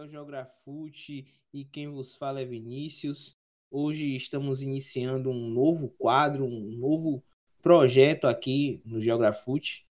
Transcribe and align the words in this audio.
É 0.00 0.02
o 0.02 0.08
Geografute 0.08 1.26
e 1.52 1.62
quem 1.62 1.86
vos 1.86 2.14
fala 2.14 2.40
é 2.40 2.44
Vinícius. 2.46 3.36
Hoje 3.70 4.14
estamos 4.14 4.62
iniciando 4.62 5.28
um 5.28 5.50
novo 5.50 5.90
quadro, 5.90 6.46
um 6.46 6.70
novo 6.78 7.22
projeto 7.60 8.26
aqui 8.26 8.80
no 8.82 8.98
Geografute. 8.98 9.86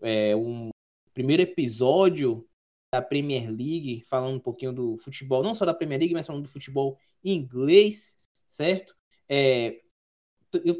É 0.00 0.34
um 0.34 0.70
primeiro 1.14 1.42
episódio 1.42 2.44
da 2.92 3.00
Premier 3.00 3.48
League, 3.48 4.02
falando 4.04 4.34
um 4.34 4.40
pouquinho 4.40 4.72
do 4.72 4.96
futebol, 4.96 5.44
não 5.44 5.54
só 5.54 5.64
da 5.64 5.72
Premier 5.72 6.00
League, 6.00 6.14
mas 6.14 6.26
falando 6.26 6.42
do 6.42 6.48
futebol 6.48 6.98
inglês, 7.24 8.18
certo? 8.48 8.96
É, 9.28 9.80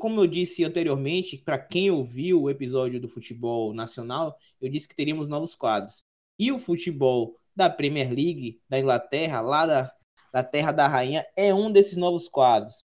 como 0.01 0.21
eu 0.21 0.27
disse 0.27 0.65
anteriormente, 0.65 1.39
para 1.39 1.57
quem 1.57 1.89
ouviu 1.93 2.43
o 2.43 2.51
episódio 2.51 3.01
do 3.01 3.09
futebol 3.09 3.73
nacional, 3.73 4.37
eu 4.61 4.69
disse 4.69 4.89
que 4.89 4.97
teríamos 4.97 5.29
novos 5.29 5.55
quadros. 5.55 6.03
E 6.37 6.51
o 6.51 6.59
futebol 6.59 7.39
da 7.55 7.69
Premier 7.71 8.09
League 8.09 8.61
da 8.69 8.79
Inglaterra, 8.79 9.41
lá 9.41 9.67
da, 9.67 9.93
da 10.33 10.43
Terra 10.43 10.73
da 10.73 10.89
Rainha, 10.89 11.25
é 11.37 11.53
um 11.53 11.71
desses 11.71 11.97
novos 11.97 12.29
quadros. 12.29 12.85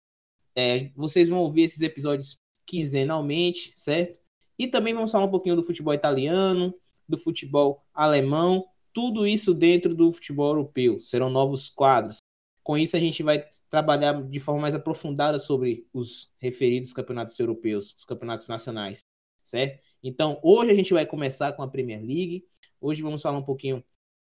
É, 0.54 0.90
vocês 0.96 1.28
vão 1.28 1.40
ouvir 1.40 1.62
esses 1.62 1.82
episódios 1.82 2.38
quinzenalmente, 2.66 3.72
certo? 3.76 4.18
E 4.58 4.66
também 4.66 4.92
vamos 4.92 5.10
falar 5.10 5.24
um 5.24 5.30
pouquinho 5.30 5.56
do 5.56 5.62
futebol 5.62 5.94
italiano, 5.94 6.74
do 7.08 7.16
futebol 7.16 7.84
alemão, 7.94 8.66
tudo 8.92 9.26
isso 9.26 9.54
dentro 9.54 9.94
do 9.94 10.12
futebol 10.12 10.48
europeu. 10.48 10.98
Serão 10.98 11.30
novos 11.30 11.68
quadros. 11.68 12.18
Com 12.62 12.76
isso, 12.76 12.96
a 12.96 13.00
gente 13.00 13.22
vai 13.22 13.44
trabalhar 13.70 14.22
de 14.22 14.40
forma 14.40 14.62
mais 14.62 14.74
aprofundada 14.74 15.38
sobre 15.38 15.86
os 15.92 16.30
referidos 16.38 16.92
campeonatos 16.92 17.38
europeus, 17.38 17.94
os 17.96 18.04
campeonatos 18.04 18.48
nacionais, 18.48 19.00
certo? 19.44 19.82
Então, 20.02 20.40
hoje 20.42 20.72
a 20.72 20.74
gente 20.74 20.92
vai 20.92 21.06
começar 21.06 21.52
com 21.52 21.62
a 21.62 21.68
Premier 21.68 22.00
League. 22.00 22.44
Hoje 22.80 23.02
vamos 23.02 23.22
falar 23.22 23.38
um 23.38 23.44
pouquinho 23.44 23.84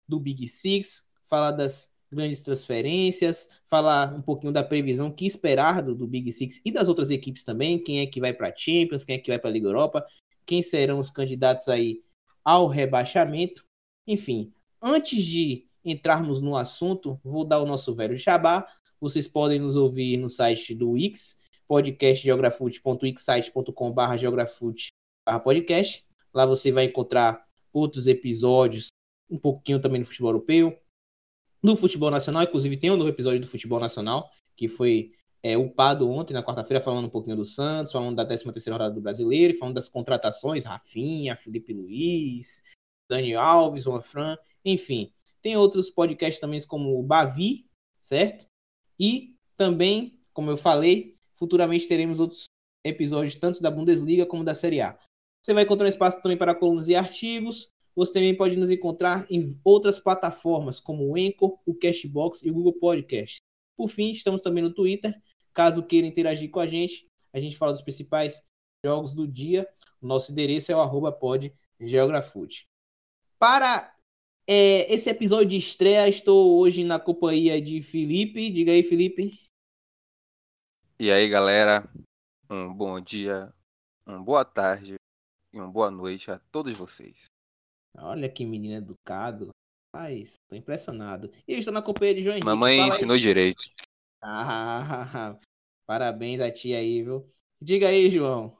do 0.08 0.18
Big 0.18 0.48
Six, 0.48 1.06
falar 1.24 1.52
das 1.52 1.92
grandes 2.10 2.42
transferências, 2.42 3.48
falar 3.66 4.14
um 4.14 4.22
pouquinho 4.22 4.52
da 4.52 4.64
previsão 4.64 5.10
que 5.10 5.26
esperar 5.26 5.82
do, 5.82 5.94
do 5.94 6.06
Big 6.06 6.32
Six 6.32 6.62
e 6.64 6.70
das 6.70 6.88
outras 6.88 7.10
equipes 7.10 7.44
também, 7.44 7.78
quem 7.78 8.00
é 8.00 8.06
que 8.06 8.18
vai 8.20 8.32
para 8.32 8.56
Champions, 8.56 9.04
quem 9.04 9.16
é 9.16 9.18
que 9.18 9.30
vai 9.30 9.38
para 9.38 9.50
a 9.50 9.52
Liga 9.52 9.68
Europa, 9.68 10.06
quem 10.46 10.62
serão 10.62 10.98
os 10.98 11.10
candidatos 11.10 11.68
aí 11.68 12.02
ao 12.42 12.66
rebaixamento. 12.66 13.66
Enfim, 14.06 14.50
antes 14.80 15.22
de 15.24 15.66
entrarmos 15.84 16.40
no 16.40 16.56
assunto, 16.56 17.20
vou 17.22 17.44
dar 17.44 17.60
o 17.60 17.66
nosso 17.66 17.94
velho 17.94 18.16
jabá. 18.16 18.66
Vocês 19.00 19.28
podem 19.28 19.60
nos 19.60 19.76
ouvir 19.76 20.16
no 20.16 20.28
site 20.28 20.74
do 20.74 20.90
Wix, 20.92 21.40
podcastgeografute.wixsite.com.br 21.68 24.16
geografute.podcast. 24.16 26.04
Lá 26.32 26.46
você 26.46 26.72
vai 26.72 26.84
encontrar 26.84 27.46
outros 27.72 28.06
episódios 28.06 28.88
um 29.30 29.38
pouquinho 29.38 29.80
também 29.80 30.00
no 30.00 30.06
futebol 30.06 30.30
europeu, 30.30 30.78
no 31.62 31.76
futebol 31.76 32.10
nacional, 32.10 32.42
inclusive 32.42 32.76
tem 32.76 32.90
um 32.90 32.96
novo 32.96 33.10
episódio 33.10 33.40
do 33.40 33.46
futebol 33.46 33.80
nacional, 33.80 34.30
que 34.56 34.68
foi 34.68 35.12
é, 35.42 35.56
upado 35.56 36.08
ontem, 36.10 36.32
na 36.32 36.42
quarta-feira, 36.42 36.82
falando 36.82 37.06
um 37.06 37.10
pouquinho 37.10 37.36
do 37.36 37.44
Santos, 37.44 37.92
falando 37.92 38.16
da 38.16 38.24
13 38.24 38.44
terceira 38.52 38.76
rodada 38.76 38.94
do 38.94 39.00
Brasileiro, 39.00 39.54
falando 39.54 39.74
das 39.74 39.88
contratações, 39.88 40.64
Rafinha, 40.64 41.36
Felipe 41.36 41.72
Luiz, 41.72 42.62
Dani 43.08 43.34
Alves, 43.34 43.84
Juan 43.84 44.00
Fran, 44.00 44.36
enfim. 44.64 45.12
Tem 45.40 45.56
outros 45.56 45.90
podcasts 45.90 46.40
também 46.40 46.60
como 46.66 46.98
o 46.98 47.02
Bavi, 47.02 47.66
certo? 48.00 48.46
E 48.98 49.34
também, 49.56 50.18
como 50.32 50.50
eu 50.50 50.56
falei, 50.56 51.16
futuramente 51.34 51.86
teremos 51.86 52.20
outros 52.20 52.44
episódios 52.84 53.34
tanto 53.34 53.62
da 53.62 53.70
Bundesliga 53.70 54.26
como 54.26 54.44
da 54.44 54.54
Série 54.54 54.80
A. 54.80 54.98
Você 55.42 55.54
vai 55.54 55.62
encontrar 55.62 55.86
um 55.86 55.88
espaço 55.88 56.20
também 56.20 56.36
para 56.36 56.54
colunas 56.54 56.88
e 56.88 56.96
artigos, 56.96 57.68
você 57.98 58.12
também 58.12 58.32
pode 58.32 58.56
nos 58.56 58.70
encontrar 58.70 59.26
em 59.28 59.60
outras 59.64 59.98
plataformas, 59.98 60.78
como 60.78 61.04
o 61.04 61.16
Anchor, 61.16 61.58
o 61.66 61.74
Cashbox 61.74 62.44
e 62.44 62.50
o 62.50 62.54
Google 62.54 62.74
Podcast. 62.74 63.38
Por 63.76 63.88
fim, 63.88 64.12
estamos 64.12 64.40
também 64.40 64.62
no 64.62 64.72
Twitter. 64.72 65.20
Caso 65.52 65.82
queira 65.82 66.06
interagir 66.06 66.48
com 66.48 66.60
a 66.60 66.66
gente, 66.66 67.08
a 67.32 67.40
gente 67.40 67.58
fala 67.58 67.72
dos 67.72 67.80
principais 67.80 68.40
jogos 68.86 69.14
do 69.14 69.26
dia. 69.26 69.68
O 70.00 70.06
nosso 70.06 70.30
endereço 70.30 70.70
é 70.70 70.76
o 70.76 70.80
arroba 70.80 71.10
podgeografute. 71.10 72.68
Para 73.36 73.92
é, 74.46 74.94
esse 74.94 75.10
episódio 75.10 75.48
de 75.48 75.56
estreia, 75.56 76.08
estou 76.08 76.56
hoje 76.56 76.84
na 76.84 77.00
companhia 77.00 77.60
de 77.60 77.82
Felipe. 77.82 78.48
Diga 78.48 78.70
aí, 78.70 78.84
Felipe. 78.84 79.36
E 81.00 81.10
aí, 81.10 81.28
galera. 81.28 81.92
Um 82.48 82.72
bom 82.72 83.00
dia, 83.00 83.52
uma 84.06 84.22
boa 84.22 84.44
tarde 84.44 84.94
e 85.52 85.58
uma 85.58 85.68
boa 85.68 85.90
noite 85.90 86.30
a 86.30 86.38
todos 86.52 86.72
vocês. 86.78 87.26
Olha 88.02 88.28
que 88.28 88.44
menino 88.44 88.74
educado. 88.74 89.50
Rapaz, 89.94 90.34
tô 90.48 90.54
impressionado. 90.54 91.30
E 91.46 91.54
eu 91.54 91.58
estou 91.58 91.72
na 91.72 91.82
companhia 91.82 92.14
de 92.14 92.22
João 92.22 92.34
Henrique. 92.34 92.46
Mamãe 92.46 92.88
ensinou 92.88 93.14
aí. 93.14 93.20
direito. 93.20 93.62
Ah, 94.22 95.38
parabéns 95.86 96.40
a 96.40 96.50
ti 96.50 96.74
aí, 96.74 97.02
viu? 97.02 97.28
Diga 97.60 97.88
aí, 97.88 98.10
João. 98.10 98.56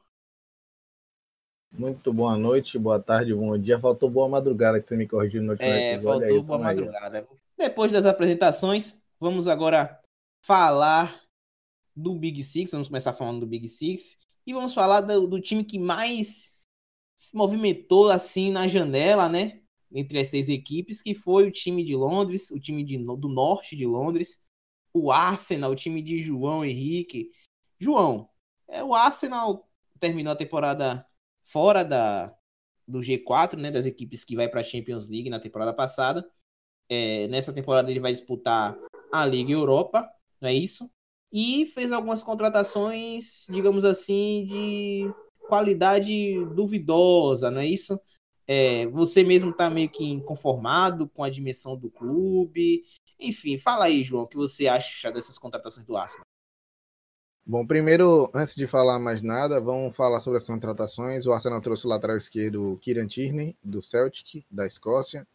Muito 1.70 2.12
boa 2.12 2.36
noite, 2.36 2.78
boa 2.78 2.98
tarde, 2.98 3.34
bom 3.34 3.56
dia. 3.58 3.78
Faltou 3.78 4.08
boa 4.08 4.28
madrugada 4.28 4.80
que 4.80 4.88
você 4.88 4.96
me 4.96 5.06
corrigiu 5.06 5.42
no 5.42 5.52
último 5.52 5.68
é, 5.68 5.92
episódio. 5.92 6.20
Faltou 6.20 6.36
aí, 6.36 6.42
boa 6.42 6.58
madrugada. 6.58 7.18
Aí. 7.18 7.26
Depois 7.56 7.92
das 7.92 8.06
apresentações, 8.06 9.00
vamos 9.20 9.46
agora 9.46 10.00
falar 10.44 11.22
do 11.94 12.14
Big 12.14 12.42
Six. 12.42 12.70
Vamos 12.70 12.88
começar 12.88 13.12
falando 13.12 13.40
do 13.40 13.46
Big 13.46 13.68
Six. 13.68 14.16
E 14.46 14.54
vamos 14.54 14.72
falar 14.72 15.02
do, 15.02 15.26
do 15.26 15.40
time 15.40 15.62
que 15.62 15.78
mais 15.78 16.57
se 17.18 17.34
movimentou 17.34 18.08
assim 18.08 18.52
na 18.52 18.68
janela, 18.68 19.28
né? 19.28 19.60
Entre 19.90 20.20
as 20.20 20.28
seis 20.28 20.48
equipes, 20.48 21.02
que 21.02 21.16
foi 21.16 21.48
o 21.48 21.50
time 21.50 21.82
de 21.82 21.96
Londres, 21.96 22.48
o 22.52 22.60
time 22.60 22.84
de, 22.84 22.96
do 22.96 23.28
norte 23.28 23.74
de 23.74 23.84
Londres, 23.84 24.40
o 24.94 25.10
Arsenal, 25.10 25.72
o 25.72 25.74
time 25.74 26.00
de 26.00 26.22
João 26.22 26.64
Henrique. 26.64 27.32
João, 27.76 28.28
é, 28.68 28.84
o 28.84 28.94
Arsenal 28.94 29.68
terminou 29.98 30.32
a 30.32 30.36
temporada 30.36 31.04
fora 31.42 31.82
da, 31.82 32.32
do 32.86 33.00
G4, 33.00 33.56
né? 33.56 33.72
Das 33.72 33.84
equipes 33.84 34.24
que 34.24 34.36
vai 34.36 34.48
para 34.48 34.60
a 34.60 34.64
Champions 34.64 35.08
League 35.08 35.28
na 35.28 35.40
temporada 35.40 35.74
passada. 35.74 36.24
É, 36.88 37.26
nessa 37.26 37.52
temporada 37.52 37.90
ele 37.90 37.98
vai 37.98 38.12
disputar 38.12 38.78
a 39.12 39.26
Liga 39.26 39.50
Europa, 39.50 40.08
não 40.40 40.48
é 40.48 40.54
isso? 40.54 40.88
E 41.32 41.66
fez 41.66 41.90
algumas 41.90 42.22
contratações, 42.22 43.44
digamos 43.50 43.84
assim, 43.84 44.46
de 44.46 45.12
qualidade 45.48 46.44
duvidosa, 46.54 47.50
não 47.50 47.60
é 47.60 47.66
isso? 47.66 47.98
É, 48.46 48.86
você 48.86 49.22
mesmo 49.24 49.50
está 49.50 49.68
meio 49.68 49.90
que 49.90 50.04
inconformado 50.04 51.08
com 51.08 51.24
a 51.24 51.30
dimensão 51.30 51.76
do 51.76 51.90
clube. 51.90 52.82
Enfim, 53.18 53.58
fala 53.58 53.86
aí, 53.86 54.04
João, 54.04 54.22
o 54.22 54.26
que 54.26 54.36
você 54.36 54.68
acha 54.68 55.10
dessas 55.10 55.38
contratações 55.38 55.86
do 55.86 55.96
Arsenal? 55.96 56.24
Bom, 57.44 57.66
primeiro, 57.66 58.30
antes 58.34 58.54
de 58.54 58.66
falar 58.66 58.98
mais 58.98 59.22
nada, 59.22 59.60
vamos 59.60 59.96
falar 59.96 60.20
sobre 60.20 60.36
as 60.36 60.44
contratações. 60.44 61.24
O 61.24 61.32
Arsenal 61.32 61.60
trouxe 61.62 61.86
o 61.86 61.88
lateral 61.88 62.16
esquerdo 62.16 62.78
Kieran 62.80 63.06
Tierney, 63.06 63.56
do 63.62 63.82
Celtic, 63.82 64.44
da 64.50 64.66
Escócia. 64.66 65.26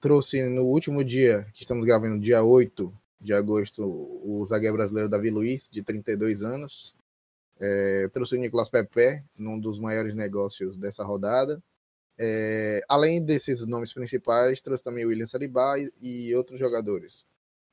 Trouxe 0.00 0.48
no 0.48 0.64
último 0.64 1.04
dia, 1.04 1.46
que 1.52 1.62
estamos 1.62 1.84
gravando, 1.86 2.18
dia 2.18 2.42
8 2.42 2.92
de 3.20 3.34
agosto, 3.34 3.84
o 3.84 4.42
zagueiro 4.46 4.76
brasileiro 4.76 5.10
Davi 5.10 5.30
Luiz, 5.30 5.68
de 5.70 5.82
32 5.82 6.42
anos, 6.42 6.94
é, 7.60 8.08
trouxe 8.08 8.36
o 8.36 8.38
Nicolas 8.38 8.70
Pepe, 8.70 9.22
num 9.36 9.60
dos 9.60 9.78
maiores 9.78 10.14
negócios 10.14 10.78
dessa 10.78 11.04
rodada. 11.04 11.62
É, 12.18 12.80
além 12.88 13.22
desses 13.22 13.66
nomes 13.66 13.92
principais, 13.92 14.60
trouxe 14.60 14.82
também 14.82 15.04
o 15.04 15.08
William 15.08 15.26
Saliba 15.26 15.78
e, 15.78 16.28
e 16.30 16.34
outros 16.34 16.58
jogadores. 16.58 17.26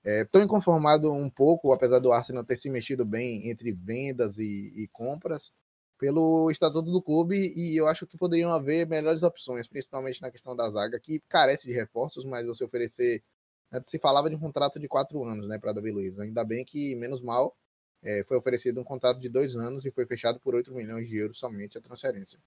Estou 0.03 0.41
é, 0.41 0.43
inconformado 0.43 1.11
um 1.11 1.29
pouco, 1.29 1.73
apesar 1.73 1.99
do 1.99 2.11
Arsenal 2.11 2.43
ter 2.43 2.55
se 2.55 2.69
mexido 2.69 3.05
bem 3.05 3.49
entre 3.49 3.73
vendas 3.73 4.37
e, 4.37 4.73
e, 4.83 4.87
compras, 4.87 5.51
pelo 5.97 6.49
estatuto 6.51 6.91
do 6.91 7.01
clube, 7.01 7.53
e 7.55 7.75
eu 7.75 7.87
acho 7.87 8.05
que 8.07 8.17
poderiam 8.17 8.51
haver 8.51 8.87
melhores 8.87 9.23
opções, 9.23 9.67
principalmente 9.67 10.21
na 10.21 10.31
questão 10.31 10.55
da 10.55 10.69
zaga, 10.69 10.99
que 10.99 11.21
carece 11.27 11.67
de 11.67 11.73
reforços, 11.73 12.23
mas 12.25 12.45
você 12.45 12.63
oferecer. 12.63 13.23
Antes 13.71 13.91
se 13.91 13.99
falava 13.99 14.29
de 14.29 14.35
um 14.35 14.39
contrato 14.39 14.79
de 14.79 14.87
quatro 14.87 15.23
anos 15.25 15.47
né, 15.47 15.59
para 15.59 15.73
Davi 15.73 15.91
Luiz. 15.91 16.17
Ainda 16.19 16.45
bem 16.45 16.63
que, 16.63 16.95
menos 16.95 17.21
mal, 17.21 17.53
é, 18.03 18.23
foi 18.23 18.37
oferecido 18.37 18.79
um 18.81 18.83
contrato 18.83 19.19
de 19.19 19.29
dois 19.29 19.55
anos 19.55 19.85
e 19.85 19.91
foi 19.91 20.05
fechado 20.05 20.39
por 20.39 20.55
8 20.55 20.73
milhões 20.73 21.07
de 21.07 21.17
euros 21.17 21.37
somente 21.37 21.77
a 21.77 21.81
transferência. 21.81 22.39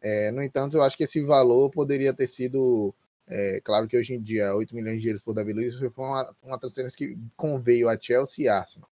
É, 0.00 0.32
no 0.32 0.42
entanto, 0.42 0.76
eu 0.76 0.82
acho 0.82 0.96
que 0.96 1.04
esse 1.04 1.20
valor 1.22 1.70
poderia 1.70 2.12
ter 2.12 2.26
sido. 2.26 2.94
É, 3.26 3.60
claro 3.62 3.86
que 3.86 3.96
hoje 3.96 4.14
em 4.14 4.22
dia, 4.22 4.54
8 4.54 4.74
milhões 4.74 5.00
de 5.00 5.08
euros 5.08 5.22
por 5.22 5.32
Davi 5.32 5.52
Luiz 5.52 5.76
foi 5.78 6.04
uma, 6.04 6.34
uma 6.42 6.58
transferência 6.58 6.96
que 6.96 7.16
conveio 7.36 7.88
a 7.88 7.96
Chelsea 8.00 8.46
e 8.46 8.48
Arsenal. 8.48 8.90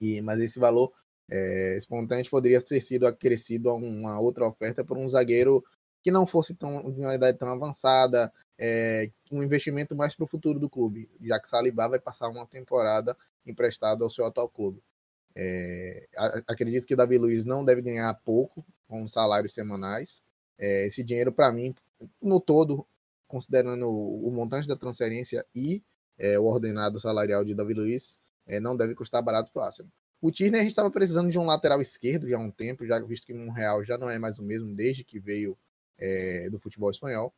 E, 0.00 0.20
mas 0.22 0.40
esse 0.40 0.58
valor 0.58 0.92
é, 1.30 1.76
espontâneo 1.76 2.28
poderia 2.30 2.60
ter 2.62 2.80
sido 2.80 3.06
acrescido 3.06 3.70
a 3.70 3.74
uma 3.74 4.20
outra 4.20 4.46
oferta 4.46 4.84
por 4.84 4.98
um 4.98 5.08
zagueiro 5.08 5.62
que 6.02 6.10
não 6.10 6.26
fosse 6.26 6.54
tão, 6.54 6.90
de 6.90 7.00
uma 7.00 7.14
idade 7.14 7.38
tão 7.38 7.48
avançada, 7.48 8.32
é, 8.58 9.10
um 9.30 9.42
investimento 9.42 9.94
mais 9.94 10.14
para 10.14 10.24
o 10.24 10.28
futuro 10.28 10.58
do 10.58 10.68
clube, 10.68 11.08
já 11.20 11.40
que 11.40 11.48
Saliba 11.48 11.88
vai 11.88 12.00
passar 12.00 12.28
uma 12.28 12.46
temporada 12.46 13.16
emprestado 13.46 14.02
ao 14.02 14.10
seu 14.10 14.24
atual 14.24 14.48
clube. 14.48 14.82
É, 15.34 16.06
acredito 16.46 16.86
que 16.86 16.96
Davi 16.96 17.18
Luiz 17.18 17.44
não 17.44 17.64
deve 17.64 17.82
ganhar 17.82 18.12
pouco 18.24 18.64
com 18.86 19.06
salários 19.08 19.54
semanais. 19.54 20.22
É, 20.58 20.86
esse 20.86 21.02
dinheiro, 21.02 21.32
para 21.32 21.50
mim, 21.52 21.74
no 22.20 22.40
todo, 22.40 22.86
considerando 23.26 23.88
o, 23.88 24.30
montante 24.30 24.68
da 24.68 24.76
transferência 24.76 25.44
e 25.54 25.82
é, 26.18 26.38
o 26.38 26.44
ordenado 26.44 27.00
salarial 27.00 27.44
de 27.44 27.54
Davi 27.54 27.74
Luiz, 27.74 28.18
é, 28.46 28.60
não 28.60 28.76
deve 28.76 28.94
custar 28.94 29.22
barato 29.22 29.50
para 29.52 29.62
o 29.62 29.64
Arsenal. 29.64 29.92
O 30.20 30.30
Tierney 30.30 30.60
a 30.60 30.62
gente 30.62 30.72
estava 30.72 30.90
precisando 30.90 31.30
de 31.30 31.38
um 31.38 31.44
lateral 31.44 31.80
esquerdo 31.80 32.28
já 32.28 32.36
há 32.36 32.40
um 32.40 32.50
tempo, 32.50 32.86
já 32.86 33.00
visto 33.00 33.26
que 33.26 33.34
um 33.34 33.50
real 33.50 33.82
já 33.82 33.98
não 33.98 34.08
é 34.08 34.18
mais 34.18 34.38
o 34.38 34.42
mesmo 34.42 34.72
desde 34.74 35.02
que 35.02 35.18
veio 35.18 35.58
é, 35.98 36.48
do 36.50 36.58
futebol 36.58 36.90
espanhol. 36.90 37.34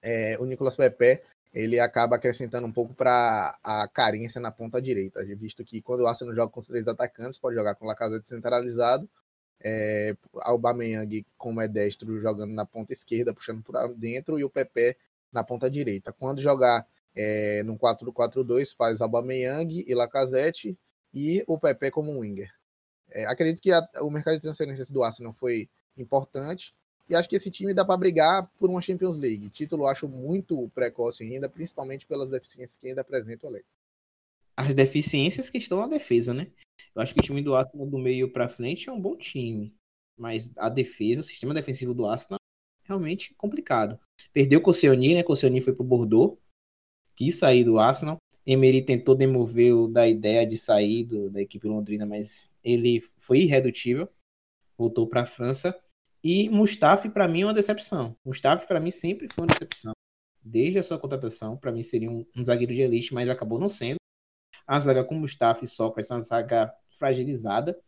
É, 0.00 0.38
o 0.38 0.44
Nicolas 0.44 0.76
Pepe 0.76 1.20
ele 1.56 1.80
acaba 1.80 2.16
acrescentando 2.16 2.66
um 2.66 2.70
pouco 2.70 2.92
para 2.92 3.58
a 3.64 3.88
carência 3.88 4.38
na 4.38 4.50
ponta 4.50 4.80
direita, 4.80 5.24
visto 5.38 5.64
que 5.64 5.80
quando 5.80 6.00
o 6.02 6.06
Arsenal 6.06 6.34
joga 6.34 6.52
com 6.52 6.60
os 6.60 6.66
três 6.66 6.86
atacantes, 6.86 7.38
pode 7.38 7.56
jogar 7.56 7.74
com 7.74 7.86
o 7.86 7.88
Lacazette 7.88 8.28
centralizado, 8.28 9.08
é, 9.64 10.14
Aubameyang 10.42 11.24
como 11.38 11.62
é 11.62 11.66
destro 11.66 12.20
jogando 12.20 12.52
na 12.52 12.66
ponta 12.66 12.92
esquerda, 12.92 13.32
puxando 13.32 13.62
para 13.62 13.86
dentro, 13.88 14.38
e 14.38 14.44
o 14.44 14.50
Pepe 14.50 14.98
na 15.32 15.42
ponta 15.42 15.70
direita. 15.70 16.12
Quando 16.12 16.42
jogar 16.42 16.86
é, 17.14 17.62
no 17.62 17.78
4-4-2, 17.78 18.76
faz 18.76 19.00
Aubameyang 19.00 19.82
e 19.88 19.94
Lacazette, 19.94 20.78
e 21.14 21.42
o 21.46 21.58
Pepe 21.58 21.90
como 21.90 22.20
winger. 22.20 22.52
É, 23.10 23.24
acredito 23.24 23.62
que 23.62 23.72
a, 23.72 23.80
o 24.02 24.10
mercado 24.10 24.34
de 24.34 24.42
transferências 24.42 24.90
do 24.90 25.02
Arsenal 25.02 25.32
foi 25.32 25.70
importante, 25.96 26.74
e 27.08 27.14
acho 27.14 27.28
que 27.28 27.36
esse 27.36 27.50
time 27.50 27.72
dá 27.72 27.84
para 27.84 27.96
brigar 27.96 28.50
por 28.58 28.68
uma 28.68 28.82
Champions 28.82 29.16
League. 29.16 29.48
Título 29.50 29.86
acho 29.86 30.08
muito 30.08 30.68
precoce 30.70 31.22
ainda, 31.22 31.48
principalmente 31.48 32.06
pelas 32.06 32.30
deficiências 32.30 32.76
que 32.76 32.88
ainda 32.88 33.02
apresenta 33.02 33.46
o 33.46 33.50
elenco. 33.50 33.68
As 34.56 34.74
deficiências 34.74 35.48
que 35.48 35.58
estão 35.58 35.78
na 35.78 35.86
defesa, 35.86 36.34
né? 36.34 36.50
Eu 36.94 37.02
acho 37.02 37.14
que 37.14 37.20
o 37.20 37.22
time 37.22 37.42
do 37.42 37.54
Arsenal 37.54 37.86
do 37.86 37.98
meio 37.98 38.32
para 38.32 38.48
frente 38.48 38.88
é 38.88 38.92
um 38.92 39.00
bom 39.00 39.16
time, 39.16 39.72
mas 40.18 40.50
a 40.56 40.68
defesa, 40.68 41.20
o 41.20 41.24
sistema 41.24 41.54
defensivo 41.54 41.94
do 41.94 42.06
Arsenal 42.06 42.40
é 42.82 42.88
realmente 42.88 43.34
complicado. 43.34 44.00
Perdeu 44.32 44.58
o 44.58 44.62
Koscielny, 44.62 45.14
né? 45.14 45.22
Koscielny 45.22 45.60
foi 45.60 45.74
pro 45.74 45.84
Bordeaux, 45.84 46.38
quis 47.14 47.38
sair 47.38 47.64
do 47.64 47.78
Arsenal. 47.78 48.16
Emery 48.46 48.82
tentou 48.82 49.14
demovê-lo 49.14 49.88
da 49.88 50.08
ideia 50.08 50.46
de 50.46 50.56
sair 50.56 51.04
do, 51.04 51.28
da 51.30 51.42
equipe 51.42 51.66
londrina, 51.66 52.06
mas 52.06 52.48
ele 52.64 53.00
foi 53.18 53.40
irredutível. 53.40 54.08
Voltou 54.78 55.06
para 55.06 55.22
a 55.22 55.26
França 55.26 55.76
e 56.28 56.50
Mustafi, 56.50 57.08
para 57.08 57.28
mim, 57.28 57.42
é 57.42 57.46
uma 57.46 57.54
decepção. 57.54 58.16
Mustafi, 58.24 58.66
para 58.66 58.80
mim, 58.80 58.90
sempre 58.90 59.28
foi 59.32 59.44
uma 59.44 59.52
decepção. 59.52 59.92
Desde 60.42 60.76
a 60.76 60.82
sua 60.82 60.98
contratação, 60.98 61.56
para 61.56 61.70
mim, 61.70 61.84
seria 61.84 62.10
um, 62.10 62.26
um, 62.36 62.42
zagueiro 62.42 62.74
de 62.74 62.80
elite, 62.80 63.14
mas 63.14 63.28
acabou 63.28 63.60
não 63.60 63.68
sendo. 63.68 63.98
A 64.66 64.80
zaga 64.80 65.04
com 65.04 65.14
Mustafi 65.14 65.64
e 65.64 65.68
Sócrates 65.68 66.10
é 66.10 66.14
uma 66.14 66.20
zaga 66.20 66.74
fragilizada. 66.90 67.80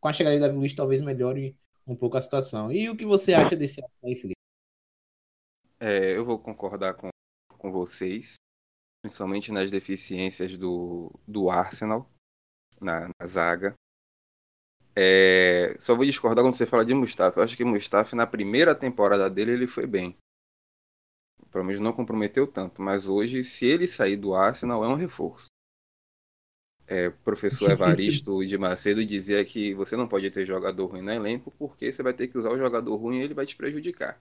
Com 0.00 0.08
a 0.08 0.12
chegada 0.14 0.34
de 0.34 0.40
Davi 0.40 0.56
Luiz, 0.56 0.74
talvez 0.74 1.02
melhore 1.02 1.54
um 1.86 1.94
pouco 1.94 2.16
a 2.16 2.22
situação. 2.22 2.72
E 2.72 2.88
o 2.88 2.96
que 2.96 3.04
você 3.04 3.34
acha 3.34 3.54
desse 3.54 3.82
aí, 4.02 4.16
Felipe? 4.16 4.40
É, 5.78 6.16
eu 6.16 6.24
vou 6.24 6.38
concordar 6.38 6.94
com, 6.94 7.10
com 7.58 7.70
vocês, 7.70 8.36
principalmente 9.02 9.52
nas 9.52 9.70
deficiências 9.70 10.56
do, 10.56 11.12
do 11.28 11.50
Arsenal 11.50 12.10
na, 12.80 13.10
na 13.20 13.26
zaga. 13.26 13.74
É, 14.94 15.74
só 15.80 15.94
vou 15.94 16.04
discordar 16.04 16.44
quando 16.44 16.54
você 16.54 16.66
fala 16.66 16.84
de 16.84 16.94
Mustafa. 16.94 17.40
Eu 17.40 17.44
acho 17.44 17.56
que 17.56 17.64
Mustafa, 17.64 18.14
na 18.14 18.26
primeira 18.26 18.74
temporada 18.74 19.28
dele, 19.28 19.52
ele 19.52 19.66
foi 19.66 19.86
bem. 19.86 20.16
Pelo 21.50 21.64
menos 21.64 21.80
não 21.80 21.92
comprometeu 21.92 22.46
tanto. 22.46 22.82
Mas 22.82 23.08
hoje, 23.08 23.42
se 23.44 23.66
ele 23.66 23.86
sair 23.86 24.16
do 24.16 24.34
Arsenal, 24.34 24.84
é 24.84 24.88
um 24.88 24.94
reforço. 24.94 25.46
É, 26.86 27.08
o 27.08 27.12
professor 27.18 27.70
Evaristo 27.72 28.44
de 28.44 28.58
Macedo 28.58 29.04
dizia 29.04 29.44
que 29.44 29.72
você 29.74 29.96
não 29.96 30.08
pode 30.08 30.30
ter 30.30 30.44
jogador 30.44 30.86
ruim 30.86 31.02
no 31.02 31.10
elenco 31.10 31.50
porque 31.52 31.92
você 31.92 32.02
vai 32.02 32.12
ter 32.12 32.28
que 32.28 32.36
usar 32.36 32.50
o 32.50 32.58
jogador 32.58 32.96
ruim 32.96 33.18
e 33.18 33.22
ele 33.22 33.34
vai 33.34 33.46
te 33.46 33.56
prejudicar. 33.56 34.20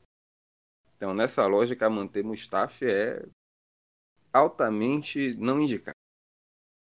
Então, 0.95 1.13
nessa 1.13 1.45
lógica, 1.47 1.89
manter 1.89 2.23
Mustafa 2.23 2.85
é 2.85 3.25
altamente 4.31 5.33
não 5.35 5.59
indicado. 5.59 5.97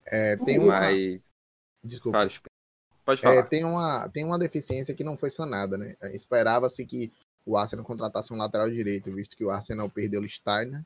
É, 0.07 0.37
tem 0.39 0.59
uma... 0.59 0.81
Mas... 0.81 1.21
Desculpa. 1.85 2.19
Fala, 2.19 2.31
Pode 3.07 3.21
falar. 3.23 3.37
É, 3.37 3.43
tem, 3.45 3.65
uma, 3.65 4.09
tem 4.09 4.25
uma 4.25 4.37
deficiência 4.39 4.93
que 4.93 5.05
não 5.05 5.17
foi 5.17 5.31
sanada, 5.31 5.79
né? 5.79 5.97
É, 6.03 6.15
esperava-se 6.15 6.85
que 6.85 7.13
o 7.45 7.57
Arsenal 7.57 7.85
contratasse 7.85 8.33
um 8.33 8.37
lateral 8.37 8.69
direito, 8.69 9.15
visto 9.15 9.37
que 9.37 9.45
o 9.45 9.51
Arsenal 9.51 9.89
perdeu 9.89 10.21
o 10.21 10.29
Steiner 10.29 10.85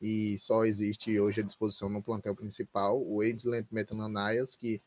e 0.00 0.38
só 0.38 0.64
existe 0.64 1.20
hoje 1.20 1.42
à 1.42 1.44
disposição 1.44 1.90
no 1.90 2.02
plantel 2.02 2.34
principal 2.34 2.98
o 2.98 3.22
Edland 3.22 3.66
Maitland-Niles, 3.70 4.56
que 4.56 4.80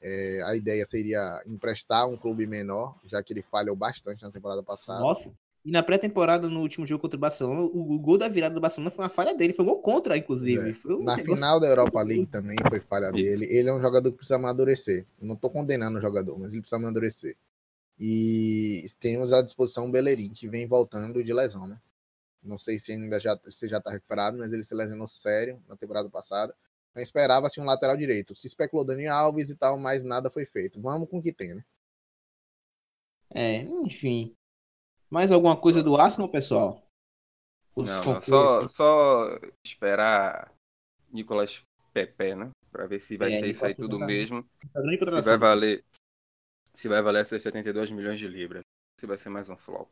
é, 0.00 0.40
a 0.44 0.54
ideia 0.54 0.86
seria 0.86 1.42
emprestar 1.44 2.08
um 2.08 2.16
clube 2.16 2.46
menor, 2.46 2.96
já 3.04 3.20
que 3.22 3.32
ele 3.32 3.42
falhou 3.42 3.74
bastante 3.74 4.22
na 4.22 4.30
temporada 4.30 4.62
passada. 4.62 5.00
Nossa, 5.00 5.32
e 5.64 5.70
na 5.70 5.82
pré-temporada, 5.82 6.48
no 6.48 6.60
último 6.60 6.86
jogo 6.86 7.02
contra 7.02 7.18
o 7.18 7.20
Barcelona, 7.20 7.60
o, 7.60 7.94
o, 7.94 7.98
gol 7.98 8.16
da 8.16 8.28
virada 8.28 8.54
do 8.54 8.60
Barcelona 8.60 8.90
foi 8.90 9.04
uma 9.04 9.10
falha 9.10 9.34
dele. 9.34 9.52
Foi 9.52 9.64
um 9.64 9.68
gol 9.68 9.82
contra, 9.82 10.16
inclusive. 10.16 10.70
É. 10.70 10.88
Um 10.88 11.02
na 11.02 11.16
negócio... 11.16 11.34
final 11.34 11.60
da 11.60 11.66
Europa 11.66 12.02
League 12.02 12.26
também 12.26 12.56
foi 12.68 12.80
falha 12.80 13.12
dele. 13.12 13.44
Ele 13.44 13.68
é 13.68 13.72
um 13.72 13.80
jogador 13.80 14.10
que 14.10 14.16
precisa 14.16 14.36
amadurecer. 14.36 15.06
Não 15.20 15.34
estou 15.34 15.50
condenando 15.50 15.98
o 15.98 16.00
jogador, 16.00 16.38
mas 16.38 16.52
ele 16.52 16.62
precisa 16.62 16.76
amadurecer. 16.76 17.36
E 17.98 18.86
temos 18.98 19.34
à 19.34 19.42
disposição 19.42 19.86
o 19.86 19.90
Bellerin, 19.90 20.30
que 20.30 20.48
vem 20.48 20.66
voltando 20.66 21.22
de 21.22 21.32
lesão, 21.32 21.66
né? 21.66 21.78
Não 22.42 22.56
sei 22.56 22.78
se 22.78 22.92
ainda 22.92 23.20
já, 23.20 23.38
se 23.50 23.68
já 23.68 23.76
está 23.76 23.90
recuperado, 23.90 24.38
mas 24.38 24.54
ele 24.54 24.64
se 24.64 24.74
lesionou 24.74 25.06
sério 25.06 25.62
na 25.68 25.76
temporada 25.76 26.08
passada. 26.08 26.54
Então 26.90 27.02
esperava-se 27.02 27.60
um 27.60 27.64
lateral 27.64 27.98
direito. 27.98 28.34
Se 28.34 28.46
especulou 28.46 28.86
Dani 28.86 29.06
Alves 29.06 29.50
e 29.50 29.54
tal, 29.54 29.78
mas 29.78 30.02
nada 30.04 30.30
foi 30.30 30.46
feito. 30.46 30.80
Vamos 30.80 31.10
com 31.10 31.18
o 31.18 31.22
que 31.22 31.34
tem, 31.34 31.54
né? 31.54 31.64
É, 33.32 33.58
enfim. 33.84 34.34
Mais 35.10 35.32
alguma 35.32 35.56
coisa 35.56 35.82
do 35.82 35.96
Arsenal, 35.96 36.30
pessoal? 36.30 36.86
Os 37.74 37.90
não, 37.90 38.04
não, 38.04 38.20
só, 38.20 38.68
só 38.68 39.38
esperar 39.64 40.54
Nicolas 41.10 41.62
Pepe, 41.92 42.34
né? 42.34 42.50
Pra 42.70 42.86
ver 42.86 43.00
se 43.00 43.16
vai 43.16 43.34
é, 43.34 43.40
ser 43.40 43.50
isso 43.50 43.64
aí 43.64 43.74
tudo 43.74 43.98
mesmo. 43.98 44.48
Se 44.62 45.28
vai 45.28 45.38
valer. 45.38 45.84
Se 46.74 46.88
vai 46.88 47.02
valer 47.02 47.22
esses 47.22 47.42
72 47.42 47.90
milhões 47.90 48.18
de 48.18 48.28
libras. 48.28 48.62
Se 48.98 49.06
vai 49.06 49.18
ser 49.18 49.28
mais 49.28 49.50
um 49.50 49.56
flop. 49.56 49.88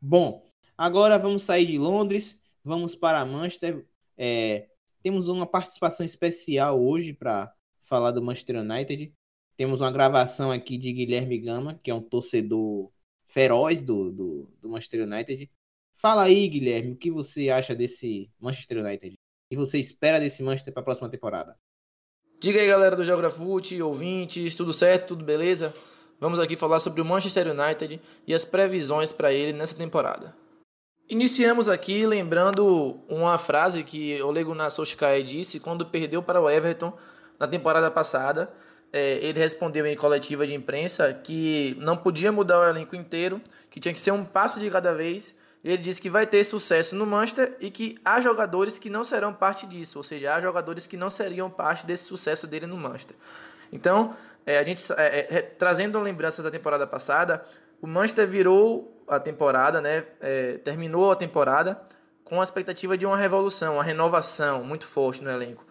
Bom, 0.00 0.44
agora 0.76 1.18
vamos 1.18 1.44
sair 1.44 1.66
de 1.66 1.78
Londres. 1.78 2.40
Vamos 2.64 2.96
para 2.96 3.24
Manchester. 3.24 3.86
É, 4.18 4.68
temos 5.02 5.28
uma 5.28 5.46
participação 5.46 6.04
especial 6.04 6.82
hoje 6.82 7.12
para 7.12 7.54
falar 7.80 8.10
do 8.10 8.22
Manchester 8.22 8.56
United. 8.56 9.12
Temos 9.56 9.80
uma 9.80 9.92
gravação 9.92 10.50
aqui 10.50 10.76
de 10.76 10.92
Guilherme 10.92 11.38
Gama, 11.38 11.78
que 11.82 11.90
é 11.90 11.94
um 11.94 12.02
torcedor 12.02 12.90
feroz 13.26 13.82
do, 13.82 14.10
do, 14.10 14.48
do 14.60 14.68
Manchester 14.68 15.02
United. 15.02 15.50
Fala 15.92 16.22
aí, 16.24 16.48
Guilherme, 16.48 16.92
o 16.92 16.96
que 16.96 17.10
você 17.10 17.50
acha 17.50 17.74
desse 17.74 18.30
Manchester 18.38 18.78
United? 18.78 19.14
E 19.50 19.56
você 19.56 19.78
espera 19.78 20.18
desse 20.18 20.42
Manchester 20.42 20.72
para 20.72 20.82
a 20.82 20.84
próxima 20.84 21.08
temporada? 21.08 21.56
Diga 22.40 22.60
aí, 22.60 22.66
galera 22.66 22.94
do 22.94 23.04
Geografute, 23.04 23.80
ouvintes, 23.80 24.54
tudo 24.54 24.72
certo, 24.72 25.08
tudo 25.08 25.24
beleza? 25.24 25.74
Vamos 26.20 26.38
aqui 26.38 26.54
falar 26.54 26.80
sobre 26.80 27.00
o 27.00 27.04
Manchester 27.04 27.48
United 27.48 28.00
e 28.26 28.34
as 28.34 28.44
previsões 28.44 29.12
para 29.12 29.32
ele 29.32 29.52
nessa 29.52 29.74
temporada. 29.74 30.36
Iniciamos 31.08 31.68
aqui 31.68 32.04
lembrando 32.04 33.00
uma 33.08 33.38
frase 33.38 33.84
que 33.84 34.20
Ole 34.22 34.42
Gunnar 34.42 34.70
Solskjaer 34.70 35.22
disse 35.22 35.60
quando 35.60 35.86
perdeu 35.86 36.22
para 36.22 36.40
o 36.40 36.50
Everton 36.50 36.92
na 37.38 37.46
temporada 37.46 37.90
passada, 37.90 38.52
é, 38.92 39.18
ele 39.18 39.38
respondeu 39.38 39.86
em 39.86 39.96
coletiva 39.96 40.46
de 40.46 40.54
imprensa 40.54 41.12
que 41.12 41.76
não 41.78 41.96
podia 41.96 42.32
mudar 42.32 42.60
o 42.60 42.64
elenco 42.64 42.96
inteiro, 42.96 43.40
que 43.70 43.80
tinha 43.80 43.92
que 43.92 44.00
ser 44.00 44.12
um 44.12 44.24
passo 44.24 44.58
de 44.58 44.70
cada 44.70 44.94
vez. 44.94 45.34
Ele 45.64 45.76
disse 45.78 46.00
que 46.00 46.08
vai 46.08 46.26
ter 46.26 46.44
sucesso 46.44 46.94
no 46.94 47.04
Manchester 47.04 47.56
e 47.60 47.70
que 47.70 47.98
há 48.04 48.20
jogadores 48.20 48.78
que 48.78 48.88
não 48.88 49.02
serão 49.02 49.34
parte 49.34 49.66
disso, 49.66 49.98
ou 49.98 50.02
seja, 50.02 50.34
há 50.34 50.40
jogadores 50.40 50.86
que 50.86 50.96
não 50.96 51.10
seriam 51.10 51.50
parte 51.50 51.84
desse 51.84 52.04
sucesso 52.04 52.46
dele 52.46 52.66
no 52.66 52.76
Manchester. 52.76 53.16
Então, 53.72 54.14
é, 54.46 54.58
a 54.58 54.62
gente 54.62 54.92
é, 54.92 55.38
é, 55.38 55.42
trazendo 55.42 55.98
lembranças 55.98 56.44
da 56.44 56.50
temporada 56.50 56.86
passada, 56.86 57.44
o 57.82 57.86
Manchester 57.86 58.28
virou 58.28 59.04
a 59.08 59.18
temporada, 59.18 59.80
né, 59.80 60.04
é, 60.20 60.58
terminou 60.58 61.10
a 61.10 61.16
temporada 61.16 61.80
com 62.24 62.40
a 62.40 62.44
expectativa 62.44 62.96
de 62.96 63.06
uma 63.06 63.16
revolução, 63.16 63.74
uma 63.74 63.82
renovação 63.82 64.64
muito 64.64 64.86
forte 64.86 65.22
no 65.22 65.30
elenco. 65.30 65.64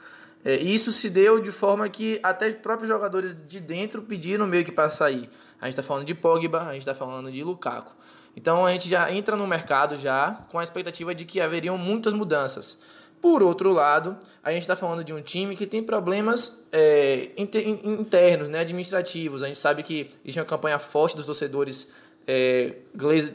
É, 0.45 0.57
isso 0.57 0.91
se 0.91 1.09
deu 1.09 1.39
de 1.39 1.51
forma 1.51 1.89
que 1.89 2.19
até 2.21 2.47
os 2.47 2.53
próprios 2.53 2.87
jogadores 2.87 3.35
de 3.47 3.59
dentro 3.59 4.03
pediram 4.03 4.45
meio 4.45 4.63
que 4.63 4.71
para 4.71 4.91
sair. 4.91 5.27
A 5.59 5.65
gente 5.65 5.73
está 5.73 5.81
falando 5.81 6.05
de 6.05 6.13
Pogba, 6.13 6.61
a 6.61 6.73
gente 6.73 6.83
está 6.83 6.93
falando 6.93 7.31
de 7.31 7.43
Lukaku. 7.43 7.91
Então 8.37 8.63
a 8.63 8.71
gente 8.71 8.87
já 8.87 9.11
entra 9.11 9.35
no 9.35 9.47
mercado 9.47 9.97
já 9.97 10.39
com 10.51 10.59
a 10.59 10.63
expectativa 10.63 11.15
de 11.15 11.25
que 11.25 11.41
haveriam 11.41 11.79
muitas 11.79 12.13
mudanças. 12.13 12.77
Por 13.19 13.41
outro 13.41 13.73
lado, 13.73 14.15
a 14.43 14.51
gente 14.51 14.61
está 14.61 14.75
falando 14.75 15.03
de 15.03 15.11
um 15.11 15.19
time 15.19 15.55
que 15.55 15.65
tem 15.65 15.81
problemas 15.81 16.67
é, 16.71 17.31
internos, 17.35 18.47
né, 18.47 18.59
administrativos. 18.59 19.41
A 19.41 19.47
gente 19.47 19.57
sabe 19.57 19.81
que 19.81 20.11
existe 20.23 20.39
uma 20.39 20.45
campanha 20.45 20.77
forte 20.77 21.15
dos 21.15 21.25
torcedores 21.25 21.89
é, 22.27 22.75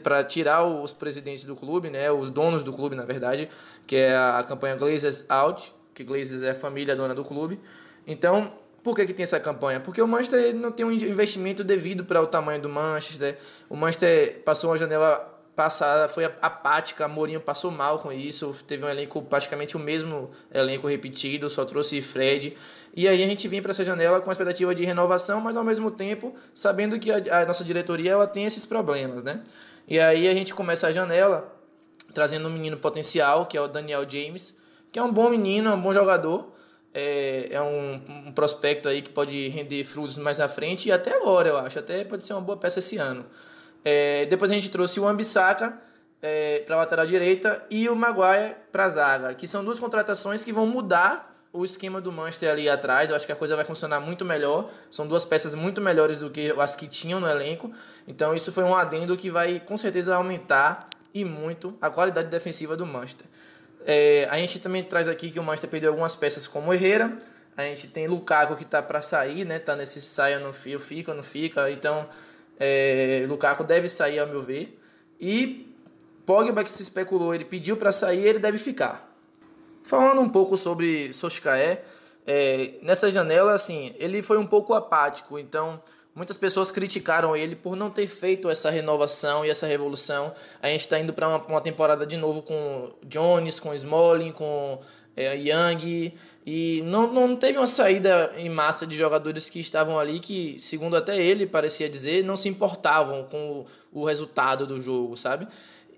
para 0.01 0.23
tirar 0.23 0.63
os 0.63 0.93
presidentes 0.93 1.43
do 1.43 1.57
clube, 1.57 1.89
né, 1.89 2.09
os 2.09 2.29
donos 2.29 2.63
do 2.63 2.71
clube, 2.71 2.95
na 2.95 3.03
verdade, 3.03 3.49
que 3.85 3.97
é 3.97 4.15
a 4.15 4.45
campanha 4.47 4.77
Glazers 4.77 5.25
Out, 5.27 5.73
que 5.93 6.03
Glazers 6.03 6.43
é 6.43 6.51
a 6.51 6.55
família 6.55 6.95
dona 6.95 7.13
do 7.13 7.23
clube. 7.23 7.59
Então, 8.05 8.53
por 8.83 8.95
que, 8.95 9.05
que 9.05 9.13
tem 9.13 9.23
essa 9.23 9.39
campanha? 9.39 9.79
Porque 9.79 10.01
o 10.01 10.07
Manchester 10.07 10.55
não 10.55 10.71
tem 10.71 10.85
um 10.85 10.91
investimento 10.91 11.63
devido 11.63 12.03
para 12.03 12.21
o 12.21 12.27
tamanho 12.27 12.61
do 12.61 12.69
Manchester. 12.69 13.37
O 13.69 13.75
Manchester 13.75 14.41
passou 14.43 14.71
uma 14.71 14.77
janela 14.77 15.31
passada 15.55 16.07
foi 16.07 16.25
apática, 16.25 17.07
Mourinho 17.07 17.39
passou 17.39 17.71
mal 17.71 17.99
com 17.99 18.11
isso, 18.11 18.55
teve 18.65 18.85
um 18.85 18.89
elenco 18.89 19.21
praticamente 19.21 19.75
o 19.75 19.79
mesmo 19.79 20.31
elenco 20.51 20.87
repetido, 20.87 21.49
só 21.49 21.65
trouxe 21.65 22.01
Fred. 22.01 22.57
E 22.95 23.07
aí 23.07 23.23
a 23.23 23.27
gente 23.27 23.47
vinha 23.47 23.61
para 23.61 23.71
essa 23.71 23.83
janela 23.83 24.21
com 24.21 24.29
a 24.29 24.31
expectativa 24.31 24.73
de 24.73 24.83
renovação, 24.85 25.39
mas 25.39 25.55
ao 25.55 25.63
mesmo 25.63 25.91
tempo 25.91 26.33
sabendo 26.53 26.97
que 26.99 27.11
a, 27.11 27.41
a, 27.41 27.45
nossa 27.45 27.63
diretoria 27.63 28.11
ela 28.11 28.27
tem 28.27 28.45
esses 28.45 28.65
problemas, 28.65 29.23
né? 29.23 29.43
E 29.87 29.99
aí 29.99 30.27
a 30.27 30.33
gente 30.33 30.53
começa 30.53 30.87
a 30.87 30.91
janela 30.91 31.53
trazendo 32.13 32.47
um 32.47 32.51
menino 32.51 32.77
potencial, 32.77 33.45
que 33.45 33.57
é 33.57 33.61
o 33.61 33.67
Daniel 33.67 34.09
James, 34.09 34.57
que 34.91 34.99
é 34.99 35.03
um 35.03 35.11
bom 35.11 35.29
menino, 35.29 35.69
é 35.69 35.73
um 35.73 35.81
bom 35.81 35.93
jogador, 35.93 36.51
é, 36.93 37.47
é 37.51 37.61
um, 37.61 38.27
um, 38.27 38.31
prospecto 38.33 38.89
aí 38.89 39.01
que 39.01 39.09
pode 39.09 39.47
render 39.49 39.83
frutos 39.85 40.17
mais 40.17 40.37
na 40.37 40.47
frente 40.47 40.89
e 40.89 40.91
até 40.91 41.15
agora, 41.15 41.49
eu 41.49 41.57
acho. 41.57 41.79
Até 41.79 42.03
pode 42.03 42.23
ser 42.23 42.33
uma 42.33 42.41
boa 42.41 42.57
peça 42.57 42.79
esse 42.79 42.97
ano. 42.97 43.25
É, 43.83 44.25
depois 44.25 44.51
a 44.51 44.53
gente 44.53 44.69
trouxe 44.69 44.99
o 44.99 45.07
Ambissaca 45.07 45.79
é, 46.21 46.59
para 46.59 46.75
a 46.75 46.79
lateral 46.79 47.05
direita 47.05 47.65
e 47.69 47.87
o 47.89 47.95
Maguire 47.95 48.55
para 48.71 48.85
a 48.85 48.89
zaga, 48.89 49.33
que 49.33 49.47
são 49.47 49.63
duas 49.63 49.79
contratações 49.79 50.43
que 50.43 50.51
vão 50.51 50.67
mudar 50.67 51.31
o 51.53 51.65
esquema 51.65 51.99
do 51.99 52.11
Manchester 52.11 52.51
ali 52.51 52.69
atrás. 52.69 53.09
Eu 53.09 53.15
acho 53.15 53.25
que 53.25 53.31
a 53.31 53.35
coisa 53.35 53.55
vai 53.55 53.65
funcionar 53.65 53.99
muito 53.99 54.23
melhor. 54.23 54.69
São 54.89 55.07
duas 55.07 55.25
peças 55.25 55.53
muito 55.55 55.81
melhores 55.81 56.17
do 56.17 56.29
que 56.29 56.51
as 56.51 56.75
que 56.75 56.87
tinham 56.87 57.19
no 57.19 57.27
elenco. 57.27 57.71
Então 58.07 58.35
isso 58.35 58.51
foi 58.51 58.63
um 58.63 58.75
adendo 58.75 59.15
que 59.17 59.29
vai 59.29 59.59
com 59.59 59.75
certeza 59.75 60.15
aumentar 60.15 60.89
e 61.13 61.25
muito 61.25 61.77
a 61.81 61.89
qualidade 61.89 62.29
defensiva 62.29 62.77
do 62.77 62.85
Manchester. 62.85 63.27
É, 63.85 64.27
a 64.29 64.37
gente 64.37 64.59
também 64.59 64.83
traz 64.83 65.07
aqui 65.07 65.31
que 65.31 65.39
o 65.39 65.43
Manchester 65.43 65.69
perdeu 65.69 65.89
algumas 65.91 66.15
peças 66.15 66.47
como 66.47 66.73
Herrera. 66.73 67.17
A 67.55 67.63
gente 67.63 67.87
tem 67.87 68.07
Lukaku 68.07 68.55
que 68.55 68.63
está 68.63 68.81
para 68.81 69.01
sair, 69.01 69.45
né? 69.45 69.59
Tá 69.59 69.75
nesse 69.75 70.01
saia 70.01 70.39
no 70.39 70.53
fio, 70.53 70.79
fica, 70.79 71.13
não 71.13 71.23
fica. 71.23 71.69
Então, 71.69 72.07
é, 72.59 73.25
Lukaku 73.27 73.63
deve 73.63 73.89
sair 73.89 74.19
ao 74.19 74.27
meu 74.27 74.41
ver. 74.41 74.79
E 75.19 75.67
Pogba 76.25 76.63
que 76.63 76.69
se 76.69 76.81
especulou, 76.81 77.33
ele 77.33 77.45
pediu 77.45 77.75
para 77.75 77.91
sair, 77.91 78.25
ele 78.25 78.39
deve 78.39 78.57
ficar. 78.57 79.11
Falando 79.83 80.21
um 80.21 80.29
pouco 80.29 80.55
sobre 80.55 81.11
Soshikaé, 81.11 81.83
é, 82.25 82.75
nessa 82.81 83.09
janela, 83.09 83.53
assim, 83.53 83.93
ele 83.97 84.21
foi 84.21 84.37
um 84.37 84.45
pouco 84.45 84.73
apático. 84.73 85.39
Então, 85.39 85.81
Muitas 86.13 86.37
pessoas 86.37 86.69
criticaram 86.69 87.35
ele 87.35 87.55
por 87.55 87.75
não 87.75 87.89
ter 87.89 88.05
feito 88.05 88.49
essa 88.49 88.69
renovação 88.69 89.45
e 89.45 89.49
essa 89.49 89.65
revolução. 89.65 90.33
A 90.61 90.67
gente 90.67 90.81
está 90.81 90.99
indo 90.99 91.13
para 91.13 91.27
uma, 91.27 91.37
uma, 91.45 91.61
temporada 91.61 92.05
de 92.05 92.17
novo 92.17 92.41
com 92.41 92.91
Jones, 93.03 93.61
com 93.61 93.73
Smalling, 93.73 94.33
com 94.33 94.79
é, 95.15 95.37
Young. 95.37 96.13
E 96.45 96.81
não, 96.83 97.13
não 97.13 97.35
teve 97.35 97.57
uma 97.57 97.67
saída 97.67 98.33
em 98.35 98.49
massa 98.49 98.85
de 98.85 98.97
jogadores 98.97 99.49
que 99.49 99.59
estavam 99.59 99.97
ali 99.97 100.19
que, 100.19 100.57
segundo 100.59 100.97
até 100.97 101.17
ele 101.17 101.47
parecia 101.47 101.89
dizer, 101.89 102.25
não 102.25 102.35
se 102.35 102.49
importavam 102.49 103.23
com 103.23 103.65
o, 103.93 104.01
o 104.01 104.05
resultado 104.05 104.67
do 104.67 104.81
jogo, 104.81 105.15
sabe? 105.15 105.47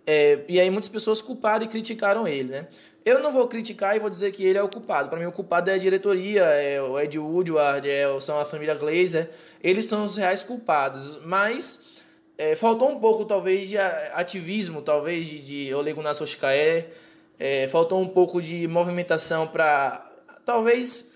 É, 0.05 0.43
e 0.47 0.59
aí 0.59 0.69
muitas 0.69 0.89
pessoas 0.89 1.21
culparam 1.21 1.65
e 1.65 1.67
criticaram 1.67 2.27
ele, 2.27 2.49
né? 2.49 2.67
Eu 3.05 3.19
não 3.19 3.33
vou 3.33 3.47
criticar 3.47 3.95
e 3.95 3.99
vou 3.99 4.09
dizer 4.09 4.31
que 4.31 4.45
ele 4.45 4.57
é 4.57 4.63
o 4.63 4.69
culpado. 4.69 5.09
Para 5.09 5.19
mim, 5.19 5.25
o 5.25 5.31
culpado 5.31 5.69
é 5.69 5.73
a 5.73 5.77
diretoria, 5.77 6.43
é 6.43 6.81
o 6.81 6.97
Ed 6.99 7.19
Woodward, 7.19 7.89
é, 7.89 8.19
são 8.21 8.39
a 8.39 8.45
família 8.45 8.75
Glazer. 8.75 9.29
Eles 9.61 9.85
são 9.85 10.05
os 10.05 10.15
reais 10.15 10.41
culpados. 10.41 11.19
Mas 11.25 11.81
é, 12.37 12.55
faltou 12.55 12.89
um 12.89 12.99
pouco, 12.99 13.25
talvez, 13.25 13.67
de 13.67 13.77
ativismo, 13.77 14.81
talvez, 14.81 15.27
de, 15.27 15.39
de 15.41 15.73
Ole 15.73 15.91
Gunnar 15.91 16.15
Solskjaer. 16.15 16.91
É, 17.37 17.67
faltou 17.67 18.01
um 18.01 18.07
pouco 18.07 18.41
de 18.41 18.67
movimentação 18.67 19.47
para, 19.47 20.09
talvez, 20.45 21.11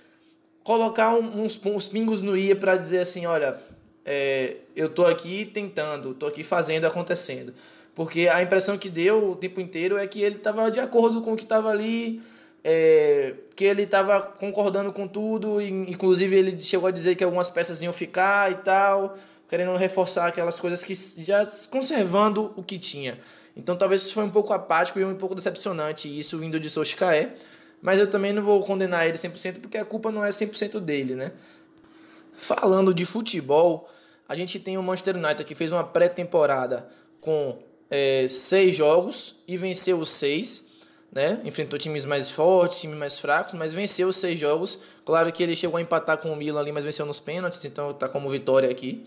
colocar 0.63 1.13
uns, 1.13 1.58
uns 1.65 1.88
pingos 1.88 2.22
no 2.22 2.36
ia 2.36 2.56
para 2.56 2.75
dizer 2.75 3.00
assim, 3.00 3.25
olha, 3.25 3.58
é, 4.03 4.58
eu 4.75 4.89
tô 4.89 5.06
aqui 5.06 5.46
tentando, 5.46 6.13
tô 6.13 6.25
aqui 6.25 6.44
fazendo, 6.44 6.86
acontecendo. 6.86 7.53
Porque 7.97 8.27
a 8.27 8.43
impressão 8.43 8.77
que 8.77 8.91
deu 8.91 9.31
o 9.31 9.35
tempo 9.35 9.59
inteiro 9.59 9.97
é 9.97 10.05
que 10.05 10.21
ele 10.21 10.35
estava 10.35 10.69
de 10.69 10.79
acordo 10.79 11.19
com 11.19 11.33
o 11.33 11.35
que 11.35 11.41
estava 11.41 11.71
ali, 11.71 12.21
é, 12.63 13.33
que 13.55 13.63
ele 13.63 13.81
estava 13.81 14.21
concordando 14.21 14.93
com 14.93 15.07
tudo, 15.07 15.59
e, 15.59 15.67
inclusive 15.67 16.35
ele 16.35 16.61
chegou 16.61 16.87
a 16.87 16.91
dizer 16.91 17.15
que 17.15 17.23
algumas 17.23 17.49
peças 17.49 17.81
iam 17.81 17.91
ficar 17.91 18.51
e 18.51 18.55
tal, 18.57 19.17
querendo 19.49 19.75
reforçar 19.75 20.27
aquelas 20.27 20.59
coisas 20.59 20.83
que 20.83 20.93
já 21.23 21.43
conservando 21.71 22.53
o 22.55 22.61
que 22.61 22.77
tinha. 22.77 23.17
Então 23.55 23.75
talvez 23.75 24.03
isso 24.03 24.13
foi 24.13 24.25
um 24.25 24.29
pouco 24.29 24.53
apático 24.53 24.99
e 24.99 25.03
um 25.03 25.15
pouco 25.15 25.33
decepcionante, 25.33 26.07
isso 26.07 26.37
vindo 26.37 26.59
de 26.59 26.69
Solskjaer, 26.69 27.33
mas 27.81 27.99
eu 27.99 28.05
também 28.05 28.31
não 28.31 28.43
vou 28.43 28.61
condenar 28.61 29.07
ele 29.07 29.17
100% 29.17 29.59
porque 29.59 29.79
a 29.79 29.83
culpa 29.83 30.11
não 30.11 30.23
é 30.23 30.29
100% 30.29 30.79
dele, 30.79 31.15
né? 31.15 31.31
Falando 32.35 32.93
de 32.93 33.05
futebol, 33.05 33.89
a 34.29 34.35
gente 34.35 34.59
tem 34.59 34.77
o 34.77 34.83
Manchester 34.83 35.15
United 35.15 35.43
que 35.45 35.55
fez 35.55 35.71
uma 35.71 35.83
pré-temporada 35.83 36.87
com 37.19 37.65
é, 37.89 38.27
seis 38.27 38.75
jogos 38.75 39.36
e 39.48 39.58
venceu 39.58 39.98
os 39.98 40.10
seis. 40.10 40.65
Né? 41.12 41.39
Enfrentou 41.46 41.79
times 41.79 42.06
mais 42.06 42.29
fortes, 42.29 42.82
times 42.82 42.98
mais 42.98 43.17
fracos, 43.17 43.53
mas 43.53 43.74
venceu 43.74 44.10
os 44.10 44.17
seis 44.17 44.39
jogos. 44.39 44.79
Claro 45.06 45.32
que 45.32 45.41
ele 45.41 45.56
chegou 45.56 45.77
a 45.77 45.82
empatar 45.82 46.17
com 46.17 46.32
o 46.32 46.36
Milan 46.36 46.60
ali, 46.60 46.72
mas 46.72 46.84
venceu 46.84 47.06
nos 47.06 47.20
pênaltis, 47.20 47.63
então 47.65 47.94
tá 47.94 48.08
como 48.10 48.29
vitória 48.29 48.70
aqui. 48.70 49.03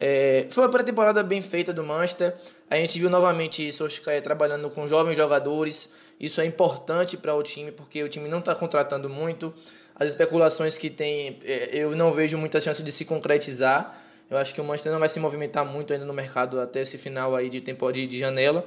É, 0.00 0.46
foi 0.50 0.64
uma 0.64 0.70
pré-temporada 0.70 1.22
bem 1.22 1.40
feita 1.40 1.72
do 1.72 1.84
Manchester. 1.84 2.34
A 2.68 2.76
gente 2.76 2.98
viu 2.98 3.08
novamente 3.08 3.72
Solskjaer 3.72 4.22
trabalhando 4.22 4.68
com 4.70 4.88
jovens 4.88 5.16
jogadores. 5.16 5.92
Isso 6.18 6.40
é 6.40 6.44
importante 6.44 7.16
para 7.16 7.34
o 7.34 7.42
time, 7.42 7.70
porque 7.70 8.02
o 8.02 8.08
time 8.08 8.28
não 8.28 8.38
está 8.38 8.54
contratando 8.54 9.08
muito. 9.08 9.54
As 9.94 10.08
especulações 10.08 10.76
que 10.76 10.90
tem, 10.90 11.38
é, 11.44 11.70
eu 11.72 11.94
não 11.94 12.12
vejo 12.12 12.36
muita 12.36 12.60
chance 12.60 12.82
de 12.82 12.90
se 12.90 13.04
concretizar. 13.04 14.02
Eu 14.34 14.40
acho 14.40 14.54
que 14.54 14.60
o 14.60 14.64
Manchester 14.64 14.92
não 14.92 14.98
vai 14.98 15.08
se 15.08 15.20
movimentar 15.20 15.64
muito 15.64 15.92
ainda 15.92 16.04
no 16.04 16.12
mercado 16.12 16.60
até 16.60 16.80
esse 16.80 16.98
final 16.98 17.34
aí 17.36 17.48
de 17.48 17.60
tempo 17.60 17.90
de, 17.92 18.06
de 18.06 18.18
janela. 18.18 18.66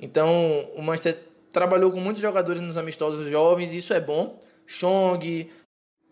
Então, 0.00 0.68
o 0.76 0.82
Manchester 0.82 1.18
trabalhou 1.50 1.90
com 1.90 2.00
muitos 2.00 2.20
jogadores 2.20 2.60
nos 2.60 2.76
amistosos 2.76 3.30
jovens 3.30 3.72
e 3.72 3.78
isso 3.78 3.94
é 3.94 4.00
bom. 4.00 4.38
Chong, 4.66 5.50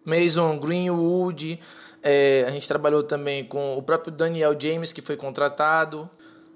Mason 0.04 0.58
Greenwood, 0.58 1.60
é, 2.02 2.44
a 2.46 2.50
gente 2.50 2.66
trabalhou 2.66 3.02
também 3.02 3.44
com 3.44 3.76
o 3.76 3.82
próprio 3.82 4.12
Daniel 4.12 4.58
James, 4.58 4.92
que 4.92 5.02
foi 5.02 5.16
contratado, 5.16 6.08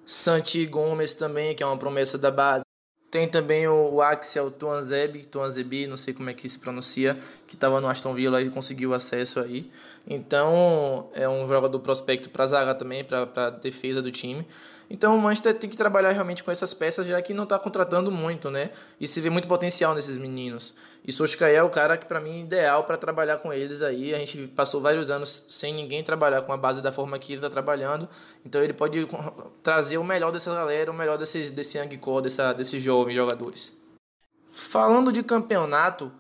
Santi 0.05 0.65
Gomes 0.67 1.15
também, 1.15 1.55
que 1.55 1.63
é 1.63 1.67
uma 1.67 1.77
promessa 1.77 2.17
da 2.17 2.31
base. 2.31 2.63
Tem 3.11 3.27
também 3.27 3.67
o, 3.67 3.95
o 3.95 4.03
Axel 4.03 4.51
Tuanzeb, 4.51 5.27
Tuanzebi, 5.27 5.87
não 5.87 5.97
sei 5.97 6.13
como 6.13 6.29
é 6.29 6.35
que 6.35 6.49
se 6.49 6.59
pronuncia, 6.59 7.19
que 7.47 7.55
estava 7.55 7.81
no 7.81 7.89
Aston 7.89 8.15
Villa 8.15 8.41
e 8.41 8.51
conseguiu 8.51 8.93
acesso 8.93 9.41
aí. 9.41 9.71
Então, 10.11 11.11
é 11.13 11.29
um 11.29 11.47
jogador 11.47 11.79
prospecto 11.81 12.31
para 12.31 12.47
zaga 12.47 12.75
também, 12.75 13.05
para 13.05 13.51
defesa 13.51 14.01
do 14.01 14.11
time. 14.11 14.47
Então, 14.91 15.15
o 15.15 15.21
Manchester 15.21 15.53
tem 15.53 15.69
que 15.69 15.77
trabalhar 15.77 16.13
realmente 16.13 16.43
com 16.43 16.51
essas 16.51 16.73
peças, 16.73 17.07
já 17.07 17.21
que 17.21 17.35
não 17.35 17.45
está 17.45 17.59
contratando 17.59 18.11
muito, 18.11 18.51
né? 18.51 18.71
E 18.99 19.07
se 19.07 19.21
vê 19.21 19.29
muito 19.29 19.47
potencial 19.47 19.95
nesses 19.95 20.17
meninos. 20.17 20.75
E 21.07 21.13
Solskjaer 21.13 21.59
é 21.59 21.63
o 21.63 21.69
cara 21.69 21.99
que, 21.99 22.07
para 22.07 22.23
mim, 22.23 22.41
é 22.41 22.43
ideal 22.45 22.85
para 22.85 22.97
trabalhar 22.97 23.37
com 23.37 23.53
eles 23.53 23.83
aí. 23.83 24.15
A 24.15 24.19
gente 24.19 24.47
passou 24.49 24.81
vários 24.81 25.11
anos 25.11 25.45
sem 25.47 25.75
ninguém 25.75 26.03
trabalhar 26.03 26.41
com 26.41 26.55
a 26.55 26.57
base 26.57 26.81
da 26.81 26.91
forma 26.91 27.19
que 27.19 27.33
ele 27.33 27.39
está 27.39 27.51
trabalhando. 27.51 28.09
Então, 28.47 28.63
ele 28.63 28.73
pode 28.73 29.07
trazer 29.63 29.99
o 29.99 30.05
melhor 30.05 30.33
dessa 30.33 30.55
galera, 30.55 30.91
o 30.91 30.95
melhor 30.95 31.19
desses, 31.19 31.51
desse 31.51 31.77
young 31.77 31.99
core, 31.99 32.23
dessa, 32.23 32.55
desses 32.55 32.81
jovens 32.81 33.15
jogadores. 33.15 33.77
Falando 34.55 35.13
de 35.13 35.23
campeonato, 35.23 36.11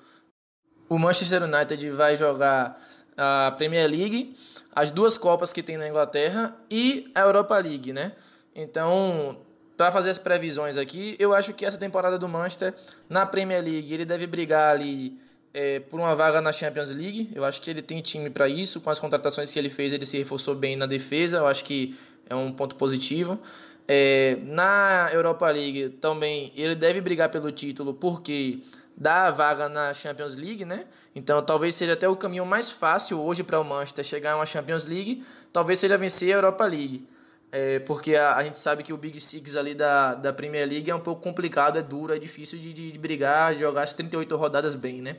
o 0.91 0.99
Manchester 0.99 1.43
United 1.45 1.91
vai 1.91 2.19
jogar 2.19 2.88
a 3.19 3.53
Premier 3.57 3.91
League, 3.91 4.37
as 4.73 4.91
duas 4.91 5.19
Copas 5.19 5.53
que 5.53 5.63
tem 5.63 5.77
na 5.77 5.89
Inglaterra 5.89 6.57
e 6.71 7.11
a 7.15 7.21
Europa 7.21 7.59
League, 7.59 7.93
né? 7.93 8.13
Então, 8.55 9.39
para 9.77 9.91
fazer 9.91 10.11
as 10.11 10.19
previsões 10.19 10.77
aqui, 10.77 11.17
eu 11.19 11.35
acho 11.35 11.53
que 11.53 11.65
essa 11.65 11.77
temporada 11.77 12.19
do 12.19 12.29
Manchester 12.29 12.75
na 13.09 13.27
Premier 13.27 13.63
League 13.63 13.93
ele 13.93 14.05
deve 14.05 14.27
brigar 14.27 14.75
ali 14.75 15.19
é, 15.53 15.81
por 15.81 15.99
uma 15.99 16.15
vaga 16.15 16.41
na 16.41 16.53
Champions 16.53 16.91
League. 16.91 17.31
Eu 17.35 17.45
acho 17.45 17.61
que 17.61 17.71
ele 17.71 17.83
tem 17.83 18.01
time 18.01 18.31
para 18.31 18.49
isso. 18.49 18.81
Com 18.81 18.91
as 18.91 18.99
contratações 18.99 19.53
que 19.53 19.59
ele 19.59 19.69
fez, 19.69 19.93
ele 19.93 20.07
se 20.07 20.17
reforçou 20.17 20.55
bem 20.55 20.77
na 20.77 20.87
defesa. 20.87 21.39
Eu 21.39 21.47
acho 21.47 21.65
que 21.65 21.97
é 22.29 22.35
um 22.35 22.53
ponto 22.53 22.77
positivo. 22.77 23.39
É, 23.87 24.37
na 24.43 25.09
Europa 25.13 25.49
League 25.51 25.89
também 26.01 26.53
ele 26.55 26.75
deve 26.75 27.01
brigar 27.01 27.31
pelo 27.31 27.51
título 27.51 27.95
porque 27.95 28.59
dá 28.99 29.29
a 29.29 29.31
vaga 29.31 29.69
na 29.69 29.95
Champions 29.95 30.35
League, 30.35 30.65
né? 30.65 30.85
Então 31.15 31.41
talvez 31.41 31.77
seja 31.77 31.93
até 31.93 32.09
o 32.09 32.17
caminho 32.17 32.45
mais 32.45 32.71
fácil 32.71 33.21
hoje 33.21 33.45
para 33.45 33.61
o 33.61 33.65
Manchester 33.65 34.05
chegar 34.05 34.33
a 34.33 34.37
uma 34.37 34.47
Champions 34.47 34.85
League, 34.85 35.25
talvez 35.53 35.79
seja 35.79 35.97
vencer 35.97 36.33
a 36.33 36.39
Europa 36.39 36.65
League. 36.67 37.09
É, 37.51 37.79
porque 37.79 38.15
a, 38.15 38.37
a, 38.37 38.45
gente 38.45 38.59
sabe 38.59 38.83
que 38.83 38.93
o 38.93 38.97
Big 38.99 39.19
Six 39.19 39.57
ali 39.57 39.75
da, 39.75 40.15
da 40.15 40.33
Premier 40.35 40.69
League 40.69 40.91
é 40.91 40.95
um 40.95 41.01
pouco 41.01 41.23
complicado, 41.23 41.79
é 41.79 41.83
duro, 41.83 42.13
é 42.13 42.19
difícil 42.19 42.59
de, 42.59 42.75
de, 42.75 42.93
de 42.93 42.99
brigar, 42.99 43.55
de 43.55 43.61
jogar 43.61 43.85
as 43.85 43.95
38 43.95 44.37
rodadas 44.37 44.75
bem, 44.75 45.01
né? 45.01 45.17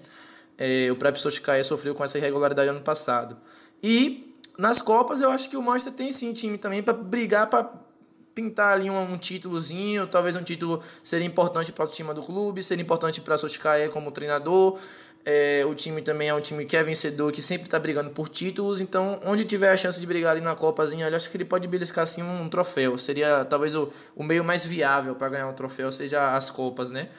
É, 0.55 0.91
o 0.91 0.95
próprio 0.95 1.21
Solskjaer 1.21 1.63
sofreu 1.63 1.95
com 1.95 2.03
essa 2.03 2.17
irregularidade 2.17 2.69
ano 2.69 2.81
passado. 2.81 3.37
E 3.81 4.35
nas 4.57 4.81
Copas 4.81 5.21
eu 5.21 5.31
acho 5.31 5.49
que 5.49 5.57
o 5.57 5.61
Manchester 5.61 5.93
tem 5.93 6.11
sim 6.11 6.33
time 6.33 6.57
também 6.57 6.83
para 6.83 6.93
brigar 6.93 7.49
para 7.49 7.71
pintar 8.33 8.73
ali 8.73 8.89
um, 8.89 8.99
um, 8.99 9.17
títulozinho, 9.17 10.07
talvez 10.07 10.35
um 10.35 10.43
título 10.43 10.81
seria 11.03 11.27
importante 11.27 11.71
para 11.71 11.85
o 11.85 11.87
time 11.87 12.13
do 12.13 12.23
clube, 12.23 12.63
seria 12.63 12.81
importante 12.81 13.21
para 13.21 13.37
Solskjaer 13.37 13.89
como 13.89 14.11
treinador. 14.11 14.79
É, 15.25 15.65
o 15.65 15.75
time 15.75 16.01
também 16.01 16.29
é 16.29 16.33
um 16.33 16.39
time 16.39 16.65
que 16.65 16.77
é 16.77 16.83
vencedor, 16.83 17.31
que 17.31 17.41
sempre 17.41 17.67
está 17.67 17.77
brigando 17.77 18.09
por 18.11 18.29
títulos. 18.29 18.79
Então, 18.79 19.19
onde 19.25 19.43
tiver 19.43 19.71
a 19.71 19.77
chance 19.77 19.99
de 19.99 20.07
brigar 20.07 20.31
ali 20.31 20.41
na 20.41 20.55
Copazinha, 20.55 21.07
eu 21.07 21.15
acho 21.15 21.29
que 21.29 21.37
ele 21.37 21.45
pode 21.45 21.67
beliscar 21.67 22.03
assim 22.03 22.23
um, 22.23 22.43
um 22.43 22.49
troféu. 22.49 22.97
Seria 22.97 23.45
talvez 23.45 23.75
o, 23.75 23.91
o 24.15 24.23
meio 24.23 24.43
mais 24.43 24.65
viável 24.65 25.15
para 25.15 25.29
ganhar 25.29 25.47
um 25.47 25.53
troféu, 25.53 25.91
seja 25.91 26.35
as 26.35 26.49
Copas, 26.49 26.89
né? 26.89 27.09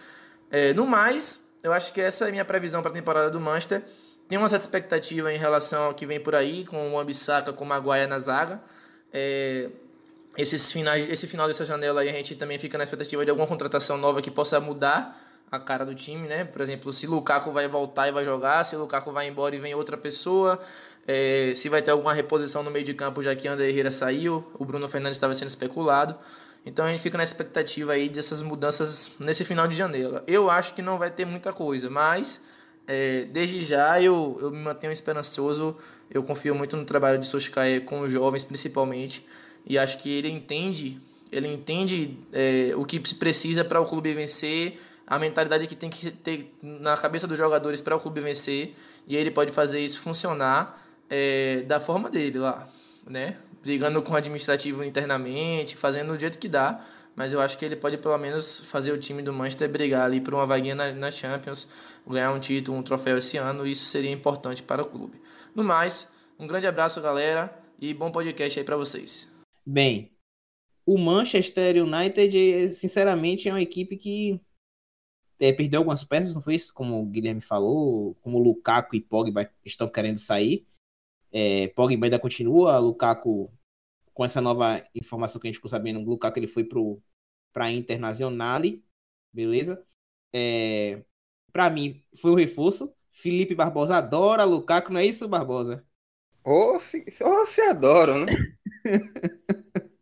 É, 0.51 0.73
no 0.73 0.87
mais, 0.87 1.49
eu 1.63 1.73
acho 1.73 1.93
que 1.93 2.01
essa 2.01 2.25
é 2.25 2.29
a 2.29 2.31
minha 2.31 2.45
previsão 2.45 2.83
para 2.83 2.91
a 2.91 2.95
temporada 2.95 3.31
do 3.31 3.41
Manchester. 3.41 3.83
Tem 4.29 4.39
uma 4.39 4.49
certa 4.49 4.65
expectativa 4.65 5.33
em 5.33 5.37
relação 5.37 5.85
ao 5.85 5.95
que 5.95 6.07
vem 6.07 6.21
por 6.21 6.35
aí, 6.35 6.65
com 6.65 6.93
o 6.93 6.99
Ambissaca, 6.99 7.53
com 7.53 7.65
o 7.65 7.69
Maguire 7.69 8.07
na 8.07 8.19
zaga. 8.19 8.61
É, 9.13 9.69
esses 10.37 10.71
finais, 10.71 11.09
esse 11.09 11.27
final 11.27 11.47
dessa 11.47 11.65
janela 11.65 12.01
aí 12.01 12.09
a 12.09 12.13
gente 12.13 12.35
também 12.35 12.59
fica 12.59 12.79
na 12.79 12.85
expectativa 12.85 13.25
de 13.25 13.31
alguma 13.31 13.47
contratação 13.47 13.99
nova 13.99 14.23
que 14.23 14.31
possa 14.31 14.61
mudar 14.61 15.19
a 15.51 15.59
cara 15.59 15.85
do 15.85 15.95
time, 15.95 16.29
né? 16.29 16.45
Por 16.45 16.61
exemplo, 16.61 16.93
se 16.93 17.07
Lukaku 17.07 17.51
vai 17.51 17.67
voltar 17.67 18.09
e 18.09 18.13
vai 18.13 18.25
jogar, 18.25 18.65
se 18.65 18.77
Lukaku 18.77 19.11
vai 19.11 19.27
embora 19.27 19.55
e 19.57 19.59
vem 19.59 19.75
outra 19.75 19.97
pessoa, 19.97 20.61
é, 21.07 21.53
se 21.57 21.69
vai 21.69 21.83
ter 21.83 21.91
alguma 21.91 22.15
reposição 22.15 22.63
no 22.63 22.71
meio 22.71 22.85
de 22.85 22.95
campo 22.95 23.21
já 23.21 23.35
que 23.35 23.49
André 23.49 23.69
Herrera 23.69 23.91
saiu, 23.91 24.45
o 24.59 24.65
Bruno 24.65 24.89
Fernandes 24.89 25.17
estava 25.17 25.35
sendo 25.35 25.49
especulado. 25.49 26.17
Então 26.65 26.85
a 26.85 26.91
gente 26.91 27.03
fica 27.03 27.17
na 27.17 27.25
expectativa 27.25 27.93
aí 27.93 28.09
dessas 28.09 28.43
mudanças 28.43 29.11
nesse 29.19 29.45
final 29.45 29.67
de 29.67 29.75
janela. 29.77 30.23
Eu 30.27 30.51
acho 30.51 30.75
que 30.75 30.83
não 30.83 30.99
vai 30.99 31.11
ter 31.11 31.25
muita 31.25 31.53
coisa, 31.53 31.91
mas 31.91 32.41
é, 32.87 33.25
desde 33.25 33.65
já 33.65 34.01
eu, 34.01 34.39
eu 34.41 34.51
me 34.51 34.59
mantenho 34.59 34.93
esperançoso. 34.93 35.77
Eu 36.11 36.23
confio 36.23 36.55
muito 36.55 36.77
no 36.77 36.85
trabalho 36.85 37.19
de 37.19 37.27
Solskjaer 37.27 37.85
com 37.85 38.01
os 38.01 38.13
jovens 38.13 38.45
principalmente 38.45 39.27
e 39.67 39.79
acho 39.79 39.99
que 39.99 40.11
ele 40.11 40.29
entende 40.29 41.01
ele 41.33 41.49
entende 41.49 42.19
é, 42.33 42.73
o 42.75 42.85
que 42.85 43.01
se 43.07 43.15
precisa 43.15 43.65
para 43.65 43.81
o 43.81 43.87
clube 43.87 44.13
vencer 44.13 44.81
a 45.07 45.19
mentalidade 45.19 45.67
que 45.67 45.75
tem 45.75 45.91
que 45.91 46.11
ter 46.11 46.55
na 46.63 46.97
cabeça 46.97 47.27
dos 47.27 47.37
jogadores 47.37 47.81
para 47.81 47.97
o 47.97 48.01
clube 48.01 48.21
vencer 48.21 48.75
e 49.07 49.17
ele 49.17 49.31
pode 49.31 49.51
fazer 49.51 49.81
isso 49.81 50.01
funcionar 50.01 50.81
é, 51.09 51.63
da 51.63 51.81
forma 51.81 52.09
dele 52.09 52.39
lá, 52.39 52.69
né? 53.05 53.37
Brigando 53.63 54.01
com 54.03 54.13
o 54.13 54.17
administrativo 54.17 54.85
internamente, 54.85 55.77
fazendo 55.77 56.15
do 56.15 56.21
jeito 56.21 56.39
que 56.39 56.49
dá, 56.49 56.81
mas 57.17 57.33
eu 57.33 57.41
acho 57.41 57.59
que 57.59 57.65
ele 57.65 57.75
pode 57.75 57.99
pelo 57.99 58.17
menos 58.19 58.61
fazer 58.61 58.93
o 58.93 58.99
time 58.99 59.21
do 59.21 59.33
Manchester 59.33 59.69
brigar 59.69 60.03
ali 60.03 60.21
por 60.21 60.33
uma 60.33 60.47
vaguinha 60.47 60.75
na, 60.75 60.93
na 60.93 61.11
Champions, 61.11 61.67
ganhar 62.07 62.33
um 62.33 62.39
título, 62.39 62.79
um 62.79 62.83
troféu 62.83 63.19
esse 63.19 63.37
ano, 63.37 63.67
e 63.67 63.73
isso 63.73 63.87
seria 63.87 64.11
importante 64.11 64.63
para 64.63 64.81
o 64.81 64.87
clube. 64.87 65.21
No 65.55 65.65
mais, 65.65 66.09
um 66.39 66.47
grande 66.47 66.69
abraço, 66.69 67.01
galera, 67.01 67.53
e 67.81 67.93
bom 67.93 68.13
podcast 68.13 68.59
aí 68.59 68.65
para 68.65 68.77
vocês. 68.77 69.30
Bem, 69.73 70.11
o 70.85 70.99
Manchester 70.99 71.77
United, 71.85 72.73
sinceramente, 72.75 73.49
é 73.49 73.53
uma 73.53 73.63
equipe 73.63 73.97
que 73.97 74.41
é, 75.39 75.53
perdeu 75.53 75.79
algumas 75.79 76.03
peças, 76.03 76.35
não 76.35 76.43
foi 76.43 76.57
isso? 76.57 76.75
Como 76.75 77.01
o 77.01 77.07
Guilherme 77.07 77.41
falou, 77.41 78.17
como 78.17 78.39
o 78.39 78.43
Lukaku 78.43 78.97
e 78.97 79.01
Pogba 79.01 79.49
estão 79.65 79.87
querendo 79.87 80.19
sair. 80.19 80.67
É, 81.31 81.69
Pogba 81.69 82.07
ainda 82.07 82.19
continua, 82.19 82.81
Lukaku, 82.81 83.49
com 84.13 84.25
essa 84.25 84.41
nova 84.41 84.85
informação 84.93 85.41
que 85.41 85.47
a 85.47 85.51
gente 85.51 85.59
ficou 85.59 85.71
sabendo, 85.71 86.01
o 86.01 86.05
Lukaku 86.05 86.41
ele 86.41 86.49
foi 86.49 86.69
para 87.53 87.67
a 87.67 87.73
Internazionale, 87.73 88.85
beleza? 89.33 89.87
É, 90.35 91.05
para 91.53 91.71
mim, 91.71 92.03
foi 92.21 92.33
o 92.33 92.37
reforço. 92.37 92.93
Felipe 93.13 93.55
Barbosa 93.55 93.97
adora 93.99 94.43
Lukaku, 94.43 94.93
não 94.93 94.99
é 94.99 95.07
isso, 95.07 95.29
Barbosa? 95.29 95.87
Oh, 96.45 96.79
se, 96.81 97.05
oh, 97.23 97.47
se 97.47 97.61
adoram, 97.61 98.25
né? 98.25 98.33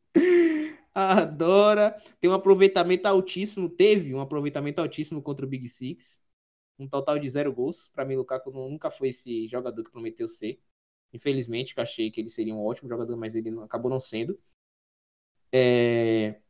Adora. 0.94 1.96
Tem 2.20 2.30
um 2.30 2.34
aproveitamento 2.34 3.06
altíssimo. 3.06 3.68
Teve 3.68 4.14
um 4.14 4.20
aproveitamento 4.20 4.80
altíssimo 4.80 5.22
contra 5.22 5.44
o 5.46 5.48
Big 5.48 5.68
Six. 5.68 6.24
Um 6.78 6.88
total 6.88 7.18
de 7.18 7.28
zero 7.28 7.52
gols. 7.52 7.88
Para 7.88 8.04
mim, 8.04 8.16
Lukaku 8.16 8.50
nunca 8.50 8.90
foi 8.90 9.08
esse 9.08 9.46
jogador 9.48 9.84
que 9.84 9.90
prometeu 9.90 10.26
ser. 10.28 10.60
Infelizmente, 11.12 11.74
que 11.74 11.80
achei 11.80 12.10
que 12.10 12.20
ele 12.20 12.28
seria 12.28 12.54
um 12.54 12.64
ótimo 12.64 12.88
jogador, 12.88 13.16
mas 13.16 13.34
ele 13.34 13.50
não, 13.50 13.62
acabou 13.62 13.90
não 13.90 14.00
sendo. 14.00 14.38
É... 15.52 16.40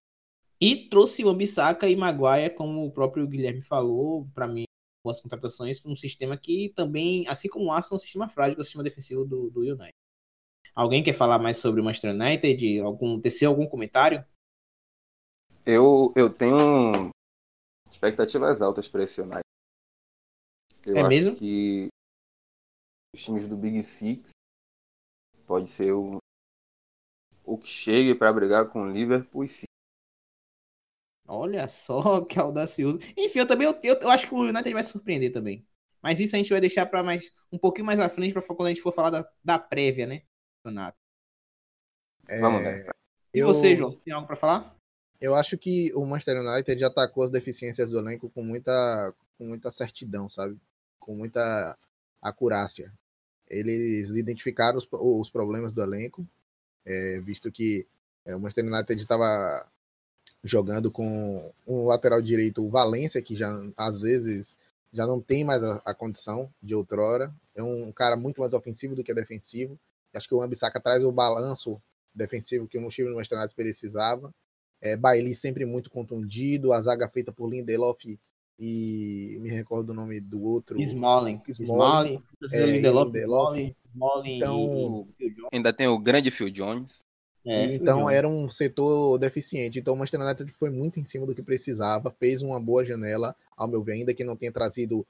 E 0.61 0.88
trouxe 0.88 1.24
o 1.24 1.29
Ambissaca 1.29 1.88
e 1.88 1.96
Maguire, 1.96 2.55
como 2.55 2.85
o 2.85 2.90
próprio 2.92 3.27
Guilherme 3.29 3.62
falou, 3.62 4.29
para 4.35 4.48
mim, 4.48 4.64
boas 5.09 5.21
contratações, 5.21 5.85
um 5.87 5.97
sistema 5.97 6.37
que 6.37 6.71
também, 6.75 7.27
assim 7.27 7.49
como 7.49 7.66
o 7.66 7.73
Arsenal, 7.73 7.94
é 7.94 7.97
um 7.97 7.99
sistema 7.99 8.29
frágil, 8.29 8.59
é 8.59 8.61
o 8.61 8.64
sistema 8.64 8.85
defensivo 8.85 9.25
do, 9.25 9.49
do 9.51 9.61
United. 9.61 9.94
Alguém 10.75 11.03
quer 11.03 11.14
falar 11.14 11.38
mais 11.38 11.57
sobre 11.57 11.81
o 11.81 11.85
Manchester 11.85 12.14
United? 12.14 12.81
Algum, 12.81 13.18
tecer 13.21 13.47
algum 13.47 13.66
comentário? 13.66 14.25
Eu, 15.64 16.12
eu 16.14 16.33
tenho 16.33 17.11
expectativas 17.90 18.61
altas 18.61 18.87
para 18.87 19.03
esse 19.03 19.21
United. 19.21 19.40
Eu 20.87 20.97
é 20.97 21.01
acho 21.01 21.09
mesmo? 21.09 21.37
que 21.37 21.88
os 23.14 23.25
times 23.25 23.47
do 23.47 23.57
Big 23.57 23.83
Six 23.83 24.31
pode 25.47 25.68
ser 25.68 25.92
o, 25.92 26.18
o 27.44 27.59
que 27.59 27.66
chegue 27.66 28.14
para 28.14 28.33
brigar 28.33 28.71
com 28.71 28.83
o 28.83 28.90
Liverpool 28.90 29.44
e 29.44 29.49
City. 29.49 29.66
Olha 31.29 31.69
só 31.69 32.23
que 32.25 32.38
audacioso. 32.38 32.99
Enfim, 33.17 33.41
eu 33.41 33.47
também 33.47 33.67
eu, 33.67 33.79
eu, 33.83 33.95
eu, 33.97 34.11
acho 34.11 34.27
que 34.27 34.35
o 34.35 34.41
United 34.41 34.73
vai 34.73 34.83
surpreender 34.83 35.31
também. 35.31 35.64
Mas 36.03 36.19
isso 36.21 36.35
a 36.35 36.38
gente 36.38 36.51
vai 36.51 36.61
deixar 36.61 36.87
para 36.87 37.03
mais 37.03 37.31
um 37.53 37.59
pouquinho 37.59 37.85
mais 37.85 38.01
à 38.01 38.09
frente 38.09 38.33
para 38.33 38.43
quando 38.43 38.67
a 38.67 38.69
gente 38.71 38.81
for 38.81 38.93
falar 38.93 39.11
da, 39.11 39.31
da 39.45 39.59
prévia, 39.59 40.07
né, 40.07 40.23
Renato? 40.64 40.97
É, 42.29 42.41
Vamos 42.41 42.62
ver. 42.62 42.88
E 43.35 43.41
eu... 43.41 43.47
você, 43.47 43.77
João, 43.77 43.91
tem 43.91 44.14
algo 44.14 44.27
para 44.27 44.37
falar? 44.37 44.75
Eu 45.21 45.35
acho 45.35 45.59
que 45.59 45.93
o 45.95 46.07
Manchester 46.07 46.41
United 46.41 46.81
já 46.81 46.87
atacou 46.87 47.25
as 47.25 47.31
deficiências 47.31 47.91
do 47.91 47.99
elenco 47.99 48.31
com 48.31 48.43
muita, 48.43 49.12
com 49.37 49.45
muita 49.45 49.71
certidão, 49.71 50.29
sabe? 50.29 50.57
Com 50.99 51.14
muita 51.14 51.77
acurácia. 52.23 52.93
Eles 53.49 54.11
identificaram 54.11 54.79
os, 54.79 54.87
os 54.91 55.29
problemas 55.29 55.73
do 55.73 55.83
elenco, 55.83 56.27
é, 56.85 57.21
visto 57.21 57.51
que 57.51 57.87
é, 58.25 58.37
o 58.37 58.41
Manchester 58.41 58.64
United 58.64 59.01
estava 59.01 59.67
jogando 60.42 60.90
com 60.90 61.53
um 61.66 61.85
lateral 61.85 62.22
direito, 62.22 62.64
o 62.64 62.70
Valência, 62.70 63.22
que 63.22 63.37
já 63.37 63.51
às 63.77 64.01
vezes 64.01 64.59
já 64.92 65.07
não 65.07 65.20
tem 65.20 65.44
mais 65.44 65.62
a, 65.62 65.83
a, 65.85 65.94
condição 65.94 66.51
de 66.62 66.74
outrora. 66.74 67.33
É 67.55 67.62
um 67.62 67.92
cara 67.92 68.16
muito 68.16 68.40
mais 68.40 68.53
ofensivo 68.53 68.94
do 68.94 69.05
que 69.05 69.12
defensivo. 69.12 69.79
Acho 70.14 70.29
que 70.29 70.35
o 70.35 70.40
Ambissaca 70.40 70.81
traz 70.81 71.05
o 71.05 71.12
balanço 71.12 71.81
defensivo 72.14 72.66
que 72.66 72.79
o 72.79 72.88
time 72.88 73.09
do 73.09 73.14
Manchester 73.14 73.38
United 73.38 73.55
precisava. 73.55 74.35
É, 74.81 74.96
Bailey 74.96 75.35
sempre 75.35 75.66
muito 75.66 75.90
contundido, 75.90 76.72
a 76.72 76.81
zaga 76.81 77.09
feita 77.09 77.33
por 77.33 77.51
Lindelof 77.51 78.18
e 78.59 79.38
me 79.40 79.48
recordo 79.48 79.88
do 79.88 79.94
nome 79.94 80.20
do 80.20 80.42
outro. 80.42 80.81
Smalling. 80.81 81.40
Smalling. 81.48 82.22
É, 82.53 82.66
Lindelof, 82.66 83.16
Smalling, 83.16 83.74
Smalling 83.92 84.37
então, 84.37 85.09
e, 85.20 85.35
ainda 85.53 85.72
tem 85.72 85.87
o 85.87 85.98
grande 85.98 86.31
Phil 86.31 86.51
Jones. 86.51 87.05
É, 87.49 87.75
então 87.75 88.11
era 88.11 88.29
um 88.29 88.51
setor 88.51 89.19
deficiente. 89.19 89.79
Então 89.79 89.95
o 89.95 89.97
Manchester 89.97 90.21
United 90.21 90.53
foi 90.53 90.71
muito 90.71 91.01
em 91.01 91.05
cima 91.05 91.25
do 91.25 91.35
que 91.35 91.43
precisava, 91.43 92.11
fez 92.11 92.43
uma 92.43 92.61
boa 92.61 92.85
janela, 92.85 93.35
ao 93.57 93.67
meu 93.67 93.83
ver, 93.83 93.93
ainda 93.93 94.15
que 94.15 94.23
não 94.23 94.37
tenha 94.37 94.53
trazido 94.53 95.07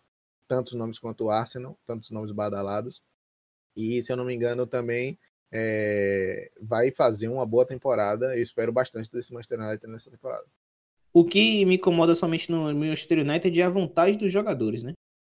tantos 0.46 0.74
nomes 0.74 0.98
quanto 0.98 1.24
o 1.24 1.30
Arsenal, 1.30 1.76
tantos 1.86 2.10
nomes 2.10 2.30
badalados. 2.30 3.02
E 3.76 4.02
se 4.02 4.12
eu 4.12 4.16
não 4.16 4.24
me 4.24 4.34
engano 4.34 4.66
também 4.66 5.18
é, 5.52 6.50
vai 6.60 6.92
fazer 6.92 7.28
uma 7.28 7.46
boa 7.46 7.66
temporada. 7.66 8.36
Eu 8.36 8.42
espero 8.42 8.72
bastante 8.72 9.10
desse 9.10 9.32
Manchester 9.32 9.60
United 9.60 9.86
nessa 9.88 10.10
temporada. 10.10 10.46
O 11.12 11.24
que 11.24 11.64
me 11.64 11.76
incomoda 11.76 12.14
somente 12.14 12.50
no 12.50 12.72
Manchester 12.74 13.20
United 13.20 13.60
é 13.60 13.64
a 13.64 13.70
vontade 13.70 14.16
dos 14.16 14.30
jogadores, 14.30 14.82
né? 14.82 14.92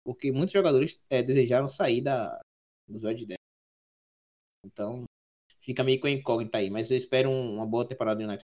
Porque 0.04 0.32
muitos 0.32 0.54
jogadores 0.54 1.02
é, 1.10 1.22
desejaram 1.22 1.70
sair 1.70 2.02
da, 2.02 2.40
dos 2.88 3.04
Red 3.04 3.26
Devils. 3.26 3.38
Então, 4.66 5.04
fica 5.60 5.84
meio 5.84 6.00
com 6.00 6.08
incógnita 6.08 6.58
aí. 6.58 6.70
Mas 6.70 6.90
eu 6.92 6.98
espero 6.98 7.30
um, 7.30 7.56
uma 7.56 7.66
boa 7.66 7.88
temporada 7.88 8.20
do 8.20 8.26
United. 8.26 8.46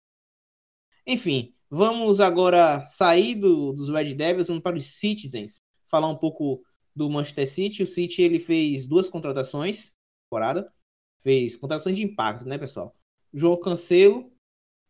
Enfim, 1.05 1.53
vamos 1.69 2.19
agora 2.19 2.85
sair 2.87 3.35
do, 3.35 3.73
dos 3.73 3.89
Red 3.89 4.13
Devils, 4.15 4.47
vamos 4.47 4.63
para 4.63 4.77
os 4.77 4.85
Citizens. 4.85 5.57
Falar 5.87 6.07
um 6.07 6.17
pouco 6.17 6.63
do 6.95 7.09
Manchester 7.09 7.47
City. 7.47 7.83
O 7.83 7.87
City 7.87 8.21
ele 8.21 8.39
fez 8.39 8.85
duas 8.85 9.09
contratações 9.09 9.91
temporada 10.29 10.71
fez 11.19 11.55
contratações 11.55 11.97
de 11.97 12.03
impacto, 12.03 12.47
né, 12.47 12.57
pessoal? 12.57 12.95
João 13.33 13.59
Cancelo, 13.59 14.31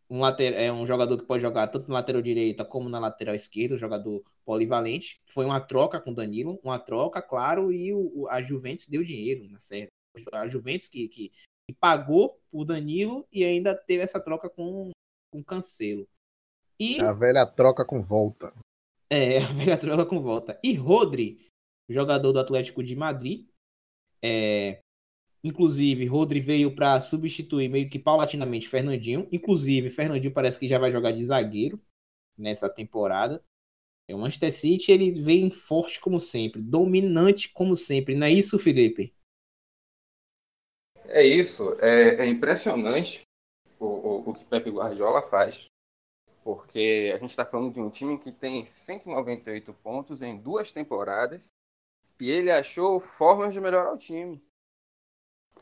um, 0.08 0.20
later, 0.20 0.54
é 0.54 0.72
um 0.72 0.86
jogador 0.86 1.18
que 1.18 1.26
pode 1.26 1.42
jogar 1.42 1.66
tanto 1.68 1.88
na 1.88 1.94
lateral 1.94 2.22
direita 2.22 2.64
como 2.64 2.88
na 2.88 2.98
lateral 2.98 3.34
esquerda, 3.34 3.74
um 3.74 3.78
jogador 3.78 4.22
polivalente. 4.44 5.20
Foi 5.26 5.44
uma 5.44 5.60
troca 5.60 6.00
com 6.00 6.12
Danilo, 6.12 6.60
uma 6.62 6.78
troca, 6.78 7.20
claro, 7.20 7.72
e 7.72 7.92
o, 7.92 8.26
a 8.28 8.40
Juventus 8.40 8.88
deu 8.88 9.02
dinheiro 9.02 9.48
na 9.50 9.60
série. 9.60 9.88
A 10.32 10.48
Juventus 10.48 10.88
que, 10.88 11.08
que, 11.08 11.30
que 11.70 11.78
pagou 11.78 12.40
por 12.50 12.64
Danilo 12.64 13.26
e 13.32 13.44
ainda 13.44 13.74
teve 13.74 14.02
essa 14.02 14.20
troca 14.20 14.50
com, 14.50 14.90
com 15.32 15.44
Cancelo. 15.44 16.08
E, 16.78 17.00
a 17.00 17.12
velha 17.12 17.46
troca 17.46 17.84
com 17.84 18.02
volta. 18.02 18.52
É, 19.08 19.38
a 19.42 19.52
velha 19.52 19.78
troca 19.78 20.04
com 20.04 20.20
volta. 20.20 20.58
E 20.64 20.74
Rodri, 20.74 21.46
jogador 21.88 22.32
do 22.32 22.40
Atlético 22.40 22.82
de 22.82 22.96
Madrid, 22.96 23.46
é, 24.22 24.80
Inclusive, 25.42 26.04
Rodri 26.04 26.38
veio 26.38 26.74
para 26.74 27.00
substituir 27.00 27.70
meio 27.70 27.88
que 27.88 27.98
paulatinamente 27.98 28.68
Fernandinho. 28.68 29.26
Inclusive, 29.32 29.88
Fernandinho 29.88 30.34
parece 30.34 30.58
que 30.58 30.68
já 30.68 30.78
vai 30.78 30.92
jogar 30.92 31.12
de 31.12 31.24
zagueiro 31.24 31.80
nessa 32.36 32.68
temporada. 32.68 33.42
É, 34.06 34.14
o 34.14 34.18
Manchester 34.18 34.52
City 34.52 34.92
ele 34.92 35.12
vem 35.12 35.50
forte 35.50 35.98
como 35.98 36.20
sempre, 36.20 36.60
dominante 36.60 37.48
como 37.48 37.74
sempre, 37.74 38.14
não 38.14 38.26
é 38.26 38.30
isso, 38.30 38.58
Felipe? 38.58 39.14
É 41.10 41.22
isso, 41.22 41.76
é, 41.80 42.22
é 42.24 42.26
impressionante 42.26 43.28
o, 43.78 43.86
o, 43.86 44.30
o 44.30 44.34
que 44.34 44.44
Pepe 44.46 44.70
Guardiola 44.70 45.22
faz, 45.22 45.70
porque 46.44 47.12
a 47.14 47.18
gente 47.18 47.30
está 47.30 47.46
falando 47.46 47.74
de 47.74 47.80
um 47.80 47.90
time 47.90 48.18
que 48.18 48.32
tem 48.32 48.64
198 48.64 49.74
pontos 49.74 50.22
em 50.22 50.38
duas 50.38 50.72
temporadas 50.72 51.54
e 52.20 52.30
ele 52.30 52.50
achou 52.50 53.00
formas 53.00 53.54
de 53.54 53.60
melhorar 53.60 53.92
o 53.94 53.98
time. 53.98 54.42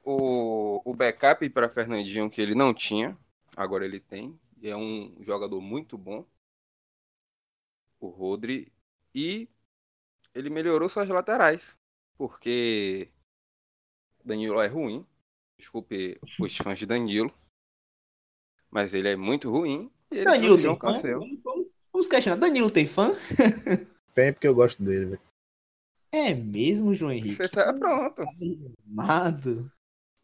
O, 0.04 0.82
o 0.84 0.92
backup 0.94 1.48
para 1.50 1.68
Fernandinho 1.68 2.28
que 2.28 2.40
ele 2.40 2.54
não 2.54 2.74
tinha, 2.74 3.16
agora 3.56 3.84
ele 3.84 4.00
tem, 4.00 4.36
e 4.60 4.68
é 4.68 4.76
um 4.76 5.14
jogador 5.20 5.60
muito 5.60 5.96
bom, 5.96 6.24
o 8.00 8.08
Rodri, 8.08 8.72
e 9.14 9.48
ele 10.34 10.50
melhorou 10.50 10.88
suas 10.88 11.08
laterais, 11.08 11.78
porque 12.18 13.12
Danilo 14.24 14.60
é 14.60 14.68
ruim, 14.68 15.04
desculpe 15.58 16.18
os 16.22 16.56
fãs 16.56 16.78
de 16.78 16.86
Danilo, 16.86 17.32
mas 18.70 18.94
ele 18.94 19.08
é 19.08 19.16
muito 19.16 19.50
ruim. 19.50 19.90
Ele 20.10 20.24
Danilo 20.24 20.56
tem 20.56 20.68
um 20.70 20.76
fã? 20.76 20.92
cancelo. 20.92 21.20
Vamos, 21.42 21.68
vamos 21.92 22.08
questionar. 22.08 22.36
Danilo 22.40 22.70
tem 22.70 22.86
fã? 22.86 23.12
Tem 24.14 24.32
porque 24.32 24.48
eu 24.48 24.54
gosto 24.54 24.82
dele, 24.82 25.06
velho. 25.10 25.20
É 26.10 26.34
mesmo, 26.34 26.92
João 26.92 27.12
Henrique? 27.12 27.36
Você 27.36 27.48
tá 27.48 27.72
pronto. 27.72 28.22
Amado. 28.90 29.70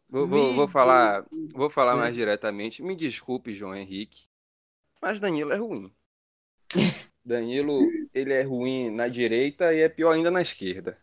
Vou, 0.09 0.27
vou, 0.27 0.53
vou 0.53 0.67
falar, 0.67 1.25
vou 1.53 1.69
falar 1.69 1.93
É. 1.93 1.95
mais 1.95 2.13
diretamente. 2.13 2.83
Me 2.83 2.93
desculpe, 2.93 3.53
João 3.53 3.73
Henrique, 3.73 4.25
mas 5.01 5.21
Danilo 5.21 5.53
é 5.53 5.55
ruim. 5.55 5.93
Danilo, 7.23 7.79
ele 8.13 8.33
é 8.33 8.41
ruim 8.43 8.89
na 8.91 9.07
direita 9.07 9.73
e 9.73 9.79
é 9.79 9.87
pior 9.87 10.11
ainda 10.11 10.29
na 10.29 10.41
esquerda. 10.41 10.99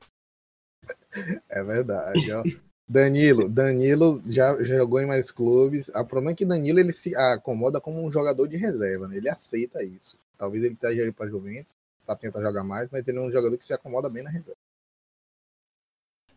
É 1.48 1.64
verdade, 1.64 2.30
ó. 2.30 2.42
Danilo, 2.88 3.48
Danilo 3.48 4.22
já 4.26 4.62
jogou 4.62 5.00
em 5.00 5.06
mais 5.06 5.30
clubes. 5.30 5.88
O 5.88 6.04
problema 6.04 6.32
é 6.32 6.34
que 6.34 6.44
Danilo 6.44 6.78
ele 6.80 6.92
se 6.92 7.14
acomoda 7.16 7.80
como 7.80 8.04
um 8.04 8.10
jogador 8.10 8.46
de 8.46 8.56
reserva, 8.56 9.08
né? 9.08 9.16
Ele 9.16 9.28
aceita 9.28 9.82
isso. 9.82 10.18
Talvez 10.36 10.62
ele 10.64 10.74
esteja 10.74 11.02
aí 11.02 11.12
para 11.12 11.28
Juventus 11.28 11.74
para 12.04 12.16
tentar 12.16 12.42
jogar 12.42 12.64
mais, 12.64 12.90
mas 12.90 13.06
ele 13.06 13.18
é 13.18 13.20
um 13.20 13.30
jogador 13.30 13.56
que 13.56 13.64
se 13.64 13.72
acomoda 13.72 14.10
bem 14.10 14.22
na 14.22 14.30
reserva. 14.30 14.58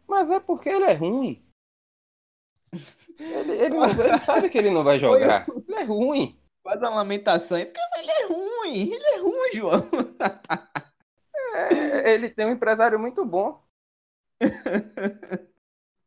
Mas 0.08 0.29
é 0.29 0.39
porque 0.39 0.69
ele 0.69 0.86
é 0.86 0.93
ruim. 0.93 1.43
Ele, 3.19 3.51
ele 3.51 3.69
não- 3.75 3.89
ele 3.89 4.19
sabe 4.19 4.49
que 4.49 4.58
ele 4.58 4.69
não 4.69 4.84
vai 4.84 4.99
jogar. 4.99 5.47
Ele 5.49 5.75
é 5.75 5.84
ruim. 5.84 6.39
Faz 6.63 6.79
uma 6.81 6.95
lamentação 6.95 7.58
aí, 7.58 7.65
porque 7.65 7.79
ele 7.97 8.12
é 8.12 8.25
ruim. 8.27 8.93
Ele 8.93 9.05
é 9.05 9.17
ruim, 9.17 9.51
João. 9.53 9.89
É, 11.55 12.13
ele 12.13 12.29
tem 12.29 12.45
um 12.45 12.51
empresário 12.51 12.99
muito 12.99 13.25
bom. 13.25 13.63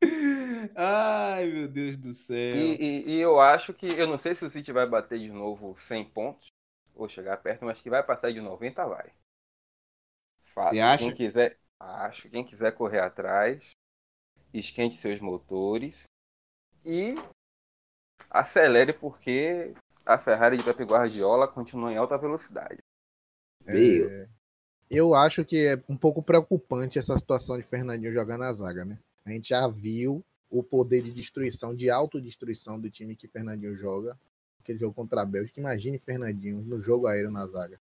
Ai, 0.76 1.46
meu 1.46 1.68
Deus 1.68 1.96
do 1.96 2.12
céu. 2.12 2.56
E, 2.56 3.04
e- 3.10 3.10
e 3.16 3.20
eu 3.20 3.40
acho 3.40 3.74
que, 3.74 3.86
eu 3.86 4.06
não 4.06 4.18
sei 4.18 4.34
se 4.34 4.44
o 4.44 4.50
City 4.50 4.72
vai 4.72 4.86
bater 4.86 5.18
de 5.18 5.30
novo 5.30 5.76
100 5.76 6.04
pontos, 6.04 6.48
ou 6.94 7.08
chegar 7.08 7.36
perto, 7.38 7.64
mas 7.64 7.80
que 7.80 7.90
vai 7.90 8.02
passar 8.02 8.32
de 8.32 8.40
90, 8.40 8.84
vai. 8.86 9.10
Fato. 10.54 10.70
Você 10.70 10.80
acha? 10.80 11.04
Quem 11.04 11.14
quiser, 11.14 11.58
acho. 11.78 12.28
Quem 12.28 12.44
quiser 12.44 12.72
correr 12.72 13.00
atrás, 13.00 13.70
esquente 14.52 14.96
seus 14.96 15.20
motores 15.20 16.04
e 16.84 17.14
acelere, 18.30 18.92
porque 18.92 19.74
a 20.04 20.18
Ferrari 20.18 20.56
de 20.56 20.64
Pepe 20.64 20.84
Guardiola 20.84 21.46
continua 21.48 21.92
em 21.92 21.96
alta 21.96 22.16
velocidade. 22.16 22.78
É, 23.66 24.26
eu 24.90 25.14
acho 25.14 25.44
que 25.44 25.66
é 25.66 25.82
um 25.88 25.96
pouco 25.96 26.22
preocupante 26.22 26.98
essa 26.98 27.16
situação 27.18 27.56
de 27.58 27.64
Fernandinho 27.64 28.12
jogar 28.12 28.38
na 28.38 28.52
zaga, 28.52 28.84
né? 28.84 28.98
A 29.28 29.34
gente 29.34 29.48
já 29.50 29.68
viu 29.68 30.24
o 30.50 30.62
poder 30.62 31.02
de 31.02 31.12
destruição, 31.12 31.74
de 31.74 31.90
autodestruição 31.90 32.80
do 32.80 32.90
time 32.90 33.14
que 33.14 33.28
Fernandinho 33.28 33.74
joga. 33.74 34.18
Aquele 34.60 34.78
jogo 34.78 34.94
contra 34.94 35.22
a 35.22 35.26
Bélgica. 35.26 35.60
Imagine 35.60 35.98
Fernandinho 35.98 36.62
no 36.62 36.80
jogo 36.80 37.06
aéreo 37.06 37.30
na 37.30 37.46
zaga. 37.46 37.80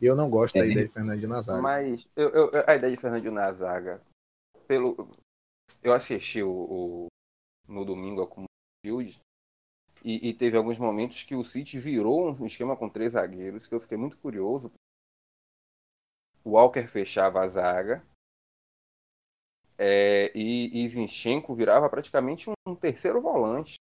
E 0.00 0.06
eu 0.06 0.16
não 0.16 0.30
gosto 0.30 0.54
da 0.54 0.64
É. 0.64 0.70
ideia 0.70 0.86
de 0.86 0.92
Fernandinho 0.92 1.28
na 1.28 1.42
zaga. 1.42 1.60
Mas 1.62 2.06
eu, 2.16 2.28
eu- 2.30 2.50
a 2.66 2.74
ideia 2.74 2.94
de 2.94 3.00
Fernandinho 3.00 3.32
na 3.32 3.52
zaga, 3.52 4.00
pelo, 4.66 5.10
eu 5.82 5.92
assisti 5.92 6.42
o, 6.42 6.50
o- 6.50 7.06
no 7.68 7.84
domingo 7.84 8.26
com 8.26 8.44
o 8.44 9.02
e, 9.02 9.20
e 10.02 10.32
teve 10.34 10.56
alguns 10.56 10.78
momentos 10.78 11.22
que 11.24 11.34
o 11.34 11.44
City 11.44 11.78
virou 11.78 12.32
um 12.32 12.46
esquema 12.46 12.74
com 12.76 12.88
três 12.88 13.12
zagueiros 13.12 13.66
que 13.66 13.74
eu 13.74 13.80
fiquei 13.80 13.98
muito 13.98 14.16
curioso. 14.16 14.72
O 16.42 16.52
Walker 16.52 16.86
fechava 16.88 17.42
a 17.42 17.48
zaga 17.48 18.02
é, 19.82 20.30
e, 20.34 20.84
e 20.84 20.88
Zinchenko 20.88 21.54
virava 21.54 21.88
praticamente 21.88 22.50
um, 22.68 22.74
terceiro 22.76 23.18
volante. 23.22 23.76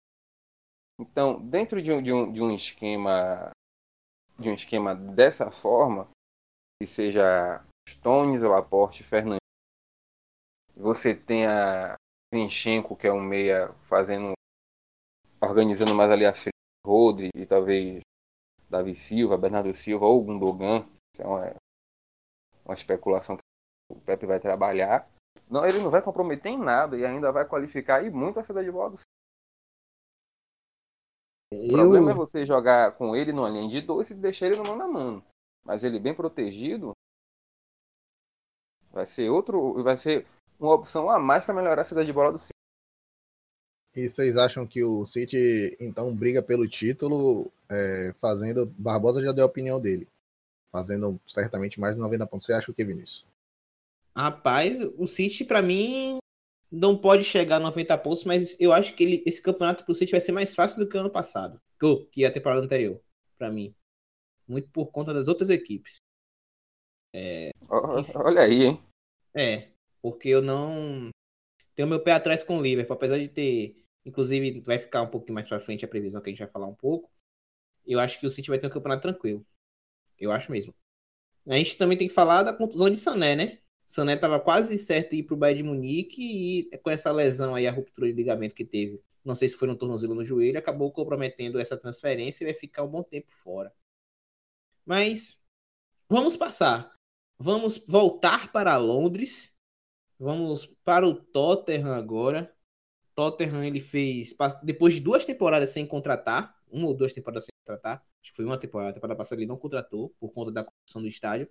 Então, 0.99 1.41
dentro 1.41 1.81
de 1.81 1.91
um, 1.91 2.01
de 2.01 2.13
um, 2.13 2.31
de 2.31 2.43
um 2.43 2.53
esquema 2.53 3.51
de 4.37 4.49
um 4.49 4.53
esquema 4.53 4.93
dessa 4.93 5.49
forma, 5.49 6.07
que 6.79 6.85
seja 6.85 7.65
Stones, 7.89 8.43
Laporte, 8.43 9.03
Fernandes, 9.03 9.41
você 10.75 11.15
tem 11.15 11.47
a 11.47 11.95
Zinchenko, 12.31 12.95
que 12.95 13.07
é 13.07 13.11
um 13.11 13.19
meia 13.19 13.73
fazendo 13.89 14.33
organizando 15.41 15.95
mais 15.95 16.11
ali 16.11 16.27
a 16.27 16.33
frente, 16.33 16.51
Rodri 16.85 17.29
e 17.35 17.47
talvez 17.47 18.01
Davi 18.69 18.95
Silva, 18.95 19.37
Bernardo 19.37 19.73
Silva 19.73 20.05
ou 20.05 20.23
Gundogan, 20.23 20.87
isso 21.11 21.23
é 21.23 21.25
uma, 21.25 21.55
uma 22.63 22.75
especulação 22.75 23.37
que 23.37 23.43
o 23.89 23.99
Pepe 24.01 24.27
vai 24.27 24.39
trabalhar. 24.39 25.09
Não, 25.49 25.65
ele 25.65 25.79
não 25.79 25.89
vai 25.89 26.01
comprometer 26.01 26.51
em 26.51 26.57
nada 26.57 26.97
e 26.97 27.05
ainda 27.05 27.31
vai 27.31 27.45
qualificar 27.45 28.03
e 28.03 28.09
muito 28.09 28.39
a 28.39 28.43
saída 28.43 28.63
de 28.63 28.71
bola 28.71 28.91
do 28.91 28.97
o 31.53 31.67
problema 31.69 32.11
é 32.11 32.13
Eu, 32.13 32.17
você 32.17 32.45
jogar 32.45 32.91
com 32.97 33.15
ele 33.15 33.31
numa 33.31 33.49
linha 33.49 33.69
de 33.69 33.81
dois 33.81 34.09
e 34.09 34.15
deixar 34.15 34.47
ele 34.47 34.57
no 34.57 34.63
mano 34.63 34.83
a 34.83 34.87
mano. 34.87 35.23
Mas 35.63 35.83
ele 35.83 35.99
bem 35.99 36.13
protegido 36.13 36.91
vai 38.91 39.05
ser 39.05 39.29
outro, 39.29 39.81
vai 39.83 39.95
ser 39.95 40.25
uma 40.59 40.73
opção 40.73 41.09
a 41.09 41.19
mais 41.19 41.45
para 41.45 41.53
melhorar 41.53 41.81
a 41.81 41.85
saída 41.85 42.03
de 42.03 42.11
bola 42.11 42.31
do 42.31 42.39
City. 42.39 42.51
E 43.95 44.09
vocês 44.09 44.37
acham 44.37 44.65
que 44.65 44.83
o 44.83 45.05
City 45.05 45.75
então 45.79 46.13
briga 46.15 46.41
pelo 46.41 46.67
título, 46.67 47.51
é, 47.69 48.11
fazendo. 48.15 48.65
Barbosa 48.77 49.21
já 49.21 49.31
deu 49.31 49.43
a 49.43 49.47
opinião 49.47 49.79
dele. 49.79 50.07
Fazendo 50.69 51.19
certamente 51.25 51.79
mais 51.79 51.95
de 51.95 52.01
90 52.01 52.27
pontos. 52.27 52.45
Você 52.45 52.53
acha 52.53 52.69
o 52.69 52.73
que, 52.73 52.83
Vinícius? 52.83 53.25
Rapaz, 54.23 54.79
o 54.97 55.07
City 55.07 55.45
pra 55.45 55.61
mim 55.61 56.17
não 56.71 56.97
pode 56.97 57.23
chegar 57.23 57.57
a 57.57 57.59
90 57.59 57.97
pontos, 57.97 58.23
mas 58.23 58.59
eu 58.59 58.73
acho 58.73 58.93
que 58.93 59.03
ele, 59.03 59.23
esse 59.25 59.41
campeonato 59.41 59.85
pro 59.85 59.93
City 59.93 60.11
vai 60.11 60.19
ser 60.21 60.31
mais 60.31 60.53
fácil 60.53 60.83
do 60.83 60.89
que 60.89 60.97
o 60.97 60.99
ano 60.99 61.09
passado, 61.11 61.61
que- 62.11 62.25
a 62.25 62.31
temporada 62.31 62.61
anterior, 62.61 63.01
pra 63.37 63.51
mim. 63.51 63.73
Muito 64.47 64.69
por 64.69 64.87
conta 64.87 65.13
das 65.13 65.27
outras 65.27 65.49
equipes. 65.49 65.97
Enfim. 67.99 68.13
Olha 68.15 68.41
aí, 68.41 68.63
hein? 68.63 68.83
É, 69.35 69.71
porque 70.01 70.29
eu 70.29 70.41
não 70.41 71.09
tenho 71.75 71.87
meu 71.87 72.01
pé 72.01 72.13
atrás 72.13 72.43
com 72.43 72.57
o 72.57 72.61
Liverpool, 72.61 72.95
apesar 72.95 73.17
de 73.19 73.27
ter, 73.27 73.83
inclusive 74.05 74.59
vai 74.61 74.79
ficar 74.79 75.01
um 75.01 75.07
pouquinho 75.09 75.35
mais 75.35 75.47
pra 75.47 75.59
frente 75.59 75.85
a 75.85 75.87
previsão 75.87 76.21
que 76.21 76.29
a 76.29 76.31
gente 76.31 76.39
vai 76.39 76.49
falar 76.49 76.67
um 76.67 76.75
pouco. 76.75 77.09
Eu 77.85 77.99
acho 77.99 78.19
que 78.19 78.25
o 78.25 78.31
City 78.31 78.49
vai 78.49 78.59
ter 78.59 78.67
um 78.67 78.71
campeonato 78.71 79.01
tranquilo. 79.01 79.45
Eu 80.19 80.31
acho 80.31 80.51
mesmo. 80.51 80.73
A 81.47 81.55
gente 81.55 81.77
também 81.77 81.97
tem 81.97 82.07
que 82.07 82.13
falar 82.13 82.43
da 82.43 82.53
contusão 82.53 82.89
de 82.89 82.97
Sané, 82.97 83.35
né? 83.35 83.59
Sané 83.87 84.17
tava 84.17 84.37
quase 84.37 84.77
certo 84.77 85.11
de 85.11 85.17
ir 85.17 85.23
pro 85.23 85.37
Bayern 85.37 85.63
de 85.63 85.69
Munique 85.69 86.69
e 86.71 86.77
com 86.79 86.89
essa 86.89 87.09
lesão 87.09 87.55
aí, 87.55 87.65
a 87.65 87.71
ruptura 87.71 88.07
de 88.07 88.13
ligamento 88.13 88.53
que 88.53 88.65
teve, 88.65 89.01
não 89.23 89.33
sei 89.33 89.47
se 89.47 89.55
foi 89.55 89.65
no 89.65 89.77
tornozelo 89.77 90.11
ou 90.11 90.19
no 90.19 90.25
joelho, 90.25 90.59
acabou 90.59 90.91
comprometendo 90.91 91.57
essa 91.57 91.77
transferência 91.77 92.43
e 92.43 92.47
vai 92.47 92.53
ficar 92.53 92.83
um 92.83 92.89
bom 92.89 93.01
tempo 93.01 93.31
fora. 93.31 93.73
Mas 94.85 95.41
vamos 96.09 96.35
passar. 96.35 96.91
Vamos 97.39 97.77
voltar 97.77 98.51
para 98.51 98.75
Londres. 98.75 99.53
Vamos 100.19 100.65
para 100.83 101.07
o 101.07 101.13
Tottenham 101.15 101.93
agora. 101.93 102.53
Tottenham 103.15 103.63
ele 103.63 103.79
fez 103.79 104.35
depois 104.63 104.95
de 104.95 104.99
duas 104.99 105.23
temporadas 105.23 105.69
sem 105.69 105.85
contratar, 105.85 106.55
uma 106.69 106.87
ou 106.87 106.93
duas 106.93 107.13
temporadas 107.13 107.45
sem 107.45 107.51
contratar, 107.65 108.05
acho 108.21 108.31
que 108.31 108.35
foi 108.35 108.45
uma 108.45 108.57
temporada, 108.59 108.91
a 108.91 108.93
temporada 108.93 109.17
passada 109.17 109.41
ele 109.41 109.47
não 109.47 109.57
contratou 109.57 110.13
por 110.19 110.31
conta 110.31 110.51
da 110.51 110.63
construção 110.63 111.01
do 111.01 111.07
estádio. 111.07 111.49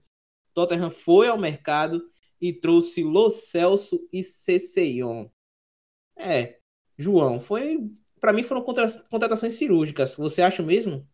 Tottenham 0.54 0.90
foi 0.90 1.28
ao 1.28 1.36
mercado 1.36 2.08
e 2.40 2.52
trouxe 2.52 3.02
Lo 3.02 3.30
Celso 3.30 4.06
e 4.12 4.22
Cesseyon. 4.22 5.28
É, 6.16 6.58
João, 6.98 7.38
foi 7.38 7.90
para 8.20 8.32
mim 8.32 8.42
foram 8.42 8.62
contra- 8.62 8.88
contratações 9.10 9.54
cirúrgicas. 9.54 10.14
Você 10.16 10.42
acha 10.42 10.62
mesmo? 10.62 11.06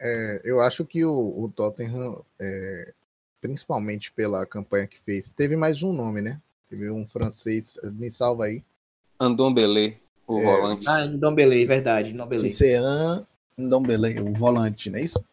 É, 0.00 0.40
eu 0.44 0.60
acho 0.60 0.84
que 0.84 1.04
o, 1.04 1.44
o 1.44 1.50
Tottenham, 1.50 2.24
é, 2.40 2.94
principalmente 3.40 4.12
pela 4.12 4.46
campanha 4.46 4.86
que 4.86 4.98
fez, 4.98 5.28
teve 5.28 5.56
mais 5.56 5.82
um 5.82 5.92
nome, 5.92 6.22
né? 6.22 6.40
Teve 6.68 6.90
um 6.90 7.06
francês, 7.06 7.78
me 7.92 8.08
salva 8.08 8.44
aí. 8.46 8.62
Andombele, 9.18 10.00
o 10.26 10.38
É, 10.38 10.44
volante. 10.44 10.88
Ah, 10.88 11.04
Ndombele, 11.06 11.66
verdade, 11.66 12.14
Ndombele. 12.14 12.42
Tisserand 12.42 13.26
Ndombele, 13.58 14.20
o 14.20 14.32
volante, 14.32 14.88
não 14.88 14.98
é 14.98 15.02
isso? 15.02 15.24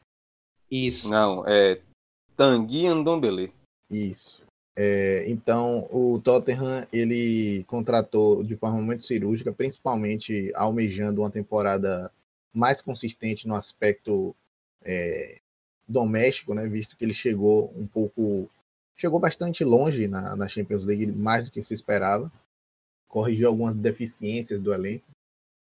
Isso. 0.69 1.09
Não, 1.09 1.47
é 1.47 1.79
Tanguy 2.35 2.89
Ndombele. 2.93 3.53
Isso. 3.89 4.43
É, 4.79 5.27
então, 5.27 5.87
o 5.91 6.19
Tottenham 6.19 6.85
ele 6.93 7.63
contratou 7.63 8.43
de 8.43 8.55
forma 8.55 8.79
muito 8.79 9.03
cirúrgica, 9.03 9.51
principalmente 9.51 10.51
almejando 10.53 11.21
uma 11.21 11.31
temporada 11.31 12.11
mais 12.53 12.79
consistente 12.79 13.47
no 13.47 13.55
aspecto 13.55 14.35
é, 14.83 15.39
doméstico, 15.87 16.53
né, 16.53 16.67
visto 16.67 16.95
que 16.95 17.03
ele 17.03 17.13
chegou 17.13 17.73
um 17.75 17.87
pouco, 17.87 18.47
chegou 18.95 19.19
bastante 19.19 19.63
longe 19.63 20.07
na, 20.07 20.35
na 20.35 20.47
Champions 20.47 20.83
League, 20.83 21.07
mais 21.07 21.43
do 21.43 21.49
que 21.49 21.63
se 21.63 21.73
esperava, 21.73 22.31
corrigiu 23.07 23.47
algumas 23.47 23.75
deficiências 23.75 24.59
do 24.59 24.71
elenco, 24.71 25.09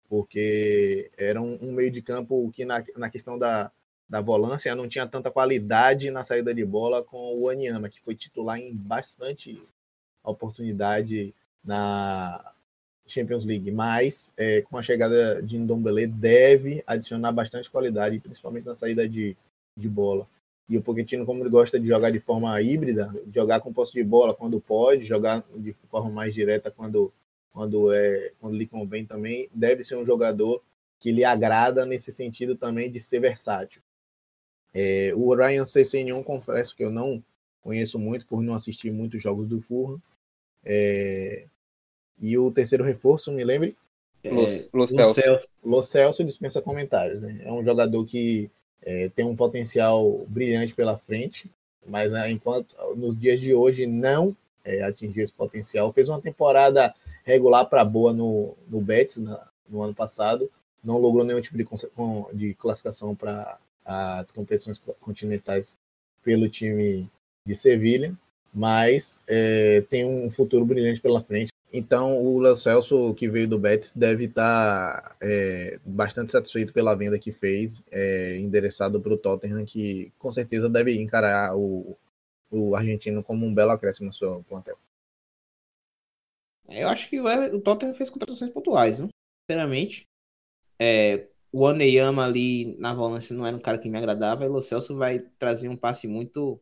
porque 0.09 1.11
era 1.15 1.39
um, 1.39 1.59
um 1.61 1.73
meio 1.73 1.91
de 1.91 2.01
campo 2.01 2.49
que 2.51 2.65
na, 2.65 2.83
na 2.97 3.09
questão 3.11 3.37
da, 3.37 3.71
da 4.07 4.21
volância 4.21 4.75
não 4.75 4.87
tinha 4.87 5.07
tanta 5.07 5.31
qualidade 5.31 6.11
na 6.11 6.23
saída 6.23 6.53
de 6.53 6.63
bola 6.63 7.03
com 7.03 7.37
o 7.37 7.49
Aniama, 7.49 7.89
que 7.89 8.01
foi 8.01 8.15
titular 8.15 8.59
em 8.59 8.73
bastante 8.73 9.61
oportunidade 10.23 11.33
na 11.63 12.53
Champions 13.07 13.45
League, 13.45 13.71
mas 13.71 14.33
é, 14.37 14.61
com 14.61 14.77
a 14.77 14.83
chegada 14.83 15.41
de 15.41 15.57
Ndombele 15.57 16.07
deve 16.07 16.83
adicionar 16.87 17.31
bastante 17.31 17.69
qualidade, 17.69 18.19
principalmente 18.19 18.65
na 18.65 18.75
saída 18.75 19.07
de, 19.07 19.35
de 19.77 19.89
bola. 19.89 20.27
E 20.67 20.77
o 20.77 20.81
Pochettino, 20.81 21.25
como 21.25 21.43
ele 21.43 21.49
gosta 21.49 21.79
de 21.79 21.87
jogar 21.87 22.09
de 22.11 22.19
forma 22.19 22.59
híbrida, 22.59 23.13
jogar 23.33 23.59
com 23.59 23.71
posse 23.71 23.93
de 23.93 24.03
bola 24.03 24.33
quando 24.33 24.59
pode, 24.59 25.05
jogar 25.05 25.43
de 25.55 25.73
forma 25.87 26.09
mais 26.09 26.33
direta 26.33 26.71
quando 26.71 27.13
quando 27.51 27.93
é 27.93 28.33
quando 28.39 28.57
lhe 28.57 28.67
convém 28.67 29.05
também, 29.05 29.47
deve 29.53 29.83
ser 29.83 29.95
um 29.95 30.05
jogador 30.05 30.61
que 30.99 31.11
lhe 31.11 31.23
agrada 31.23 31.85
nesse 31.85 32.11
sentido 32.11 32.55
também 32.55 32.91
de 32.91 32.99
ser 32.99 33.19
versátil. 33.19 33.81
É, 34.77 35.13
o 35.15 35.33
Ryan 35.33 35.63
Sessegnon, 35.63 36.21
confesso 36.21 36.75
que 36.75 36.83
eu 36.83 36.91
não 36.91 37.23
conheço 37.61 37.97
muito 37.97 38.27
por 38.27 38.43
não 38.43 38.53
assistir 38.53 38.91
muitos 38.91 39.23
jogos 39.23 39.47
do 39.47 39.61
Fulham. 39.61 40.01
É, 40.65 41.45
e 42.19 42.37
o 42.37 42.51
terceiro 42.51 42.83
reforço, 42.83 43.31
me 43.31 43.45
lembre? 43.45 43.73
É, 44.21 44.29
Lo 44.73 44.87
Celso. 45.13 45.49
Lo 45.63 45.81
Celso 45.81 46.23
dispensa 46.25 46.61
comentários. 46.61 47.21
Né? 47.21 47.41
É 47.45 47.51
um 47.51 47.63
jogador 47.63 48.05
que 48.05 48.51
é, 48.81 49.07
tem 49.09 49.23
um 49.23 49.35
potencial 49.35 50.25
brilhante 50.27 50.73
pela 50.73 50.97
frente, 50.97 51.49
mas 51.87 52.11
né, 52.11 52.29
enquanto 52.29 52.75
nos 52.97 53.17
dias 53.17 53.39
de 53.39 53.53
hoje 53.53 53.87
não 53.87 54.35
é, 54.65 54.83
atingiu 54.83 55.23
esse 55.23 55.33
potencial. 55.33 55.93
Fez 55.93 56.09
uma 56.09 56.21
temporada 56.21 56.93
regular 57.23 57.65
para 57.69 57.85
boa 57.85 58.11
no, 58.11 58.57
no 58.67 58.81
Betis 58.81 59.17
na, 59.17 59.47
no 59.69 59.81
ano 59.81 59.95
passado, 59.95 60.51
não 60.83 60.97
logrou 60.97 61.23
nenhum 61.23 61.41
tipo 61.41 61.57
de, 61.57 61.65
de 62.33 62.53
classificação 62.55 63.15
para 63.15 63.57
as 63.85 64.31
competições 64.31 64.81
continentais 64.99 65.77
pelo 66.23 66.49
time 66.49 67.09
de 67.45 67.55
Sevilha, 67.55 68.17
mas 68.53 69.23
é, 69.27 69.81
tem 69.89 70.05
um 70.05 70.31
futuro 70.31 70.65
brilhante 70.65 70.99
pela 70.99 71.21
frente. 71.21 71.51
Então, 71.71 72.23
o 72.23 72.39
Léo 72.39 72.55
Celso, 72.55 73.13
que 73.15 73.29
veio 73.29 73.47
do 73.47 73.59
Betis, 73.59 73.93
deve 73.93 74.25
estar 74.25 75.01
tá, 75.01 75.15
é, 75.21 75.79
bastante 75.85 76.31
satisfeito 76.31 76.71
pela 76.71 76.95
venda 76.95 77.19
que 77.19 77.31
fez, 77.31 77.83
é, 77.91 78.37
endereçado 78.37 79.01
para 79.01 79.13
o 79.13 79.17
Tottenham, 79.17 79.65
que 79.65 80.11
com 80.17 80.31
certeza 80.31 80.69
deve 80.69 80.95
encarar 80.99 81.55
o, 81.55 81.97
o 82.49 82.75
argentino 82.75 83.21
como 83.21 83.45
um 83.45 83.53
belo 83.53 83.71
acréscimo 83.71 84.07
no 84.07 84.13
seu 84.13 84.43
plantel. 84.43 84.77
Eu 86.69 86.87
acho 86.87 87.09
que 87.09 87.19
o 87.19 87.59
Tottenham 87.59 87.93
fez 87.93 88.09
contratações 88.09 88.51
pontuais, 88.51 88.97
não? 88.97 89.09
sinceramente. 89.45 90.07
É, 90.79 91.27
o 91.55 91.61
Oneyama 91.61 92.25
ali 92.25 92.75
na 92.79 92.93
volância 92.93 93.33
não 93.33 93.47
era 93.47 93.55
um 93.55 93.61
cara 93.61 93.79
que 93.79 93.87
me 93.87 93.97
agradava, 93.97 94.43
e 94.43 94.49
o 94.49 94.59
Celso 94.59 94.97
vai 94.97 95.19
trazer 95.39 95.69
um 95.69 95.77
passe 95.77 96.05
muito 96.05 96.61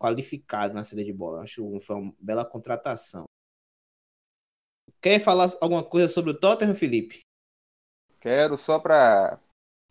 qualificado 0.00 0.72
na 0.72 0.82
saída 0.82 1.04
de 1.04 1.12
bola. 1.12 1.42
Acho 1.42 1.70
que 1.72 1.80
foi 1.80 1.96
uma 1.96 2.16
bela 2.18 2.42
contratação. 2.42 3.24
Quer 4.98 5.20
falar 5.20 5.50
alguma 5.60 5.84
coisa 5.84 6.08
sobre 6.08 6.30
o 6.30 6.40
Tottenham, 6.40 6.74
Felipe? 6.74 7.20
Quero 8.18 8.56
só 8.56 8.78
para 8.78 9.38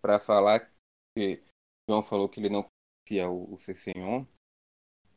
para 0.02 0.20
falar 0.20 0.62
que 1.16 1.36
o 1.36 1.92
João 1.92 2.02
falou 2.02 2.28
que 2.28 2.40
ele 2.40 2.50
não 2.50 2.66
conhecia 2.66 3.30
o, 3.30 3.54
o 3.54 3.60
Cessenhon. 3.60 4.26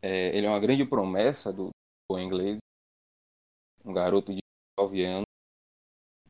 É, 0.02 0.36
ele 0.36 0.46
é 0.46 0.50
uma 0.50 0.60
grande 0.60 0.84
promessa 0.84 1.50
do, 1.50 1.70
do 2.10 2.18
inglês, 2.18 2.58
um 3.82 3.94
garoto 3.94 4.34
de 4.34 4.40
9 4.78 5.02
anos. 5.06 5.26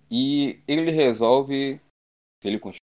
E 0.09 0.63
ele 0.69 0.89
resolve, 0.93 1.81
se 2.41 2.49
ele 2.49 2.61
continua 2.61 2.92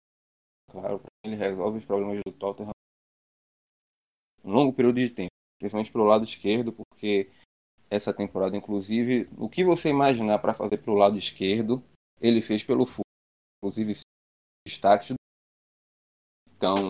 claro, 0.70 1.02
ele 1.24 1.36
resolve 1.36 1.78
os 1.78 1.84
problemas 1.84 2.20
do 2.24 2.32
Tottenham 2.32 2.72
um 4.44 4.52
longo 4.52 4.72
período 4.72 4.98
de 5.00 5.10
tempo, 5.10 5.30
principalmente 5.58 5.92
pelo 5.92 6.04
lado 6.04 6.24
esquerdo, 6.24 6.72
porque 6.72 7.30
essa 7.90 8.12
temporada, 8.12 8.56
inclusive, 8.56 9.28
o 9.36 9.48
que 9.48 9.64
você 9.64 9.90
imaginar 9.90 10.38
para 10.38 10.54
fazer 10.54 10.78
pelo 10.78 10.96
lado 10.96 11.18
esquerdo, 11.18 11.82
ele 12.20 12.40
fez 12.40 12.62
pelo 12.62 12.86
fundo, 12.86 13.02
inclusive 13.58 14.00
destaques. 14.66 15.14
Então, 16.56 16.88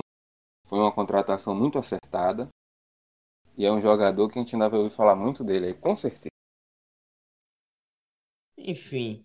foi 0.67 0.79
uma 0.79 0.93
contratação 0.93 1.55
muito 1.55 1.79
acertada. 1.79 2.49
E 3.57 3.65
é 3.65 3.73
um 3.73 3.81
jogador 3.81 4.29
que 4.29 4.39
a 4.39 4.43
gente 4.43 4.55
ainda 4.55 4.69
vai 4.69 4.79
ouvir 4.79 4.95
falar 4.95 5.17
muito 5.17 5.43
dele 5.43 5.75
com 5.75 5.95
certeza. 5.97 6.29
Enfim, 8.57 9.25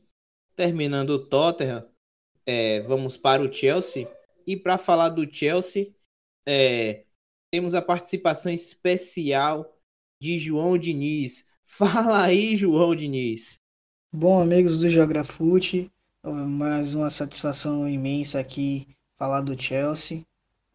terminando 0.56 1.12
o 1.12 1.28
Tottenham, 1.28 1.88
é, 2.46 2.82
vamos 2.82 3.16
para 3.16 3.44
o 3.44 3.52
Chelsea. 3.52 4.08
E 4.45 4.56
para 4.58 4.77
falar 4.77 5.10
do 5.10 5.32
Chelsea, 5.32 5.93
é, 6.45 7.06
temos 7.51 7.73
a 7.73 7.82
participação 7.82 8.51
especial 8.51 9.77
de 10.21 10.39
João 10.39 10.77
Diniz. 10.77 11.47
Fala 11.62 12.23
aí, 12.23 12.56
João 12.56 12.95
Diniz. 12.95 13.60
Bom, 14.12 14.41
amigos 14.41 14.79
do 14.79 14.89
Geografute, 14.89 15.91
mais 16.23 16.93
uma 16.93 17.10
satisfação 17.10 17.88
imensa 17.89 18.39
aqui 18.39 18.88
falar 19.17 19.41
do 19.41 19.60
Chelsea. 19.60 20.25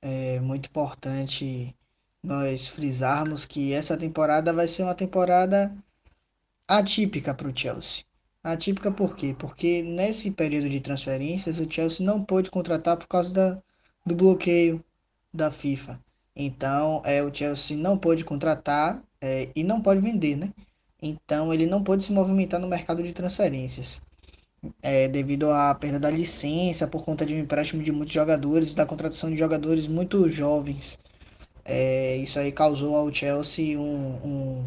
É 0.03 0.41
muito 0.41 0.67
importante 0.67 1.75
nós 2.23 2.69
frisarmos 2.69 3.45
que 3.45 3.73
essa 3.73 3.97
temporada 3.97 4.53
vai 4.53 4.67
ser 4.67 4.83
uma 4.83 4.95
temporada 4.95 5.77
atípica 6.67 7.35
para 7.35 7.49
o 7.49 7.57
Chelsea. 7.57 8.08
Atípica 8.53 8.91
por 8.91 9.15
quê? 9.17 9.35
Porque 9.39 9.83
nesse 9.83 10.31
período 10.31 10.69
de 10.69 10.81
transferências 10.81 11.59
o 11.61 11.71
Chelsea 11.71 12.05
não 12.05 12.25
pôde 12.25 12.51
contratar 12.51 12.97
por 12.97 13.07
causa 13.07 13.33
da, 13.33 13.63
do 14.05 14.15
bloqueio 14.15 14.83
da 15.33 15.51
FIFA. 15.53 16.01
Então, 16.35 17.03
é, 17.05 17.23
o 17.23 17.35
Chelsea 17.35 17.77
não 17.77 17.99
pôde 17.99 18.25
contratar 18.25 19.03
é, 19.21 19.49
e 19.55 19.65
não 19.65 19.83
pode 19.83 20.01
vender, 20.01 20.37
né? 20.37 20.53
Então, 21.03 21.53
ele 21.53 21.67
não 21.67 21.83
pôde 21.83 22.05
se 22.05 22.13
movimentar 22.13 22.61
no 22.61 22.69
mercado 22.69 23.03
de 23.03 23.13
transferências. 23.13 24.01
É, 24.83 25.07
devido 25.09 25.51
à 25.51 25.75
perda 25.75 26.01
da 26.01 26.11
licença, 26.11 26.87
por 26.87 27.05
conta 27.05 27.25
de 27.27 27.35
um 27.35 27.39
empréstimo 27.39 27.83
de 27.83 27.93
muitos 27.93 28.15
jogadores, 28.15 28.75
da 28.75 28.87
contratação 28.87 29.31
de 29.31 29.37
jogadores 29.37 29.87
muito 29.87 30.29
jovens. 30.29 30.99
É, 31.65 32.17
isso 32.17 32.39
aí 32.39 32.51
causou 32.51 32.97
ao 32.97 33.13
Chelsea 33.13 33.79
um, 33.79 34.17
um, 34.25 34.65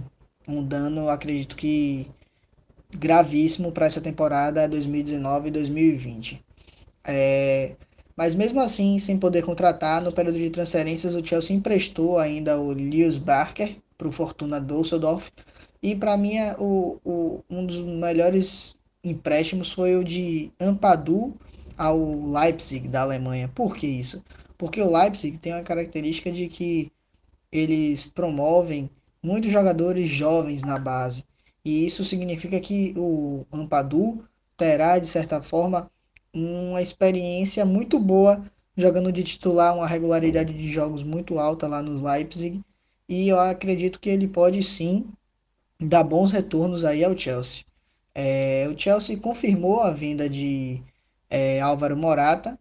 um 0.47 0.63
dano, 0.63 1.09
acredito 1.09 1.55
que 1.55 2.07
gravíssimo 2.97 3.71
para 3.71 3.85
essa 3.85 4.01
temporada 4.01 4.67
2019-2020. 4.69 6.39
É, 7.05 7.75
mas 8.15 8.35
mesmo 8.35 8.59
assim, 8.59 8.99
sem 8.99 9.17
poder 9.17 9.43
contratar, 9.43 10.01
no 10.01 10.11
período 10.11 10.37
de 10.37 10.49
transferências 10.49 11.15
o 11.15 11.25
Chelsea 11.25 11.55
emprestou 11.55 12.17
ainda 12.17 12.59
o 12.59 12.71
Lewis 12.71 13.17
Barker 13.17 13.77
para 13.97 14.07
o 14.07 14.11
Fortuna 14.11 14.59
Düsseldorf. 14.59 15.31
E 15.81 15.95
para 15.95 16.17
mim, 16.17 16.35
é 16.35 16.55
o, 16.59 16.99
o, 17.03 17.43
um 17.49 17.65
dos 17.65 17.79
melhores 17.79 18.75
empréstimos 19.03 19.71
foi 19.71 19.95
o 19.95 20.03
de 20.03 20.51
Ampadu 20.59 21.33
ao 21.77 21.97
Leipzig 21.97 22.87
da 22.87 23.01
Alemanha. 23.01 23.47
Por 23.47 23.75
que 23.75 23.87
isso? 23.87 24.23
Porque 24.57 24.81
o 24.81 24.95
Leipzig 24.95 25.37
tem 25.39 25.53
uma 25.53 25.63
característica 25.63 26.31
de 26.31 26.47
que 26.47 26.91
eles 27.51 28.05
promovem 28.05 28.89
muitos 29.23 29.51
jogadores 29.51 30.07
jovens 30.09 30.61
na 30.61 30.77
base. 30.77 31.23
E 31.63 31.85
isso 31.85 32.03
significa 32.03 32.59
que 32.59 32.93
o 32.97 33.45
Ampadu 33.51 34.23
terá, 34.57 34.99
de 34.99 35.07
certa 35.07 35.41
forma, 35.41 35.89
uma 36.33 36.81
experiência 36.81 37.65
muito 37.65 37.99
boa 37.99 38.43
jogando 38.75 39.11
de 39.11 39.23
titular, 39.23 39.75
uma 39.75 39.87
regularidade 39.87 40.53
de 40.53 40.71
jogos 40.71 41.03
muito 41.03 41.37
alta 41.39 41.67
lá 41.67 41.81
nos 41.81 42.01
Leipzig. 42.01 42.61
E 43.07 43.27
eu 43.27 43.39
acredito 43.39 43.99
que 43.99 44.09
ele 44.09 44.27
pode 44.27 44.63
sim 44.63 45.05
dar 45.79 46.03
bons 46.03 46.31
retornos 46.31 46.85
aí 46.85 47.03
ao 47.03 47.17
Chelsea. 47.17 47.65
É, 48.13 48.67
o 48.69 48.77
Chelsea 48.77 49.17
confirmou 49.17 49.81
a 49.81 49.91
venda 49.91 50.29
de 50.29 50.81
é, 51.29 51.61
Álvaro 51.61 51.97
Morata 51.97 52.59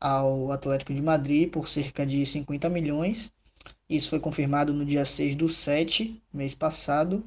ao 0.00 0.50
Atlético 0.50 0.92
de 0.92 1.02
Madrid 1.02 1.50
por 1.50 1.68
cerca 1.68 2.04
de 2.06 2.24
50 2.26 2.68
milhões. 2.68 3.32
Isso 3.88 4.10
foi 4.10 4.18
confirmado 4.20 4.72
no 4.72 4.84
dia 4.84 5.04
6 5.04 5.36
do 5.36 5.48
7, 5.48 6.20
mês 6.32 6.54
passado. 6.54 7.24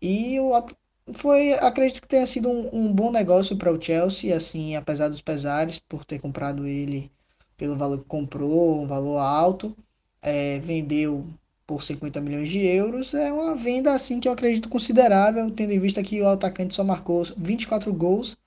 E 0.00 0.38
o, 0.40 0.52
foi, 1.14 1.54
acredito 1.54 2.02
que 2.02 2.08
tenha 2.08 2.26
sido 2.26 2.48
um, 2.48 2.68
um 2.72 2.92
bom 2.92 3.10
negócio 3.10 3.56
para 3.56 3.72
o 3.72 3.80
Chelsea, 3.80 4.36
assim, 4.36 4.76
apesar 4.76 5.08
dos 5.08 5.20
pesares, 5.20 5.78
por 5.78 6.04
ter 6.04 6.20
comprado 6.20 6.66
ele 6.66 7.10
pelo 7.56 7.76
valor 7.76 7.98
que 7.98 8.04
comprou, 8.04 8.80
um 8.82 8.86
valor 8.86 9.18
alto. 9.18 9.76
É, 10.22 10.58
vendeu 10.60 11.26
por 11.68 11.82
50 11.82 12.20
milhões 12.22 12.48
de 12.48 12.58
euros 12.60 13.12
é 13.12 13.30
uma 13.30 13.54
venda 13.54 13.92
assim 13.92 14.18
que 14.18 14.26
eu 14.26 14.32
acredito 14.32 14.70
considerável, 14.70 15.50
tendo 15.50 15.70
em 15.72 15.78
vista 15.78 16.02
que 16.02 16.20
o 16.22 16.26
atacante 16.26 16.74
só 16.74 16.82
marcou 16.82 17.22
24 17.36 17.92
gols 17.92 18.38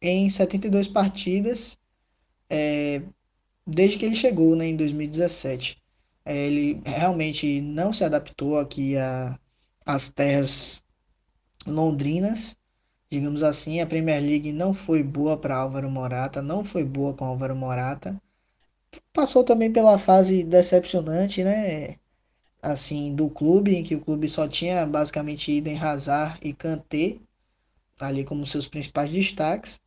em 0.00 0.30
72 0.30 0.86
partidas 0.86 1.76
é, 2.48 3.02
desde 3.66 3.98
que 3.98 4.04
ele 4.04 4.14
chegou 4.14 4.54
né, 4.54 4.66
em 4.66 4.76
2017. 4.76 5.82
É, 6.24 6.46
ele 6.46 6.80
realmente 6.84 7.60
não 7.60 7.92
se 7.92 8.04
adaptou 8.04 8.58
aqui 8.58 8.96
às 9.86 10.08
terras 10.08 10.84
londrinas, 11.66 12.56
digamos 13.10 13.42
assim. 13.42 13.80
A 13.80 13.86
Premier 13.86 14.20
League 14.20 14.52
não 14.52 14.74
foi 14.74 15.02
boa 15.02 15.38
para 15.38 15.56
Álvaro 15.56 15.88
Morata, 15.88 16.42
não 16.42 16.64
foi 16.64 16.84
boa 16.84 17.14
com 17.14 17.24
Álvaro 17.24 17.54
Morata. 17.54 18.20
Passou 19.12 19.44
também 19.44 19.72
pela 19.72 19.98
fase 19.98 20.42
decepcionante, 20.42 21.44
né? 21.44 21.96
Assim, 22.60 23.14
do 23.14 23.30
clube, 23.30 23.76
em 23.76 23.84
que 23.84 23.94
o 23.94 24.00
clube 24.00 24.28
só 24.28 24.48
tinha 24.48 24.84
basicamente 24.86 25.52
Eden 25.52 25.78
Hazard 25.78 26.38
e 26.42 26.52
Kanté 26.52 27.18
ali 28.00 28.24
como 28.24 28.46
seus 28.46 28.66
principais 28.66 29.10
destaques. 29.10 29.80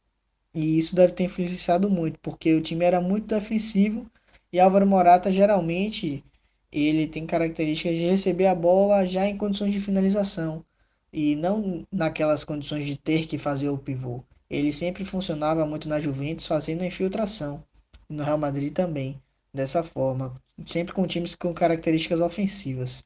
E 0.53 0.77
isso 0.77 0.95
deve 0.95 1.13
ter 1.13 1.25
influenciado 1.25 1.89
muito, 1.89 2.19
porque 2.21 2.53
o 2.55 2.61
time 2.61 2.85
era 2.85 2.99
muito 3.01 3.27
defensivo 3.27 4.09
e 4.51 4.59
Álvaro 4.59 4.87
Morata 4.87 5.31
geralmente 5.31 6.23
ele 6.71 7.07
tem 7.07 7.25
características 7.25 7.95
de 7.95 8.05
receber 8.05 8.47
a 8.47 8.55
bola 8.55 9.05
já 9.05 9.25
em 9.25 9.37
condições 9.37 9.71
de 9.71 9.79
finalização 9.79 10.63
e 11.11 11.35
não 11.35 11.85
naquelas 11.91 12.43
condições 12.43 12.85
de 12.85 12.95
ter 12.97 13.25
que 13.27 13.37
fazer 13.37 13.69
o 13.69 13.77
pivô. 13.77 14.23
Ele 14.49 14.71
sempre 14.71 15.05
funcionava 15.05 15.65
muito 15.65 15.89
na 15.89 15.99
Juventus 15.99 16.47
fazendo 16.47 16.81
a 16.81 16.87
infiltração, 16.87 17.63
no 18.07 18.23
Real 18.23 18.37
Madrid 18.37 18.73
também, 18.73 19.21
dessa 19.53 19.83
forma, 19.83 20.41
sempre 20.65 20.93
com 20.93 21.07
times 21.07 21.35
com 21.35 21.53
características 21.53 22.19
ofensivas. 22.19 23.03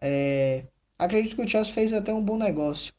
É, 0.00 0.64
acredito 0.98 1.36
que 1.36 1.42
o 1.42 1.48
Chelsea 1.48 1.72
fez 1.72 1.92
até 1.92 2.12
um 2.12 2.24
bom 2.24 2.36
negócio 2.36 2.92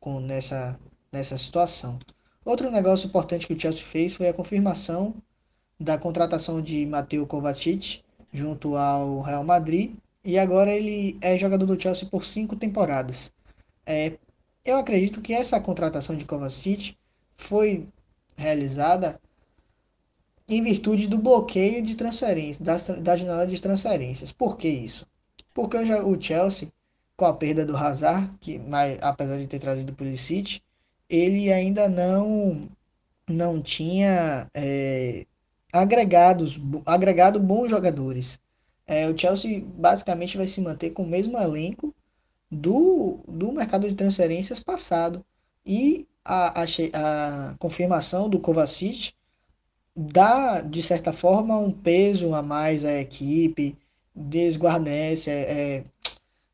com 0.00 0.20
nessa, 0.20 0.78
nessa 1.12 1.36
situação. 1.36 1.98
Outro 2.44 2.70
negócio 2.70 3.06
importante 3.06 3.46
que 3.46 3.54
o 3.54 3.58
Chelsea 3.58 3.84
fez 3.84 4.14
foi 4.14 4.28
a 4.28 4.34
confirmação 4.34 5.14
da 5.78 5.96
contratação 5.98 6.60
de 6.60 6.84
Mateo 6.86 7.26
Kovacic 7.26 8.01
junto 8.32 8.76
ao 8.76 9.20
Real 9.20 9.44
Madrid 9.44 9.94
e 10.24 10.38
agora 10.38 10.72
ele 10.72 11.18
é 11.20 11.36
jogador 11.36 11.66
do 11.66 11.80
Chelsea 11.80 12.08
por 12.08 12.24
cinco 12.24 12.56
temporadas. 12.56 13.32
É, 13.84 14.18
eu 14.64 14.78
acredito 14.78 15.20
que 15.20 15.32
essa 15.32 15.60
contratação 15.60 16.16
de 16.16 16.24
Kovacic 16.24 16.96
foi 17.36 17.88
realizada 18.36 19.20
em 20.48 20.62
virtude 20.62 21.08
do 21.08 21.18
bloqueio 21.18 21.82
de 21.82 21.94
transferências, 21.94 22.58
da, 22.58 22.76
da 23.00 23.16
janela 23.16 23.46
de 23.46 23.60
transferências. 23.60 24.30
Por 24.32 24.56
que 24.56 24.68
isso? 24.68 25.06
Porque 25.54 25.76
o 25.76 26.20
Chelsea, 26.20 26.72
com 27.16 27.24
a 27.24 27.34
perda 27.34 27.64
do 27.64 27.76
Hazard, 27.76 28.32
que 28.40 28.58
mas, 28.58 28.98
apesar 29.02 29.38
de 29.38 29.46
ter 29.46 29.58
trazido 29.58 29.92
o 29.92 29.96
Pulisic, 29.96 30.60
ele 31.08 31.52
ainda 31.52 31.88
não 31.88 32.68
não 33.28 33.62
tinha 33.62 34.48
é, 34.54 35.26
agregados, 35.72 36.60
agregado 36.84 37.40
bons 37.40 37.70
jogadores. 37.70 38.40
É, 38.86 39.08
o 39.08 39.16
Chelsea 39.16 39.64
basicamente 39.64 40.36
vai 40.36 40.46
se 40.46 40.60
manter 40.60 40.90
com 40.90 41.02
o 41.02 41.08
mesmo 41.08 41.38
elenco 41.38 41.94
do, 42.50 43.20
do 43.26 43.52
mercado 43.52 43.88
de 43.88 43.94
transferências 43.94 44.60
passado. 44.60 45.24
E 45.64 46.06
a, 46.24 46.62
a, 46.62 46.64
a 46.92 47.54
confirmação 47.54 48.28
do 48.28 48.38
Kovacic 48.38 49.14
dá, 49.96 50.60
de 50.60 50.82
certa 50.82 51.12
forma, 51.12 51.56
um 51.58 51.72
peso 51.72 52.34
a 52.34 52.42
mais 52.42 52.84
à 52.84 53.00
equipe, 53.00 53.76
desguarnece, 54.14 55.30
é, 55.30 55.78
é, 55.78 55.84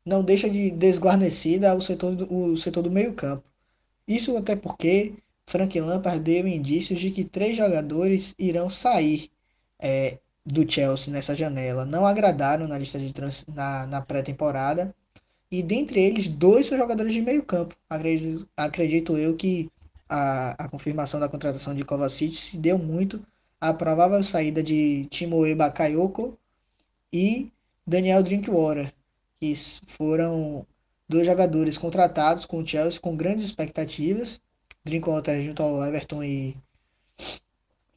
não 0.05 0.23
deixa 0.23 0.49
de 0.49 0.71
desguarnecida 0.71 1.75
o 1.75 1.81
setor 1.81 2.15
do, 2.15 2.33
o 2.33 2.57
setor 2.57 2.83
do 2.83 2.91
meio 2.91 3.13
campo. 3.13 3.43
Isso 4.07 4.35
até 4.37 4.55
porque 4.55 5.13
Frank 5.49 5.79
Lampard 5.79 6.19
deu 6.19 6.47
indícios 6.47 6.99
de 6.99 7.09
que 7.09 7.25
três 7.25 7.57
jogadores 7.57 8.35
irão 8.37 8.69
sair 8.69 9.31
é, 9.79 10.19
do 10.45 10.69
Chelsea 10.69 11.11
nessa 11.11 11.35
janela. 11.35 11.85
Não 11.85 12.05
agradaram 12.05 12.67
na 12.67 12.77
lista 12.77 12.99
de 12.99 13.11
trans, 13.11 13.43
na, 13.47 13.87
na 13.87 13.99
pré-temporada 13.99 14.93
e 15.51 15.63
dentre 15.63 15.99
eles, 15.99 16.29
dois 16.29 16.67
são 16.67 16.77
jogadores 16.77 17.11
de 17.11 17.21
meio 17.23 17.41
campo. 17.41 17.75
Acredito, 17.89 18.47
acredito 18.55 19.17
eu 19.17 19.35
que 19.35 19.67
a, 20.07 20.65
a 20.65 20.69
confirmação 20.69 21.19
da 21.19 21.27
contratação 21.27 21.73
de 21.73 21.83
Kovacic 21.83 22.35
se 22.35 22.55
deu 22.55 22.77
muito 22.77 23.19
à 23.59 23.73
provável 23.73 24.23
saída 24.23 24.61
de 24.61 25.07
Timoe 25.09 25.55
Bakayoko 25.55 26.37
e 27.11 27.51
Daniel 27.87 28.21
Drinkwater, 28.21 28.93
que 29.37 29.51
foram 29.87 30.63
dois 31.07 31.25
jogadores 31.25 31.75
contratados 31.75 32.45
com 32.45 32.59
o 32.59 32.67
Chelsea 32.67 33.01
com 33.01 33.17
grandes 33.17 33.45
expectativas. 33.45 34.39
Drinkwater 34.85 35.41
junto 35.43 35.61
ao 35.63 35.83
Everton 35.83 36.23
e, 36.23 36.55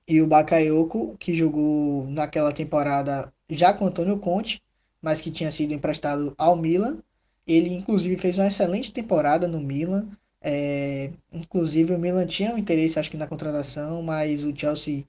e 0.07 0.21
o 0.21 0.27
Bakayoko, 0.27 1.17
que 1.19 1.35
jogou 1.35 2.07
naquela 2.09 2.53
temporada 2.53 3.33
já 3.49 3.73
com 3.73 3.87
Antônio 3.87 4.19
Conte, 4.19 4.63
mas 5.01 5.21
que 5.21 5.31
tinha 5.31 5.51
sido 5.51 5.75
emprestado 5.75 6.35
ao 6.39 6.57
Milan 6.57 6.99
ele, 7.47 7.75
inclusive, 7.75 8.17
fez 8.17 8.39
uma 8.39 8.47
excelente 8.47 8.93
temporada 8.93 9.49
no 9.49 9.61
Milan. 9.61 10.09
É, 10.41 11.11
inclusive, 11.33 11.95
o 11.95 11.99
Milan 11.99 12.27
tinha 12.27 12.55
um 12.55 12.59
interesse, 12.59 12.99
acho 12.99 13.11
que, 13.11 13.17
na 13.17 13.27
contratação, 13.27 14.03
mas 14.03 14.45
o 14.45 14.57
Chelsea 14.57 15.05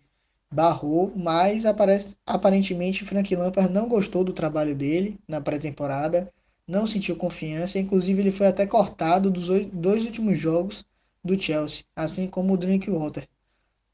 barrou. 0.52 1.12
Mas, 1.16 1.66
aparece, 1.66 2.16
aparentemente, 2.26 3.06
Frank 3.06 3.36
Lampard 3.36 3.72
não 3.72 3.88
gostou 3.88 4.24
do 4.24 4.34
trabalho 4.34 4.76
dele 4.76 5.18
na 5.28 5.42
pré-temporada, 5.42 6.32
não 6.68 6.88
sentiu 6.88 7.16
confiança. 7.16 7.80
Inclusive, 7.80 8.22
ele 8.22 8.32
foi 8.32 8.48
até 8.48 8.66
cortado 8.66 9.30
dos 9.32 9.48
dois 9.72 10.06
últimos 10.06 10.40
jogos 10.40 10.86
do 11.24 11.40
Chelsea, 11.40 11.86
assim 11.96 12.28
como 12.28 12.54
o 12.54 12.58
Drinkwater. 12.58 13.28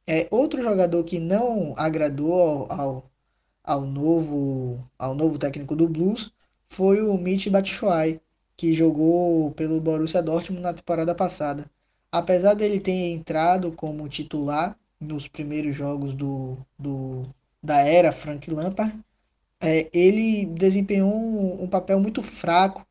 É, 0.07 0.27
outro 0.31 0.61
jogador 0.61 1.03
que 1.03 1.19
não 1.19 1.73
agradou 1.77 2.33
ao, 2.33 2.71
ao, 2.71 3.11
ao, 3.63 3.81
novo, 3.81 4.83
ao 4.97 5.13
novo 5.13 5.37
técnico 5.37 5.75
do 5.75 5.87
Blues 5.87 6.31
foi 6.67 7.01
o 7.01 7.17
Mitch 7.17 7.47
Batshuayi, 7.47 8.19
que 8.57 8.73
jogou 8.73 9.51
pelo 9.51 9.79
Borussia 9.79 10.21
Dortmund 10.21 10.63
na 10.63 10.73
temporada 10.73 11.13
passada. 11.13 11.69
Apesar 12.11 12.55
dele 12.55 12.79
ter 12.79 13.11
entrado 13.11 13.71
como 13.71 14.09
titular 14.09 14.75
nos 14.99 15.27
primeiros 15.27 15.75
jogos 15.75 16.13
do, 16.13 16.57
do 16.77 17.23
da 17.61 17.81
era 17.81 18.11
Frank 18.11 18.49
Lampard, 18.49 18.97
é, 19.61 19.89
ele 19.93 20.45
desempenhou 20.45 21.13
um, 21.13 21.63
um, 21.63 21.67
papel 21.67 21.99
muito 21.99 22.23
fraco 22.23 22.85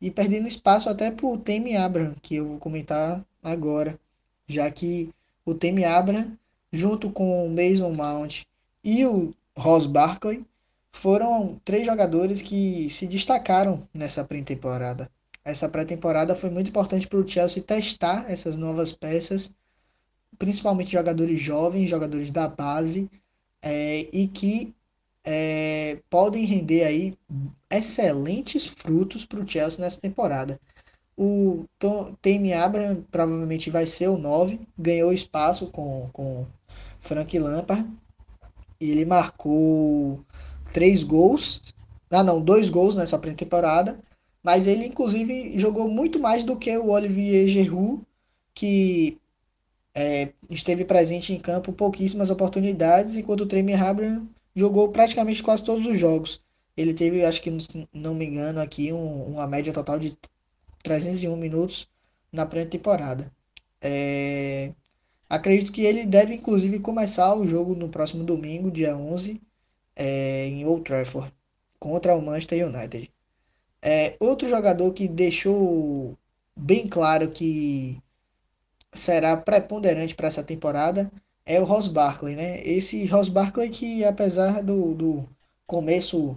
e 0.00 0.10
perdendo 0.10 0.46
espaço 0.46 0.88
até 0.88 1.10
para 1.10 1.26
o 1.26 1.38
Temi 1.38 1.76
Abraham, 1.76 2.14
que 2.22 2.36
eu 2.36 2.46
vou 2.48 2.58
comentar 2.58 3.24
agora, 3.42 3.98
já 4.46 4.70
que 4.70 5.10
o 5.44 5.54
Temi 5.54 5.84
Abraham, 5.84 6.36
junto 6.72 7.10
com 7.10 7.46
o 7.46 7.50
Mason 7.50 7.92
Mount 7.92 8.42
e 8.84 9.04
o 9.04 9.34
Ross 9.56 9.86
Barkley, 9.86 10.44
foram 10.92 11.60
três 11.64 11.86
jogadores 11.86 12.40
que 12.40 12.88
se 12.90 13.06
destacaram 13.06 13.86
nessa 13.92 14.24
pré-temporada. 14.24 15.10
Essa 15.44 15.68
pré-temporada 15.68 16.36
foi 16.36 16.50
muito 16.50 16.68
importante 16.68 17.08
para 17.08 17.18
o 17.18 17.26
Chelsea 17.26 17.62
testar 17.62 18.30
essas 18.30 18.56
novas 18.56 18.92
peças, 18.92 19.50
principalmente 20.38 20.92
jogadores 20.92 21.40
jovens, 21.40 21.88
jogadores 21.88 22.30
da 22.30 22.46
base, 22.46 23.10
é, 23.60 24.08
e 24.12 24.28
que 24.28 24.72
é, 25.24 26.00
podem 26.10 26.44
render 26.44 26.84
aí 26.84 27.18
excelentes 27.70 28.66
frutos 28.66 29.24
para 29.24 29.40
o 29.40 29.48
Chelsea 29.48 29.80
nessa 29.80 30.00
temporada. 30.00 30.60
O 31.16 31.66
Temi 32.20 32.52
Abraham 32.52 33.02
provavelmente 33.10 33.70
vai 33.70 33.86
ser 33.86 34.08
o 34.08 34.16
9, 34.16 34.60
ganhou 34.78 35.12
espaço 35.12 35.66
com, 35.66 36.08
com 36.12 36.46
Frank 37.00 37.38
Lampard. 37.38 37.86
Ele 38.80 39.04
marcou 39.04 40.24
três 40.72 41.02
gols. 41.02 41.62
Ah, 42.10 42.22
não, 42.22 42.40
dois 42.40 42.68
gols 42.68 42.94
nessa 42.94 43.18
pré-temporada. 43.18 43.98
Mas 44.42 44.66
ele, 44.66 44.86
inclusive, 44.86 45.56
jogou 45.58 45.88
muito 45.88 46.18
mais 46.18 46.42
do 46.42 46.56
que 46.56 46.76
o 46.76 46.90
Olivier 46.90 47.46
Giroud, 47.46 48.02
que 48.54 49.18
é, 49.94 50.32
esteve 50.50 50.84
presente 50.84 51.32
em 51.32 51.38
campo 51.38 51.72
pouquíssimas 51.72 52.30
oportunidades, 52.30 53.16
enquanto 53.16 53.42
o 53.42 53.46
Tremi 53.46 53.74
Abraham 53.74 54.26
jogou 54.54 54.90
praticamente 54.90 55.42
quase 55.42 55.62
todos 55.62 55.86
os 55.86 55.98
jogos. 55.98 56.40
Ele 56.76 56.94
teve, 56.94 57.24
acho 57.24 57.42
que 57.42 57.50
não 57.92 58.14
me 58.14 58.24
engano, 58.24 58.60
aqui 58.60 58.92
um, 58.92 59.26
uma 59.34 59.46
média 59.46 59.72
total 59.72 59.98
de 59.98 60.16
301 60.82 61.36
minutos 61.36 61.88
na 62.32 62.46
pré-temporada. 62.46 63.30
É... 63.80 64.72
Acredito 65.28 65.72
que 65.72 65.82
ele 65.82 66.04
deve, 66.04 66.34
inclusive, 66.34 66.78
começar 66.78 67.34
o 67.34 67.46
jogo 67.46 67.74
no 67.74 67.88
próximo 67.88 68.22
domingo, 68.24 68.70
dia 68.70 68.96
11, 68.96 69.40
é, 69.96 70.46
em 70.46 70.66
Old 70.66 70.84
Trafford 70.84 71.32
contra 71.78 72.14
o 72.14 72.22
Manchester 72.22 72.68
United. 72.68 73.10
É, 73.80 74.16
outro 74.20 74.48
jogador 74.48 74.92
que 74.92 75.08
deixou 75.08 76.16
bem 76.56 76.86
claro 76.86 77.30
que 77.30 78.00
será 78.92 79.36
preponderante 79.36 80.14
para 80.14 80.28
essa 80.28 80.44
temporada 80.44 81.10
é 81.44 81.60
o 81.60 81.64
Ross 81.64 81.88
Barkley, 81.88 82.36
né? 82.36 82.62
Esse 82.66 83.04
Ross 83.06 83.28
Barkley 83.28 83.70
que 83.70 84.04
apesar 84.04 84.62
do, 84.62 84.94
do 84.94 85.28
começo 85.66 86.36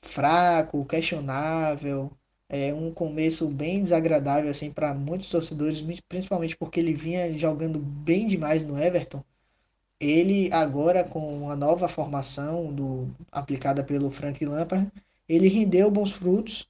fraco, 0.00 0.84
questionável, 0.84 2.10
é 2.52 2.72
um 2.74 2.92
começo 2.92 3.48
bem 3.48 3.82
desagradável 3.82 4.50
assim 4.50 4.70
para 4.70 4.92
muitos 4.92 5.30
torcedores, 5.30 5.82
principalmente 6.06 6.54
porque 6.54 6.78
ele 6.78 6.92
vinha 6.92 7.36
jogando 7.38 7.78
bem 7.78 8.26
demais 8.26 8.62
no 8.62 8.78
Everton. 8.78 9.24
Ele 9.98 10.52
agora 10.52 11.02
com 11.02 11.48
a 11.48 11.56
nova 11.56 11.88
formação 11.88 12.70
do 12.74 13.08
aplicada 13.30 13.82
pelo 13.82 14.10
Frank 14.10 14.44
Lampard, 14.44 14.92
ele 15.26 15.48
rendeu 15.48 15.90
bons 15.90 16.12
frutos 16.12 16.68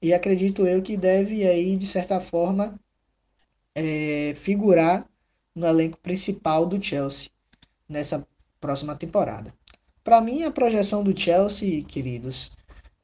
e 0.00 0.14
acredito 0.14 0.64
eu 0.64 0.80
que 0.80 0.96
deve 0.96 1.44
aí 1.44 1.76
de 1.76 1.88
certa 1.88 2.20
forma 2.20 2.78
é, 3.74 4.32
figurar 4.36 5.08
no 5.52 5.66
elenco 5.66 5.98
principal 5.98 6.64
do 6.66 6.80
Chelsea 6.80 7.30
nessa 7.88 8.24
próxima 8.60 8.94
temporada. 8.94 9.52
Para 10.04 10.20
mim, 10.20 10.44
a 10.44 10.52
projeção 10.52 11.02
do 11.02 11.18
Chelsea, 11.18 11.82
queridos, 11.82 12.52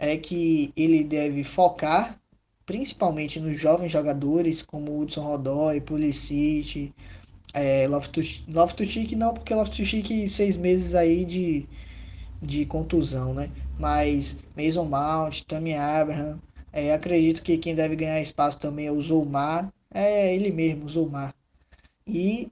é 0.03 0.17
que 0.17 0.73
ele 0.77 1.05
deve 1.05 1.45
focar 1.45 2.21
principalmente 2.67 3.39
nos 3.39 3.59
jovens 3.59 3.93
jogadores 3.93 4.61
como 4.61 4.99
Hudson 5.01 5.23
Rodói, 5.23 5.81
Pulisic, 5.81 6.93
é, 7.55 7.87
Loftus-Cheek 7.87 9.15
não, 9.15 9.33
porque 9.33 9.55
Loftus-Cheek 9.55 10.29
seis 10.29 10.57
meses 10.57 10.95
aí 10.95 11.25
de, 11.25 11.67
de 12.43 12.67
contusão, 12.67 13.33
né? 13.33 13.49
Mas 13.79 14.39
Mason 14.57 14.85
Mount, 14.87 15.43
Tammy 15.43 15.75
Abraham, 15.75 16.41
é, 16.73 16.93
acredito 16.93 17.43
que 17.43 17.59
quem 17.59 17.75
deve 17.75 17.95
ganhar 17.95 18.21
espaço 18.21 18.59
também 18.59 18.87
é 18.87 18.93
o 18.93 19.01
Zoumar, 19.01 19.73
é 19.93 20.35
ele 20.35 20.51
mesmo, 20.51 20.87
o 20.87 20.89
Zoumar. 20.89 21.35
E 22.07 22.49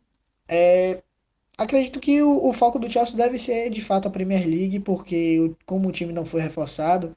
é, 0.48 1.02
Acredito 1.60 2.00
que 2.00 2.22
o, 2.22 2.48
o, 2.48 2.54
foco 2.54 2.78
do 2.78 2.90
Chelsea 2.90 3.14
deve 3.14 3.38
ser 3.38 3.68
de 3.68 3.82
fato 3.82 4.08
a 4.08 4.10
Premier 4.10 4.48
League, 4.48 4.80
porque 4.80 5.54
como 5.66 5.88
o 5.88 5.92
time 5.92 6.10
não 6.10 6.24
foi 6.24 6.40
reforçado, 6.40 7.14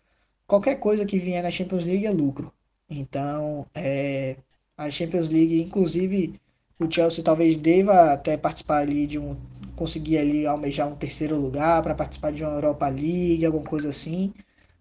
qualquer 0.48 0.76
coisa 0.80 1.06
que 1.06 1.20
vier 1.20 1.44
na 1.44 1.52
Champions 1.52 1.84
League 1.86 2.06
é 2.06 2.12
lucro. 2.12 2.54
Então, 2.90 3.66
é, 3.74 4.38
a 4.78 4.90
Champions 4.90 5.30
League, 5.30 5.62
inclusive, 5.62 6.40
o 6.80 6.90
Chelsea 6.92 7.24
talvez 7.24 7.58
deva 7.58 8.14
até 8.14 8.38
participar 8.38 8.80
ali 8.80 9.08
de 9.08 9.20
um. 9.20 9.36
conseguir 9.76 10.18
ali 10.18 10.46
almejar 10.46 10.88
um 10.88 10.96
terceiro 10.96 11.38
lugar 11.40 11.82
para 11.84 11.96
participar 11.96 12.32
de 12.32 12.44
uma 12.44 12.54
Europa 12.54 12.88
League, 12.90 13.46
alguma 13.46 13.66
coisa 13.66 13.90
assim, 13.90 14.34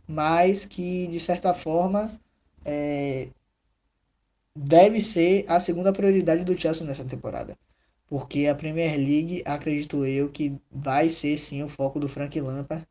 mas 0.08 0.64
que 0.66 1.06
de 1.08 1.20
certa 1.20 1.54
forma 1.54 2.20
é, 2.64 3.28
deve 4.56 5.00
ser 5.02 5.44
a 5.48 5.60
segunda 5.60 5.92
prioridade 5.92 6.44
do 6.44 6.58
Chelsea 6.58 6.86
nessa 6.86 7.04
temporada 7.04 7.56
porque 8.12 8.46
a 8.46 8.54
Premier 8.54 8.94
League, 8.98 9.42
acredito 9.46 10.04
eu, 10.04 10.28
que 10.28 10.54
vai 10.70 11.08
ser 11.08 11.38
sim 11.38 11.62
o 11.62 11.68
foco 11.68 11.98
do 11.98 12.06
Frank 12.06 12.38
Lampard, 12.38 12.86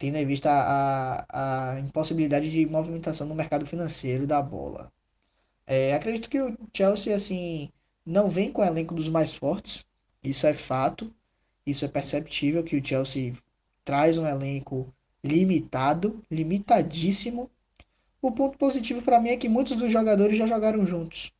tendo 0.00 0.16
em 0.16 0.26
vista 0.26 0.50
a, 0.50 1.74
a 1.76 1.80
impossibilidade 1.80 2.50
de 2.50 2.66
movimentação 2.66 3.28
no 3.28 3.36
mercado 3.36 3.66
financeiro 3.66 4.26
da 4.26 4.42
bola. 4.42 4.92
É, 5.66 5.94
acredito 5.94 6.28
que 6.28 6.40
o 6.40 6.56
Chelsea, 6.74 7.14
assim, 7.14 7.70
não 8.04 8.28
vem 8.30 8.52
com 8.52 8.62
o 8.62 8.64
elenco 8.64 8.94
dos 8.94 9.08
mais 9.08 9.34
fortes, 9.34 9.86
isso 10.24 10.46
é 10.46 10.54
fato, 10.54 11.12
isso 11.66 11.84
é 11.84 11.88
perceptível 11.88 12.64
que 12.64 12.76
o 12.76 12.84
Chelsea 12.84 13.34
traz 13.84 14.18
um 14.18 14.26
elenco 14.26 14.92
limitado, 15.22 16.22
limitadíssimo. 16.30 17.50
O 18.22 18.32
ponto 18.32 18.58
positivo 18.58 19.02
para 19.02 19.20
mim 19.20 19.30
é 19.30 19.36
que 19.36 19.48
muitos 19.48 19.76
dos 19.76 19.92
jogadores 19.92 20.36
já 20.36 20.46
jogaram 20.46 20.86
juntos 20.86 21.32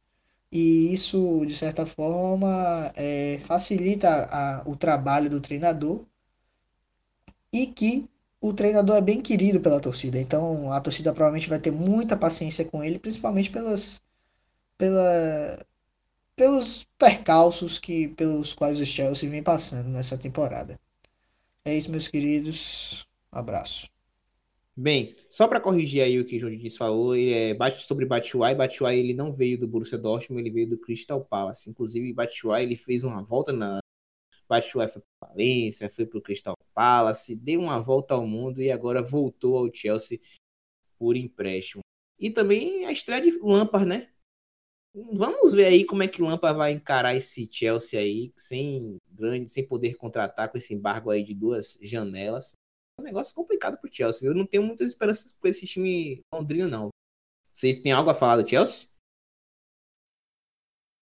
e 0.53 0.93
isso, 0.93 1.45
de 1.47 1.55
certa 1.57 1.87
forma, 1.87 2.93
é, 2.97 3.39
facilita 3.45 4.27
a, 4.31 4.63
o 4.69 4.77
trabalho 4.77 5.31
do 5.31 5.41
treinador 5.41 6.05
e 7.53 7.67
que 7.69 8.10
o 8.41 8.53
treinador 8.53 8.97
é 8.97 9.01
bem 9.01 9.20
querido 9.20 9.61
pela 9.61 9.80
torcida. 9.80 10.18
Então, 10.18 10.72
a 10.72 10.80
torcida 10.80 11.12
provavelmente 11.12 11.49
vai 11.49 11.61
ter 11.61 11.70
muita 11.70 12.16
paciência 12.16 12.64
com 12.64 12.82
ele, 12.82 12.99
principalmente 12.99 13.51
pelas, 13.51 14.01
pela, 14.78 15.66
pelos 16.34 16.86
percalços 16.99 17.78
que, 17.78 18.09
pelos 18.09 18.55
quais 18.55 18.80
o 18.80 18.86
Chelsea 18.86 19.28
vem 19.28 19.43
passando 19.43 19.88
nessa 19.91 20.16
temporada. 20.16 20.80
É 21.64 21.76
isso, 21.76 21.91
meus 21.91 22.09
queridos. 22.09 23.07
Abraço. 23.30 23.88
Bem, 24.74 25.14
só 25.28 25.47
para 25.47 25.61
corrigir 25.61 26.03
aí 26.03 26.18
o 26.18 26.24
que 26.24 26.36
o 26.36 26.41
João 26.41 26.53
Diniz 26.53 26.76
falou, 26.76 27.14
ele 27.14 27.34
é 27.34 27.55
bate 27.55 27.82
sobre 27.82 28.07
Batshuayi, 28.07 28.55
Batshuayi 28.57 29.01
ele 29.01 29.12
não 29.12 29.30
veio 29.30 29.59
do 29.59 29.68
Borussia 29.68 29.99
Dortmund, 29.99 30.41
ele 30.41 30.51
veio 30.51 30.70
do 30.70 30.78
Crystal 30.78 31.22
Palace. 31.22 31.68
Inclusive, 31.68 32.14
Batshuayi 32.14 32.64
ele 32.64 32.76
fez 32.76 33.03
uma 33.03 33.22
volta 33.22 33.53
na 33.53 33.80
Batshuayi 34.51 34.91
foi 34.91 35.01
para 35.01 35.29
Valência, 35.29 35.89
foi 35.89 36.05
para 36.05 36.19
o 36.19 36.23
Crystal 36.23 36.57
Palace, 36.75 37.37
deu 37.37 37.61
uma 37.61 37.79
volta 37.79 38.15
ao 38.15 38.27
mundo 38.27 38.61
e 38.61 38.71
agora 38.71 39.01
voltou 39.01 39.57
ao 39.57 39.73
Chelsea 39.73 40.21
por 40.99 41.17
empréstimo. 41.17 41.83
E 42.19 42.31
também 42.31 42.85
a 42.85 42.93
estreia 42.93 43.23
de 43.23 43.39
Lampard, 43.39 43.87
né? 43.87 44.13
Vamos 44.93 45.53
ver 45.53 45.67
aí 45.67 45.85
como 45.85 46.03
é 46.03 46.09
que 46.09 46.21
Lampard 46.21 46.59
vai 46.59 46.73
encarar 46.73 47.15
esse 47.15 47.49
Chelsea 47.51 48.01
aí, 48.01 48.33
sem 48.37 48.97
grande, 49.09 49.49
sem 49.49 49.65
poder 49.65 49.95
contratar 49.95 50.51
com 50.51 50.59
esse 50.59 50.75
embargo 50.75 51.11
aí 51.11 51.23
de 51.23 51.33
duas 51.33 51.79
janelas 51.81 52.53
um 52.99 53.05
negócio 53.05 53.35
complicado 53.35 53.79
pro 53.79 53.93
Chelsea. 53.93 54.29
Eu 54.29 54.35
não 54.35 54.47
tenho 54.47 54.63
muitas 54.63 54.89
esperanças 54.89 55.33
com 55.33 55.49
esse 55.49 55.67
time 55.67 56.21
londrino, 56.33 56.69
não. 56.69 56.91
Vocês 57.53 57.79
têm 57.79 57.93
algo 57.93 58.11
a 58.11 58.15
falar 58.15 58.37
do 58.37 58.49
Chelsea? 58.49 58.89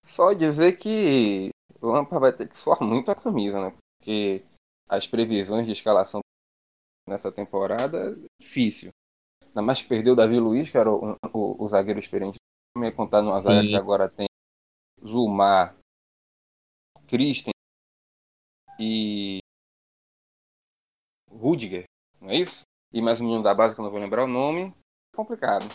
Só 0.05 0.33
dizer 0.33 0.77
que 0.77 1.51
o 1.81 1.87
Lampard 1.89 2.21
vai 2.21 2.33
ter 2.33 2.49
que 2.49 2.57
suar 2.57 2.81
muito 2.83 3.11
a 3.11 3.15
camisa, 3.15 3.61
né? 3.61 3.77
Porque 3.99 4.45
as 4.89 5.07
previsões 5.07 5.67
de 5.67 5.73
escalação 5.73 6.21
nessa 7.09 7.33
temporada 7.33 8.11
é 8.11 8.29
difícil. 8.41 8.91
Ainda 9.43 9.63
mais 9.63 9.83
que 9.83 9.89
perdeu 9.89 10.13
o 10.13 10.17
Davi 10.17 10.39
Luiz, 10.39 10.71
que 10.71 10.79
era 10.79 10.91
o, 10.91 11.17
o, 11.33 11.65
o 11.65 11.69
zagueiro 11.69 11.99
experiente. 11.99 12.39
Também 12.75 12.95
contar 12.95 13.23
no 13.23 13.39
zaga 13.41 13.61
que 13.61 13.75
agora 13.75 14.09
tem 14.09 14.27
Zumar, 15.05 15.77
Christen 17.07 17.53
e 18.79 19.39
Rudiger, 21.31 21.85
não 22.21 22.31
é 22.31 22.37
isso? 22.37 22.63
E 22.93 23.01
mais 23.01 23.21
um 23.21 23.25
menino 23.25 23.43
da 23.43 23.55
base 23.55 23.75
que 23.75 23.81
eu 23.81 23.85
não 23.85 23.91
vou 23.91 24.01
lembrar 24.01 24.25
o 24.25 24.29
nome. 24.29 24.75
Complicado. 25.15 25.67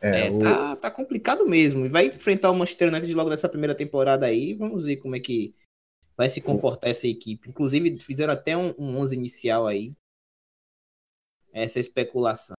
É, 0.00 0.28
é 0.28 0.30
o... 0.30 0.38
tá, 0.38 0.76
tá, 0.76 0.90
complicado 0.90 1.46
mesmo. 1.46 1.84
E 1.84 1.88
vai 1.88 2.06
enfrentar 2.06 2.50
o 2.50 2.54
Manchester 2.54 2.88
United 2.88 3.12
logo 3.14 3.30
nessa 3.30 3.48
primeira 3.48 3.74
temporada 3.74 4.26
aí. 4.26 4.54
Vamos 4.54 4.84
ver 4.84 4.96
como 4.96 5.16
é 5.16 5.20
que 5.20 5.54
vai 6.16 6.28
se 6.28 6.40
comportar 6.40 6.90
essa 6.90 7.06
equipe. 7.06 7.48
Inclusive, 7.48 7.98
fizeram 8.00 8.32
até 8.32 8.56
um, 8.56 8.74
um 8.78 8.98
11 8.98 9.16
inicial 9.16 9.66
aí. 9.66 9.94
Essa 11.52 11.80
especulação 11.80 12.54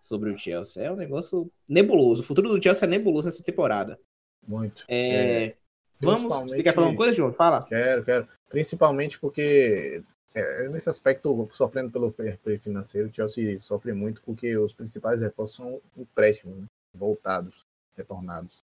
sobre 0.00 0.30
o 0.30 0.36
Chelsea. 0.36 0.82
É 0.82 0.92
um 0.92 0.96
negócio 0.96 1.50
nebuloso. 1.68 2.20
O 2.20 2.24
futuro 2.24 2.48
do 2.48 2.62
Chelsea 2.62 2.86
é 2.86 2.90
nebuloso 2.90 3.26
nessa 3.26 3.42
temporada. 3.42 3.98
Muito. 4.46 4.84
É... 4.88 5.46
é... 5.46 5.56
Vamos. 6.00 6.50
Você 6.50 6.62
quer 6.62 6.74
falar 6.74 6.88
uma 6.88 6.96
coisa, 6.96 7.14
João? 7.14 7.32
Fala. 7.32 7.64
Quero, 7.66 8.04
quero. 8.04 8.28
Principalmente 8.50 9.18
porque 9.18 10.02
é, 10.34 10.68
nesse 10.68 10.88
aspecto, 10.88 11.48
sofrendo 11.52 11.92
pelo 11.92 12.10
fair 12.10 12.38
play 12.38 12.58
financeiro, 12.58 13.08
o 13.08 13.14
Chelsea 13.14 13.58
sofre 13.60 13.92
muito 13.92 14.20
porque 14.22 14.56
os 14.58 14.72
principais 14.72 15.20
reforços 15.20 15.56
são 15.56 15.80
empréstimos, 15.96 16.58
né? 16.58 16.66
Voltados, 16.94 17.66
retornados. 17.96 18.58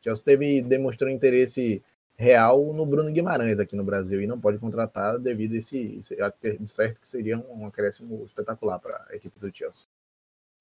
O 0.00 0.04
Chelsea 0.04 0.24
teve, 0.24 0.62
demonstrou 0.62 1.10
interesse 1.10 1.82
real 2.16 2.72
no 2.72 2.86
Bruno 2.86 3.10
Guimarães 3.10 3.58
aqui 3.58 3.74
no 3.74 3.84
Brasil 3.84 4.20
e 4.20 4.26
não 4.26 4.40
pode 4.40 4.58
contratar 4.58 5.18
devido 5.18 5.54
a 5.54 5.58
esse, 5.58 5.98
esse 5.98 6.16
certo 6.66 7.00
que 7.00 7.08
seria 7.08 7.38
um 7.38 7.66
acréscimo 7.66 8.24
espetacular 8.24 8.78
para 8.78 9.04
a 9.10 9.16
equipe 9.16 9.38
do 9.38 9.54
Chelsea. 9.54 9.86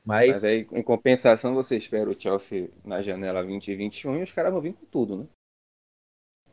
Mas... 0.04 0.28
Mas 0.28 0.46
aí, 0.46 0.68
em 0.72 0.84
compensação, 0.84 1.54
você 1.54 1.78
espera 1.78 2.10
o 2.10 2.20
Chelsea 2.20 2.70
na 2.84 3.02
janela 3.02 3.44
2021 3.44 4.18
e 4.18 4.24
os 4.24 4.32
caras 4.32 4.52
vão 4.52 4.62
vir 4.62 4.74
com 4.74 4.86
tudo, 4.88 5.18
né? 5.18 5.28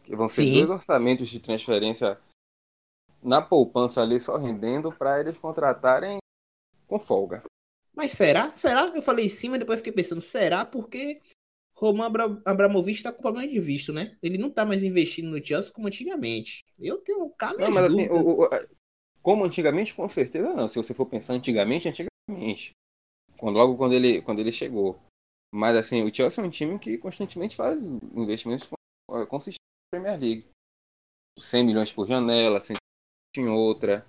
Que 0.04 0.14
vão 0.14 0.28
ser 0.28 0.44
Sim. 0.44 0.52
dois 0.54 0.70
orçamentos 0.70 1.28
de 1.28 1.40
transferência 1.40 2.18
na 3.22 3.42
poupança 3.42 4.00
ali 4.00 4.18
só 4.18 4.36
rendendo 4.36 4.92
para 4.92 5.20
eles 5.20 5.36
contratarem 5.36 6.18
com 6.86 6.98
folga. 6.98 7.42
Mas 7.94 8.12
será? 8.12 8.52
Será? 8.52 8.92
Eu 8.94 9.02
falei 9.02 9.28
sim, 9.28 9.48
mas 9.48 9.58
depois 9.58 9.80
fiquei 9.80 9.92
pensando, 9.92 10.20
será? 10.20 10.64
Porque 10.64 11.20
Roman 11.74 12.06
Abra 12.06 12.42
Abramovich 12.44 12.98
está 12.98 13.12
com 13.12 13.22
problema 13.22 13.48
de 13.48 13.58
visto, 13.58 13.92
né? 13.92 14.16
Ele 14.22 14.38
não 14.38 14.48
está 14.48 14.64
mais 14.64 14.82
investindo 14.82 15.30
no 15.30 15.44
Chelsea 15.44 15.72
como 15.72 15.86
antigamente. 15.86 16.64
Eu 16.78 16.98
tenho 16.98 17.24
um 17.24 17.30
cara 17.30 17.58
Não, 17.58 17.70
mas 17.70 17.92
assim, 17.92 18.06
o, 18.08 18.42
o, 18.42 18.48
como 19.22 19.44
antigamente, 19.44 19.94
com 19.94 20.08
certeza 20.08 20.54
não. 20.54 20.68
Se 20.68 20.76
você 20.76 20.94
for 20.94 21.06
pensar 21.06 21.34
antigamente, 21.34 21.88
antigamente. 21.88 22.72
Quando, 23.38 23.56
logo 23.56 23.76
quando 23.76 23.94
ele, 23.94 24.20
quando 24.22 24.40
ele 24.40 24.52
chegou. 24.52 25.00
Mas 25.52 25.76
assim, 25.76 26.02
o 26.02 26.14
Chelsea 26.14 26.44
é 26.44 26.46
um 26.46 26.50
time 26.50 26.78
que 26.78 26.98
constantemente 26.98 27.56
faz 27.56 27.88
investimentos 28.14 28.68
consistentes 29.28 29.58
na 29.92 30.00
Premier 30.00 30.20
League. 30.20 30.46
100 31.38 31.64
milhões 31.64 31.92
por 31.92 32.06
janela, 32.06 32.60
100 32.60 32.76
em 33.38 33.48
outra. 33.48 34.06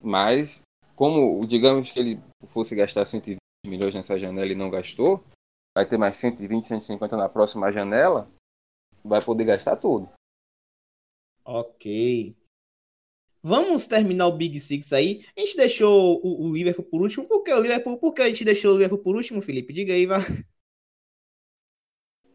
Mas, 0.00 0.62
como 0.94 1.44
digamos 1.46 1.90
que 1.90 1.98
ele 1.98 2.20
fosse 2.48 2.74
gastar 2.74 3.04
120 3.04 3.38
milhões 3.66 3.94
nessa 3.94 4.18
janela 4.18 4.50
e 4.50 4.54
não 4.54 4.70
gastou, 4.70 5.24
vai 5.76 5.86
ter 5.86 5.98
mais 5.98 6.16
120, 6.16 6.66
150 6.66 7.16
na 7.16 7.28
próxima 7.28 7.72
janela, 7.72 8.30
vai 9.04 9.22
poder 9.22 9.44
gastar 9.44 9.76
tudo. 9.76 10.08
Ok. 11.44 12.36
Vamos 13.42 13.86
terminar 13.86 14.26
o 14.26 14.36
Big 14.36 14.58
Six 14.58 14.90
aí. 14.94 15.26
A 15.36 15.40
gente 15.40 15.56
deixou 15.56 16.18
o, 16.24 16.46
o 16.46 16.52
Liverpool 16.54 16.86
por 16.86 17.02
último. 17.02 17.28
Por 17.28 17.42
que 17.42 17.52
o 17.52 17.60
Liverpool? 17.60 17.98
Por 17.98 18.14
que 18.14 18.22
a 18.22 18.26
gente 18.26 18.42
deixou 18.42 18.70
o 18.70 18.74
Liverpool 18.74 19.00
por 19.02 19.14
último, 19.14 19.42
Felipe? 19.42 19.72
Diga 19.72 19.92
aí, 19.92 20.06
vá. 20.06 20.16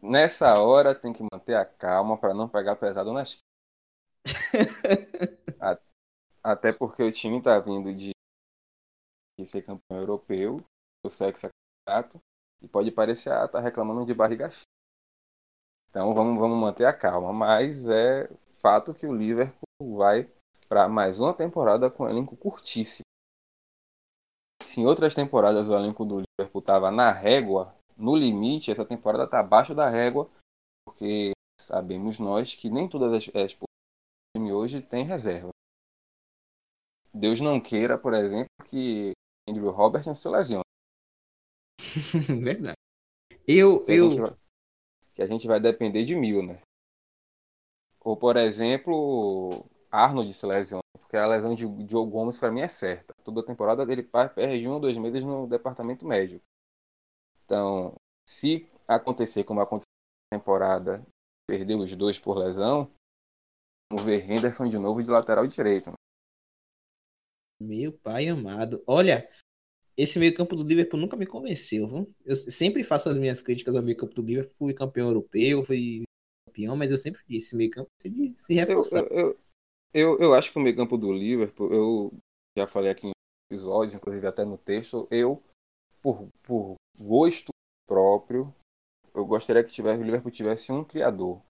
Nessa 0.00 0.58
hora 0.60 0.94
tem 0.94 1.12
que 1.12 1.24
manter 1.30 1.56
a 1.56 1.64
calma 1.64 2.16
para 2.16 2.32
não 2.32 2.48
pegar 2.48 2.76
pesado 2.76 3.12
nas. 3.12 3.40
Até 6.42 6.72
porque 6.72 7.02
o 7.02 7.12
time 7.12 7.42
tá 7.42 7.58
vindo 7.58 7.92
de, 7.92 8.12
ser 9.46 9.62
campeão 9.62 9.98
europeu, 9.98 10.62
o 11.04 11.10
sexo 11.10 11.46
é 11.46 11.50
candidato, 11.86 12.20
e 12.62 12.68
pode 12.68 12.90
parecer 12.90 13.32
ah, 13.32 13.48
tá 13.48 13.60
reclamando 13.60 14.04
de 14.04 14.14
barriga 14.14 14.50
cheia. 14.50 14.64
Então 15.88 16.14
vamos, 16.14 16.38
vamos 16.38 16.58
manter 16.58 16.84
a 16.84 16.92
calma. 16.92 17.32
Mas 17.32 17.86
é 17.88 18.28
fato 18.60 18.94
que 18.94 19.06
o 19.06 19.14
Liverpool 19.14 19.96
vai 19.96 20.30
para 20.68 20.88
mais 20.88 21.18
uma 21.18 21.34
temporada 21.34 21.90
com 21.90 22.04
um 22.04 22.08
elenco 22.08 22.36
curtíssimo. 22.36 23.04
Se 24.62 24.80
em 24.80 24.86
outras 24.86 25.14
temporadas 25.14 25.68
o 25.68 25.74
elenco 25.74 26.04
do 26.04 26.22
Liverpool 26.22 26.60
estava 26.60 26.90
na 26.90 27.10
régua, 27.10 27.74
no 27.96 28.14
limite, 28.14 28.70
essa 28.70 28.84
temporada 28.84 29.24
está 29.24 29.40
abaixo 29.40 29.74
da 29.74 29.88
régua, 29.88 30.30
porque 30.86 31.32
sabemos 31.60 32.18
nós 32.18 32.54
que 32.54 32.70
nem 32.70 32.88
todas 32.88 33.12
as, 33.12 33.34
as 33.34 33.52
time 34.36 34.52
hoje 34.52 34.80
tem 34.80 35.04
reserva. 35.04 35.50
Deus 37.12 37.40
não 37.40 37.60
queira, 37.60 37.98
por 37.98 38.14
exemplo, 38.14 38.46
que 38.64 39.12
Andrew 39.48 39.70
Robertson 39.70 40.14
se 40.14 40.28
lesione. 40.28 40.64
Verdade. 42.42 42.74
Eu, 43.46 43.82
que 43.82 43.92
eu... 43.92 44.16
Vai, 44.16 44.36
que 45.14 45.22
a 45.22 45.26
gente 45.26 45.46
vai 45.46 45.60
depender 45.60 46.04
de 46.04 46.14
mil, 46.14 46.42
né? 46.42 46.60
Ou, 48.00 48.16
por 48.16 48.36
exemplo, 48.36 49.66
Arnold 49.90 50.32
se 50.32 50.46
lesiona, 50.46 50.82
porque 50.98 51.16
a 51.16 51.26
lesão 51.26 51.54
de 51.54 51.64
Joe 51.88 52.08
Gomes 52.08 52.38
para 52.38 52.50
mim 52.50 52.60
é 52.60 52.68
certa. 52.68 53.12
Toda 53.24 53.44
temporada 53.44 53.82
ele 53.82 54.02
perde 54.02 54.66
um 54.66 54.72
ou 54.72 54.80
dois 54.80 54.96
meses 54.96 55.22
no 55.22 55.46
departamento 55.46 56.06
médico. 56.06 56.42
Então, 57.44 57.94
se 58.26 58.68
acontecer 58.86 59.44
como 59.44 59.60
aconteceu 59.60 59.90
na 60.32 60.38
temporada, 60.38 61.04
perder 61.46 61.74
os 61.74 61.94
dois 61.96 62.18
por 62.18 62.38
lesão, 62.38 62.90
vamos 63.92 64.06
ver 64.06 64.30
Henderson 64.30 64.68
de 64.68 64.78
novo 64.78 65.02
de 65.02 65.10
lateral 65.10 65.46
direito. 65.46 65.92
Meu 67.60 67.92
pai 67.92 68.28
amado. 68.28 68.82
Olha, 68.86 69.28
esse 69.96 70.18
meio-campo 70.18 70.56
do 70.56 70.62
Liverpool 70.62 70.98
nunca 70.98 71.16
me 71.16 71.26
convenceu, 71.26 71.86
viu? 71.86 72.14
Eu 72.24 72.34
sempre 72.34 72.82
faço 72.82 73.10
as 73.10 73.16
minhas 73.16 73.42
críticas 73.42 73.76
ao 73.76 73.82
meio-campo 73.82 74.14
do 74.14 74.22
Liverpool. 74.22 74.54
Fui 74.56 74.74
campeão 74.74 75.08
europeu, 75.08 75.62
fui 75.62 76.04
campeão, 76.46 76.74
mas 76.74 76.90
eu 76.90 76.96
sempre 76.96 77.20
disse: 77.28 77.48
esse 77.48 77.56
meio-campo 77.56 77.90
se, 78.00 78.34
se 78.36 78.54
reforçar. 78.54 79.04
Eu, 79.10 79.18
eu, 79.18 79.38
eu, 79.92 80.18
eu 80.20 80.34
acho 80.34 80.52
que 80.52 80.58
o 80.58 80.62
meio-campo 80.62 80.96
do 80.96 81.12
Liverpool, 81.12 81.72
eu 81.72 82.12
já 82.56 82.66
falei 82.66 82.90
aqui 82.90 83.08
em 83.08 83.12
episódios, 83.50 83.94
inclusive 83.94 84.26
até 84.26 84.44
no 84.44 84.56
texto, 84.56 85.06
eu, 85.10 85.42
por, 86.00 86.28
por 86.42 86.76
gosto 86.98 87.50
próprio, 87.86 88.54
eu 89.14 89.26
gostaria 89.26 89.62
que 89.62 89.70
tivesse, 89.70 90.00
o 90.00 90.04
Liverpool 90.04 90.30
tivesse 90.30 90.72
um 90.72 90.84
criador. 90.84 91.42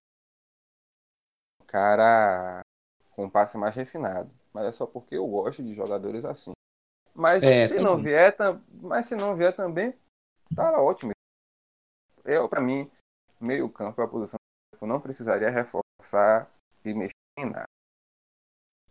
Um 1.61 1.67
cara 1.67 2.63
com 3.11 3.27
um 3.27 3.31
passe 3.31 3.57
mais 3.57 3.77
refinado. 3.77 4.40
Mas 4.53 4.67
é 4.67 4.73
só 4.73 4.87
porque 4.87 5.17
eu 5.17 5.27
gosto 5.27 5.63
de 5.63 5.75
jogadores 5.75 6.25
assim. 6.25 6.53
Mas 7.15 7.43
é, 7.43 7.67
se 7.67 7.79
não 7.79 8.03
vier, 8.03 8.35
mas 8.73 9.07
se 9.07 9.15
não 9.15 9.37
vier 9.37 9.55
também, 9.55 9.95
tá 10.55 10.81
ótimo. 10.81 11.13
Eu, 12.25 12.49
para 12.49 12.61
mim, 12.61 12.91
meio 13.41 13.69
campo 13.69 14.01
é 14.01 14.05
a 14.05 14.09
posição 14.09 14.39
que 14.77 14.83
eu 14.83 14.89
não 14.89 15.01
precisaria 15.01 15.51
reforçar 15.51 16.51
e 16.85 16.95
mexer 16.95 17.15
em 17.39 17.51
nada. 17.51 17.67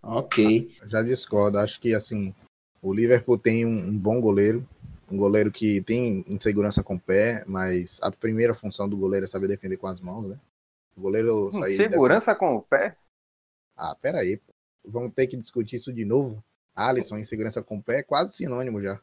Ok. 0.02 0.70
Já 0.86 1.02
discordo. 1.02 1.60
Acho 1.60 1.80
que 1.80 1.94
assim, 1.94 2.34
o 2.82 2.94
Liverpool 2.94 3.38
tem 3.38 3.66
um, 3.66 3.90
um 3.90 3.98
bom 3.98 4.20
goleiro, 4.22 4.68
um 5.12 5.18
goleiro 5.18 5.52
que 5.52 5.82
tem 5.82 6.24
insegurança 6.28 6.84
com 6.84 6.96
o 6.96 7.00
pé, 7.00 7.44
mas 7.48 8.00
a 8.02 8.12
primeira 8.12 8.54
função 8.54 8.88
do 8.88 8.98
goleiro 8.98 9.26
é 9.26 9.28
saber 9.28 9.48
defender 9.48 9.78
com 9.78 9.88
as 9.88 10.00
mãos, 10.00 10.30
né? 10.30 10.40
O 10.96 11.02
goleiro 11.02 11.52
sair. 11.52 11.78
Segurança 11.78 12.36
com 12.36 12.56
o 12.56 12.62
pé? 12.62 12.98
Ah, 13.76 13.96
pera 13.96 14.20
aí. 14.20 14.40
Vamos 14.86 15.14
ter 15.14 15.28
que 15.28 15.38
discutir 15.38 15.76
isso 15.76 15.94
de 15.94 16.06
novo. 16.06 16.44
Alisson, 16.76 17.18
insegurança 17.18 17.62
com 17.62 17.78
o 17.78 17.84
pé 17.84 18.00
é 18.00 18.04
quase 18.04 18.34
sinônimo 18.34 18.82
já. 18.82 19.00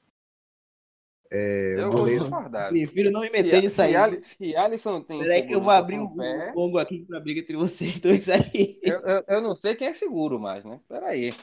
É, 1.31 1.75
eu 1.79 1.91
goleiro... 1.91 2.31
Prefiro 2.69 3.11
não 3.11 3.21
me 3.21 3.31
meter 3.31 3.61
nisso 3.61 3.83
aí. 3.83 3.95
Se 4.39 4.57
Alisson 4.57 5.03
tem. 5.03 5.21
Peraí 5.21 5.47
que 5.47 5.55
eu 5.55 5.61
vou 5.61 5.71
abrir 5.71 5.99
o 5.99 6.15
pé... 6.15 6.53
Congo 6.53 6.79
aqui 6.79 7.05
pra 7.05 7.21
briga 7.21 7.41
entre 7.41 7.57
vocês 7.57 7.99
dois 7.99 8.29
aí. 8.29 8.79
Eu, 8.83 9.01
eu, 9.01 9.25
eu, 9.27 9.43
não 9.43 9.57
sei 9.57 9.75
quem 9.75 9.89
é 9.89 9.95
seguro 9.95 10.39
mais, 10.39 10.65
né? 10.65 10.81
Peraí. 10.89 11.35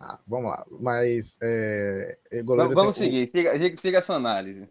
Ah, 0.00 0.20
vamos 0.26 0.50
lá. 0.50 0.64
Mas. 0.70 1.38
É, 1.42 2.18
vamos, 2.44 2.74
vamos 2.74 2.96
tem... 2.96 3.10
seguir, 3.10 3.28
siga, 3.28 3.76
siga 3.76 3.98
a 3.98 4.02
sua 4.02 4.16
análise. 4.16 4.68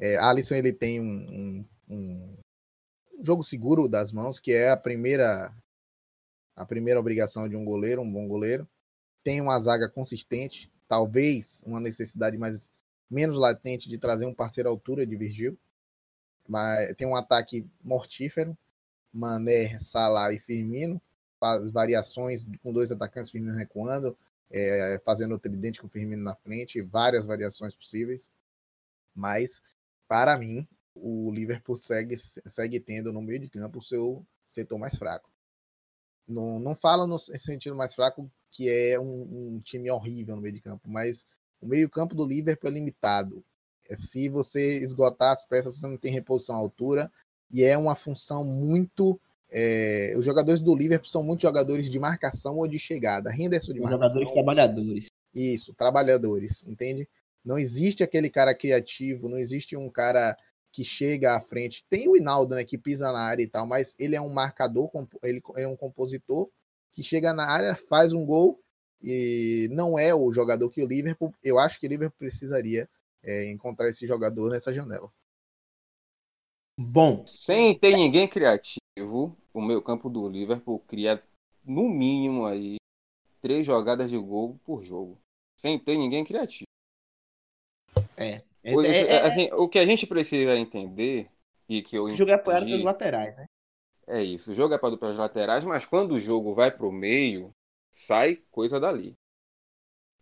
É, 0.00 0.16
Alisson 0.16 0.54
ele 0.54 0.72
tem 0.72 1.00
um, 1.00 1.04
um, 1.04 1.64
um, 1.88 2.36
jogo 3.20 3.44
seguro 3.44 3.88
das 3.88 4.12
mãos, 4.12 4.40
que 4.40 4.52
é 4.52 4.70
a 4.70 4.76
primeira 4.76 5.52
a 6.58 6.66
primeira 6.66 6.98
obrigação 6.98 7.48
de 7.48 7.56
um 7.56 7.64
goleiro, 7.64 8.02
um 8.02 8.12
bom 8.12 8.26
goleiro. 8.26 8.68
Tem 9.22 9.40
uma 9.40 9.58
zaga 9.58 9.88
consistente, 9.88 10.70
talvez 10.88 11.62
uma 11.64 11.80
necessidade 11.80 12.36
mais 12.36 12.70
menos 13.08 13.38
latente 13.38 13.88
de 13.88 13.96
trazer 13.96 14.26
um 14.26 14.34
parceiro 14.34 14.68
à 14.68 14.72
altura 14.72 15.06
de 15.06 15.16
Virgil. 15.16 15.56
Mas 16.48 16.94
tem 16.96 17.06
um 17.06 17.14
ataque 17.14 17.64
mortífero, 17.82 18.56
Mané, 19.12 19.78
Salah 19.78 20.32
e 20.32 20.38
Firmino, 20.38 21.00
faz 21.38 21.70
variações 21.70 22.46
com 22.62 22.72
dois 22.72 22.90
atacantes, 22.90 23.30
Firmino 23.30 23.56
recuando, 23.56 24.16
é, 24.50 25.00
fazendo 25.04 25.34
o 25.34 25.38
tridente 25.38 25.80
com 25.80 25.86
o 25.86 25.90
Firmino 25.90 26.22
na 26.22 26.34
frente, 26.34 26.82
várias 26.82 27.24
variações 27.24 27.74
possíveis. 27.74 28.32
Mas, 29.14 29.62
para 30.08 30.36
mim, 30.36 30.66
o 30.94 31.30
Liverpool 31.30 31.76
segue, 31.76 32.16
segue 32.16 32.80
tendo 32.80 33.12
no 33.12 33.22
meio 33.22 33.38
de 33.38 33.48
campo 33.48 33.78
o 33.78 33.82
seu 33.82 34.26
setor 34.46 34.78
mais 34.78 34.96
fraco. 34.96 35.30
Não, 36.28 36.60
não 36.60 36.74
fala 36.74 37.06
no 37.06 37.18
sentido 37.18 37.74
mais 37.74 37.94
fraco 37.94 38.30
que 38.50 38.68
é 38.68 38.98
um, 38.98 39.54
um 39.54 39.60
time 39.60 39.90
horrível 39.90 40.36
no 40.36 40.42
meio 40.42 40.54
de 40.54 40.60
campo, 40.60 40.88
mas 40.88 41.24
o 41.60 41.66
meio-campo 41.66 42.14
do 42.14 42.26
Liverpool 42.26 42.70
é 42.70 42.74
limitado. 42.74 43.44
É, 43.88 43.96
se 43.96 44.28
você 44.28 44.78
esgotar 44.78 45.32
as 45.32 45.44
peças, 45.44 45.76
você 45.76 45.86
não 45.86 45.96
tem 45.96 46.12
reposição 46.12 46.54
à 46.54 46.58
altura. 46.58 47.10
E 47.50 47.64
é 47.64 47.76
uma 47.76 47.94
função 47.94 48.44
muito. 48.44 49.18
É, 49.50 50.14
os 50.18 50.24
jogadores 50.24 50.60
do 50.60 50.76
Liverpool 50.76 51.08
são 51.08 51.22
muitos 51.22 51.42
jogadores 51.42 51.90
de 51.90 51.98
marcação 51.98 52.58
ou 52.58 52.68
de 52.68 52.78
chegada. 52.78 53.32
Henderson 53.32 53.72
de 53.72 53.80
marcação. 53.80 54.08
Jogadores 54.08 54.32
trabalhadores. 54.32 55.06
Isso, 55.34 55.72
trabalhadores, 55.74 56.64
entende? 56.66 57.08
Não 57.44 57.58
existe 57.58 58.02
aquele 58.02 58.28
cara 58.28 58.54
criativo, 58.54 59.28
não 59.28 59.38
existe 59.38 59.76
um 59.76 59.88
cara 59.88 60.36
que 60.72 60.84
chega 60.84 61.36
à 61.36 61.40
frente. 61.40 61.84
Tem 61.88 62.08
o 62.08 62.16
Hinaldo, 62.16 62.54
né, 62.54 62.64
que 62.64 62.78
pisa 62.78 63.10
na 63.12 63.20
área 63.20 63.42
e 63.42 63.48
tal, 63.48 63.66
mas 63.66 63.94
ele 63.98 64.14
é 64.14 64.20
um 64.20 64.32
marcador, 64.32 64.90
ele 65.22 65.42
é 65.56 65.66
um 65.66 65.76
compositor 65.76 66.50
que 66.92 67.02
chega 67.02 67.32
na 67.32 67.46
área, 67.46 67.76
faz 67.76 68.12
um 68.12 68.24
gol 68.24 68.60
e 69.02 69.68
não 69.70 69.98
é 69.98 70.14
o 70.14 70.32
jogador 70.32 70.68
que 70.70 70.82
o 70.82 70.86
Liverpool, 70.86 71.32
eu 71.42 71.58
acho 71.58 71.78
que 71.78 71.86
o 71.86 71.88
Liverpool 71.88 72.18
precisaria 72.18 72.88
é, 73.22 73.50
encontrar 73.50 73.88
esse 73.88 74.06
jogador 74.06 74.50
nessa 74.50 74.72
janela. 74.72 75.10
Bom. 76.76 77.26
Sem 77.26 77.76
ter 77.78 77.96
ninguém 77.96 78.28
criativo, 78.28 79.36
o 79.52 79.60
meio 79.60 79.82
campo 79.82 80.08
do 80.08 80.28
Liverpool 80.28 80.78
cria 80.80 81.22
no 81.64 81.88
mínimo 81.88 82.46
aí 82.46 82.76
três 83.40 83.66
jogadas 83.66 84.10
de 84.10 84.18
gol 84.18 84.58
por 84.64 84.82
jogo. 84.82 85.18
Sem 85.56 85.78
ter 85.78 85.96
ninguém 85.96 86.24
criativo. 86.24 86.66
É. 88.16 88.42
é, 88.62 88.74
o, 88.74 88.82
é, 88.82 89.00
é 89.00 89.26
assim, 89.26 89.50
o 89.52 89.68
que 89.68 89.78
a 89.78 89.86
gente 89.86 90.06
precisa 90.06 90.56
entender 90.56 91.30
e 91.68 91.82
que 91.82 91.96
eu 91.96 92.10
jogo 92.10 92.30
é 92.30 92.34
apoiado 92.34 92.64
pelos 92.64 92.82
laterais, 92.82 93.36
né? 93.36 93.46
É 94.06 94.22
isso, 94.22 94.52
o 94.52 94.54
jogo 94.54 94.72
é 94.72 94.76
apoiado 94.76 94.98
pelos 94.98 95.16
laterais, 95.16 95.64
mas 95.64 95.84
quando 95.84 96.12
o 96.12 96.18
jogo 96.18 96.54
vai 96.54 96.70
para 96.70 96.86
o 96.86 96.92
meio, 96.92 97.50
sai 97.90 98.36
coisa 98.50 98.80
dali. 98.80 99.14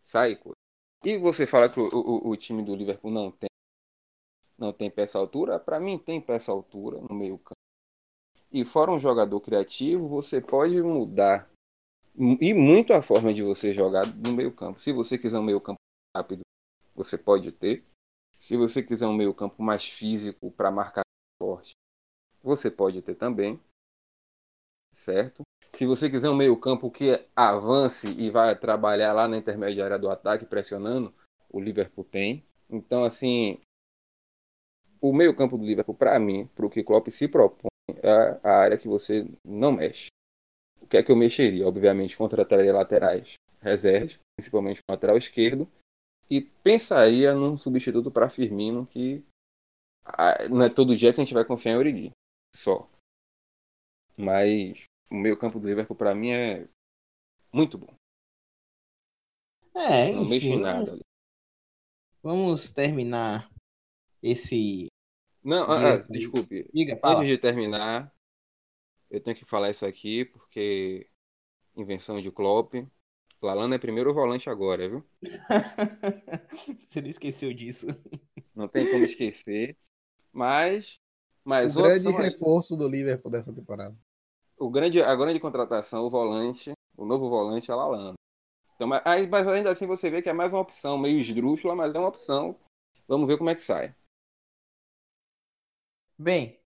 Sai 0.02 0.36
coisa. 0.36 0.56
E 1.04 1.16
você 1.18 1.46
fala 1.46 1.68
que 1.68 1.78
o, 1.78 1.88
o, 1.88 2.30
o 2.30 2.36
time 2.36 2.64
do 2.64 2.74
Liverpool 2.74 3.10
não 3.10 3.30
tem 3.30 3.48
não 4.58 4.72
tem 4.72 4.90
peça 4.90 5.18
altura, 5.18 5.60
para 5.60 5.78
mim 5.78 5.98
tem 5.98 6.20
peça 6.20 6.50
altura 6.50 6.98
no 7.00 7.14
meio 7.14 7.38
campo. 7.38 7.56
E 8.50 8.64
fora 8.64 8.90
um 8.90 8.98
jogador 8.98 9.38
criativo, 9.40 10.08
você 10.08 10.40
pode 10.40 10.82
mudar 10.82 11.48
e 12.40 12.54
muito 12.54 12.94
a 12.94 13.02
forma 13.02 13.32
de 13.34 13.42
você 13.42 13.74
jogar 13.74 14.06
no 14.06 14.32
meio 14.32 14.50
campo. 14.50 14.80
Se 14.80 14.90
você 14.90 15.18
quiser 15.18 15.38
um 15.38 15.42
meio 15.42 15.60
campo 15.60 15.78
rápido, 16.16 16.40
você 16.94 17.18
pode 17.18 17.52
ter. 17.52 17.84
Se 18.46 18.56
você 18.56 18.80
quiser 18.80 19.08
um 19.08 19.12
meio 19.12 19.34
campo 19.34 19.60
mais 19.60 19.88
físico 19.88 20.52
para 20.52 20.70
marcar 20.70 21.02
forte, 21.36 21.72
você 22.40 22.70
pode 22.70 23.02
ter 23.02 23.16
também. 23.16 23.60
Certo? 24.92 25.42
Se 25.74 25.84
você 25.84 26.08
quiser 26.08 26.30
um 26.30 26.36
meio-campo 26.36 26.88
que 26.88 27.26
avance 27.34 28.06
e 28.06 28.30
vai 28.30 28.56
trabalhar 28.56 29.12
lá 29.12 29.26
na 29.26 29.36
intermediária 29.36 29.98
do 29.98 30.08
ataque, 30.08 30.46
pressionando, 30.46 31.12
o 31.50 31.58
Liverpool 31.58 32.04
tem. 32.04 32.46
Então, 32.70 33.02
assim, 33.02 33.58
o 35.00 35.12
meio-campo 35.12 35.58
do 35.58 35.66
Liverpool, 35.66 35.96
para 35.96 36.16
mim, 36.20 36.46
para 36.54 36.66
o 36.66 36.70
que 36.70 36.84
Klopp 36.84 37.08
se 37.08 37.26
propõe, 37.26 37.68
é 38.00 38.38
a 38.44 38.58
área 38.58 38.78
que 38.78 38.86
você 38.86 39.28
não 39.44 39.72
mexe. 39.72 40.06
O 40.80 40.86
que 40.86 40.96
é 40.96 41.02
que 41.02 41.10
eu 41.10 41.16
mexeria? 41.16 41.66
Obviamente, 41.66 42.16
contrataria 42.16 42.72
laterais 42.72 43.34
reservas, 43.60 44.20
principalmente 44.38 44.78
o 44.78 44.92
lateral 44.92 45.16
esquerdo, 45.16 45.68
e 46.30 46.40
pensaria 46.40 47.34
num 47.34 47.56
substituto 47.56 48.10
para 48.10 48.28
Firmino 48.28 48.86
que 48.86 49.24
não 50.50 50.64
é 50.64 50.68
todo 50.68 50.96
dia 50.96 51.12
que 51.12 51.20
a 51.20 51.24
gente 51.24 51.34
vai 51.34 51.44
confiar 51.44 51.72
em 51.72 51.76
Origi, 51.76 52.10
só. 52.54 52.88
Mas 54.16 54.84
o 55.10 55.14
meio 55.14 55.38
campo 55.38 55.58
do 55.58 55.66
Liverpool 55.66 55.96
para 55.96 56.14
mim 56.14 56.30
é 56.30 56.68
muito 57.52 57.76
bom. 57.78 57.92
É, 59.74 60.10
enfim, 60.10 60.62
vamos, 60.62 61.02
vamos 62.22 62.72
terminar 62.72 63.50
esse. 64.22 64.86
Não, 65.44 65.70
ah, 65.70 65.94
ah, 65.94 65.96
desculpe. 66.08 66.68
Diga, 66.72 66.96
fala. 66.96 67.20
Antes 67.20 67.28
de 67.28 67.38
terminar, 67.38 68.12
eu 69.10 69.20
tenho 69.20 69.36
que 69.36 69.44
falar 69.44 69.70
isso 69.70 69.84
aqui 69.84 70.24
porque 70.24 71.08
invenção 71.76 72.20
de 72.20 72.30
Klopp. 72.30 72.74
Lalana 73.42 73.74
é 73.74 73.78
primeiro 73.78 74.14
volante 74.14 74.48
agora, 74.48 74.88
viu? 74.88 75.04
Você 76.88 77.00
não 77.00 77.08
esqueceu 77.08 77.52
disso. 77.52 77.86
Não 78.54 78.66
tem 78.66 78.90
como 78.90 79.04
esquecer. 79.04 79.76
Mas, 80.32 80.98
mas 81.44 81.76
o 81.76 81.82
grande 81.82 82.08
reforço 82.10 82.76
do 82.76 82.88
Liverpool 82.88 83.30
dessa 83.30 83.52
temporada. 83.52 83.96
o 84.58 84.70
grande, 84.70 85.02
a 85.02 85.14
grande 85.14 85.40
contratação, 85.40 86.04
o 86.04 86.10
volante, 86.10 86.72
o 86.96 87.04
novo 87.04 87.28
volante 87.28 87.70
é 87.70 87.74
Lalana. 87.74 88.14
Então, 88.74 88.86
mas, 88.86 89.02
mas 89.28 89.48
ainda 89.48 89.70
assim 89.70 89.86
você 89.86 90.10
vê 90.10 90.20
que 90.20 90.28
é 90.28 90.32
mais 90.32 90.52
uma 90.52 90.60
opção, 90.60 90.98
meio 90.98 91.18
esdrúxula, 91.18 91.74
mas 91.74 91.94
é 91.94 91.98
uma 91.98 92.08
opção. 92.08 92.58
Vamos 93.08 93.26
ver 93.26 93.38
como 93.38 93.50
é 93.50 93.54
que 93.54 93.62
sai. 93.62 93.94
Bem, 96.18 96.58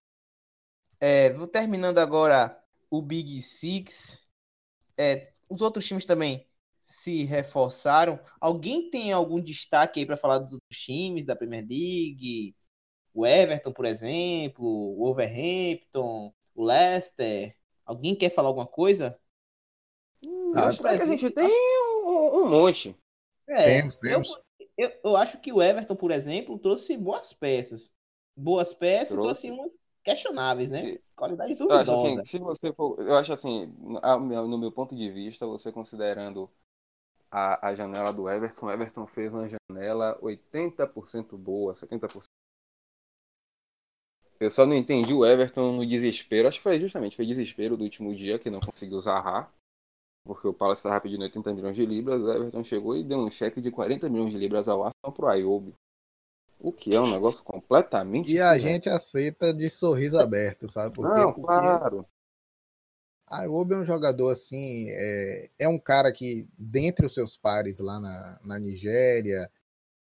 é, 0.99 1.33
vou 1.33 1.47
terminando 1.47 1.99
agora 1.99 2.61
o 2.89 3.01
Big 3.01 3.41
Six. 3.41 4.29
É, 4.97 5.29
os 5.49 5.61
outros 5.61 5.85
times 5.85 6.05
também 6.05 6.45
se 6.83 7.23
reforçaram. 7.25 8.19
Alguém 8.39 8.89
tem 8.89 9.11
algum 9.11 9.41
destaque 9.41 9.99
aí 9.99 10.05
para 10.05 10.17
falar 10.17 10.39
dos 10.39 10.53
outros 10.53 10.79
times 10.79 11.25
da 11.25 11.35
Premier 11.35 11.65
League? 11.67 12.55
O 13.13 13.25
Everton, 13.25 13.73
por 13.73 13.85
exemplo, 13.85 14.65
o 14.65 14.97
Wolverhampton, 14.97 16.33
o 16.55 16.65
Leicester. 16.65 17.55
Alguém 17.85 18.15
quer 18.15 18.29
falar 18.31 18.49
alguma 18.49 18.67
coisa? 18.67 19.19
Ah, 20.53 20.67
Acho 20.67 20.83
que 20.83 20.87
a 21.01 21.05
gente 21.05 21.29
tem 21.31 21.49
um, 22.05 22.45
um 22.45 22.49
monte. 22.49 22.95
É, 23.49 23.79
Temos, 23.79 23.97
eu- 24.07 24.21
temos. 24.21 24.41
Eu, 24.77 24.91
eu 25.03 25.17
acho 25.17 25.39
que 25.41 25.51
o 25.51 25.61
Everton, 25.61 25.95
por 25.95 26.11
exemplo, 26.11 26.57
trouxe 26.59 26.97
boas 26.97 27.33
peças. 27.33 27.91
Boas 28.35 28.73
peças, 28.73 29.17
Trouxe. 29.17 29.19
trouxe 29.19 29.51
umas 29.51 29.77
questionáveis, 30.03 30.69
né? 30.69 30.91
Qualidade 31.15 31.55
Eu 31.69 31.75
acho 31.77 31.91
duvidosa. 31.91 31.93
assim, 31.93 32.25
se 32.25 32.37
você 32.39 32.73
for, 32.73 32.99
eu 33.01 33.15
acho 33.15 33.31
assim, 33.33 33.73
a- 34.03 34.17
no 34.19 34.57
meu 34.57 34.71
ponto 34.71 34.95
de 34.95 35.09
vista, 35.11 35.45
você 35.47 35.71
considerando 35.71 36.49
a, 37.31 37.69
a 37.69 37.73
janela 37.73 38.11
do 38.11 38.29
Everton, 38.29 38.65
o 38.65 38.71
Everton 38.71 39.07
fez 39.07 39.33
uma 39.33 39.47
janela 39.47 40.19
80% 40.21 41.37
boa, 41.37 41.73
70%. 41.73 42.23
Eu 44.39 44.49
só 44.49 44.65
não 44.65 44.75
entendi 44.75 45.13
o 45.13 45.25
Everton 45.25 45.71
no 45.73 45.85
desespero. 45.85 46.47
Acho 46.47 46.57
que 46.57 46.63
foi 46.63 46.79
justamente 46.79 47.15
foi 47.15 47.27
desespero 47.27 47.77
do 47.77 47.83
último 47.83 48.13
dia 48.15 48.39
que 48.39 48.49
não 48.49 48.59
conseguiu 48.59 48.97
usar 48.97 49.51
porque 50.23 50.47
o 50.47 50.53
Palace 50.53 50.79
estava 50.79 51.01
pedindo 51.01 51.23
80 51.23 51.53
milhões 51.53 51.75
de 51.75 51.85
libras, 51.85 52.21
o 52.21 52.31
Everton 52.31 52.63
chegou 52.63 52.95
e 52.95 53.03
deu 53.03 53.17
um 53.17 53.29
cheque 53.29 53.59
de 53.59 53.71
40 53.71 54.07
milhões 54.09 54.31
de 54.31 54.37
libras 54.37 54.67
ao 54.67 54.83
Arsenal 54.83 55.13
pro 55.13 55.27
Ayoub. 55.27 55.73
O 56.59 56.71
que 56.71 56.95
é 56.95 57.01
um 57.01 57.09
negócio 57.09 57.43
completamente 57.43 58.31
E 58.31 58.39
a 58.39 58.55
gente 58.59 58.87
aceita 58.87 59.51
de 59.51 59.67
sorriso 59.67 60.19
aberto, 60.19 60.67
sabe? 60.67 60.93
Por? 60.93 61.09
Não, 61.09 61.33
Porque 61.33 61.47
claro. 61.47 62.05
A 63.31 63.45
Iwobi 63.45 63.75
é 63.75 63.77
um 63.77 63.85
jogador 63.85 64.29
assim, 64.29 64.87
é, 64.89 65.49
é 65.59 65.67
um 65.67 65.79
cara 65.79 66.11
que, 66.11 66.45
dentre 66.57 67.05
os 67.05 67.13
seus 67.13 67.37
pares 67.37 67.79
lá 67.79 67.97
na, 67.97 68.39
na 68.43 68.59
Nigéria, 68.59 69.49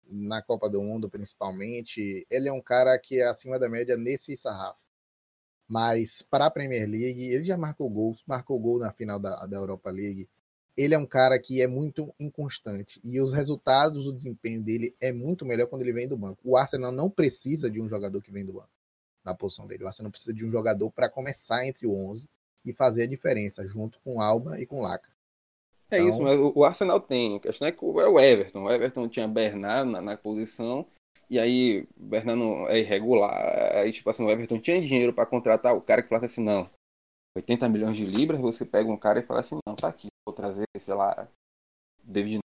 na 0.07 0.41
Copa 0.41 0.67
do 0.67 0.81
Mundo 0.81 1.07
principalmente, 1.07 2.25
ele 2.29 2.49
é 2.49 2.51
um 2.51 2.61
cara 2.61 2.97
que 2.97 3.21
é 3.21 3.27
acima 3.27 3.59
da 3.59 3.69
média 3.69 3.95
nesse 3.95 4.35
sarrafo. 4.35 4.83
Mas 5.67 6.23
para 6.23 6.47
a 6.47 6.51
Premier 6.51 6.89
League, 6.89 7.21
ele 7.29 7.43
já 7.43 7.55
marcou 7.55 7.87
gols, 7.87 8.23
marcou 8.25 8.59
gol 8.59 8.79
na 8.79 8.91
final 8.91 9.19
da, 9.19 9.45
da 9.45 9.57
Europa 9.57 9.91
League. 9.91 10.27
Ele 10.75 10.95
é 10.95 10.97
um 10.97 11.05
cara 11.05 11.37
que 11.37 11.61
é 11.61 11.67
muito 11.67 12.11
inconstante 12.19 12.99
e 13.03 13.21
os 13.21 13.31
resultados, 13.31 14.07
o 14.07 14.13
desempenho 14.13 14.63
dele 14.63 14.95
é 14.99 15.11
muito 15.11 15.45
melhor 15.45 15.67
quando 15.67 15.83
ele 15.83 15.93
vem 15.93 16.07
do 16.07 16.17
banco. 16.17 16.39
O 16.43 16.57
Arsenal 16.57 16.91
não 16.91 17.11
precisa 17.11 17.69
de 17.69 17.79
um 17.79 17.87
jogador 17.87 18.23
que 18.23 18.31
vem 18.31 18.43
do 18.43 18.53
banco 18.53 18.69
na 19.23 19.35
posição 19.35 19.67
dele. 19.67 19.83
O 19.83 19.87
Arsenal 19.87 20.11
precisa 20.11 20.33
de 20.33 20.43
um 20.45 20.51
jogador 20.51 20.89
para 20.89 21.07
começar 21.07 21.67
entre 21.67 21.85
o 21.85 21.93
11 21.93 22.27
e 22.65 22.73
fazer 22.73 23.03
a 23.03 23.07
diferença 23.07 23.65
junto 23.67 23.99
com 24.01 24.21
Alba 24.21 24.59
e 24.59 24.65
com 24.65 24.81
Laca. 24.81 25.09
É 25.91 25.97
Então- 25.97 26.09
isso, 26.09 26.21
mas 26.21 26.37
o- 26.39 26.63
Arsenal 26.63 26.99
tem. 27.01 27.37
A 27.37 27.39
questão 27.39 27.67
é 27.67 27.71
que 27.71 27.83
é 27.83 27.87
o 27.87 28.19
Everton. 28.19 28.63
O 28.63 28.71
Everton 28.71 29.07
tinha 29.09 29.27
Bernard 29.27 29.89
na, 29.91 30.01
na 30.01 30.17
posição, 30.17 30.85
e 31.29 31.39
aí 31.39 31.87
o 31.97 32.03
Bernard 32.03 32.39
não 32.39 32.67
é 32.67 32.79
irregular. 32.79 33.75
Aí, 33.77 33.91
tipo 33.91 34.09
assim, 34.09 34.23
o 34.23 34.29
Everton 34.29 34.59
tinha 34.59 34.81
dinheiro 34.81 35.13
para 35.13 35.25
contratar 35.25 35.75
o 35.75 35.81
cara 35.81 36.03
que 36.03 36.09
falasse 36.09 36.25
assim: 36.25 36.43
não, 36.43 36.69
80 37.35 37.67
milhões 37.69 37.97
de 37.97 38.05
libras, 38.05 38.39
você 38.39 38.65
pega 38.65 38.89
um 38.91 38.97
cara 38.97 39.19
e 39.19 39.23
fala 39.23 39.39
assim: 39.39 39.57
não, 39.65 39.75
tá 39.75 39.87
aqui, 39.87 40.07
vou 40.27 40.35
trazer, 40.35 40.65
sei 40.77 40.93
lá, 40.93 41.27
David. 42.03 42.39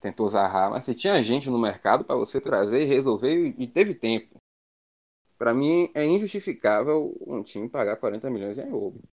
Tentou 0.00 0.26
Zaha, 0.30 0.70
mas 0.70 0.84
você 0.84 0.94
tinha 0.94 1.22
gente 1.22 1.50
no 1.50 1.58
mercado 1.58 2.04
para 2.04 2.16
você 2.16 2.40
trazer 2.40 2.82
e 2.82 2.86
resolver, 2.86 3.54
e 3.58 3.66
teve 3.68 3.94
tempo. 3.94 4.36
Para 5.40 5.52
mim, 5.54 5.90
é 5.94 6.04
injustificável 6.06 7.16
um 7.26 7.42
time 7.42 7.68
pagar 7.68 7.96
40 7.98 8.30
milhões 8.30 8.58
em 8.58 8.62
Ayoub. 8.62 9.00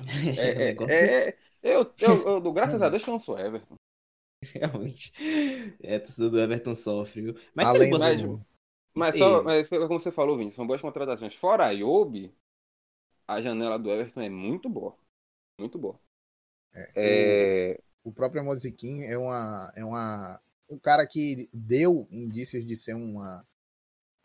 O 0.00 0.08
É, 0.36 0.48
é, 0.88 1.28
é, 1.28 1.76
eu, 1.76 1.94
eu, 2.00 2.26
eu 2.44 2.52
graças 2.52 2.80
a 2.82 2.88
Deus 2.88 3.02
que 3.04 3.10
eu 3.10 3.12
não 3.12 3.20
sou 3.20 3.38
Everton. 3.38 3.76
Realmente. 4.54 5.12
É, 5.82 5.96
a 5.96 6.00
torcida 6.00 6.30
do 6.30 6.40
Everton 6.40 6.74
sofre, 6.74 7.22
viu? 7.22 7.34
Mas 7.54 7.70
Além 7.70 7.90
boas- 7.90 8.04
do- 8.16 8.40
Mas, 8.94 9.16
só, 9.16 9.42
mas 9.44 9.68
como 9.68 10.00
você 10.00 10.10
falou, 10.12 10.36
Vini, 10.36 10.50
são 10.50 10.66
boas 10.66 10.80
contratações. 10.82 11.34
Fora 11.34 11.66
a 11.66 11.70
Iobi, 11.70 12.34
a 13.28 13.40
janela 13.42 13.78
do 13.78 13.90
Everton 13.92 14.22
é 14.22 14.30
muito 14.30 14.68
boa. 14.70 14.96
Muito 15.58 15.78
boa. 15.78 16.00
É, 16.94 17.80
O 18.04 18.12
próprio 18.12 18.44
Moziquim 18.44 19.02
é 19.02 19.16
uma 19.18 19.72
é 19.76 19.84
uma 19.84 20.40
um 20.70 20.78
cara 20.78 21.06
que 21.06 21.48
deu 21.52 22.06
indícios 22.10 22.64
de 22.66 22.76
ser 22.76 22.94
uma 22.94 23.46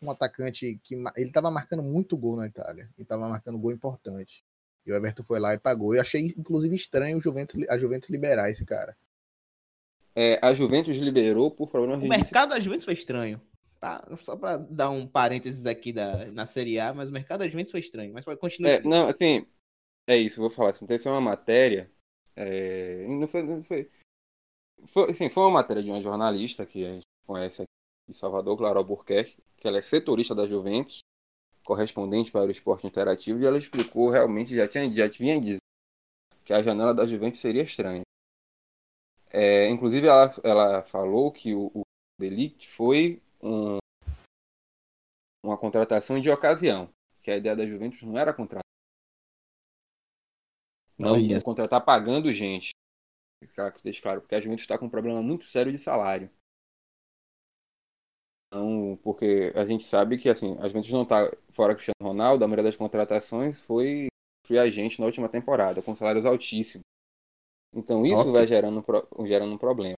um 0.03 0.11
atacante 0.11 0.79
que 0.83 0.95
ele 0.95 1.27
estava 1.27 1.49
marcando 1.49 1.83
muito 1.83 2.17
gol 2.17 2.35
na 2.35 2.47
Itália 2.47 2.89
e 2.97 3.01
estava 3.01 3.27
marcando 3.27 3.57
gol 3.57 3.71
importante. 3.71 4.43
E 4.85 4.91
o 4.91 4.95
Everton 4.95 5.23
foi 5.23 5.39
lá 5.39 5.53
e 5.53 5.59
pagou. 5.59 5.95
Eu 5.95 6.01
achei 6.01 6.21
inclusive 6.37 6.75
estranho 6.75 7.17
o 7.17 7.21
Juventus 7.21 7.55
a 7.69 7.77
Juventus 7.77 8.09
liberar 8.09 8.49
esse 8.49 8.65
cara. 8.65 8.97
é, 10.15 10.39
a 10.41 10.53
Juventus 10.53 10.97
liberou 10.97 11.49
por 11.49 11.69
problemas 11.69 12.03
O 12.03 12.07
mercado 12.07 12.49
da 12.49 12.59
Juventus 12.59 12.85
foi 12.85 12.93
estranho. 12.93 13.41
Tá? 13.79 14.05
Só 14.17 14.35
pra 14.37 14.57
dar 14.57 14.89
um 14.91 15.05
parênteses 15.05 15.65
aqui 15.65 15.91
da, 15.91 16.25
na 16.31 16.45
Série 16.45 16.79
A, 16.79 16.93
mas 16.93 17.09
o 17.09 17.13
mercado 17.13 17.39
da 17.39 17.49
Juventus 17.49 17.71
foi 17.71 17.81
estranho. 17.81 18.13
Mas 18.13 18.23
pode 18.23 18.39
continuar. 18.39 18.69
É, 18.69 18.81
não, 18.81 19.09
assim, 19.09 19.45
é 20.07 20.15
isso, 20.17 20.39
vou 20.39 20.49
falar. 20.49 20.69
Assim, 20.69 20.85
tem 20.85 20.97
uma 21.05 21.19
matéria. 21.19 21.91
é, 22.35 23.05
não 23.07 23.27
foi, 23.27 23.43
não 23.43 23.61
foi, 23.63 23.91
foi, 24.85 25.11
assim, 25.11 25.29
foi 25.29 25.43
uma 25.43 25.51
matéria 25.51 25.83
de 25.83 25.91
uma 25.91 26.01
jornalista 26.01 26.65
que 26.65 26.85
a 26.85 26.93
gente 26.93 27.05
conhece 27.25 27.61
aqui 27.61 27.82
de 28.07 28.13
Salvador, 28.15 28.57
Clara 28.57 28.79
Albuquerque, 28.79 29.37
que 29.57 29.67
ela 29.67 29.77
é 29.77 29.81
setorista 29.81 30.35
da 30.35 30.45
Juventus, 30.45 30.99
correspondente 31.63 32.31
para 32.31 32.45
o 32.45 32.51
esporte 32.51 32.85
interativo, 32.85 33.39
e 33.39 33.45
ela 33.45 33.57
explicou 33.57 34.09
realmente, 34.09 34.55
já 34.55 34.67
tinha, 34.67 34.91
já 34.93 35.07
vinha 35.07 35.39
dizendo 35.39 35.59
que 36.43 36.53
a 36.53 36.61
janela 36.61 36.93
da 36.93 37.05
Juventus 37.05 37.39
seria 37.39 37.63
estranha. 37.63 38.01
É, 39.31 39.67
inclusive, 39.69 40.07
ela, 40.07 40.31
ela 40.43 40.83
falou 40.83 41.31
que 41.31 41.55
o, 41.55 41.71
o 41.73 41.81
Delict 42.19 42.69
foi 42.69 43.21
um- 43.41 43.77
uma 45.43 45.57
contratação 45.57 46.19
de 46.19 46.29
ocasião, 46.29 46.89
que 47.19 47.31
a 47.31 47.37
ideia 47.37 47.55
da 47.55 47.67
Juventus 47.67 48.03
não 48.03 48.17
era 48.17 48.33
contratar. 48.33 48.61
Não, 50.97 51.17
não 51.19 51.41
contratar 51.41 51.83
pagando 51.83 52.31
gente. 52.31 52.71
Deixa 53.83 54.01
claro? 54.01 54.21
Porque 54.21 54.35
a 54.35 54.41
Juventus 54.41 54.63
está 54.63 54.77
com 54.77 54.85
um 54.85 54.89
problema 54.89 55.21
muito 55.21 55.45
sério 55.45 55.71
de 55.71 55.79
salário. 55.79 56.29
Então, 58.53 58.99
porque 59.01 59.51
a 59.55 59.65
gente 59.65 59.83
sabe 59.83 60.15
que 60.15 60.29
assim, 60.29 60.55
a 60.59 60.67
Juventus 60.67 60.91
não 60.91 61.01
está 61.01 61.35
fora 61.49 61.73
Cristiano 61.73 61.95
Ronaldo, 61.99 62.45
a 62.45 62.47
maioria 62.47 62.65
das 62.65 62.75
contratações 62.75 63.59
foi 63.63 64.09
free 64.45 64.59
agente 64.59 64.99
na 64.99 65.07
última 65.07 65.27
temporada, 65.27 65.81
com 65.81 65.95
salários 65.95 66.23
altíssimos. 66.23 66.83
Então 67.75 68.05
isso 68.05 68.21
Ok. 68.21 68.31
vai 68.31 68.45
gerando, 68.45 68.85
um 69.17 69.25
gerando 69.25 69.55
um 69.55 69.57
problema. 69.57 69.95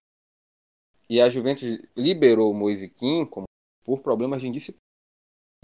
E 1.06 1.20
a 1.20 1.28
Juventus 1.28 1.78
liberou 1.94 2.50
o 2.50 2.54
Moisiquim 2.54 3.26
como, 3.26 3.44
por 3.84 4.00
problemas 4.00 4.40
de 4.40 4.48
indisciplina, 4.48 4.80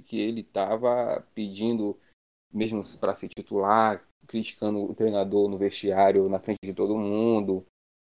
que 0.04 0.20
ele 0.20 0.42
estava 0.42 1.26
pedindo, 1.34 1.98
mesmo 2.52 2.82
para 3.00 3.14
se 3.14 3.26
titular, 3.26 4.06
criticando 4.26 4.84
o 4.84 4.94
treinador 4.94 5.48
no 5.48 5.56
vestiário, 5.56 6.28
na 6.28 6.38
frente 6.38 6.58
de 6.62 6.74
todo 6.74 6.98
mundo, 6.98 7.64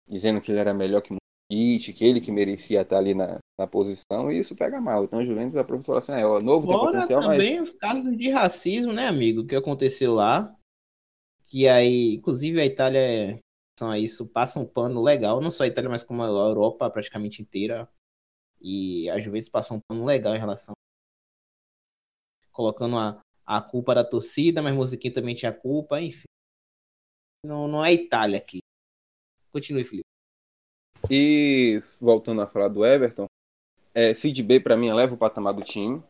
dizendo 0.08 0.40
que 0.40 0.54
ele 0.54 0.62
era 0.62 0.74
melhor 0.74 1.02
que 1.02 1.19
o 1.52 1.56
Mosquite, 1.56 1.94
que 1.94 2.06
ele 2.06 2.22
que 2.22 2.32
merecia 2.32 2.82
estar 2.82 2.98
ali 2.98 3.14
na, 3.14 3.40
na 3.58 3.68
posição, 3.68 4.32
e 4.32 4.40
isso 4.40 4.56
pega 4.56 4.80
mal. 4.80 5.04
Então 5.04 5.20
a 5.20 5.24
Juventus 5.24 5.56
aproveitou 5.56 5.98
assim, 5.98 6.12
é, 6.12 6.26
o 6.26 6.40
novo 6.40 6.68
tem 6.68 6.78
Fora 6.78 6.92
potencial, 6.94 7.22
mas 7.22 7.44
também 7.44 7.62
os 7.62 7.74
casos 7.74 8.16
de 8.16 8.30
racismo, 8.30 8.94
né, 8.94 9.08
amigo? 9.08 9.46
Que 9.46 9.56
aconteceu 9.56 10.14
lá. 10.14 10.56
Que 11.46 11.68
aí, 11.68 12.16
inclusive, 12.16 12.62
a 12.62 12.66
Itália 12.66 13.00
é 13.00 13.40
a 13.82 13.98
isso, 13.98 14.28
passa 14.28 14.60
um 14.60 14.66
pano 14.66 15.02
legal, 15.02 15.40
não 15.40 15.50
só 15.50 15.64
a 15.64 15.68
Itália, 15.68 15.90
mas 15.90 16.04
como 16.04 16.22
a 16.22 16.28
Europa 16.28 16.90
praticamente 16.90 17.42
inteira. 17.42 17.90
E 18.62 19.10
a 19.10 19.20
Juventus 19.20 19.48
passou 19.48 19.78
um 19.78 19.82
pano 19.88 20.06
legal 20.06 20.36
em 20.36 20.40
relação. 20.40 20.74
Colocando 22.52 22.98
a, 22.98 23.22
a 23.46 23.62
culpa 23.62 23.96
da 23.96 24.04
torcida, 24.04 24.62
mas 24.62 24.76
Musiquinho 24.76 25.14
também 25.14 25.34
tinha 25.34 25.54
culpa, 25.54 26.02
enfim. 26.02 26.26
Não, 27.46 27.70
não 27.70 27.86
é 27.86 27.94
Itália 27.94 28.38
aqui. 28.38 28.60
Continue, 29.52 29.86
Felipe. 29.86 30.09
E 31.10 31.82
voltando 32.00 32.42
a 32.42 32.48
falar 32.48 32.68
do 32.68 32.86
Everton, 32.86 33.26
é, 33.96 34.14
Sid 34.14 34.44
B 34.44 34.60
para 34.60 34.78
mim 34.78 34.90
eleva 34.90 35.16
o 35.16 35.18
patamar 35.18 35.54
do 35.54 35.64
time 35.64 36.04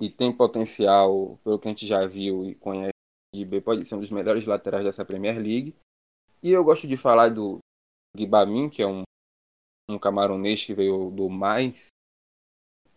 e 0.00 0.10
tem 0.10 0.36
potencial, 0.36 1.38
pelo 1.44 1.58
que 1.58 1.68
a 1.68 1.70
gente 1.70 1.86
já 1.86 2.04
viu 2.04 2.44
e 2.44 2.54
conhece, 2.56 2.92
Sid 3.32 3.44
B 3.48 3.60
pode 3.60 3.84
ser 3.84 3.94
um 3.94 4.00
dos 4.00 4.10
melhores 4.10 4.44
laterais 4.44 4.84
dessa 4.84 5.04
Premier 5.04 5.38
League. 5.38 5.74
E 6.42 6.50
eu 6.50 6.64
gosto 6.64 6.86
de 6.88 6.96
falar 6.96 7.30
do 7.30 7.58
Gibamin, 8.16 8.68
que 8.68 8.82
é 8.82 8.86
um, 8.86 9.02
um 9.88 9.98
camaronês 9.98 10.64
que 10.64 10.74
veio 10.74 11.10
do 11.10 11.30
mais. 11.30 11.88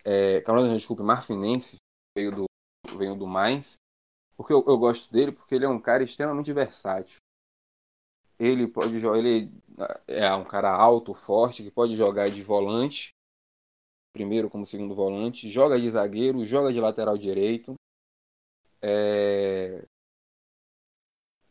É, 0.04 0.42
camaronês, 0.42 0.78
desculpe, 0.78 1.04
marfinense, 1.04 1.78
veio 2.18 2.36
do, 2.36 2.46
veio 2.98 3.16
do 3.16 3.28
mais. 3.28 3.74
Porque 4.36 4.54
eu, 4.54 4.64
eu 4.68 4.78
gosto 4.78 5.12
dele 5.12 5.32
porque 5.32 5.54
ele 5.54 5.66
é 5.66 5.70
um 5.70 5.80
cara 5.80 6.04
extremamente 6.04 6.52
versátil. 6.52 7.18
Ele 8.40 8.68
pode 8.68 9.00
jogar, 9.00 9.20
ele 9.20 9.52
é 10.08 10.34
um 10.34 10.46
cara 10.46 10.72
alto, 10.72 11.14
forte, 11.14 11.64
que 11.64 11.72
pode 11.72 11.96
jogar 11.96 12.30
de 12.30 12.42
volante, 12.42 13.14
primeiro 14.14 14.50
como 14.50 14.66
segundo 14.66 14.96
volante, 14.96 15.50
joga 15.50 15.80
de 15.80 15.90
zagueiro, 15.90 16.46
joga 16.46 16.72
de 16.72 16.80
lateral 16.80 17.18
direito. 17.18 17.76
É 18.82 19.84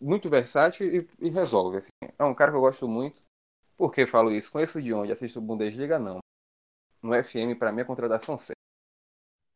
muito 0.00 0.28
versátil 0.28 0.86
e, 0.94 1.08
e 1.20 1.30
resolve. 1.30 1.78
Assim. 1.78 1.90
É 2.18 2.24
um 2.24 2.34
cara 2.34 2.50
que 2.50 2.56
eu 2.56 2.60
gosto 2.60 2.88
muito. 2.88 3.22
Por 3.76 3.92
que 3.92 4.06
falo 4.06 4.32
isso? 4.32 4.50
Conheço 4.50 4.82
de 4.82 4.92
onde? 4.92 5.12
Assisto 5.12 5.40
Bundesliga? 5.40 5.98
Não. 5.98 6.18
No 7.02 7.14
FM, 7.14 7.54
para 7.54 7.72
mim, 7.72 7.82
é 7.82 7.84
contratação 7.84 8.36
certa. 8.36 8.57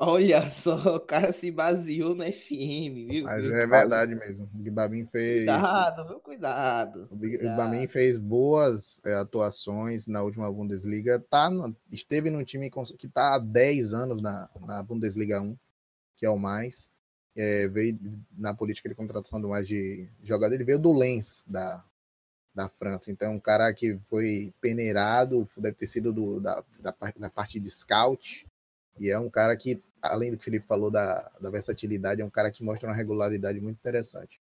Olha 0.05 0.51
só, 0.51 0.75
o 0.97 1.01
cara 1.01 1.33
se 1.33 1.49
baseou 1.53 2.13
no 2.13 2.25
FM, 2.25 3.07
viu? 3.09 3.25
Mas 3.25 3.45
é 3.47 3.67
verdade 3.69 4.17
mesmo. 4.17 4.51
O 4.53 4.65
Gibabin 4.65 5.07
fez. 5.07 5.45
Cuidado, 5.45 6.05
meu 6.05 6.19
cuidado. 6.19 7.09
O 7.09 7.25
Gibabin 7.25 7.87
fez 7.87 8.19
boas 8.19 9.01
é, 9.05 9.15
atuações 9.15 10.09
na 10.09 10.21
última 10.25 10.51
Bundesliga. 10.51 11.21
Tá 11.21 11.49
no... 11.49 11.77
esteve 11.89 12.31
num 12.31 12.43
time 12.43 12.69
que 12.69 13.07
está 13.07 13.37
há 13.37 13.39
10 13.39 13.95
anos 13.95 14.21
na, 14.21 14.51
na 14.67 14.83
Bundesliga 14.83 15.41
1, 15.41 15.57
que 16.17 16.27
é 16.27 16.31
o 16.31 16.37
mais. 16.37 16.91
É, 17.37 17.69
veio 17.69 17.97
na 18.37 18.53
política 18.53 18.89
de 18.89 18.97
contratação 18.97 19.41
do 19.41 19.51
mais 19.51 19.69
de 19.69 20.09
jogador, 20.21 20.53
ele 20.53 20.65
veio 20.65 20.81
do 20.81 20.93
Lens, 20.93 21.47
da, 21.49 21.85
da 22.53 22.69
França. 22.69 23.13
Então, 23.13 23.31
é 23.31 23.37
um 23.37 23.41
cara 23.41 23.73
que 23.73 23.97
foi 24.11 24.53
peneirado, 24.61 25.49
deve 25.59 25.77
ter 25.77 25.87
sido 25.87 26.13
do, 26.13 26.41
da, 26.41 26.65
da, 26.81 26.93
da 27.17 27.31
parte 27.31 27.61
de 27.61 27.71
scout. 27.71 28.45
E 28.99 29.09
é 29.09 29.19
um 29.19 29.31
cara 29.31 29.57
que 29.57 29.81
além 30.03 30.31
do 30.31 30.37
que 30.37 30.43
o 30.43 30.45
Felipe 30.45 30.67
falou 30.67 30.91
da, 30.91 31.23
da 31.41 31.51
versatilidade, 31.51 32.21
é 32.21 32.25
um 32.25 32.31
cara 32.31 32.51
que 32.51 32.63
mostra 32.63 32.89
uma 32.89 32.97
regularidade 32.97 33.61
muito 33.61 33.79
interessante. 33.79 34.41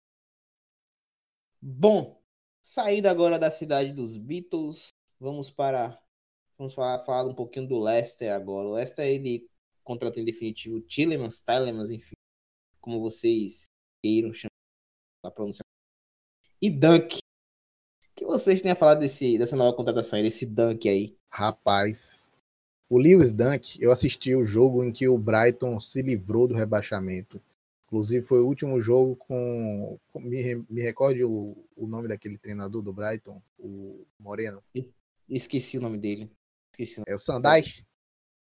Bom, 1.62 2.22
saída 2.62 3.10
agora 3.10 3.38
da 3.40 3.52
cidade 3.52 3.94
dos 3.94 4.18
Beatles, 4.18 4.90
vamos 5.20 5.50
para 5.50 5.98
vamos 6.58 6.74
falar, 6.74 7.00
falar 7.00 7.30
um 7.30 7.36
pouquinho 7.36 7.68
do 7.68 7.80
Leicester 7.80 8.34
agora. 8.34 8.68
O 8.68 8.74
Leicester 8.74 9.06
ele 9.06 9.50
contratou 9.84 10.22
em 10.22 10.26
definitivo 10.26 10.82
Tillemans, 10.82 11.42
Tillemans, 11.42 11.90
enfim, 11.90 12.16
como 12.82 13.00
vocês 13.00 13.66
queiram 14.04 14.34
chamar 14.34 14.50
a 15.24 15.32
pronúncia. 15.32 15.64
E 16.62 16.70
Dunk. 16.70 17.18
O 17.18 18.16
que 18.16 18.26
vocês 18.26 18.62
têm 18.62 18.72
a 18.72 18.76
falar 18.76 18.96
desse, 18.96 19.38
dessa 19.38 19.56
nova 19.56 19.76
contratação 19.76 20.18
aí, 20.18 20.24
desse 20.24 20.46
Dunk 20.46 20.88
aí? 20.88 21.18
Rapaz, 21.30 22.32
o 22.90 22.98
Lewis 22.98 23.34
Dunk, 23.34 23.82
eu 23.82 23.92
assisti 23.92 24.36
o 24.36 24.46
jogo 24.46 24.84
em 24.84 24.92
que 24.92 25.08
o 25.08 25.18
Brighton 25.18 25.80
se 25.80 26.02
livrou 26.02 26.48
do 26.48 26.54
rebaixamento. 26.54 27.42
Inclusive, 27.86 28.26
foi 28.26 28.40
o 28.40 28.48
último 28.48 28.82
jogo 28.82 29.16
com. 29.16 30.00
com 30.12 30.20
me, 30.20 30.56
me 30.70 30.82
recorde 30.82 31.24
o, 31.24 31.56
o 31.76 31.88
nome 31.88 32.08
daquele 32.08 32.38
treinador 32.38 32.82
do 32.82 32.92
Brighton, 32.92 33.42
o 33.60 34.06
Moreno. 34.20 34.64
Esqueci 35.30 35.78
o 35.78 35.82
nome 35.82 35.98
dele. 35.98 36.30
Esqueci 36.72 36.96
o 36.96 37.02
nome. 37.02 37.12
É 37.12 37.16
o 37.16 37.20
Sandais? 37.20 37.84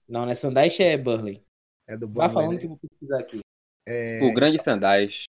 Não, 0.07 0.21
não 0.21 0.31
é 0.31 0.35
Sandais, 0.35 0.79
é 0.79 0.97
Burley. 0.97 1.43
É 1.87 1.97
do 1.97 2.07
Burnley. 2.07 2.33
Vai 2.33 2.33
falando 2.33 2.53
né? 2.53 2.59
que 2.59 2.65
eu 2.65 2.69
vou 2.69 2.77
pesquisar 2.77 3.19
aqui. 3.19 3.39
É, 3.85 4.21
o 4.23 4.33
grande 4.33 4.63
Sandais. 4.63 5.25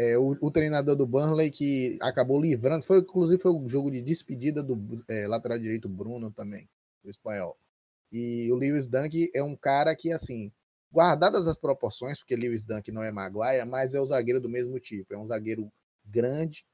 É, 0.00 0.16
o, 0.16 0.36
o, 0.40 0.50
treinador 0.50 0.96
do 0.96 1.06
Burnley 1.06 1.50
que 1.50 1.98
acabou 2.00 2.40
livrando, 2.40 2.84
foi 2.84 2.98
inclusive 2.98 3.40
foi 3.40 3.52
o 3.52 3.68
jogo 3.68 3.90
de 3.90 4.00
despedida 4.00 4.62
do 4.62 4.78
é, 5.08 5.26
lateral 5.28 5.58
direito 5.58 5.88
Bruno 5.88 6.30
também, 6.30 6.68
do 7.04 7.10
espanhol. 7.10 7.56
E 8.12 8.52
o 8.52 8.54
Lewis 8.56 8.86
Dunk 8.86 9.30
é 9.34 9.42
um 9.42 9.56
cara 9.56 9.96
que, 9.96 10.12
assim, 10.12 10.52
guardadas 10.92 11.46
as 11.46 11.56
proporções, 11.56 12.18
porque 12.18 12.36
Lewis 12.36 12.62
Dunk 12.62 12.92
não 12.92 13.02
é 13.02 13.10
Maguire, 13.10 13.64
mas 13.64 13.94
é 13.94 14.00
o 14.00 14.06
zagueiro 14.06 14.38
do 14.38 14.50
mesmo 14.50 14.78
tipo. 14.78 15.14
É 15.14 15.18
um 15.18 15.24
zagueiro 15.24 15.72
grande, 16.04 16.66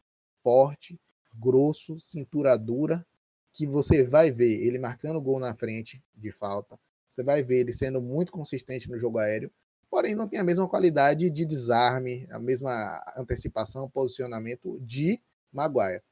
forte, 0.42 1.00
grosso, 1.32 2.00
cintura 2.00 2.58
dura, 2.58 3.06
que 3.52 3.66
você 3.66 4.02
vai 4.02 4.32
ver 4.32 4.66
ele 4.66 4.80
marcando 4.80 5.20
gol 5.20 5.38
na 5.38 5.54
frente 5.54 6.02
de 6.12 6.32
falta. 6.32 6.78
Você 7.08 7.22
vai 7.22 7.42
ver 7.42 7.60
ele 7.60 7.72
sendo 7.72 8.02
muito 8.02 8.32
consistente 8.32 8.90
no 8.90 8.98
jogo 8.98 9.18
aéreo, 9.18 9.50
porém 9.88 10.16
não 10.16 10.28
tem 10.28 10.40
a 10.40 10.44
mesma 10.44 10.68
qualidade 10.68 11.30
de 11.30 11.44
desarme, 11.44 12.26
a 12.30 12.40
mesma 12.40 13.00
antecipação, 13.16 13.88
posicionamento 13.88 14.78
de 14.80 15.20
Maguire. 15.52 16.02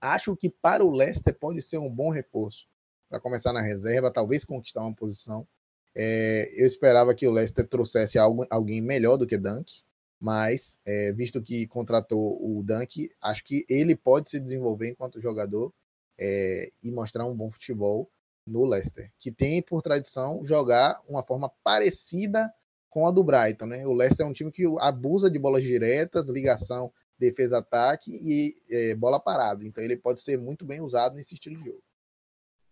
Acho 0.00 0.36
que 0.36 0.50
para 0.50 0.84
o 0.84 0.90
Leicester 0.90 1.34
pode 1.38 1.62
ser 1.62 1.78
um 1.78 1.90
bom 1.90 2.10
reforço 2.10 2.66
para 3.08 3.20
começar 3.20 3.52
na 3.52 3.60
reserva, 3.60 4.10
talvez 4.10 4.44
conquistar 4.44 4.82
uma 4.82 4.94
posição. 4.94 5.46
É, 5.94 6.52
eu 6.54 6.66
esperava 6.66 7.14
que 7.14 7.26
o 7.26 7.30
Leicester 7.30 7.66
trouxesse 7.66 8.18
algo, 8.18 8.46
alguém 8.50 8.80
melhor 8.80 9.16
do 9.16 9.26
que 9.26 9.38
Dunk, 9.38 9.82
mas 10.20 10.78
é, 10.84 11.12
visto 11.12 11.42
que 11.42 11.66
contratou 11.66 12.38
o 12.42 12.62
Dunk, 12.62 13.08
acho 13.22 13.44
que 13.44 13.64
ele 13.68 13.96
pode 13.96 14.28
se 14.28 14.40
desenvolver 14.40 14.88
enquanto 14.88 15.20
jogador 15.20 15.72
é, 16.18 16.68
e 16.82 16.90
mostrar 16.90 17.24
um 17.26 17.34
bom 17.34 17.50
futebol 17.50 18.10
no 18.46 18.64
Leicester, 18.64 19.10
que 19.18 19.32
tem 19.32 19.62
por 19.62 19.82
tradição 19.82 20.44
jogar 20.44 21.00
uma 21.08 21.22
forma 21.22 21.50
parecida 21.64 22.52
com 22.88 23.06
a 23.06 23.10
do 23.10 23.24
Brighton. 23.24 23.66
Né? 23.66 23.86
O 23.86 23.92
Leicester 23.92 24.24
é 24.24 24.28
um 24.28 24.32
time 24.32 24.50
que 24.50 24.64
abusa 24.78 25.30
de 25.30 25.38
bolas 25.38 25.64
diretas, 25.64 26.28
ligação, 26.28 26.92
defesa-ataque 27.18 28.10
e 28.22 28.54
é, 28.70 28.94
bola 28.94 29.18
parada. 29.18 29.64
Então 29.64 29.82
ele 29.82 29.96
pode 29.96 30.20
ser 30.20 30.38
muito 30.38 30.64
bem 30.64 30.80
usado 30.80 31.16
nesse 31.16 31.34
estilo 31.34 31.56
de 31.56 31.64
jogo. 31.64 31.82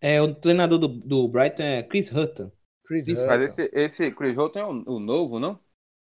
É, 0.05 0.20
o 0.20 0.34
treinador 0.34 0.78
do, 0.78 0.86
do 0.86 1.26
Brighton 1.26 1.62
é 1.62 1.82
Chris 1.82 2.12
Hutton. 2.12 2.52
Chris 2.84 3.09
Isso, 3.09 3.22
Hutton. 3.22 3.38
mas 3.38 3.42
esse, 3.42 3.70
esse 3.72 4.11
Chris 4.11 4.36
Hutton 4.36 4.59
é 4.59 4.64
o, 4.66 4.96
o 4.96 5.00
novo, 5.00 5.40
não? 5.40 5.59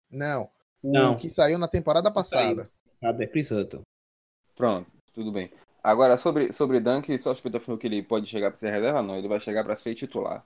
Não, 0.09 0.49
o 0.81 0.93
não. 0.93 1.17
que 1.17 1.29
saiu 1.29 1.59
na 1.59 1.67
temporada 1.67 2.09
passada. 2.09 2.71
Sabe, 3.01 3.25
é 3.25 3.27
Chris 3.27 3.51
Hutton. 3.51 3.81
Pronto, 4.55 4.89
tudo 5.13 5.33
bem. 5.33 5.51
Agora, 5.83 6.15
sobre, 6.15 6.53
sobre 6.53 6.79
Dunk, 6.79 7.17
só 7.19 7.33
suspeita 7.33 7.59
falou 7.59 7.77
que 7.77 7.87
ele 7.87 8.01
pode 8.01 8.25
chegar 8.25 8.51
para 8.51 8.59
ser 8.61 8.71
reserva, 8.71 9.01
não. 9.01 9.17
Ele 9.17 9.27
vai 9.27 9.39
chegar 9.41 9.65
para 9.65 9.75
ser 9.75 9.93
titular. 9.95 10.45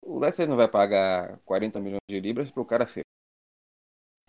O 0.00 0.20
Leicester 0.20 0.48
não 0.48 0.56
vai 0.56 0.68
pagar 0.68 1.40
40 1.44 1.80
milhões 1.80 1.98
de 2.08 2.20
libras 2.20 2.52
para 2.52 2.62
o 2.62 2.66
cara 2.66 2.86
ser. 2.86 3.02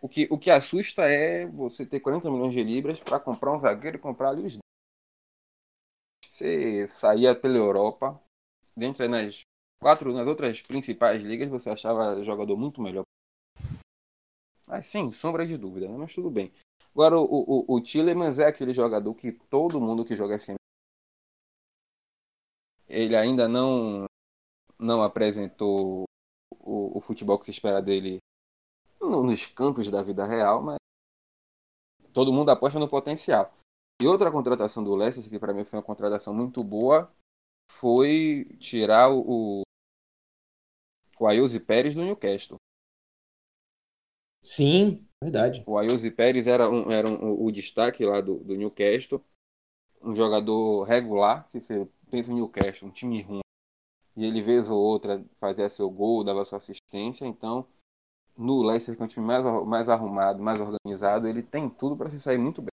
O 0.01 0.09
que, 0.09 0.27
o 0.31 0.37
que 0.37 0.49
assusta 0.49 1.07
é 1.07 1.45
você 1.45 1.85
ter 1.85 1.99
40 1.99 2.31
milhões 2.31 2.53
de 2.55 2.63
libras 2.63 2.99
para 2.99 3.19
comprar 3.19 3.53
um 3.53 3.59
zagueiro 3.59 3.97
e 3.97 4.01
comprar 4.01 4.29
ali 4.29 4.47
os 4.47 4.57
Você 6.25 6.87
saía 6.87 7.35
pela 7.35 7.57
Europa, 7.57 8.19
dentro 8.77 9.07
nas 9.09 9.41
quatro, 9.79 10.13
nas 10.13 10.27
outras 10.27 10.61
principais 10.61 11.23
ligas, 11.23 11.49
você 11.49 11.69
achava 11.69 12.23
jogador 12.23 12.55
muito 12.55 12.81
melhor. 12.81 13.03
Mas 14.65 14.87
sim, 14.87 15.11
sombra 15.11 15.45
de 15.45 15.57
dúvida, 15.57 15.87
né? 15.87 15.97
mas 15.97 16.13
tudo 16.13 16.29
bem. 16.29 16.51
Agora, 16.93 17.17
o, 17.17 17.23
o, 17.23 17.75
o 17.75 17.81
Tillemans 17.81 18.39
é 18.39 18.47
aquele 18.47 18.73
jogador 18.73 19.13
que 19.15 19.31
todo 19.31 19.81
mundo 19.81 20.05
que 20.05 20.15
joga 20.15 20.39
FM 20.39 20.57
ele 22.87 23.15
ainda 23.15 23.47
não 23.47 24.05
não 24.79 25.03
apresentou 25.03 26.05
o, 26.59 26.97
o 26.97 27.01
futebol 27.01 27.37
que 27.37 27.45
se 27.45 27.51
espera 27.51 27.81
dele 27.81 28.19
nos 29.01 29.45
campos 29.45 29.89
da 29.89 30.01
vida 30.03 30.25
real, 30.25 30.61
mas 30.61 30.77
todo 32.13 32.33
mundo 32.33 32.49
aposta 32.49 32.79
no 32.79 32.89
potencial. 32.89 33.53
E 34.01 34.07
outra 34.07 34.31
contratação 34.31 34.83
do 34.83 34.95
Leicester, 34.95 35.29
que 35.29 35.39
para 35.39 35.53
mim 35.53 35.65
foi 35.65 35.79
uma 35.79 35.85
contratação 35.85 36.33
muito 36.33 36.63
boa, 36.63 37.11
foi 37.69 38.45
tirar 38.59 39.11
o, 39.11 39.61
o 41.19 41.59
Pérez 41.65 41.95
do 41.95 42.03
Newcastle. 42.03 42.57
Sim, 44.43 45.05
verdade. 45.21 45.63
O 45.65 45.77
Ayuso 45.77 46.11
Pérez 46.11 46.47
era, 46.47 46.69
um, 46.69 46.89
era 46.89 47.07
um, 47.07 47.45
o 47.45 47.51
destaque 47.51 48.05
lá 48.05 48.21
do, 48.21 48.39
do 48.39 48.55
Newcastle. 48.55 49.23
Um 50.01 50.15
jogador 50.15 50.83
regular, 50.83 51.49
que 51.51 51.59
você 51.59 51.87
pensa 52.09 52.29
no 52.29 52.37
Newcastle, 52.37 52.87
um 52.87 52.91
time 52.91 53.21
ruim. 53.21 53.41
E 54.15 54.25
ele, 54.25 54.41
vez 54.41 54.69
ou 54.69 54.79
outra, 54.79 55.23
fazia 55.39 55.69
seu 55.69 55.89
gol, 55.89 56.23
dava 56.23 56.45
sua 56.45 56.57
assistência. 56.57 57.25
Então, 57.25 57.67
no 58.37 58.63
Leicester, 58.63 58.95
que 58.95 59.01
é 59.01 59.05
um 59.05 59.07
time 59.07 59.25
mais, 59.25 59.45
mais 59.65 59.89
arrumado, 59.89 60.41
mais 60.41 60.59
organizado, 60.59 61.27
ele 61.27 61.43
tem 61.43 61.69
tudo 61.69 61.97
para 61.97 62.09
se 62.09 62.19
sair 62.19 62.37
muito 62.37 62.61
bem. 62.61 62.69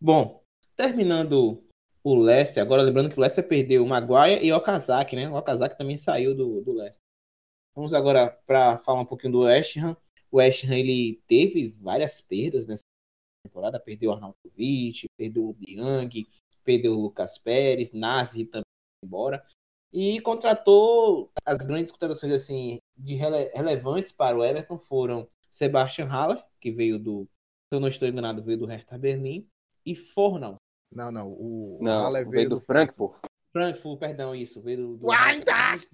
Bom, 0.00 0.42
terminando 0.76 1.62
o 2.02 2.14
Leicester, 2.14 2.62
agora 2.62 2.82
lembrando 2.82 3.10
que 3.10 3.18
o 3.18 3.20
Leicester 3.20 3.46
perdeu 3.46 3.84
o 3.84 3.88
Maguire 3.88 4.44
e 4.44 4.52
o 4.52 4.56
Okazaki, 4.56 5.16
né? 5.16 5.28
O 5.28 5.36
Okazaki 5.36 5.76
também 5.76 5.96
saiu 5.96 6.34
do, 6.34 6.60
do 6.62 6.72
Leicester. 6.72 7.02
Vamos 7.74 7.94
agora 7.94 8.30
para 8.46 8.78
falar 8.78 9.00
um 9.00 9.06
pouquinho 9.06 9.32
do 9.32 9.40
West 9.40 9.76
Ham. 9.76 9.96
O 10.30 10.38
West 10.38 10.64
Ham 10.64 10.76
ele 10.76 11.22
teve 11.26 11.68
várias 11.68 12.20
perdas 12.20 12.66
nessa 12.66 12.82
temporada, 13.44 13.80
perdeu 13.80 14.10
o 14.10 14.14
Arnautovic, 14.14 15.06
perdeu 15.16 15.50
o 15.50 15.56
Young, 15.60 16.26
perdeu 16.64 16.92
o 16.92 17.00
Lucas 17.00 17.38
Pérez, 17.38 17.92
Nazi 17.92 18.44
também 18.44 18.64
embora 19.02 19.42
e 19.92 20.20
contratou 20.20 21.30
as 21.44 21.66
grandes 21.66 21.92
contratações 21.92 22.32
assim 22.32 22.78
de 22.96 23.14
rele 23.14 23.50
relevantes 23.54 24.12
para 24.12 24.36
o 24.36 24.44
Everton 24.44 24.78
foram 24.78 25.28
Sebastian 25.50 26.06
Haller, 26.06 26.42
que 26.60 26.70
veio 26.70 26.98
do, 26.98 27.24
se 27.24 27.74
eu 27.74 27.80
não 27.80 27.88
estou 27.88 28.06
enganado, 28.06 28.42
veio 28.42 28.58
do 28.58 28.66
Hertha 28.66 28.96
Berlim, 28.96 29.48
e 29.84 29.94
Fornal. 29.96 30.56
Não, 30.92 31.12
não, 31.12 31.28
o 31.28 31.78
Não, 31.80 32.04
Haller 32.04 32.22
veio, 32.22 32.30
veio 32.32 32.48
do 32.50 32.60
Frankfurt. 32.60 33.14
Frankfurt, 33.52 33.98
perdão, 33.98 34.34
isso, 34.34 34.62
veio 34.62 34.78
do... 34.78 34.96
do 34.98 35.12
Eintracht! 35.12 35.88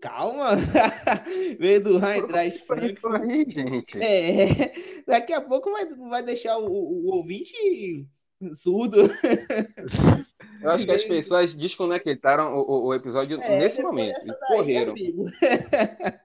Calma! 0.00 0.50
veio 1.58 1.82
do 1.82 2.04
Eintracht 2.04 2.58
Frankfurt. 2.66 3.22
Aí, 3.22 3.44
gente. 3.50 3.98
É, 3.98 4.72
daqui 5.06 5.32
a 5.32 5.40
pouco 5.40 5.70
vai, 5.70 5.86
vai 5.86 6.22
deixar 6.22 6.58
o, 6.58 6.66
o, 6.66 7.06
o 7.06 7.16
ouvinte 7.16 7.54
surdo. 8.54 8.98
Eu 10.62 10.70
acho 10.70 10.84
que 10.84 10.90
as 10.90 11.04
pessoas 11.04 11.54
desconectaram 11.54 12.54
o, 12.54 12.60
o, 12.60 12.86
o 12.86 12.94
episódio 12.94 13.40
É, 13.40 13.58
nesse 13.58 13.82
momento. 13.82 14.20
E 14.22 14.26
daí, 14.26 14.36
correram. 14.48 14.94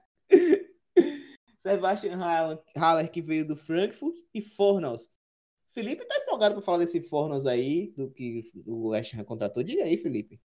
Sebastian 1.60 2.16
Haller, 2.16 2.58
Haller, 2.76 3.10
que 3.10 3.20
veio 3.20 3.44
do 3.46 3.56
Frankfurt, 3.56 4.14
e 4.32 4.40
Fornals. 4.40 5.10
Felipe 5.78 6.04
tá 6.04 6.16
empolgado 6.16 6.56
para 6.56 6.64
falar 6.64 6.78
desse 6.78 7.00
Fornals 7.00 7.46
aí, 7.46 7.92
do 7.96 8.10
que 8.10 8.42
o 8.66 8.88
West 8.88 9.14
Ham 9.14 9.22
contratou. 9.22 9.62
Diga 9.62 9.84
aí, 9.84 9.96
Felipe. 9.96 10.40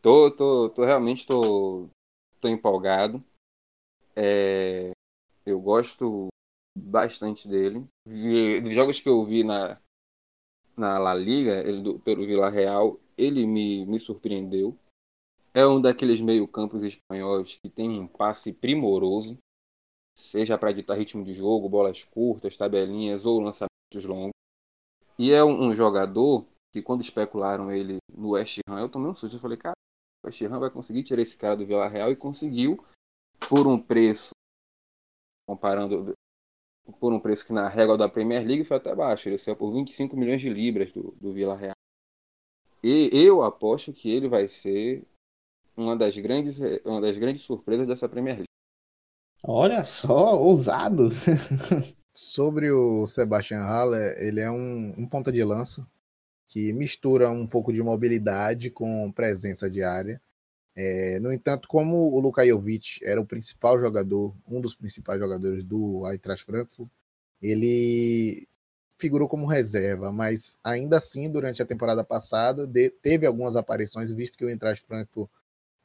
Tô, 0.00 0.30
tô, 0.30 0.70
tô 0.70 0.84
realmente 0.84 1.26
tô, 1.26 1.88
tô 2.40 2.46
empolgado. 2.46 3.20
É, 4.14 4.92
eu 5.44 5.60
gosto 5.60 6.28
bastante 6.78 7.48
dele. 7.48 7.84
Dos 8.06 8.72
jogos 8.72 9.00
que 9.00 9.08
eu 9.08 9.24
vi 9.24 9.42
na, 9.42 9.80
na 10.76 10.96
La 10.96 11.12
Liga, 11.12 11.68
ele 11.68 11.82
do, 11.82 11.98
pelo 11.98 12.24
Villarreal, 12.24 13.00
ele 13.18 13.44
me, 13.44 13.84
me 13.84 13.98
surpreendeu. 13.98 14.78
É 15.52 15.66
um 15.66 15.80
daqueles 15.80 16.20
meio-campos 16.20 16.84
espanhóis 16.84 17.56
que 17.56 17.68
tem 17.68 17.98
um 17.98 18.06
passe 18.06 18.52
primoroso, 18.52 19.36
seja 20.16 20.56
para 20.56 20.70
ditar 20.70 20.96
ritmo 20.96 21.24
de 21.24 21.34
jogo, 21.34 21.68
bolas 21.68 22.04
curtas, 22.04 22.56
tabelinhas 22.56 23.26
ou 23.26 23.40
lançamentos 23.40 24.04
longos. 24.04 24.41
E 25.22 25.30
é 25.30 25.44
um, 25.44 25.68
um 25.68 25.72
jogador 25.72 26.44
que 26.72 26.82
quando 26.82 27.00
especularam 27.00 27.70
ele 27.70 27.98
no 28.12 28.30
West 28.30 28.58
Ham, 28.68 28.80
eu 28.80 28.88
tomei 28.88 29.08
um 29.08 29.14
susto. 29.14 29.36
Eu 29.36 29.40
falei, 29.40 29.56
cara, 29.56 29.76
o 30.20 30.26
West 30.26 30.42
Ham 30.42 30.58
vai 30.58 30.68
conseguir 30.68 31.04
tirar 31.04 31.22
esse 31.22 31.38
cara 31.38 31.56
do 31.56 31.64
Villarreal 31.64 32.10
e 32.10 32.16
conseguiu 32.16 32.84
por 33.48 33.68
um 33.68 33.80
preço, 33.80 34.30
comparando 35.46 36.12
por 36.98 37.12
um 37.12 37.20
preço 37.20 37.46
que 37.46 37.52
na 37.52 37.68
régua 37.68 37.96
da 37.96 38.08
Premier 38.08 38.44
League 38.44 38.64
foi 38.64 38.78
até 38.78 38.92
baixo. 38.96 39.28
Ele 39.28 39.38
saiu 39.38 39.54
por 39.54 39.72
25 39.72 40.16
milhões 40.16 40.40
de 40.40 40.50
libras 40.50 40.90
do, 40.90 41.14
do 41.20 41.32
Villarreal. 41.32 41.76
E 42.82 43.08
eu 43.12 43.44
aposto 43.44 43.92
que 43.92 44.10
ele 44.10 44.28
vai 44.28 44.48
ser 44.48 45.06
uma 45.76 45.96
das 45.96 46.18
grandes, 46.18 46.58
uma 46.84 47.00
das 47.00 47.16
grandes 47.16 47.42
surpresas 47.42 47.86
dessa 47.86 48.08
Premier 48.08 48.38
League. 48.38 48.48
Olha 49.44 49.84
só, 49.84 50.36
ousado. 50.36 51.10
Sobre 52.12 52.70
o 52.70 53.06
Sebastian 53.06 53.60
Haller, 53.60 54.16
ele 54.18 54.40
é 54.40 54.50
um, 54.50 54.94
um 54.98 55.06
ponta 55.08 55.32
de 55.32 55.42
lança 55.42 55.86
que 56.48 56.72
mistura 56.72 57.30
um 57.30 57.46
pouco 57.46 57.72
de 57.72 57.82
mobilidade 57.82 58.70
com 58.70 59.12
presença 59.12 59.70
de 59.70 59.82
área. 59.82 60.20
É, 60.76 61.20
no 61.20 61.32
entanto, 61.32 61.68
como 61.68 61.96
o 61.96 62.20
Luka 62.20 62.46
Jovic 62.46 63.00
era 63.04 63.20
o 63.20 63.26
principal 63.26 63.80
jogador, 63.80 64.34
um 64.48 64.60
dos 64.60 64.74
principais 64.74 65.20
jogadores 65.20 65.64
do 65.64 66.06
Eintracht 66.10 66.44
Frankfurt, 66.44 66.90
ele 67.42 68.46
figurou 68.98 69.28
como 69.28 69.46
reserva, 69.46 70.12
mas 70.12 70.58
ainda 70.64 70.98
assim, 70.98 71.30
durante 71.30 71.62
a 71.62 71.66
temporada 71.66 72.04
passada, 72.04 72.66
de- 72.66 72.90
teve 72.90 73.26
algumas 73.26 73.56
aparições, 73.56 74.12
visto 74.12 74.38
que 74.38 74.44
o 74.44 74.50
Eintracht 74.50 74.84
Frankfurt 74.86 75.30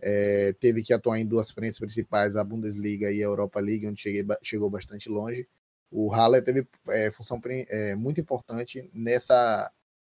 é, 0.02 0.54
teve 0.60 0.84
que 0.84 0.94
atuar 0.94 1.20
em 1.20 1.26
duas 1.26 1.52
frentes 1.52 1.80
principais, 1.80 2.36
a 2.38 2.44
Bundesliga 2.44 3.12
e 3.12 3.20
a 3.22 3.26
Europa 3.26 3.60
League, 3.60 3.88
onde 3.88 4.02
cheguei 4.02 4.26
chegou 4.44 4.70
bastante 4.70 5.10
longe. 5.10 5.48
O 5.90 6.10
Haller 6.10 6.44
teve 6.44 6.68
é, 6.90 7.10
função 7.12 7.40
é, 7.46 7.96
muito 7.96 8.20
importante 8.20 8.90
nessa 8.94 9.72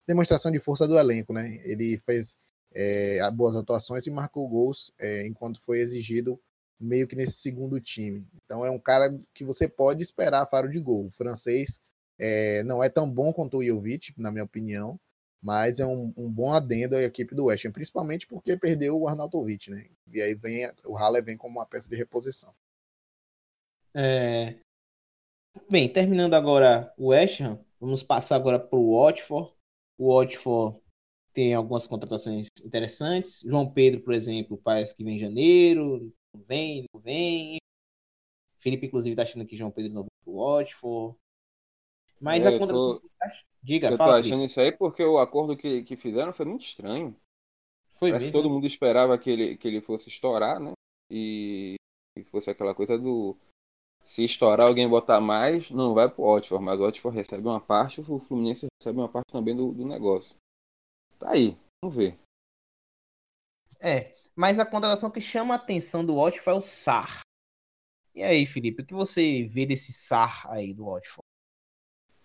demonstração 0.07 0.51
de 0.51 0.59
força 0.59 0.87
do 0.87 0.99
elenco, 0.99 1.33
né? 1.33 1.61
Ele 1.65 1.97
fez 1.99 2.37
é, 2.75 3.31
boas 3.31 3.57
atuações 3.57 4.07
e 4.07 4.11
marcou 4.11 4.49
gols 4.49 4.93
é, 4.99 5.27
enquanto 5.27 5.61
foi 5.61 5.79
exigido 5.79 6.41
meio 6.79 7.07
que 7.07 7.17
nesse 7.17 7.35
segundo 7.35 7.81
time. 7.81 8.27
Então 8.35 8.65
é 8.65 8.71
um 8.71 8.79
cara 8.79 9.17
que 9.33 9.45
você 9.45 9.69
pode 9.69 10.03
esperar 10.03 10.49
faro 10.49 10.69
de 10.69 10.81
gol. 10.81 11.07
O 11.07 11.11
francês 11.11 11.81
é, 12.19 12.63
não 12.65 12.83
é 12.83 12.89
tão 12.89 13.09
bom 13.09 13.33
quanto 13.33 13.59
o 13.59 13.65
Jovic, 13.65 14.13
na 14.17 14.33
minha 14.33 14.45
opinião, 14.45 14.99
mas 15.41 15.81
é 15.81 15.87
um, 15.87 16.13
um 16.17 16.31
bom 16.31 16.53
adendo 16.53 16.97
à 16.97 17.03
equipe 17.03 17.35
do 17.35 17.47
West 17.47 17.65
Ham, 17.65 17.73
principalmente 17.73 18.27
porque 18.27 18.57
perdeu 18.57 18.99
o 18.99 19.09
Arnautovic, 19.09 19.71
né? 19.71 19.87
E 20.13 20.21
aí 20.21 20.35
vem 20.35 20.71
o 20.85 20.95
Haller 20.95 21.25
vem 21.25 21.37
como 21.37 21.59
uma 21.59 21.67
peça 21.67 21.89
de 21.89 21.97
reposição. 21.97 22.55
É, 23.95 24.57
Bem, 25.69 25.91
terminando 25.91 26.35
agora 26.35 26.93
o 26.97 27.09
West 27.09 27.41
Ham, 27.41 27.63
vamos 27.81 28.03
passar 28.03 28.37
agora 28.37 28.59
para 28.59 28.79
o 28.79 28.97
Watford. 29.03 29.53
O 29.99 30.15
Watford 30.15 30.79
tem 31.33 31.55
algumas 31.55 31.87
contratações 31.87 32.49
interessantes. 32.65 33.41
João 33.41 33.71
Pedro, 33.71 34.01
por 34.03 34.15
exemplo, 34.15 34.57
parece 34.59 34.95
que 34.97 35.05
vem 35.05 35.17
em 35.17 35.21
janeiro, 35.21 36.13
não 36.35 36.43
vem, 36.45 36.85
não 36.93 37.01
vem. 37.01 37.59
Felipe, 38.59 38.87
inclusive, 38.87 39.13
está 39.13 39.23
achando 39.23 39.47
que 39.47 39.57
João 39.57 39.71
Pedro 39.71 39.93
não 39.93 40.03
vem 40.03 40.11
para 40.25 40.31
o 40.33 40.37
Watford. 40.37 41.17
Mas 42.21 42.45
É, 42.45 42.49
a 42.49 42.53
eu 42.53 42.59
contratação. 42.59 43.01
tô- 43.01 43.11
Diga, 43.63 43.87
Eu 43.89 43.91
tô 43.93 43.97
fala, 43.99 44.15
achando 44.19 44.31
Felipe. 44.31 44.47
isso 44.47 44.61
aí 44.61 44.73
porque 44.73 45.05
o 45.05 45.19
acordo 45.19 45.57
que, 45.57 45.83
que 45.85 45.97
fizeram 45.97 46.33
foi 46.33 46.47
muito 46.47 46.65
estranho. 46.65 47.17
Foi 47.91 48.11
Parece 48.11 48.27
mesmo? 48.27 48.43
todo 48.43 48.51
mundo 48.53 48.67
esperava 48.67 49.17
que 49.19 49.31
ele, 49.31 49.57
que 49.57 49.69
ele 49.69 49.81
fosse 49.81 50.09
estourar, 50.09 50.59
né? 50.59 50.73
E, 51.11 51.75
e 52.17 52.25
fosse 52.25 52.51
aquela 52.51 52.75
coisa 52.75 52.99
do. 52.99 53.37
Se 54.05 54.25
estourar, 54.25 54.67
alguém 54.67 54.89
botar 54.89 55.21
mais, 55.21 55.71
não 55.71 55.95
vai 55.95 56.09
pro 56.09 56.25
Watford, 56.25 56.65
mas 56.65 56.79
o 56.79 56.83
Watford 56.83 57.17
recebe 57.17 57.47
uma 57.47 57.61
parte, 57.61 58.01
o 58.01 58.19
Fluminense 58.19 58.67
recebe 58.81 58.99
uma 58.99 59.09
parte 59.09 59.31
também 59.31 59.55
do, 59.55 59.73
do 59.73 59.87
negócio. 59.87 60.37
Tá 61.19 61.31
aí, 61.31 61.57
vamos 61.83 61.97
ver. 61.97 62.19
É, 63.81 64.11
mas 64.35 64.59
a 64.59 64.67
contratação 64.67 65.11
que 65.11 65.21
chama 65.21 65.55
a 65.55 65.57
atenção 65.57 66.05
do 66.05 66.17
Watford 66.17 66.51
é 66.51 66.59
o 66.59 66.61
Sar. 66.61 67.21
E 68.15 68.23
aí, 68.23 68.45
Felipe, 68.45 68.83
o 68.83 68.87
que 68.87 68.93
você 68.93 69.47
vê 69.47 69.65
desse 69.65 69.93
Sar 69.93 70.51
aí 70.51 70.75
do 70.75 70.87
Watford? 70.87 71.23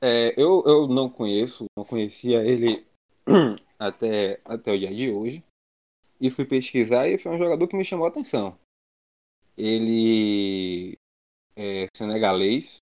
É, 0.02 0.34
eu, 0.40 0.64
eu 0.66 0.88
não 0.88 1.10
conheço, 1.10 1.66
não 1.76 1.86
conhecia 1.86 2.44
ele 2.44 2.86
até, 3.80 4.40
até 4.46 4.72
o 4.72 4.80
dia 4.80 4.94
de 4.94 5.12
hoje. 5.12 5.44
E 6.20 6.32
fui 6.32 6.46
pesquisar 6.46 7.08
e 7.08 7.18
foi 7.18 7.32
um 7.32 7.38
jogador 7.38 7.68
que 7.68 7.76
me 7.76 7.86
chamou 7.86 8.06
a 8.06 8.10
atenção. 8.10 8.58
Ele 9.56 10.98
é 11.58 11.88
senegalês. 11.96 12.78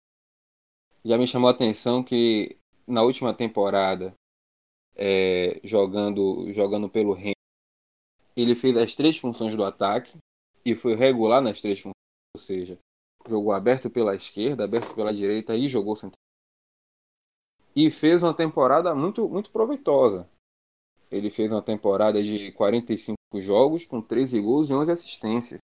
Já 1.04 1.18
me 1.18 1.26
chamou 1.26 1.48
a 1.48 1.52
atenção 1.52 2.04
que 2.04 2.58
na 2.86 3.02
última 3.02 3.34
temporada, 3.34 4.14
é, 4.96 5.60
jogando, 5.64 6.52
jogando 6.52 6.90
pelo 6.90 7.14
Rennes, 7.14 7.34
ele 8.36 8.54
fez 8.54 8.76
as 8.76 8.94
três 8.94 9.18
funções 9.18 9.56
do 9.56 9.64
ataque 9.64 10.18
e 10.66 10.76
foi 10.76 10.96
regular 10.96 11.42
nas 11.42 11.62
três 11.62 11.80
funções. 11.80 11.96
Ou 12.36 12.42
seja, 12.42 12.78
jogou 13.28 13.54
aberto 13.54 13.90
pela 13.90 14.14
esquerda, 14.14 14.66
aberto 14.66 14.94
pela 14.94 15.14
direita 15.14 15.56
e 15.56 15.70
jogou 15.70 15.96
central 15.96 16.20
e 17.76 17.92
fez 17.92 18.24
uma 18.24 18.34
temporada 18.34 18.96
muito, 18.96 19.28
muito 19.28 19.52
proveitosa. 19.52 20.30
Ele 21.12 21.30
fez 21.30 21.52
uma 21.52 21.62
temporada 21.62 22.24
de 22.24 22.52
45 22.54 23.16
jogos 23.36 23.86
com 23.86 24.02
13 24.02 24.40
gols 24.40 24.70
e 24.70 24.74
11 24.74 24.92
assistências. 24.92 25.60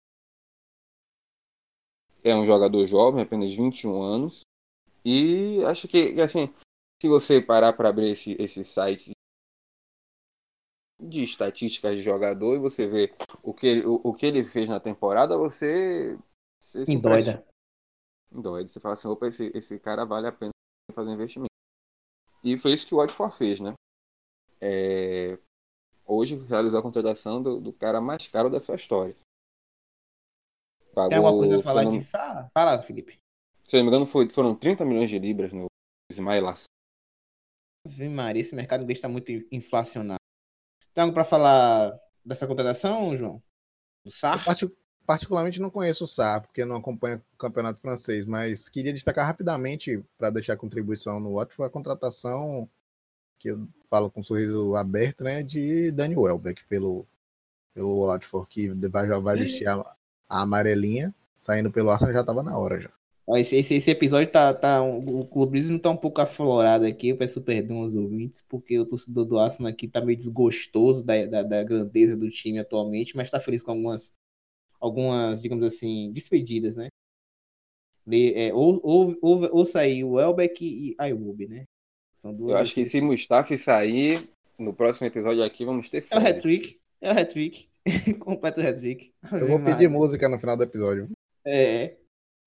É 2.27 2.35
um 2.35 2.45
jogador 2.45 2.85
jovem, 2.85 3.21
apenas 3.23 3.53
21 3.53 4.01
anos. 4.01 4.41
E 5.05 5.63
acho 5.65 5.87
que, 5.87 6.19
assim, 6.19 6.53
se 7.01 7.07
você 7.07 7.41
parar 7.41 7.71
para 7.73 7.87
abrir 7.87 8.11
esse, 8.11 8.35
esses 8.37 8.67
sites 8.67 9.11
de 10.99 11.23
estatísticas 11.23 11.95
de 11.95 12.01
jogador 12.03 12.55
e 12.55 12.59
você 12.59 12.85
ver 12.87 13.15
o 13.41 13.53
que, 13.53 13.67
ele- 13.67 13.85
o, 13.85 14.01
o 14.03 14.13
que 14.13 14.25
ele 14.25 14.43
fez 14.43 14.67
na 14.67 14.79
temporada, 14.79 15.37
você. 15.37 16.19
você 16.59 16.83
Endoida. 16.87 17.45
Endoida. 18.31 18.67
Você 18.67 18.79
fala 18.79 18.93
assim: 18.95 19.07
opa, 19.07 19.27
esse, 19.27 19.51
esse 19.55 19.79
cara 19.79 20.03
vale 20.03 20.27
a 20.27 20.31
pena 20.31 20.51
fazer 20.93 21.11
investimento. 21.11 21.47
E 22.43 22.57
foi 22.57 22.73
isso 22.73 22.85
que 22.85 22.93
o 22.93 22.97
Watford 22.97 23.37
fez, 23.37 23.59
né? 23.59 23.73
É, 24.59 25.37
Hoje 26.05 26.37
realizou 26.45 26.79
a 26.79 26.81
contratação 26.81 27.43
do, 27.43 27.59
do 27.59 27.73
cara 27.73 27.99
mais 27.99 28.27
caro 28.27 28.49
da 28.49 28.59
sua 28.61 28.75
história. 28.75 29.15
Pagou, 30.97 31.09
Tem 31.09 31.17
alguma 31.19 31.37
coisa 31.37 31.59
a 31.59 31.63
falar 31.63 31.83
não- 31.83 31.91
disso? 31.91 32.17
Ah, 32.17 32.49
fala, 32.57 32.81
Felipe. 32.81 33.19
Se 33.67 33.75
eu 33.75 33.79
não 33.79 33.83
me 33.85 33.89
engano, 33.91 34.07
foi- 34.07 34.27
foram 34.31 34.55
30 34.55 34.83
milhões 34.83 35.07
de 35.07 35.19
libras 35.19 35.53
no 35.53 35.67
Ismael 36.11 36.47
Assar. 36.47 36.65
Ave 37.85 38.09
Maria, 38.09 38.41
esse 38.41 38.55
mercado 38.55 38.81
inglês 38.81 38.97
está 38.97 39.07
muito 39.07 39.31
inflacionado. 39.51 40.17
Tem 40.95 41.03
algo 41.03 41.13
para 41.13 41.23
falar 41.23 41.95
dessa 42.25 42.47
contratação, 42.47 43.15
João? 43.15 43.43
Do 44.03 44.11
SAR? 44.11 44.43
Eu 44.59 44.75
particularmente 45.05 45.61
não 45.61 45.69
conheço 45.69 46.03
o 46.03 46.07
SAR, 46.07 46.41
porque 46.41 46.65
não 46.65 46.77
acompanho 46.77 47.23
o 47.31 47.37
campeonato 47.37 47.79
francês, 47.79 48.25
mas 48.25 48.67
queria 48.67 48.91
destacar 48.91 49.27
rapidamente, 49.27 50.03
para 50.17 50.31
deixar 50.31 50.57
contribuição 50.57 51.19
no 51.19 51.35
Watford, 51.35 51.69
a 51.69 51.71
contratação 51.71 52.67
que 53.37 53.49
eu 53.51 53.69
falo 53.87 54.09
com 54.09 54.21
um 54.21 54.23
sorriso 54.23 54.73
aberto, 54.73 55.23
né, 55.23 55.43
de 55.43 55.91
Daniel 55.91 56.21
Welbeck 56.21 56.65
pelo, 56.65 57.07
pelo 57.71 58.07
Watford, 58.07 58.47
que 58.49 58.69
vai, 58.89 59.07
já 59.07 59.19
vai 59.19 59.37
vestir 59.37 59.67
a, 59.67 59.95
a 60.29 60.41
amarelinha, 60.41 61.13
saindo 61.37 61.71
pelo 61.71 61.89
Arsenal 61.89 62.13
já 62.13 62.21
estava 62.21 62.43
na 62.43 62.57
hora 62.57 62.79
já. 62.79 62.91
Esse, 63.35 63.57
esse, 63.57 63.73
esse, 63.75 63.91
episódio 63.91 64.31
tá, 64.31 64.53
tá. 64.53 64.81
O 64.81 65.25
clubismo 65.25 65.77
tá 65.77 65.89
um 65.89 65.97
pouco 65.97 66.21
aflorado 66.21 66.85
aqui. 66.85 67.09
Eu 67.09 67.17
peço 67.17 67.41
perdão 67.41 67.79
aos 67.79 67.93
ouvintes, 67.93 68.41
porque 68.47 68.79
o 68.79 68.85
torcedor 68.85 69.25
do 69.25 69.37
Arsenal 69.37 69.69
aqui 69.69 69.85
tá 69.85 69.99
meio 69.99 70.17
desgostoso 70.17 71.05
da, 71.05 71.25
da, 71.25 71.43
da 71.43 71.63
grandeza 71.63 72.15
do 72.15 72.29
time 72.29 72.59
atualmente, 72.59 73.17
mas 73.17 73.29
tá 73.29 73.37
feliz 73.37 73.61
com 73.61 73.71
algumas, 73.71 74.13
algumas 74.79 75.41
digamos 75.41 75.65
assim, 75.67 76.09
despedidas, 76.13 76.77
né? 76.77 76.87
De, 78.05 78.33
é, 78.33 78.53
ou, 78.53 78.79
ou, 78.81 79.17
ou, 79.21 79.49
ou 79.57 79.65
sair 79.65 80.05
o 80.05 80.17
Elbeck 80.17 80.63
e 80.63 80.95
Iwobi, 81.09 81.47
né? 81.47 81.65
São 82.15 82.33
duas 82.33 82.51
Eu 82.51 82.57
acho 82.57 82.73
que 82.73 82.85
se 82.85 83.01
Mustafa 83.01 83.57
sair, 83.57 84.29
no 84.57 84.73
próximo 84.73 85.05
episódio 85.05 85.43
aqui 85.43 85.65
vamos 85.65 85.89
ter 85.89 86.01
férias. 86.01 86.25
É 86.25 86.31
o 86.31 86.35
hat-trick. 86.35 86.79
É 87.01 87.11
o 87.11 87.19
hat-trick. 87.19 87.67
Completo 88.19 88.61
hat-trick. 88.61 89.13
Eu 89.31 89.47
vou 89.47 89.63
pedir 89.63 89.89
música 89.89 90.27
no 90.27 90.39
final 90.39 90.57
do 90.57 90.63
episódio. 90.63 91.09
É. 91.45 91.97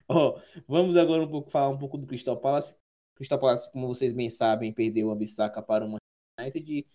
Oh, 0.09 0.39
vamos 0.67 0.97
agora 0.97 1.23
um 1.23 1.31
pouco 1.31 1.51
falar 1.51 1.69
um 1.69 1.79
pouco 1.79 1.97
do 1.97 2.07
Crystal 2.07 2.37
Palace. 2.37 2.77
Crystal 3.15 3.39
Palace, 3.39 3.71
como 3.73 3.87
vocês 3.87 4.13
bem 4.13 4.29
sabem, 4.29 4.73
perdeu 4.73 5.11
a 5.11 5.17
Bissaka 5.17 5.63
para 5.63 5.85
o 5.85 5.97
United 6.41 6.87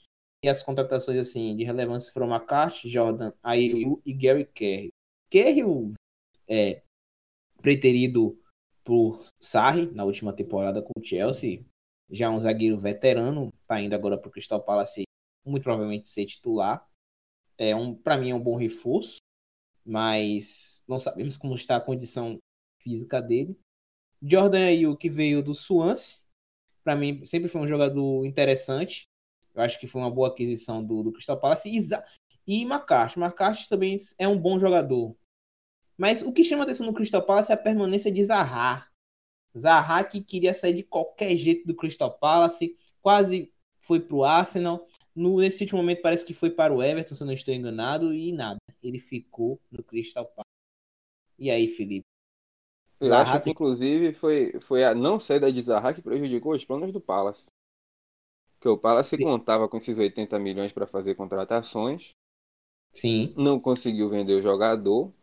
e 0.43 0.49
as 0.49 0.61
contratações 0.61 1.17
assim 1.17 1.55
de 1.55 1.63
relevância 1.63 2.11
foram 2.11 2.27
McCarthy, 2.27 2.89
Jordan, 2.89 3.31
Ayew 3.41 4.01
e 4.05 4.13
Gary 4.13 4.45
Kerry. 4.45 4.89
Kerry 5.29 5.61
é 6.47 6.83
preterido 7.61 8.39
por 8.83 9.23
Sarri 9.39 9.89
na 9.91 10.03
última 10.03 10.33
temporada 10.33 10.81
com 10.81 10.91
o 10.97 11.03
Chelsea, 11.03 11.65
já 12.09 12.29
um 12.29 12.39
zagueiro 12.39 12.77
veterano, 12.77 13.51
tá 13.67 13.81
indo 13.81 13.95
agora 13.95 14.17
para 14.17 14.29
o 14.29 14.31
Crystal 14.31 14.61
Palace, 14.61 15.03
muito 15.45 15.63
provavelmente 15.63 16.07
ser 16.07 16.25
titular. 16.25 16.87
É 17.57 17.75
um, 17.75 17.95
para 17.95 18.17
mim 18.17 18.31
é 18.31 18.35
um 18.35 18.41
bom 18.41 18.57
reforço, 18.57 19.17
mas 19.85 20.83
não 20.87 20.99
sabemos 20.99 21.37
como 21.37 21.55
está 21.55 21.77
a 21.77 21.81
condição 21.81 22.37
física 22.81 23.21
dele. 23.21 23.57
Jordan 24.21 24.65
Ayew, 24.65 24.97
que 24.97 25.09
veio 25.09 25.43
do 25.43 25.53
Swansea, 25.53 26.25
para 26.83 26.95
mim 26.95 27.23
sempre 27.25 27.49
foi 27.49 27.61
um 27.61 27.67
jogador 27.67 28.25
interessante. 28.25 29.05
Eu 29.53 29.61
acho 29.61 29.79
que 29.79 29.87
foi 29.87 30.01
uma 30.01 30.11
boa 30.11 30.27
aquisição 30.27 30.83
do, 30.83 31.03
do 31.03 31.11
Crystal 31.11 31.39
Palace. 31.39 31.69
E, 31.69 31.79
e 32.47 32.63
McCarthy. 32.63 33.19
McCarthy 33.19 33.69
também 33.69 33.95
é 34.19 34.27
um 34.27 34.37
bom 34.37 34.59
jogador. 34.59 35.15
Mas 35.97 36.21
o 36.21 36.33
que 36.33 36.43
chama 36.43 36.63
atenção 36.63 36.85
no 36.85 36.93
Crystal 36.93 37.25
Palace 37.25 37.51
é 37.51 37.55
a 37.55 37.57
permanência 37.57 38.11
de 38.11 38.23
Zaha. 38.23 38.87
Zaha 39.57 40.03
que 40.03 40.21
queria 40.21 40.53
sair 40.53 40.73
de 40.73 40.83
qualquer 40.83 41.35
jeito 41.37 41.65
do 41.65 41.75
Crystal 41.75 42.11
Palace, 42.11 42.77
quase 43.01 43.53
foi 43.79 43.99
para 43.99 44.15
o 44.15 44.23
Arsenal. 44.23 44.85
No, 45.15 45.37
nesse 45.39 45.63
último 45.63 45.79
momento 45.79 46.01
parece 46.01 46.25
que 46.25 46.33
foi 46.33 46.51
para 46.51 46.73
o 46.73 46.83
Everton, 46.83 47.15
se 47.15 47.23
eu 47.23 47.27
não 47.27 47.33
estou 47.33 47.53
enganado, 47.53 48.13
e 48.13 48.33
nada. 48.33 48.57
Ele 48.83 48.99
ficou 48.99 49.59
no 49.71 49.81
Crystal 49.81 50.25
Palace. 50.25 50.45
E 51.39 51.49
aí, 51.49 51.67
Felipe? 51.67 52.05
Eu 52.99 53.09
Zaha 53.09 53.33
acho 53.33 53.43
que, 53.43 53.49
inclusive, 53.49 54.13
foi, 54.13 54.59
foi 54.61 54.83
a 54.83 54.93
não 54.93 55.19
saída 55.19 55.51
de 55.51 55.61
Zaha 55.61 55.93
que 55.93 56.01
prejudicou 56.01 56.53
os 56.53 56.65
planos 56.65 56.91
do 56.91 56.99
Palace. 56.99 57.47
Porque 58.51 58.69
o 58.69 58.77
Palace 58.77 59.15
Sim. 59.15 59.23
contava 59.23 59.69
com 59.69 59.77
esses 59.77 59.97
80 59.97 60.37
milhões 60.39 60.73
para 60.73 60.87
fazer 60.87 61.15
contratações. 61.15 62.11
Sim. 62.93 63.33
Não 63.37 63.59
conseguiu 63.59 64.09
vender 64.09 64.33
o 64.33 64.41
jogador. 64.41 65.13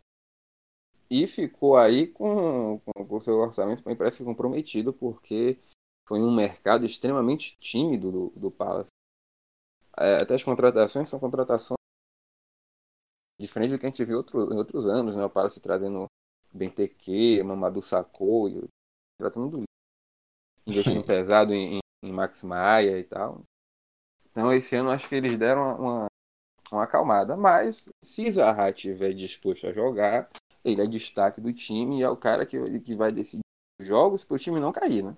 E 1.09 1.27
ficou 1.27 1.77
aí 1.77 2.07
com 2.07 2.81
o 2.95 3.21
seu 3.21 3.35
orçamento 3.35 3.87
me 3.87 3.95
parece 3.95 4.23
comprometido, 4.23 4.91
porque 4.93 5.59
foi 6.07 6.19
um 6.19 6.33
mercado 6.33 6.85
extremamente 6.85 7.55
tímido 7.59 8.11
do, 8.11 8.29
do 8.35 8.51
Palace. 8.51 8.89
É, 9.97 10.15
até 10.21 10.33
as 10.33 10.43
contratações 10.43 11.07
são 11.07 11.19
contratações 11.19 11.77
diferente 13.39 13.71
do 13.71 13.79
que 13.79 13.85
a 13.85 13.89
gente 13.89 14.05
viu 14.05 14.17
outro, 14.17 14.53
em 14.53 14.57
outros 14.57 14.87
anos, 14.87 15.15
né? 15.15 15.25
O 15.25 15.29
Palace 15.29 15.59
trazendo 15.59 16.05
Benteke, 16.51 17.43
Mamadou 17.43 17.81
Sakho, 17.81 18.67
tratando 19.19 19.49
do 19.49 19.63
investindo 20.65 21.05
pesado 21.05 21.53
em, 21.53 21.79
em, 22.03 22.11
Max 22.11 22.43
Maia 22.43 22.97
e 22.99 23.03
tal. 23.03 23.43
Então 24.31 24.51
esse 24.51 24.75
ano 24.75 24.89
acho 24.89 25.07
que 25.09 25.15
eles 25.15 25.37
deram 25.37 25.77
uma, 25.77 26.05
uma 26.71 26.83
acalmada. 26.83 27.35
Mas 27.35 27.89
se 28.03 28.29
Zaha 28.31 28.69
estiver 28.69 29.13
disposto 29.13 29.67
a 29.67 29.73
jogar, 29.73 30.29
ele 30.63 30.81
é 30.81 30.87
destaque 30.87 31.41
do 31.41 31.53
time 31.53 31.99
e 31.99 32.03
é 32.03 32.09
o 32.09 32.17
cara 32.17 32.45
que, 32.45 32.79
que 32.79 32.95
vai 32.95 33.11
decidir 33.11 33.43
os 33.79 33.87
jogos 33.87 34.23
para 34.23 34.35
o 34.35 34.39
time 34.39 34.59
não 34.59 34.71
cair, 34.71 35.03
né? 35.03 35.17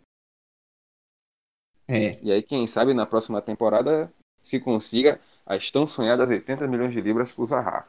É. 1.87 2.19
E 2.23 2.31
aí, 2.31 2.41
quem 2.41 2.65
sabe 2.65 2.95
na 2.95 3.05
próxima 3.05 3.39
temporada 3.41 4.11
se 4.45 4.59
consiga 4.59 5.19
as 5.43 5.71
tão 5.71 5.87
sonhadas 5.87 6.29
80 6.29 6.67
milhões 6.67 6.93
de 6.93 7.01
libras 7.01 7.31
para 7.31 7.43
o 7.43 7.47
Zaha. 7.47 7.87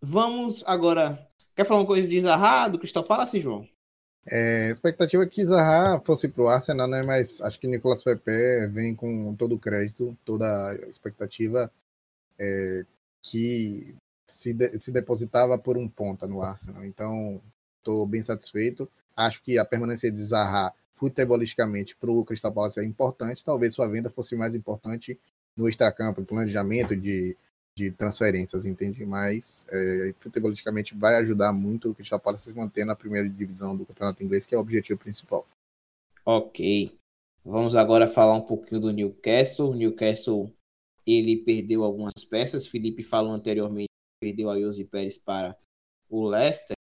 Vamos 0.00 0.64
agora. 0.66 1.28
Quer 1.54 1.66
falar 1.66 1.80
uma 1.80 1.86
coisa 1.86 2.08
de 2.08 2.20
Zaha, 2.20 2.68
do 2.68 2.78
Crystal 2.78 3.04
Palace, 3.04 3.38
João? 3.38 3.68
É, 4.26 4.68
a 4.68 4.70
expectativa 4.70 5.22
é 5.22 5.26
que 5.26 5.44
Zaha 5.44 6.00
fosse 6.00 6.28
para 6.28 6.42
o 6.42 6.48
Arsenal, 6.48 6.88
né? 6.88 7.02
Mas 7.02 7.42
acho 7.42 7.60
que 7.60 7.66
Nicolas 7.66 8.02
Pepe 8.02 8.66
vem 8.68 8.94
com 8.94 9.34
todo 9.34 9.54
o 9.54 9.58
crédito, 9.58 10.16
toda 10.24 10.46
a 10.46 10.74
expectativa 10.88 11.70
é, 12.38 12.86
que 13.22 13.94
se, 14.24 14.54
de, 14.54 14.80
se 14.80 14.90
depositava 14.90 15.58
por 15.58 15.76
um 15.76 15.88
ponta 15.88 16.26
no 16.26 16.40
Arsenal. 16.40 16.84
Então, 16.84 17.42
estou 17.78 18.06
bem 18.06 18.22
satisfeito. 18.22 18.88
Acho 19.16 19.42
que 19.42 19.58
a 19.58 19.64
permanência 19.64 20.10
de 20.10 20.22
Zaha 20.22 20.72
futebolisticamente 20.98 21.96
para 21.96 22.10
o 22.10 22.24
Crystal 22.24 22.52
Palace 22.52 22.80
é 22.80 22.84
importante. 22.84 23.44
Talvez 23.44 23.74
sua 23.74 23.88
venda 23.88 24.10
fosse 24.10 24.34
mais 24.36 24.54
importante 24.54 25.18
no 25.56 25.68
extracampo, 25.68 26.24
planejamento 26.24 26.96
de 26.96 27.36
de 27.78 27.92
transferências, 27.92 28.66
entende? 28.66 29.06
Mas 29.06 29.66
é, 29.70 30.12
futebolisticamente 30.18 30.94
vai 30.94 31.14
ajudar 31.16 31.52
muito 31.52 31.90
o 31.90 31.94
Crystal 31.94 32.18
Palace 32.18 32.50
se 32.50 32.56
manter 32.56 32.84
na 32.84 32.96
primeira 32.96 33.28
divisão 33.28 33.76
do 33.76 33.86
campeonato 33.86 34.22
inglês, 34.22 34.44
que 34.44 34.54
é 34.54 34.58
o 34.58 34.60
objetivo 34.60 34.98
principal. 34.98 35.46
Ok. 36.24 36.92
Vamos 37.44 37.76
agora 37.76 38.08
falar 38.08 38.34
um 38.34 38.42
pouquinho 38.42 38.80
do 38.80 38.92
Newcastle. 38.92 39.70
O 39.70 39.74
Newcastle 39.74 40.52
ele 41.06 41.36
perdeu 41.38 41.84
algumas 41.84 42.12
peças. 42.28 42.66
Felipe 42.66 43.02
falou 43.02 43.32
anteriormente 43.32 43.88
perdeu 44.20 44.50
a 44.50 44.56
Yossi 44.56 44.84
Pérez 44.84 45.16
para 45.16 45.56
o 46.10 46.26
Leicester. 46.26 46.76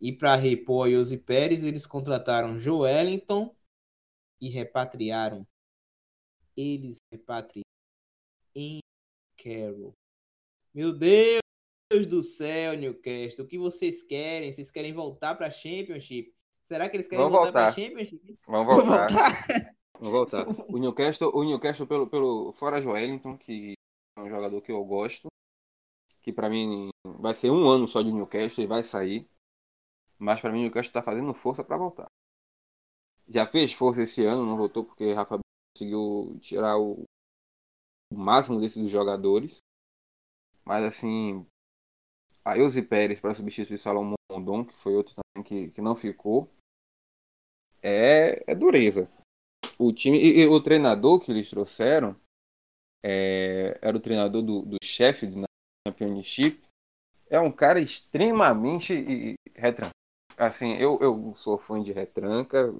E 0.00 0.12
para 0.12 0.36
repor 0.36 0.86
a 0.86 0.90
Yossi 0.90 1.16
Pérez, 1.16 1.64
eles 1.64 1.86
contrataram 1.86 2.60
Joelinton 2.60 3.54
e 4.40 4.48
repatriaram. 4.48 5.46
Eles 6.56 6.98
repatriaram 7.10 7.62
em 8.54 8.80
Carroll. 9.36 9.94
Meu 10.74 10.92
Deus 10.92 11.40
do 12.08 12.22
céu, 12.22 12.76
Newcastle, 12.76 13.44
o 13.44 13.48
que 13.48 13.58
vocês 13.58 14.02
querem? 14.02 14.52
Vocês 14.52 14.70
querem 14.70 14.92
voltar 14.92 15.34
para 15.34 15.46
a 15.46 15.50
Championship? 15.50 16.34
Será 16.62 16.88
que 16.88 16.96
eles 16.96 17.06
querem 17.06 17.24
voltar, 17.24 17.44
voltar 17.44 17.52
para 17.52 17.66
a 17.68 17.70
Championship? 17.70 18.38
Vamos 18.46 18.74
voltar. 18.74 19.06
Vamos 20.00 20.12
voltar. 20.12 20.46
O 20.68 20.78
Newcastle, 20.78 21.30
o 21.32 21.44
Newcastle 21.44 21.86
pelo, 21.86 22.06
pelo 22.08 22.52
fora 22.54 22.82
Joelinton, 22.82 23.38
que 23.38 23.74
é 24.16 24.20
um 24.20 24.28
jogador 24.28 24.60
que 24.60 24.72
eu 24.72 24.84
gosto, 24.84 25.28
que 26.22 26.32
para 26.32 26.50
mim 26.50 26.88
vai 27.20 27.34
ser 27.34 27.50
um 27.50 27.68
ano 27.68 27.86
só 27.86 28.02
de 28.02 28.12
Newcastle 28.12 28.64
e 28.64 28.66
vai 28.66 28.82
sair. 28.82 29.28
Mas 30.18 30.40
para 30.40 30.50
mim 30.50 30.60
o 30.60 30.62
Newcastle 30.62 30.88
está 30.88 31.02
fazendo 31.02 31.32
força 31.34 31.62
para 31.62 31.76
voltar. 31.76 32.06
Já 33.28 33.46
fez 33.46 33.72
força 33.72 34.02
esse 34.02 34.24
ano, 34.24 34.46
não 34.46 34.56
voltou 34.56 34.84
porque 34.84 35.12
Rafa 35.12 35.38
conseguiu 35.76 36.38
tirar 36.40 36.78
o, 36.78 37.04
o 38.12 38.16
máximo 38.16 38.60
desses 38.60 38.90
jogadores. 38.90 39.58
Mas 40.64 40.84
assim, 40.84 41.46
a 42.44 42.56
Eusi 42.56 42.82
Pérez 42.82 43.20
para 43.20 43.34
substituir 43.34 43.78
Salomão 43.78 44.14
Mondon, 44.30 44.64
que 44.64 44.74
foi 44.74 44.94
outro 44.94 45.14
também 45.14 45.44
que, 45.44 45.70
que 45.72 45.80
não 45.80 45.94
ficou, 45.94 46.48
é, 47.82 48.42
é 48.50 48.54
dureza. 48.54 49.10
O 49.78 49.92
time 49.92 50.18
e, 50.18 50.40
e, 50.40 50.46
o 50.46 50.60
treinador 50.62 51.20
que 51.20 51.30
eles 51.30 51.50
trouxeram 51.50 52.16
é, 53.04 53.78
era 53.82 53.96
o 53.96 54.00
treinador 54.00 54.42
do, 54.42 54.62
do 54.62 54.76
chefe 54.82 55.26
na 55.26 55.46
Championship. 55.86 56.64
É 57.28 57.38
um 57.38 57.52
cara 57.52 57.80
extremamente 57.80 59.36
retranca. 59.54 59.90
Assim, 60.36 60.74
eu, 60.74 60.98
eu 61.00 61.34
sou 61.34 61.56
fã 61.58 61.82
de 61.82 61.92
retranca, 61.92 62.74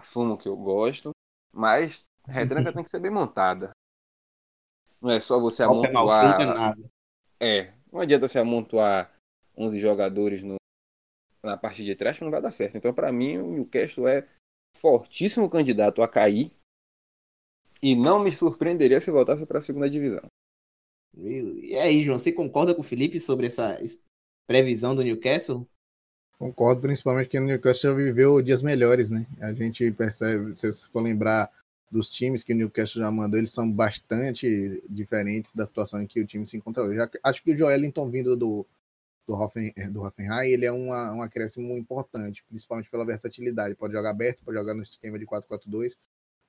assumo 0.00 0.38
que 0.38 0.48
eu 0.48 0.56
gosto, 0.56 1.10
mas 1.52 2.04
retranca 2.26 2.72
tem 2.72 2.82
que 2.82 2.90
ser 2.90 3.00
bem 3.00 3.10
montada. 3.10 3.70
Não 5.00 5.10
é 5.10 5.20
só 5.20 5.38
você 5.38 5.62
amontoar. 5.62 6.74
É, 7.38 7.74
não 7.92 8.00
adianta 8.00 8.26
você 8.26 8.38
amontoar 8.38 9.14
11 9.56 9.78
jogadores 9.78 10.42
no, 10.42 10.56
na 11.42 11.56
parte 11.56 11.84
de 11.84 11.94
trás 11.94 12.18
que 12.18 12.24
não 12.24 12.30
vai 12.30 12.40
dar 12.40 12.50
certo. 12.50 12.76
Então, 12.76 12.94
para 12.94 13.12
mim, 13.12 13.38
o 13.38 13.52
Newcastle 13.52 14.08
é 14.08 14.26
fortíssimo 14.78 15.48
candidato 15.48 16.02
a 16.02 16.08
cair 16.08 16.52
E 17.82 17.94
não 17.94 18.18
me 18.18 18.34
surpreenderia 18.34 19.00
se 19.00 19.10
voltasse 19.10 19.46
para 19.46 19.58
a 19.58 19.62
segunda 19.62 19.88
divisão. 19.88 20.26
E 21.14 21.76
aí, 21.78 22.02
João, 22.02 22.18
você 22.18 22.32
concorda 22.32 22.74
com 22.74 22.80
o 22.80 22.84
Felipe 22.84 23.18
sobre 23.20 23.46
essa 23.46 23.78
previsão 24.46 24.94
do 24.94 25.02
Newcastle? 25.02 25.66
Concordo, 26.38 26.82
principalmente 26.82 27.28
que 27.30 27.38
o 27.38 27.42
Newcastle 27.42 27.94
viveu 27.94 28.42
dias 28.42 28.60
melhores, 28.60 29.08
né? 29.08 29.26
A 29.40 29.54
gente 29.54 29.90
percebe, 29.92 30.54
se 30.54 30.70
você 30.70 30.86
for 30.90 31.00
lembrar 31.00 31.50
dos 31.90 32.10
times 32.10 32.42
que 32.42 32.52
o 32.52 32.56
Newcastle 32.56 33.00
já 33.00 33.10
mandou, 33.10 33.38
eles 33.38 33.52
são 33.52 33.70
bastante 33.70 34.82
diferentes 34.88 35.52
da 35.52 35.64
situação 35.64 36.02
em 36.02 36.06
que 36.06 36.20
o 36.20 36.26
time 36.26 36.46
se 36.46 36.56
encontra 36.56 36.82
hoje. 36.82 36.98
Acho 37.22 37.42
que 37.42 37.52
o 37.52 37.56
Joelinton 37.56 38.10
vindo 38.10 38.36
do, 38.36 38.66
do, 39.26 39.34
Hoffen, 39.34 39.72
do 39.90 40.02
Hoffenheim, 40.02 40.50
ele 40.50 40.66
é 40.66 40.72
uma, 40.72 41.14
um 41.14 41.22
acréscimo 41.22 41.74
importante, 41.74 42.44
principalmente 42.50 42.90
pela 42.90 43.06
versatilidade. 43.06 43.74
Pode 43.74 43.94
jogar 43.94 44.10
aberto, 44.10 44.44
pode 44.44 44.58
jogar 44.58 44.74
no 44.74 44.82
esquema 44.82 45.18
de 45.18 45.24
4-4-2. 45.24 45.96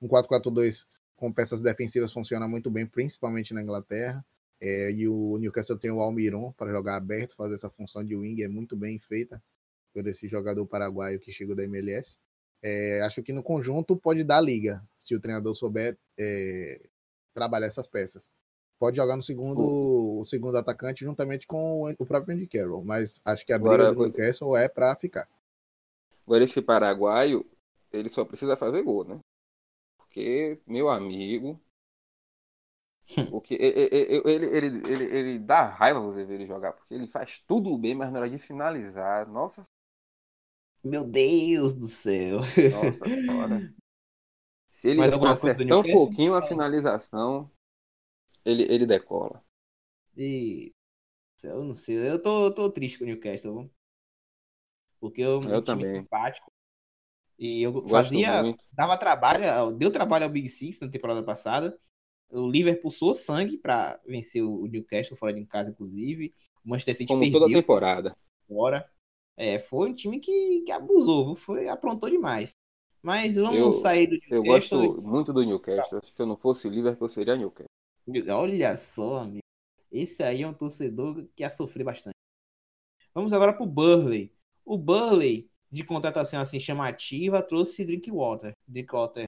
Um 0.02 0.08
4-4-2 0.08 0.86
com 1.16 1.32
peças 1.32 1.62
defensivas 1.62 2.12
funciona 2.12 2.46
muito 2.46 2.70
bem, 2.70 2.84
principalmente 2.84 3.54
na 3.54 3.62
Inglaterra. 3.62 4.22
É, 4.60 4.92
e 4.92 5.08
o 5.08 5.38
Newcastle 5.38 5.78
tem 5.78 5.90
o 5.90 6.00
Almiron 6.00 6.52
para 6.52 6.70
jogar 6.70 6.96
aberto, 6.96 7.34
fazer 7.34 7.54
essa 7.54 7.70
função 7.70 8.04
de 8.04 8.14
wing, 8.14 8.42
é 8.42 8.48
muito 8.48 8.76
bem 8.76 8.98
feita 8.98 9.42
por 9.98 10.06
esse 10.06 10.28
jogador 10.28 10.64
paraguaio 10.64 11.18
que 11.18 11.32
chegou 11.32 11.56
da 11.56 11.64
MLS. 11.64 12.20
É, 12.62 13.02
acho 13.02 13.20
que 13.20 13.32
no 13.32 13.42
conjunto 13.42 13.96
pode 13.96 14.22
dar 14.22 14.40
liga, 14.40 14.80
se 14.94 15.12
o 15.14 15.20
treinador 15.20 15.56
souber 15.56 15.98
é, 16.16 16.80
trabalhar 17.34 17.66
essas 17.66 17.88
peças. 17.88 18.30
Pode 18.78 18.96
jogar 18.96 19.16
no 19.16 19.22
segundo, 19.24 20.20
o 20.20 20.24
segundo 20.24 20.56
atacante 20.56 21.04
juntamente 21.04 21.48
com 21.48 21.82
o 21.98 22.06
próprio 22.06 22.36
Andy 22.36 22.46
Carroll, 22.46 22.84
mas 22.84 23.20
acho 23.24 23.44
que 23.44 23.52
a 23.52 23.58
briga 23.58 23.74
Agora, 23.74 23.92
do 23.92 24.02
Newcastle 24.02 24.56
é 24.56 24.68
para 24.68 24.94
ficar. 24.94 25.28
Agora 26.24 26.44
esse 26.44 26.62
paraguaio, 26.62 27.44
ele 27.92 28.08
só 28.08 28.24
precisa 28.24 28.56
fazer 28.56 28.82
gol, 28.82 29.04
né? 29.04 29.18
Porque, 29.96 30.60
meu 30.64 30.88
amigo, 30.88 31.60
o 33.32 33.40
que 33.40 33.54
ele, 33.54 33.88
ele, 33.90 34.46
ele, 34.46 34.66
ele, 34.88 35.04
ele 35.04 35.38
dá 35.40 35.66
raiva 35.66 35.98
você 35.98 36.24
ver 36.24 36.34
ele 36.34 36.46
jogar, 36.46 36.72
porque 36.72 36.94
ele 36.94 37.08
faz 37.08 37.42
tudo 37.48 37.76
bem, 37.76 37.96
mas 37.96 38.12
na 38.12 38.20
hora 38.20 38.30
de 38.30 38.38
finalizar, 38.38 39.26
nossa 39.26 39.64
meu 40.84 41.04
Deus 41.04 41.74
do 41.74 41.86
céu. 41.86 42.38
Nossa 42.38 43.04
senhora. 43.04 43.74
Se 44.70 44.88
ele 44.88 45.02
acertar 45.02 45.78
um 45.78 45.82
pouquinho 45.82 46.34
a 46.34 46.42
finalização, 46.42 47.50
ele, 48.44 48.62
ele 48.64 48.86
decola. 48.86 49.42
E 50.16 50.72
eu 51.42 51.64
não 51.64 51.74
sei, 51.74 51.96
eu 51.96 52.20
tô, 52.20 52.46
eu 52.46 52.54
tô 52.54 52.70
triste 52.70 52.98
com 52.98 53.04
o 53.04 53.06
Newcastle. 53.06 53.70
Porque 55.00 55.20
eu, 55.20 55.32
eu 55.32 55.36
um 55.36 55.40
time 55.40 55.62
também. 55.62 55.84
simpático. 55.84 56.50
E 57.38 57.62
eu 57.62 57.72
Gosto 57.72 57.90
fazia. 57.90 58.42
Muito. 58.42 58.64
Dava 58.72 58.96
trabalho, 58.96 59.72
deu 59.76 59.92
trabalho 59.92 60.24
ao 60.24 60.30
Big 60.30 60.48
Six 60.48 60.80
na 60.80 60.88
temporada 60.88 61.22
passada. 61.22 61.78
O 62.30 62.50
Liverpool 62.50 62.82
pulsou 62.82 63.14
sangue 63.14 63.56
para 63.56 64.00
vencer 64.06 64.42
o 64.42 64.66
Newcastle 64.66 65.16
fora 65.16 65.32
de 65.32 65.44
casa, 65.46 65.70
inclusive. 65.70 66.34
O 66.64 66.70
Manchester 66.70 66.96
City 66.96 67.08
Como 67.08 67.22
perdeu 67.22 67.40
toda 67.40 67.52
temporada. 67.52 68.16
Fora. 68.46 68.90
É, 69.40 69.60
foi 69.60 69.90
um 69.90 69.94
time 69.94 70.18
que, 70.18 70.62
que 70.62 70.72
abusou, 70.72 71.36
foi 71.36 71.68
aprontou 71.68 72.10
demais. 72.10 72.50
Mas 73.00 73.36
vamos 73.36 73.56
eu, 73.56 73.70
sair 73.70 74.08
do 74.08 74.18
Newcastle. 74.28 74.82
Eu 74.82 74.92
gosto 74.92 75.02
muito 75.02 75.32
do 75.32 75.44
Newcastle. 75.44 76.00
Se 76.02 76.20
eu 76.20 76.26
não 76.26 76.36
fosse 76.36 76.68
Liverpool, 76.68 77.08
seria 77.08 77.36
Newcastle. 77.36 77.68
Olha 78.34 78.76
só, 78.76 79.18
amigo. 79.18 79.44
Esse 79.92 80.24
aí 80.24 80.42
é 80.42 80.48
um 80.48 80.52
torcedor 80.52 81.24
que 81.36 81.44
ia 81.44 81.50
sofrer 81.50 81.84
bastante. 81.84 82.16
Vamos 83.14 83.32
agora 83.32 83.52
para 83.52 83.62
o 83.62 83.68
Burley. 83.68 84.34
O 84.64 84.76
Burley, 84.76 85.48
de 85.70 85.84
contratação 85.84 86.40
assim 86.40 86.58
chamativa, 86.58 87.40
trouxe 87.40 87.84
Drinkwater. 87.84 88.52
Drinkwater 88.66 89.26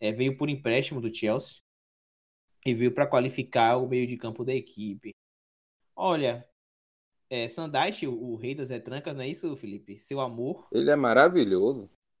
é, 0.00 0.10
veio 0.10 0.38
por 0.38 0.48
empréstimo 0.48 1.02
do 1.02 1.14
Chelsea 1.14 1.58
e 2.64 2.74
veio 2.74 2.94
para 2.94 3.06
qualificar 3.06 3.76
o 3.76 3.86
meio 3.86 4.06
de 4.06 4.16
campo 4.16 4.42
da 4.42 4.54
equipe. 4.54 5.10
Olha, 5.94 6.47
é, 7.30 7.48
Sandite, 7.48 8.06
o, 8.06 8.32
o, 8.32 8.36
rei 8.36 8.54
das 8.54 8.70
retrancas, 8.70 9.14
não 9.14 9.22
é 9.22 9.28
isso, 9.28 9.54
Felipe? 9.56 9.98
Seu 9.98 10.20
amor. 10.20 10.66
Ele 10.72 10.90
é 10.90 10.96
maravilhoso. 10.96 11.90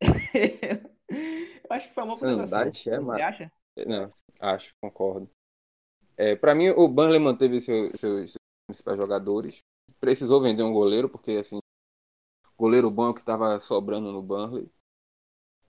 eu 1.10 1.70
acho 1.70 1.88
que 1.88 1.94
foi 1.94 2.04
uma 2.04 2.18
contratação. 2.18 2.58
Sandite 2.58 2.90
é 2.90 3.00
Você 3.00 3.22
acha? 3.22 3.52
Não, 3.86 4.12
acho, 4.40 4.74
concordo. 4.82 5.30
É, 6.16 6.34
para 6.34 6.54
mim, 6.54 6.68
o 6.70 6.88
Burnley 6.88 7.20
manteve 7.20 7.60
seus, 7.60 7.98
seus, 7.98 8.32
seus 8.32 8.36
principais 8.66 8.96
jogadores. 8.98 9.62
Precisou 10.00 10.42
vender 10.42 10.62
um 10.62 10.72
goleiro, 10.72 11.08
porque 11.08 11.32
assim, 11.32 11.58
goleiro 12.56 12.90
bom 12.90 13.10
é 13.10 13.14
que 13.14 13.20
estava 13.20 13.58
sobrando 13.60 14.12
no 14.12 14.22
Burnley. 14.22 14.68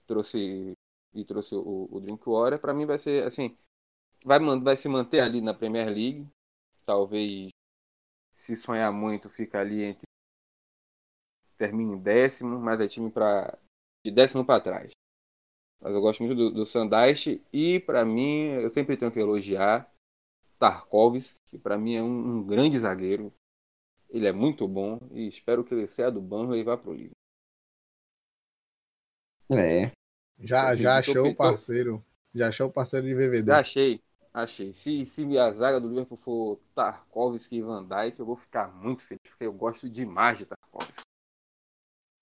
Trouxe 0.06 0.74
e 1.14 1.24
trouxe 1.24 1.54
o, 1.54 1.88
o 1.90 2.00
Drinkwater. 2.00 2.60
Para 2.60 2.74
mim 2.74 2.84
vai 2.84 2.98
ser 2.98 3.26
assim, 3.26 3.56
vai, 4.24 4.38
vai 4.60 4.76
se 4.76 4.88
manter 4.88 5.20
ali 5.20 5.40
na 5.40 5.54
Premier 5.54 5.86
League. 5.86 6.26
Talvez 6.84 7.50
se 8.32 8.56
sonhar 8.56 8.92
muito, 8.92 9.28
fica 9.28 9.60
ali 9.60 9.82
entre. 9.82 10.02
Termina 11.56 11.94
em 11.94 11.98
décimo, 11.98 12.58
mas 12.58 12.80
é 12.80 12.88
time 12.88 13.10
pra... 13.10 13.58
de 14.04 14.10
décimo 14.10 14.44
para 14.44 14.62
trás. 14.62 14.92
Mas 15.80 15.94
eu 15.94 16.00
gosto 16.00 16.22
muito 16.22 16.36
do, 16.36 16.50
do 16.50 16.66
Sandaish 16.66 17.42
e, 17.52 17.80
para 17.80 18.04
mim, 18.04 18.48
eu 18.62 18.70
sempre 18.70 18.96
tenho 18.96 19.10
que 19.10 19.18
elogiar 19.18 19.90
Tarkovs, 20.58 21.34
que 21.46 21.58
para 21.58 21.78
mim 21.78 21.94
é 21.94 22.02
um, 22.02 22.36
um, 22.36 22.46
grande 22.46 22.78
zagueiro. 22.78 23.32
Ele 24.10 24.26
é 24.26 24.32
muito 24.32 24.68
bom 24.68 24.98
e 25.12 25.26
espero 25.26 25.64
que 25.64 25.72
ele 25.72 25.86
saia 25.86 26.10
do 26.10 26.20
banco 26.20 26.54
e 26.54 26.62
vá 26.62 26.76
pro 26.76 26.92
livro. 26.92 27.14
É. 29.50 29.90
Já, 30.38 30.76
já 30.76 30.98
achou 30.98 31.28
o 31.28 31.34
parceiro. 31.34 32.04
Já 32.34 32.48
achou 32.48 32.68
o 32.68 32.72
parceiro 32.72 33.06
de 33.06 33.14
VVD. 33.14 33.48
Já 33.48 33.60
achei. 33.60 34.02
Achei. 34.32 34.72
Se, 34.72 35.04
se 35.04 35.38
a 35.38 35.50
zaga 35.50 35.80
do 35.80 35.88
Liverpool 35.88 36.18
for 36.18 36.60
Tarkovsky 36.74 37.56
e 37.56 37.62
Van 37.62 37.82
Dijk, 37.82 38.20
eu 38.20 38.26
vou 38.26 38.36
ficar 38.36 38.72
muito 38.72 39.02
feliz, 39.02 39.20
porque 39.28 39.44
eu 39.44 39.52
gosto 39.52 39.90
demais 39.90 40.38
de 40.38 40.46
Tarkovsky. 40.46 41.02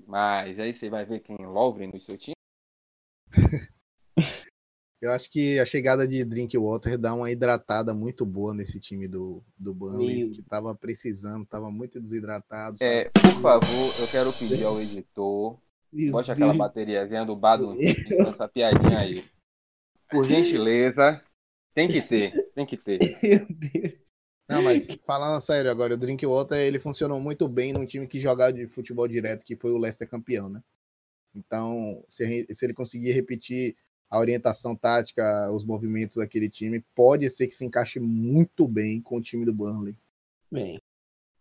Mas 0.07 0.59
aí 0.59 0.73
você 0.73 0.89
vai 0.89 1.05
ver 1.05 1.21
quem 1.21 1.37
Lovren 1.37 1.91
no 1.93 2.01
seu 2.01 2.17
time. 2.17 2.35
eu 5.03 5.11
acho 5.13 5.29
que 5.31 5.59
a 5.59 5.67
chegada 5.67 6.09
de 6.09 6.25
Drinkwater 6.25 6.97
dá 6.97 7.13
uma 7.13 7.31
hidratada 7.31 7.93
muito 7.93 8.25
boa 8.25 8.55
nesse 8.55 8.81
time 8.81 9.07
do, 9.07 9.45
do 9.57 9.75
Burnley, 9.75 10.31
que 10.31 10.43
tava 10.43 10.75
precisando, 10.75 11.45
tava 11.45 11.71
muito 11.71 12.01
desidratado. 12.01 12.79
Sabe? 12.79 12.91
É, 12.91 13.11
por 13.11 13.43
favor, 13.43 14.01
eu 14.01 14.09
quero 14.11 14.33
pedir 14.33 14.65
ao 14.65 14.81
editor, 14.81 15.61
Meu 15.93 16.13
bote 16.13 16.29
Deus. 16.29 16.39
aquela 16.39 16.55
bateriazinha 16.55 17.27
do 17.27 17.37
Badum, 17.37 17.77
essa 18.27 18.49
piadinha 18.49 18.99
aí. 18.99 19.23
Por 20.11 20.27
gentileza, 20.27 21.23
tem 21.79 21.89
que 21.89 22.03
ter, 22.03 22.33
tem 22.55 22.67
que 22.67 22.77
ter. 22.77 22.99
Meu 23.23 23.47
Deus. 23.49 23.95
Não, 24.49 24.63
mas 24.63 24.99
falando 25.05 25.41
sério 25.41 25.71
agora, 25.71 25.95
o 25.95 25.97
Drinkwater 25.97 26.59
ele 26.59 26.81
funcionou 26.81 27.21
muito 27.21 27.47
bem 27.47 27.73
num 27.73 27.87
time 27.87 28.07
que 28.07 28.19
jogava 28.19 28.53
de 28.53 28.67
futebol 28.67 29.07
direto, 29.07 29.45
que 29.45 29.55
foi 29.55 29.71
o 29.71 29.79
Leicester 29.79 30.09
campeão, 30.09 30.49
né? 30.49 30.61
Então, 31.35 32.03
se, 32.09 32.47
se 32.53 32.67
ele 32.67 32.75
conseguir 32.75 33.13
repetir 33.13 33.77
a 34.11 34.19
orientação 34.19 34.75
tática, 34.75 35.53
os 35.53 35.65
movimentos 35.65 36.17
daquele 36.17 36.49
time, 36.49 36.85
pode 36.95 37.29
ser 37.31 37.47
que 37.47 37.55
se 37.55 37.65
encaixe 37.65 38.01
muito 38.01 38.67
bem 38.67 39.01
com 39.01 39.19
o 39.19 39.23
time 39.23 39.45
do 39.45 39.53
Burnley. 39.53 39.97
Bem. 40.51 40.81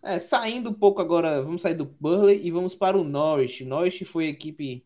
É, 0.04 0.20
saindo 0.20 0.70
um 0.70 0.74
pouco 0.74 1.02
agora, 1.02 1.42
vamos 1.42 1.62
sair 1.62 1.76
do 1.76 1.86
Burnley 1.86 2.46
e 2.46 2.52
vamos 2.52 2.76
para 2.76 2.98
o 2.98 3.04
Norwich. 3.04 3.66
Norwich 3.66 4.06
foi 4.06 4.28
a 4.28 4.30
equipe 4.30 4.86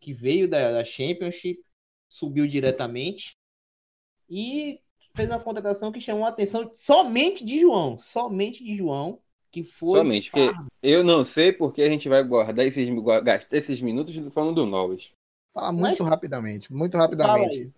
que 0.00 0.14
veio 0.14 0.48
da, 0.48 0.72
da 0.72 0.82
Championship, 0.82 1.62
subiu 2.08 2.46
diretamente 2.46 3.39
e 4.30 4.80
fez 5.14 5.28
uma 5.28 5.40
contratação 5.40 5.90
que 5.90 6.00
chamou 6.00 6.24
a 6.24 6.28
atenção 6.28 6.70
somente 6.74 7.44
de 7.44 7.60
João, 7.60 7.98
somente 7.98 8.62
de 8.62 8.74
João, 8.74 9.18
que 9.50 9.64
foi. 9.64 9.98
Somente, 9.98 10.30
porque 10.30 10.54
eu 10.82 11.02
não 11.02 11.24
sei 11.24 11.52
porque 11.52 11.82
a 11.82 11.88
gente 11.88 12.08
vai 12.08 12.22
guardar 12.22 12.64
esses, 12.64 12.88
gastar 13.24 13.56
esses 13.56 13.82
minutos 13.82 14.14
falando 14.32 14.54
do 14.54 14.66
Norwich. 14.66 15.12
Falar 15.48 15.72
muito 15.72 16.02
Mas... 16.02 16.10
rapidamente, 16.10 16.72
muito 16.72 16.96
rapidamente. 16.96 17.72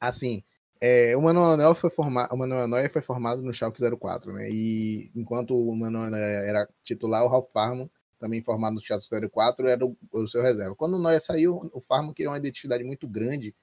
Assim, 0.00 0.44
é, 0.80 1.16
o 1.16 1.22
Manuel 1.22 1.56
Neuer 1.56 1.74
foi 1.74 1.90
formado, 1.90 2.32
o 2.32 2.36
Manuel 2.36 2.90
foi 2.90 3.02
formado 3.02 3.42
no 3.42 3.52
Schalke 3.52 3.82
04, 3.98 4.32
né? 4.32 4.48
E 4.48 5.10
enquanto 5.16 5.56
o 5.56 5.74
Manuel 5.74 6.14
era 6.14 6.68
titular, 6.84 7.24
o 7.24 7.28
Ralf 7.28 7.50
Farmo, 7.50 7.90
também 8.18 8.40
formado 8.40 8.74
no 8.74 8.80
Schalke 8.80 9.08
04, 9.28 9.66
era 9.66 9.84
o, 9.84 9.96
o 10.12 10.28
seu 10.28 10.42
reserva. 10.42 10.76
Quando 10.76 10.94
o 10.94 11.02
Neuer 11.02 11.20
saiu, 11.20 11.68
o 11.72 11.80
Farmo 11.80 12.14
queria 12.14 12.30
uma 12.30 12.38
identidade 12.38 12.84
muito 12.84 13.08
grande 13.08 13.54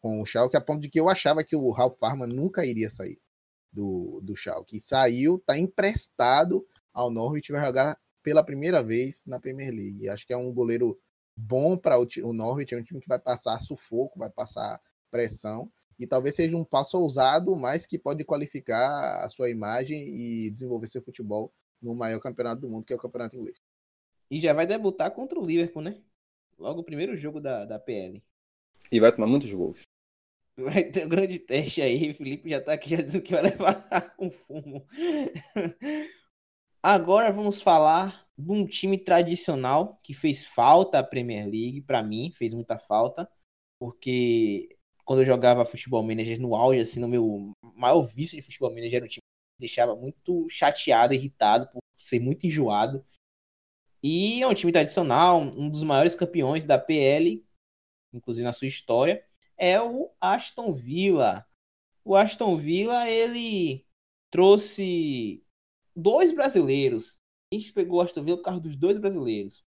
com 0.00 0.20
o 0.20 0.26
Schalke, 0.26 0.56
a 0.56 0.60
ponto 0.60 0.80
de 0.80 0.88
que 0.88 0.98
eu 0.98 1.08
achava 1.08 1.44
que 1.44 1.54
o 1.54 1.70
Ralf 1.70 1.98
Farman 1.98 2.28
nunca 2.28 2.64
iria 2.64 2.88
sair 2.88 3.20
do, 3.72 4.20
do 4.22 4.34
Schalke. 4.34 4.78
E 4.78 4.80
saiu, 4.80 5.36
está 5.36 5.58
emprestado 5.58 6.66
ao 6.92 7.10
Norwich, 7.10 7.52
vai 7.52 7.64
jogar 7.64 7.96
pela 8.22 8.44
primeira 8.44 8.82
vez 8.82 9.24
na 9.26 9.38
Premier 9.38 9.70
League. 9.70 10.08
Acho 10.08 10.26
que 10.26 10.32
é 10.32 10.36
um 10.36 10.52
goleiro 10.52 10.98
bom 11.36 11.76
para 11.76 11.98
o, 11.98 12.06
o 12.24 12.32
Norwich, 12.32 12.74
é 12.74 12.78
um 12.78 12.82
time 12.82 13.00
que 13.00 13.08
vai 13.08 13.18
passar 13.18 13.60
sufoco, 13.60 14.18
vai 14.18 14.30
passar 14.30 14.80
pressão, 15.10 15.70
e 15.98 16.06
talvez 16.06 16.34
seja 16.34 16.56
um 16.56 16.64
passo 16.64 16.98
ousado, 16.98 17.54
mas 17.54 17.86
que 17.86 17.98
pode 17.98 18.24
qualificar 18.24 19.22
a 19.24 19.28
sua 19.28 19.50
imagem 19.50 20.08
e 20.08 20.50
desenvolver 20.50 20.86
seu 20.86 21.02
futebol 21.02 21.52
no 21.80 21.94
maior 21.94 22.20
campeonato 22.20 22.62
do 22.62 22.68
mundo, 22.68 22.84
que 22.84 22.92
é 22.92 22.96
o 22.96 22.98
campeonato 22.98 23.36
inglês. 23.36 23.60
E 24.30 24.40
já 24.40 24.52
vai 24.54 24.66
debutar 24.66 25.10
contra 25.10 25.38
o 25.38 25.44
Liverpool, 25.44 25.82
né? 25.82 26.00
Logo 26.58 26.80
o 26.80 26.84
primeiro 26.84 27.16
jogo 27.16 27.40
da, 27.40 27.64
da 27.64 27.78
PL. 27.78 28.22
E 28.90 29.00
vai 29.00 29.12
tomar 29.12 29.26
muitos 29.26 29.52
gols. 29.52 29.82
Vai 30.64 30.84
ter 30.84 31.06
um 31.06 31.08
grande 31.08 31.38
teste 31.38 31.80
aí. 31.80 32.12
Felipe 32.12 32.50
já 32.50 32.60
tá 32.60 32.72
aqui 32.72 32.90
já 32.90 33.02
dizendo 33.02 33.22
que 33.22 33.32
vai 33.32 33.42
levar 33.42 34.14
um 34.18 34.30
fumo. 34.30 34.86
Agora 36.82 37.30
vamos 37.30 37.60
falar 37.60 38.26
de 38.36 38.50
um 38.50 38.66
time 38.66 38.96
tradicional 38.96 40.00
que 40.02 40.14
fez 40.14 40.46
falta 40.46 40.98
à 40.98 41.04
Premier 41.04 41.44
League, 41.44 41.82
para 41.82 42.02
mim, 42.02 42.32
fez 42.34 42.54
muita 42.54 42.78
falta, 42.78 43.30
porque 43.78 44.76
quando 45.04 45.20
eu 45.20 45.26
jogava 45.26 45.64
futebol 45.64 46.02
manager 46.02 46.40
no 46.40 46.54
auge, 46.54 46.80
assim, 46.80 47.00
no 47.00 47.08
meu 47.08 47.52
maior 47.74 48.00
vício 48.02 48.36
de 48.36 48.42
futebol 48.42 48.70
manager 48.70 48.96
era 48.96 49.08
time 49.08 49.20
que 49.20 49.62
me 49.62 49.66
deixava 49.66 49.94
muito 49.94 50.46
chateado, 50.48 51.12
irritado 51.12 51.68
por 51.70 51.80
ser 51.98 52.20
muito 52.20 52.46
enjoado. 52.46 53.04
E 54.02 54.42
é 54.42 54.46
um 54.46 54.54
time 54.54 54.72
tradicional, 54.72 55.40
um 55.40 55.68
dos 55.68 55.82
maiores 55.82 56.14
campeões 56.14 56.64
da 56.64 56.78
PL, 56.78 57.44
inclusive 58.12 58.44
na 58.44 58.52
sua 58.52 58.68
história, 58.68 59.22
é 59.60 59.80
o 59.80 60.10
Aston 60.18 60.72
Villa. 60.72 61.46
O 62.02 62.16
Aston 62.16 62.56
Villa, 62.56 63.08
ele 63.08 63.86
trouxe 64.30 65.44
dois 65.94 66.32
brasileiros. 66.32 67.20
A 67.52 67.56
gente 67.56 67.72
pegou 67.72 67.98
o 67.98 68.00
Aston 68.00 68.24
Villa 68.24 68.38
por 68.38 68.44
causa 68.44 68.60
dos 68.60 68.74
dois 68.74 68.98
brasileiros. 68.98 69.62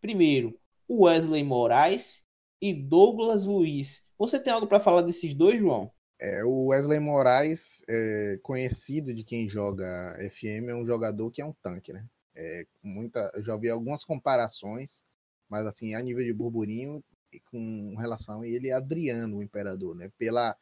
Primeiro, 0.00 0.60
o 0.86 1.06
Wesley 1.06 1.42
Moraes 1.42 2.24
e 2.60 2.74
Douglas 2.74 3.46
Luiz. 3.46 4.04
Você 4.18 4.38
tem 4.38 4.52
algo 4.52 4.66
para 4.66 4.78
falar 4.78 5.02
desses 5.02 5.32
dois, 5.34 5.58
João? 5.58 5.90
É, 6.20 6.44
o 6.44 6.66
Wesley 6.66 7.00
Moraes, 7.00 7.82
é, 7.88 8.38
conhecido 8.42 9.14
de 9.14 9.24
quem 9.24 9.48
joga 9.48 9.86
FM, 10.30 10.68
é 10.68 10.74
um 10.74 10.84
jogador 10.84 11.30
que 11.30 11.40
é 11.40 11.46
um 11.46 11.54
tanque, 11.62 11.94
né? 11.94 12.06
É, 12.36 12.66
muita, 12.82 13.30
eu 13.34 13.42
já 13.42 13.56
vi 13.56 13.70
algumas 13.70 14.04
comparações, 14.04 15.02
mas 15.48 15.66
assim, 15.66 15.94
a 15.94 16.02
nível 16.02 16.22
de 16.22 16.32
burburinho, 16.32 17.02
com 17.50 17.94
relação 17.98 18.42
a 18.42 18.48
ele 18.48 18.68
é 18.68 18.72
Adriano, 18.72 19.38
o 19.38 19.42
imperador, 19.42 19.94
né? 19.94 20.10
Pela 20.18 20.56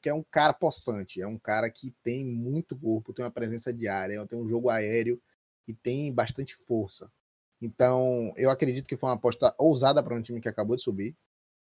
que 0.00 0.08
é 0.08 0.14
um 0.14 0.22
cara 0.22 0.52
possante, 0.52 1.20
é 1.20 1.26
um 1.26 1.38
cara 1.38 1.68
que 1.68 1.90
tem 2.02 2.24
muito 2.24 2.76
corpo, 2.76 3.12
tem 3.12 3.24
uma 3.24 3.30
presença 3.30 3.72
diária, 3.72 4.24
tem 4.26 4.38
um 4.38 4.46
jogo 4.46 4.70
aéreo 4.70 5.20
e 5.66 5.74
tem 5.74 6.12
bastante 6.12 6.54
força. 6.54 7.10
Então, 7.60 8.32
eu 8.36 8.50
acredito 8.50 8.86
que 8.86 8.96
foi 8.96 9.08
uma 9.08 9.16
aposta 9.16 9.52
ousada 9.58 10.02
para 10.02 10.14
um 10.14 10.22
time 10.22 10.40
que 10.40 10.48
acabou 10.48 10.76
de 10.76 10.82
subir, 10.82 11.16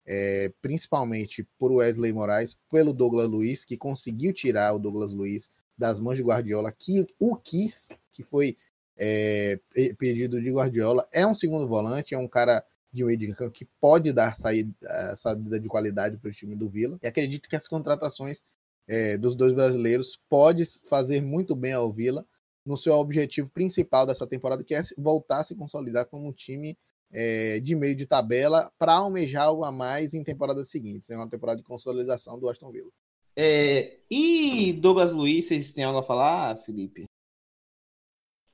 é, 0.06 0.52
principalmente 0.62 1.48
por 1.58 1.72
Wesley 1.72 2.12
Moraes, 2.12 2.58
pelo 2.72 2.94
Douglas 2.94 3.30
Luiz, 3.30 3.64
que 3.64 3.78
conseguiu 3.78 4.34
tirar 4.34 4.74
o 4.74 4.80
Douglas 4.80 5.14
Luiz 5.14 5.50
das 5.78 6.00
mãos 6.00 6.18
de 6.18 6.24
Guardiola, 6.24 6.72
que 6.72 7.06
o 7.20 7.36
quis, 7.36 8.00
que 8.12 8.24
foi 8.24 8.58
é, 8.98 9.60
pedido 9.98 10.42
de 10.42 10.52
Guardiola. 10.52 11.08
É 11.12 11.26
um 11.26 11.34
segundo 11.34 11.68
volante, 11.68 12.14
é 12.14 12.18
um 12.18 12.28
cara 12.28 12.66
de 12.94 13.04
meio 13.04 13.18
de 13.18 13.34
campo 13.34 13.52
que 13.52 13.66
pode 13.82 14.14
dar 14.14 14.36
saída, 14.38 14.72
eh, 14.84 15.16
saída 15.16 15.60
de 15.60 15.68
qualidade 15.68 16.18
para 16.18 16.30
o 16.30 16.34
time 16.34 16.56
do 16.56 16.70
Vila. 16.70 17.00
E 17.02 17.08
acredito 17.08 17.50
que 17.50 17.56
as 17.56 17.68
contratações 17.68 18.44
é, 18.88 19.18
dos 19.18 19.36
dois 19.36 19.54
brasileiros 19.54 20.20
pode 20.30 20.64
fazer 20.88 21.22
muito 21.22 21.56
bem 21.56 21.74
ao 21.74 21.92
Vila 21.92 22.26
no 22.66 22.78
seu 22.78 22.94
objetivo 22.94 23.50
principal 23.50 24.06
dessa 24.06 24.28
temporada, 24.28 24.64
que 24.64 24.76
é 24.76 24.82
voltar 24.98 25.40
a 25.40 25.44
se 25.44 25.56
consolidar 25.56 26.06
como 26.06 26.28
um 26.28 26.32
time 26.32 26.78
é, 27.12 27.60
de 27.60 27.76
meio 27.76 27.96
de 27.96 28.06
tabela 28.06 28.72
para 28.78 28.94
almejar 28.94 29.46
algo 29.46 29.64
a 29.64 29.72
mais 29.72 30.14
em 30.14 30.24
temporadas 30.24 30.70
seguintes. 30.70 31.10
É 31.10 31.16
uma 31.16 31.30
temporada 31.30 31.58
de 31.58 31.64
consolidação 31.64 32.40
do 32.40 32.50
Aston 32.50 32.72
Villa. 32.72 32.92
É, 33.36 34.00
e 34.10 34.74
Douglas 34.74 35.14
Luiz, 35.14 35.48
vocês 35.48 35.74
têm 35.74 35.84
algo 35.84 36.00
a 36.00 36.04
falar, 36.04 36.56
Felipe? 36.58 37.06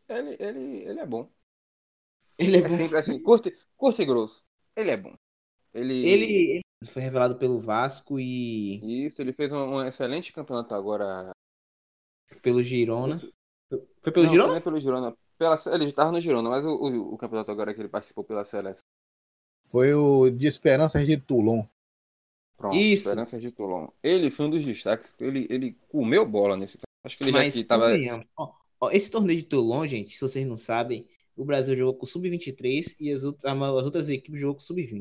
Ele, 0.07 0.35
ele, 0.39 0.89
ele 0.89 0.99
é 0.99 1.05
bom. 1.05 1.29
Ele 2.39 2.55
é, 2.55 2.59
é 2.59 2.67
bom. 2.67 2.75
sempre 2.75 2.97
assim, 2.97 3.19
curto, 3.19 3.51
curto 3.75 4.01
e 4.01 4.05
grosso. 4.05 4.43
Ele 4.75 4.91
é 4.91 4.97
bom. 4.97 5.13
Ele... 5.73 6.07
Ele, 6.07 6.63
ele 6.81 6.91
foi 6.91 7.01
revelado 7.01 7.35
pelo 7.37 7.59
Vasco 7.59 8.19
e. 8.19 9.05
Isso, 9.05 9.21
ele 9.21 9.33
fez 9.33 9.51
um, 9.51 9.57
um 9.57 9.85
excelente 9.85 10.31
campeonato 10.31 10.73
agora. 10.73 11.31
Pelo 12.41 12.63
Girona. 12.63 13.19
Foi 14.01 14.11
pelo 14.11 14.25
Não, 14.25 14.31
Girona? 14.31 14.49
Não 14.49 14.57
é 14.57 14.61
pelo 14.61 14.79
Girona. 14.79 15.17
Pela, 15.37 15.55
ele 15.73 15.85
estava 15.85 16.11
no 16.11 16.19
Girona, 16.19 16.49
mas 16.49 16.65
o, 16.65 16.69
o, 16.69 17.13
o, 17.13 17.17
campeonato 17.17 17.51
agora 17.51 17.73
que 17.73 17.81
ele 17.81 17.89
participou 17.89 18.23
pela 18.23 18.45
seleção. 18.45 18.83
Foi 19.67 19.93
o 19.93 20.29
de 20.29 20.47
Esperanças 20.47 21.05
de 21.05 21.17
Toulon. 21.17 21.63
Pronto, 22.57 22.75
Isso. 22.75 23.09
Esperanças 23.09 23.41
de 23.41 23.51
Toulon. 23.51 23.87
Ele 24.01 24.31
foi 24.31 24.45
um 24.45 24.49
dos 24.49 24.65
destaques. 24.65 25.13
Ele, 25.19 25.47
ele 25.49 25.77
comeu 25.89 26.25
bola 26.25 26.57
nesse 26.57 26.77
Acho 27.03 27.17
que 27.17 27.23
ele 27.23 27.31
Mas 27.31 27.53
já 27.53 27.61
estava. 27.61 27.91
Esse 28.91 29.11
torneio 29.11 29.39
de 29.39 29.45
Toulon, 29.45 29.85
gente, 29.85 30.11
se 30.11 30.21
vocês 30.21 30.45
não 30.45 30.55
sabem, 30.55 31.07
o 31.39 31.45
Brasil 31.45 31.75
jogou 31.75 31.95
com 31.95 32.05
sub-23 32.05 32.97
e 32.99 33.11
as, 33.11 33.23
outras, 33.23 33.45
as 33.45 33.85
outras 33.85 34.09
equipes 34.09 34.41
jogou 34.41 34.55
com 34.55 34.61
sub-20. 34.61 34.99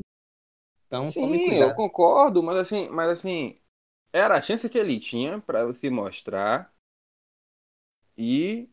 Então, 0.87 1.11
Sim, 1.11 1.51
eu 1.51 1.75
concordo, 1.75 2.41
mas 2.41 2.57
assim, 2.57 2.87
mas 2.89 3.09
assim, 3.09 3.59
era 4.11 4.35
a 4.35 4.41
chance 4.41 4.67
que 4.69 4.77
ele 4.77 4.99
tinha 4.99 5.39
para 5.39 5.71
se 5.73 5.89
mostrar 5.89 6.73
e 8.17 8.69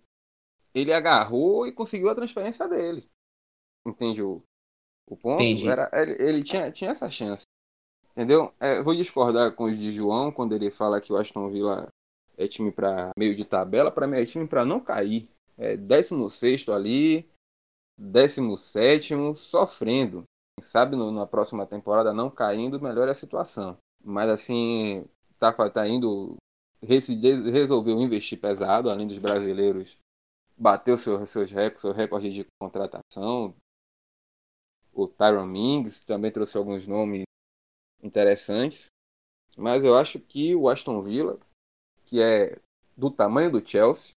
ele 0.73 0.93
agarrou 0.93 1.67
e 1.67 1.73
conseguiu 1.73 2.09
a 2.09 2.15
transferência 2.15 2.69
dele. 2.69 3.09
Entende 3.87 4.23
o, 4.23 4.43
ponto? 5.09 5.43
Entendi. 5.43 5.69
Era, 5.69 5.91
ele, 5.93 6.13
ele 6.23 6.45
tinha, 6.45 6.71
tinha 6.71 6.93
essa 6.93 7.11
chance. 7.11 7.43
Entendeu? 8.13 8.55
É, 8.61 8.79
eu 8.79 8.85
vou 8.85 8.95
discordar 8.95 9.55
com 9.55 9.65
os 9.65 9.77
de 9.77 9.91
João 9.91 10.33
quando 10.33 10.55
ele 10.55 10.71
fala 10.71 11.01
que 11.01 11.13
o 11.13 11.17
Aston 11.17 11.51
Villa 11.51 11.89
é 12.39 12.49
time 12.49 12.71
para 12.71 13.11
meio 13.19 13.35
de 13.35 13.45
tabela. 13.45 13.91
Para 13.91 14.07
mim 14.07 14.19
é 14.19 14.25
time 14.25 14.47
para 14.47 14.65
não 14.65 14.81
cair. 14.81 15.29
É 15.59 15.77
16 15.77 16.69
ali, 16.69 17.29
17, 17.99 19.15
sofrendo. 19.35 20.25
Quem 20.59 20.65
sabe 20.65 20.97
no, 20.97 21.11
na 21.11 21.27
próxima 21.27 21.67
temporada 21.67 22.13
não 22.13 22.31
caindo, 22.31 22.81
melhora 22.81 23.13
a 23.13 23.15
situação. 23.15 23.77
Mas 24.05 24.29
assim, 24.29 25.05
tá, 25.39 25.53
tá 25.71 25.89
indo. 25.89 26.37
Resolveu 26.83 28.01
investir 28.01 28.41
pesado, 28.41 28.91
além 28.91 29.07
dos 29.07 29.19
brasileiros. 29.19 29.99
Bateu 30.57 30.97
seu, 30.97 31.27
seus 31.27 31.51
recordes, 31.51 31.81
seu 31.81 31.93
recorde 31.93 32.31
de 32.31 32.47
contratação. 32.61 33.55
O 34.93 35.07
Tyron 35.07 35.47
Mings 35.47 36.05
também 36.05 36.31
trouxe 36.31 36.57
alguns 36.57 36.87
nomes 36.87 37.25
interessantes. 38.03 38.89
Mas 39.57 39.83
eu 39.83 39.97
acho 39.97 40.21
que 40.21 40.55
o 40.55 40.69
Aston 40.69 41.03
Villa, 41.03 41.39
que 42.05 42.21
é 42.21 42.59
do 42.97 43.11
tamanho 43.11 43.51
do 43.51 43.67
Chelsea, 43.67 44.13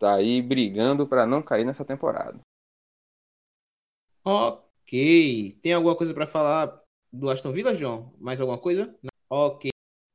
tá 0.00 0.14
aí 0.14 0.40
brigando 0.40 1.06
para 1.06 1.26
não 1.26 1.42
cair 1.42 1.64
nessa 1.64 1.84
temporada. 1.84 2.40
Ok. 4.24 5.58
Tem 5.62 5.74
alguma 5.74 5.94
coisa 5.94 6.14
para 6.14 6.26
falar 6.26 6.80
do 7.12 7.28
Aston 7.28 7.52
Villa, 7.52 7.74
João? 7.74 8.14
Mais 8.18 8.40
alguma 8.40 8.58
coisa? 8.58 8.94
Ok. 9.28 9.70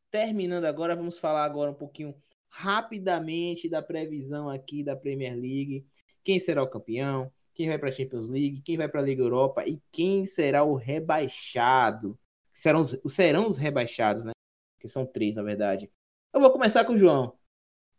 Terminando 0.10 0.66
agora, 0.66 0.95
vamos 0.95 1.20
falar 1.20 1.45
agora 1.45 1.70
um 1.70 1.76
pouquinho 1.76 2.16
rapidamente 2.49 3.70
da 3.70 3.82
previsão 3.82 4.49
aqui 4.49 4.84
da 4.84 4.95
Premier 4.95 5.36
League. 5.36 5.86
Quem 6.24 6.40
será 6.40 6.64
o 6.64 6.70
campeão? 6.70 7.32
Quem 7.53 7.68
vai 7.68 7.78
para 7.78 7.90
a 7.90 7.91
Champions 7.91 8.28
League? 8.28 8.62
Quem 8.62 8.78
vai 8.78 8.90
para 8.90 9.02
a 9.02 9.03
Liga 9.03 9.22
Europa? 9.22 9.68
E 9.68 9.80
quem 9.91 10.26
será 10.26 10.64
o 10.64 10.76
rebaixado? 10.76 12.18
Serão 12.52 12.82
os, 12.82 12.98
serão 13.07 13.48
os 13.48 13.57
rebaixados, 13.57 14.26
né? 14.26 14.32
Que 14.80 14.88
são 14.88 15.06
três, 15.06 15.36
na 15.36 15.44
verdade. 15.44 15.91
Eu 16.34 16.41
vou 16.41 16.52
começar 16.52 16.86
com 16.86 16.94
o 16.94 16.98
João. 16.98 17.38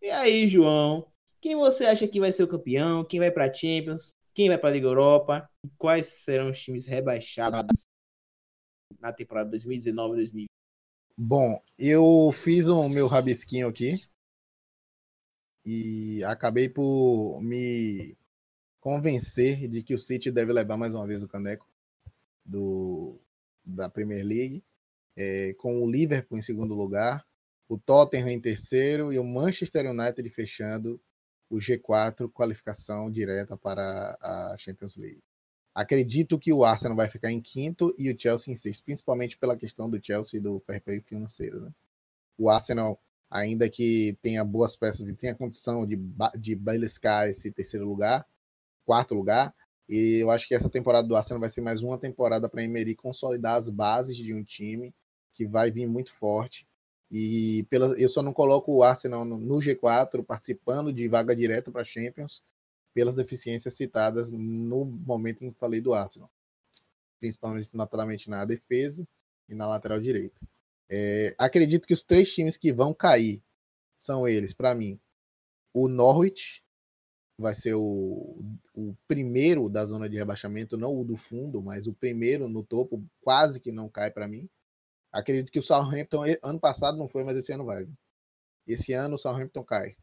E 0.02 0.10
aí, 0.10 0.48
João? 0.48 1.10
Quem 1.46 1.54
você 1.54 1.84
acha 1.84 2.08
que 2.08 2.18
vai 2.18 2.32
ser 2.32 2.42
o 2.42 2.48
campeão? 2.48 3.04
Quem 3.04 3.20
vai 3.20 3.30
para 3.30 3.54
Champions? 3.54 4.16
Quem 4.34 4.48
vai 4.48 4.58
para 4.58 4.68
a 4.68 4.72
Liga 4.72 4.88
Europa? 4.88 5.48
Quais 5.78 6.08
serão 6.08 6.50
os 6.50 6.60
times 6.60 6.86
rebaixados 6.86 7.86
na 8.98 9.12
temporada 9.12 9.56
2019-2020? 9.56 10.46
Bom, 11.16 11.62
eu 11.78 12.32
fiz 12.32 12.66
o 12.66 12.88
meu 12.88 13.06
rabisquinho 13.06 13.68
aqui 13.68 13.94
e 15.64 16.20
acabei 16.24 16.68
por 16.68 17.40
me 17.40 18.18
convencer 18.80 19.68
de 19.68 19.84
que 19.84 19.94
o 19.94 20.00
City 20.00 20.32
deve 20.32 20.52
levar 20.52 20.76
mais 20.76 20.92
uma 20.92 21.06
vez 21.06 21.22
o 21.22 21.28
caneco 21.28 21.70
do, 22.44 23.20
da 23.64 23.88
Premier 23.88 24.26
League, 24.26 24.64
é, 25.16 25.54
com 25.54 25.80
o 25.80 25.88
Liverpool 25.88 26.38
em 26.38 26.42
segundo 26.42 26.74
lugar, 26.74 27.24
o 27.68 27.78
Tottenham 27.78 28.30
em 28.30 28.40
terceiro 28.40 29.12
e 29.12 29.18
o 29.20 29.24
Manchester 29.24 29.88
United 29.88 30.28
fechando 30.30 31.00
o 31.48 31.56
G4, 31.56 32.30
qualificação 32.30 33.10
direta 33.10 33.56
para 33.56 34.16
a 34.20 34.56
Champions 34.58 34.96
League. 34.96 35.22
Acredito 35.74 36.38
que 36.38 36.52
o 36.52 36.64
Arsenal 36.64 36.96
vai 36.96 37.08
ficar 37.08 37.30
em 37.30 37.40
quinto 37.40 37.94
e 37.98 38.10
o 38.10 38.18
Chelsea 38.18 38.52
em 38.52 38.56
sexto, 38.56 38.82
principalmente 38.82 39.36
pela 39.36 39.56
questão 39.56 39.90
do 39.90 40.02
Chelsea 40.02 40.38
e 40.38 40.42
do 40.42 40.58
fair 40.60 40.82
play 40.82 41.00
financeiro. 41.00 41.60
Né? 41.60 41.70
O 42.38 42.48
Arsenal, 42.48 42.98
ainda 43.30 43.68
que 43.68 44.16
tenha 44.22 44.42
boas 44.44 44.74
peças 44.74 45.08
e 45.08 45.14
tenha 45.14 45.34
condição 45.34 45.86
de, 45.86 45.98
de 46.38 46.54
beliscar 46.54 47.28
esse 47.28 47.50
terceiro 47.52 47.86
lugar, 47.86 48.26
quarto 48.86 49.14
lugar, 49.14 49.54
e 49.88 50.18
eu 50.22 50.30
acho 50.30 50.48
que 50.48 50.54
essa 50.54 50.68
temporada 50.68 51.06
do 51.06 51.14
Arsenal 51.14 51.40
vai 51.40 51.50
ser 51.50 51.60
mais 51.60 51.82
uma 51.82 51.98
temporada 51.98 52.48
para 52.48 52.62
Emery 52.62 52.94
consolidar 52.96 53.56
as 53.56 53.68
bases 53.68 54.16
de 54.16 54.34
um 54.34 54.42
time 54.42 54.94
que 55.32 55.46
vai 55.46 55.70
vir 55.70 55.86
muito 55.86 56.12
forte. 56.12 56.65
E 57.10 57.64
pela, 57.70 57.94
eu 58.00 58.08
só 58.08 58.22
não 58.22 58.32
coloco 58.32 58.74
o 58.74 58.82
Arsenal 58.82 59.24
no, 59.24 59.38
no 59.38 59.56
G4 59.56 60.24
participando 60.24 60.92
de 60.92 61.08
vaga 61.08 61.36
direta 61.36 61.70
para 61.70 61.84
Champions 61.84 62.42
pelas 62.92 63.14
deficiências 63.14 63.74
citadas 63.74 64.32
no 64.32 64.84
momento 64.84 65.44
em 65.44 65.52
que 65.52 65.58
falei 65.58 65.80
do 65.80 65.92
Arsenal, 65.92 66.30
principalmente 67.20 67.76
naturalmente 67.76 68.30
na 68.30 68.44
defesa 68.44 69.06
e 69.48 69.54
na 69.54 69.66
lateral 69.66 70.00
direita. 70.00 70.40
É, 70.88 71.34
acredito 71.38 71.86
que 71.86 71.94
os 71.94 72.02
três 72.02 72.32
times 72.32 72.56
que 72.56 72.72
vão 72.72 72.94
cair 72.94 73.42
são 73.98 74.26
eles, 74.26 74.52
para 74.52 74.74
mim. 74.74 74.98
O 75.74 75.88
Norwich 75.88 76.62
vai 77.38 77.52
ser 77.52 77.74
o, 77.74 78.38
o 78.74 78.96
primeiro 79.06 79.68
da 79.68 79.84
zona 79.84 80.08
de 80.08 80.16
rebaixamento, 80.16 80.76
não 80.76 80.98
o 80.98 81.04
do 81.04 81.16
fundo, 81.16 81.62
mas 81.62 81.86
o 81.86 81.92
primeiro 81.92 82.48
no 82.48 82.62
topo, 82.62 83.04
quase 83.20 83.60
que 83.60 83.70
não 83.70 83.88
cai 83.88 84.10
para 84.10 84.26
mim. 84.26 84.48
Acredito 85.16 85.50
que 85.50 85.58
o 85.58 85.62
Southampton, 85.62 86.24
ano 86.42 86.60
passado 86.60 86.98
não 86.98 87.08
foi, 87.08 87.24
mas 87.24 87.38
esse 87.38 87.50
ano 87.50 87.64
vai. 87.64 87.88
Esse 88.66 88.92
ano 88.92 89.14
o 89.14 89.18
Southampton 89.18 89.64
cai. 89.64 89.94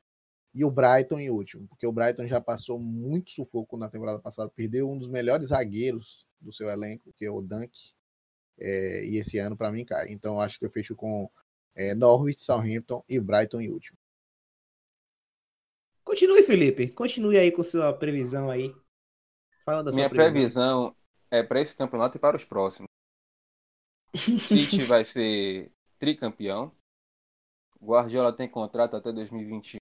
E 0.56 0.65
o 0.65 0.72
Brighton 0.72 1.19
em 1.19 1.30
último, 1.30 1.68
porque 1.68 1.85
o 1.85 1.91
Brighton 1.91 2.26
já 2.26 2.41
passou 2.41 2.80
muito 2.80 3.30
sufoco 3.30 3.77
na 3.77 3.90
temporada 3.90 4.19
passada, 4.19 4.52
perdeu 4.56 4.90
um 4.90 4.98
dos 4.98 5.10
melhores 5.10 5.49
zagueiros 5.49 6.26
do 6.41 6.52
seu 6.52 6.68
elenco, 6.68 7.14
que 7.14 7.26
é 7.26 7.30
o 7.30 7.41
Dunk, 7.41 7.72
é, 8.60 9.06
e 9.06 9.18
esse 9.18 9.38
ano 9.38 9.56
para 9.56 9.72
mim 9.72 9.85
cai. 9.85 10.07
Então 10.10 10.40
acho 10.40 10.57
que 10.57 10.65
eu 10.65 10.69
fecho 10.72 10.95
com 10.95 11.30
é, 11.76 11.94
Norwich, 11.94 12.44
Southampton 12.44 13.03
e 13.07 13.19
Brighton 13.19 13.61
em 13.61 13.69
último. 13.69 13.98
Continue, 16.03 16.41
Felipe. 16.41 16.88
Continue 16.90 17.38
aí 17.38 17.52
com 17.52 17.61
sua 17.61 17.94
previsão 17.94 18.49
aí. 18.49 18.73
Fala 19.64 19.84
da 19.84 19.91
sua 19.91 19.98
Minha 19.98 20.10
previsão. 20.10 20.34
previsão 20.34 20.95
é 21.30 21.44
para 21.44 21.61
esse 21.61 21.76
campeonato 21.76 22.18
e 22.18 22.19
para 22.19 22.35
os 22.35 22.45
próximos. 22.45 22.93
City 24.15 24.81
vai 24.85 25.06
ser 25.06 25.72
tricampeão. 25.98 26.76
Guardiola 27.81 28.35
tem 28.35 28.49
contrato 28.49 28.95
até 28.95 29.11
2021. 29.11 29.77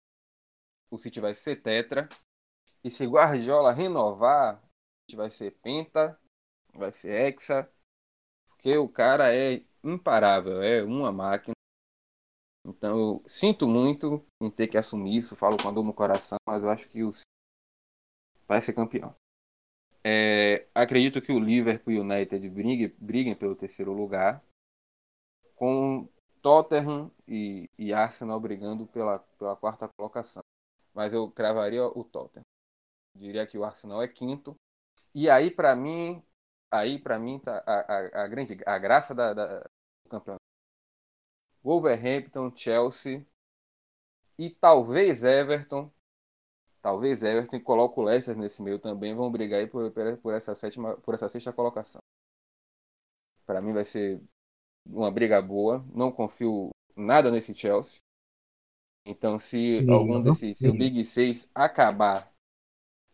O 0.91 0.99
City 0.99 1.21
vai 1.21 1.35
ser 1.35 1.57
tetra. 1.63 2.09
E 2.85 2.91
se 2.91 3.07
Guardiola 3.07 3.73
renovar, 3.73 4.57
o 4.57 4.67
City 5.05 5.17
vai 5.17 5.31
ser 5.31 5.53
penta, 5.63 6.19
vai 6.75 6.93
ser 6.93 7.11
hexa. 7.11 7.71
Porque 8.49 8.77
o 8.77 8.89
cara 8.89 9.35
é 9.35 9.65
imparável, 9.85 10.63
é 10.63 10.83
uma 10.83 11.13
máquina. 11.13 11.55
Então 12.65 12.99
eu 12.99 13.25
sinto 13.27 13.67
muito 13.67 14.25
em 14.41 14.51
ter 14.51 14.69
que 14.69 14.79
assumir 14.79 15.17
isso, 15.17 15.37
falo 15.37 15.57
com 15.61 15.69
a 15.69 15.73
dor 15.73 15.85
no 15.85 15.95
coração, 15.95 16.39
mas 16.47 16.63
eu 16.63 16.71
acho 16.71 16.89
que 16.89 17.03
o 17.03 17.13
City 17.13 17.27
vai 18.47 18.61
ser 18.61 18.73
campeão. 18.73 19.15
É, 20.05 20.67
acredito 20.75 21.23
que 21.23 21.33
o 21.33 21.39
Liverpool 21.39 21.93
e 21.93 21.99
o 21.99 22.03
United 22.03 22.49
briguem, 22.49 22.95
briguem 22.99 23.35
pelo 23.35 23.55
terceiro 23.55 23.93
lugar, 23.93 24.43
com 25.55 26.09
Tottenham 26.41 27.11
e, 27.27 27.71
e, 27.79 27.93
Arsenal 27.93 28.41
brigando 28.41 28.87
pela, 28.87 29.21
pela 29.39 29.57
quarta 29.57 29.89
colocação. 29.97 30.43
Mas 30.93 31.13
eu 31.13 31.31
cravaria 31.31 31.85
o 31.87 32.05
Tottenham. 32.05 32.45
Diria 33.15 33.47
que 33.47 33.57
o 33.57 33.65
Arsenal 33.65 34.03
é 34.03 34.09
quinto. 34.09 34.57
E 35.15 35.31
aí, 35.31 35.51
para 35.51 35.77
mim, 35.77 36.23
aí 36.71 36.99
para 36.99 37.19
mim 37.19 37.39
tá 37.39 37.63
a, 37.67 38.23
a, 38.23 38.25
a, 38.25 38.29
grande 38.29 38.59
a 38.67 38.79
graça 38.79 39.15
da, 39.15 39.33
da, 39.33 39.61
do 39.61 40.11
campeonato. 40.11 40.43
Wolverhampton, 41.63 42.55
Chelsea 42.57 43.25
e 44.39 44.51
talvez 44.51 45.23
Everton 45.23 45.93
talvez 46.83 47.23
Everton 47.23 47.57
e 47.57 47.61
coloca 47.61 48.01
o 48.01 48.05
Leicester 48.05 48.37
nesse 48.37 48.61
meio 48.61 48.79
também, 48.79 49.15
vão 49.15 49.31
brigar 49.31 49.61
aí 49.61 49.67
por, 49.69 49.91
por, 50.21 50.35
essa, 50.35 50.55
sétima, 50.55 50.97
por 50.97 51.15
essa 51.15 51.29
sexta 51.29 51.53
colocação. 51.53 52.01
Para 53.47 53.63
mim 53.63 53.73
vai 53.73 53.85
ser 53.85 54.21
uma 54.85 55.11
briga 55.11 55.41
boa, 55.41 55.85
não 55.95 56.11
confio 56.11 56.71
nada 56.97 57.31
nesse 57.31 57.55
Chelsea. 57.55 58.01
Então, 59.07 59.39
se 59.39 59.81
Sim, 59.81 59.91
algum 59.91 60.23
desses, 60.23 60.59
se 60.59 60.69
o 60.69 60.73
Big 60.73 61.05
6 61.05 61.49
acabar 61.55 62.33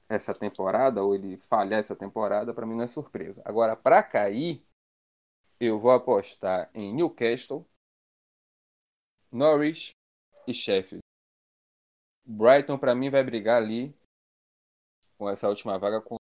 essa 0.09 0.35
temporada, 0.35 1.03
ou 1.03 1.15
ele 1.15 1.37
falhar 1.37 1.81
essa 1.81 1.95
temporada, 1.95 2.55
para 2.55 2.67
mim 2.67 2.75
não 2.75 2.85
é 2.85 2.87
surpresa. 2.87 3.43
Agora, 3.45 3.77
para 3.77 4.03
cair, 4.03 4.63
eu 5.61 5.79
vou 5.79 5.91
apostar 5.91 6.71
em 6.75 6.95
Newcastle, 6.95 7.67
Norwich 9.31 9.93
e 10.47 10.55
Sheffield. 10.55 11.03
Brighton, 12.29 12.77
para 12.77 12.95
mim, 12.95 13.09
vai 13.09 13.25
brigar 13.25 13.63
ali 13.63 13.97
com 15.17 15.29
essa 15.31 15.49
última 15.49 15.79
vaga 15.79 15.99
com, 16.01 16.17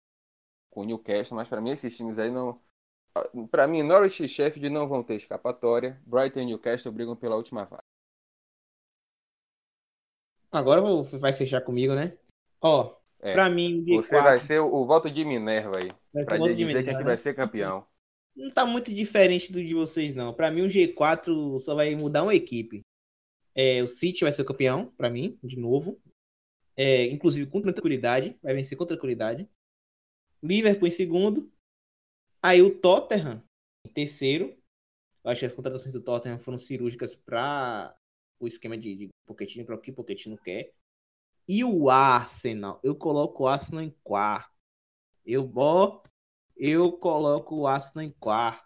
com 0.69 0.82
o 0.82 0.86
Newcastle, 0.86 1.36
mas 1.36 1.48
para 1.48 1.60
mim 1.60 1.72
esses 1.72 1.98
times 1.98 2.19
aí 2.19 2.30
não. 2.30 2.61
Para 3.49 3.68
mim, 3.68 3.82
Norwich 3.82 4.23
e 4.23 4.27
Sheffield 4.27 4.69
não 4.69 4.88
vão 4.88 5.02
ter 5.02 5.15
escapatória. 5.15 5.99
Brighton 6.06 6.41
e 6.41 6.45
Newcastle 6.45 6.91
brigam 6.91 7.15
pela 7.15 7.36
última 7.36 7.65
vaga. 7.65 7.84
Agora 10.52 10.82
vai 11.18 11.34
fechar 11.34 11.61
comigo, 11.61 11.95
né? 11.95 12.18
Ó, 12.61 12.95
é, 13.19 13.34
pra 13.34 13.49
mim, 13.49 13.84
G4... 13.84 14.03
Você 14.03 14.22
vai 14.22 14.40
ser 14.40 14.60
o, 14.60 14.73
o 14.73 14.86
voto 14.86 15.10
de 15.10 15.26
Minerva 15.26 15.77
aí. 15.77 15.91
Vai 16.14 16.23
pra 16.23 16.38
dizer 16.38 16.56
de 16.56 16.65
Minerva, 16.65 16.90
quem 16.90 16.98
né? 16.98 17.03
vai 17.03 17.18
ser 17.18 17.34
campeão. 17.34 17.86
Não 18.36 18.53
tá 18.53 18.65
muito 18.65 18.94
diferente 18.94 19.52
do 19.52 19.64
de 19.64 19.73
vocês, 19.73 20.14
não. 20.14 20.34
Pra 20.34 20.52
mim, 20.52 20.61
o 20.61 20.68
G4 20.68 21.60
só 21.60 21.73
vai 21.73 21.95
mudar 21.95 22.23
uma 22.23 22.36
equipe. 22.36 22.82
É, 23.56 23.82
o 23.82 23.88
City 23.88 24.22
vai 24.22 24.32
ser 24.32 24.41
o 24.41 24.45
campeão, 24.45 24.91
para 24.98 25.10
mim, 25.10 25.40
de 25.41 25.57
novo. 25.57 25.99
É, 26.76 27.06
inclusive 27.06 27.49
com 27.49 27.61
tranquilidade. 27.61 28.38
Vai 28.44 28.53
vencer 28.53 28.77
com 28.77 28.86
tranquilidade. 28.86 29.49
Liverpool 30.44 30.88
em 30.88 30.91
segundo. 30.91 31.52
Aí 32.44 32.61
o 32.61 32.77
Tottenham 32.77 33.41
em 33.86 33.90
terceiro. 33.90 34.56
Eu 35.23 35.32
acho 35.32 35.40
que 35.40 35.45
as 35.45 35.53
contratações 35.53 35.94
do 35.94 36.02
Tottenham 36.02 36.38
foram 36.38 36.57
cirúrgicas 36.57 37.15
para 37.15 37.98
o 38.40 38.48
esquema 38.48 38.77
de, 38.77 38.95
de 38.95 39.10
Pochettino 39.26 39.65
para 39.65 39.76
o 39.76 39.82
que 39.82 39.91
Pochettino 39.91 40.38
quer. 40.38 40.73
E 41.48 41.64
o 41.64 41.90
Arsenal, 41.90 42.80
eu 42.84 42.95
coloco 42.95 43.44
o 43.44 43.48
Arsenal 43.48 43.84
em 43.84 43.95
quarto. 44.03 44.53
Eu, 45.26 45.52
ó, 45.56 46.03
eu 46.56 46.91
coloco 46.94 47.56
o 47.56 47.68
Arsenal 47.68 48.06
em 48.06 48.11
quarto. 48.11 48.65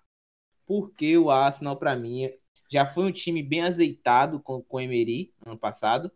Porque 0.65 1.17
o 1.17 1.29
Arsenal, 1.29 1.77
para 1.77 1.95
mim, 1.95 2.29
já 2.69 2.85
foi 2.85 3.05
um 3.05 3.11
time 3.11 3.41
bem 3.41 3.61
azeitado 3.61 4.39
com, 4.39 4.61
com 4.61 4.77
o 4.77 4.79
Emery 4.79 5.33
ano 5.45 5.57
passado. 5.57 6.11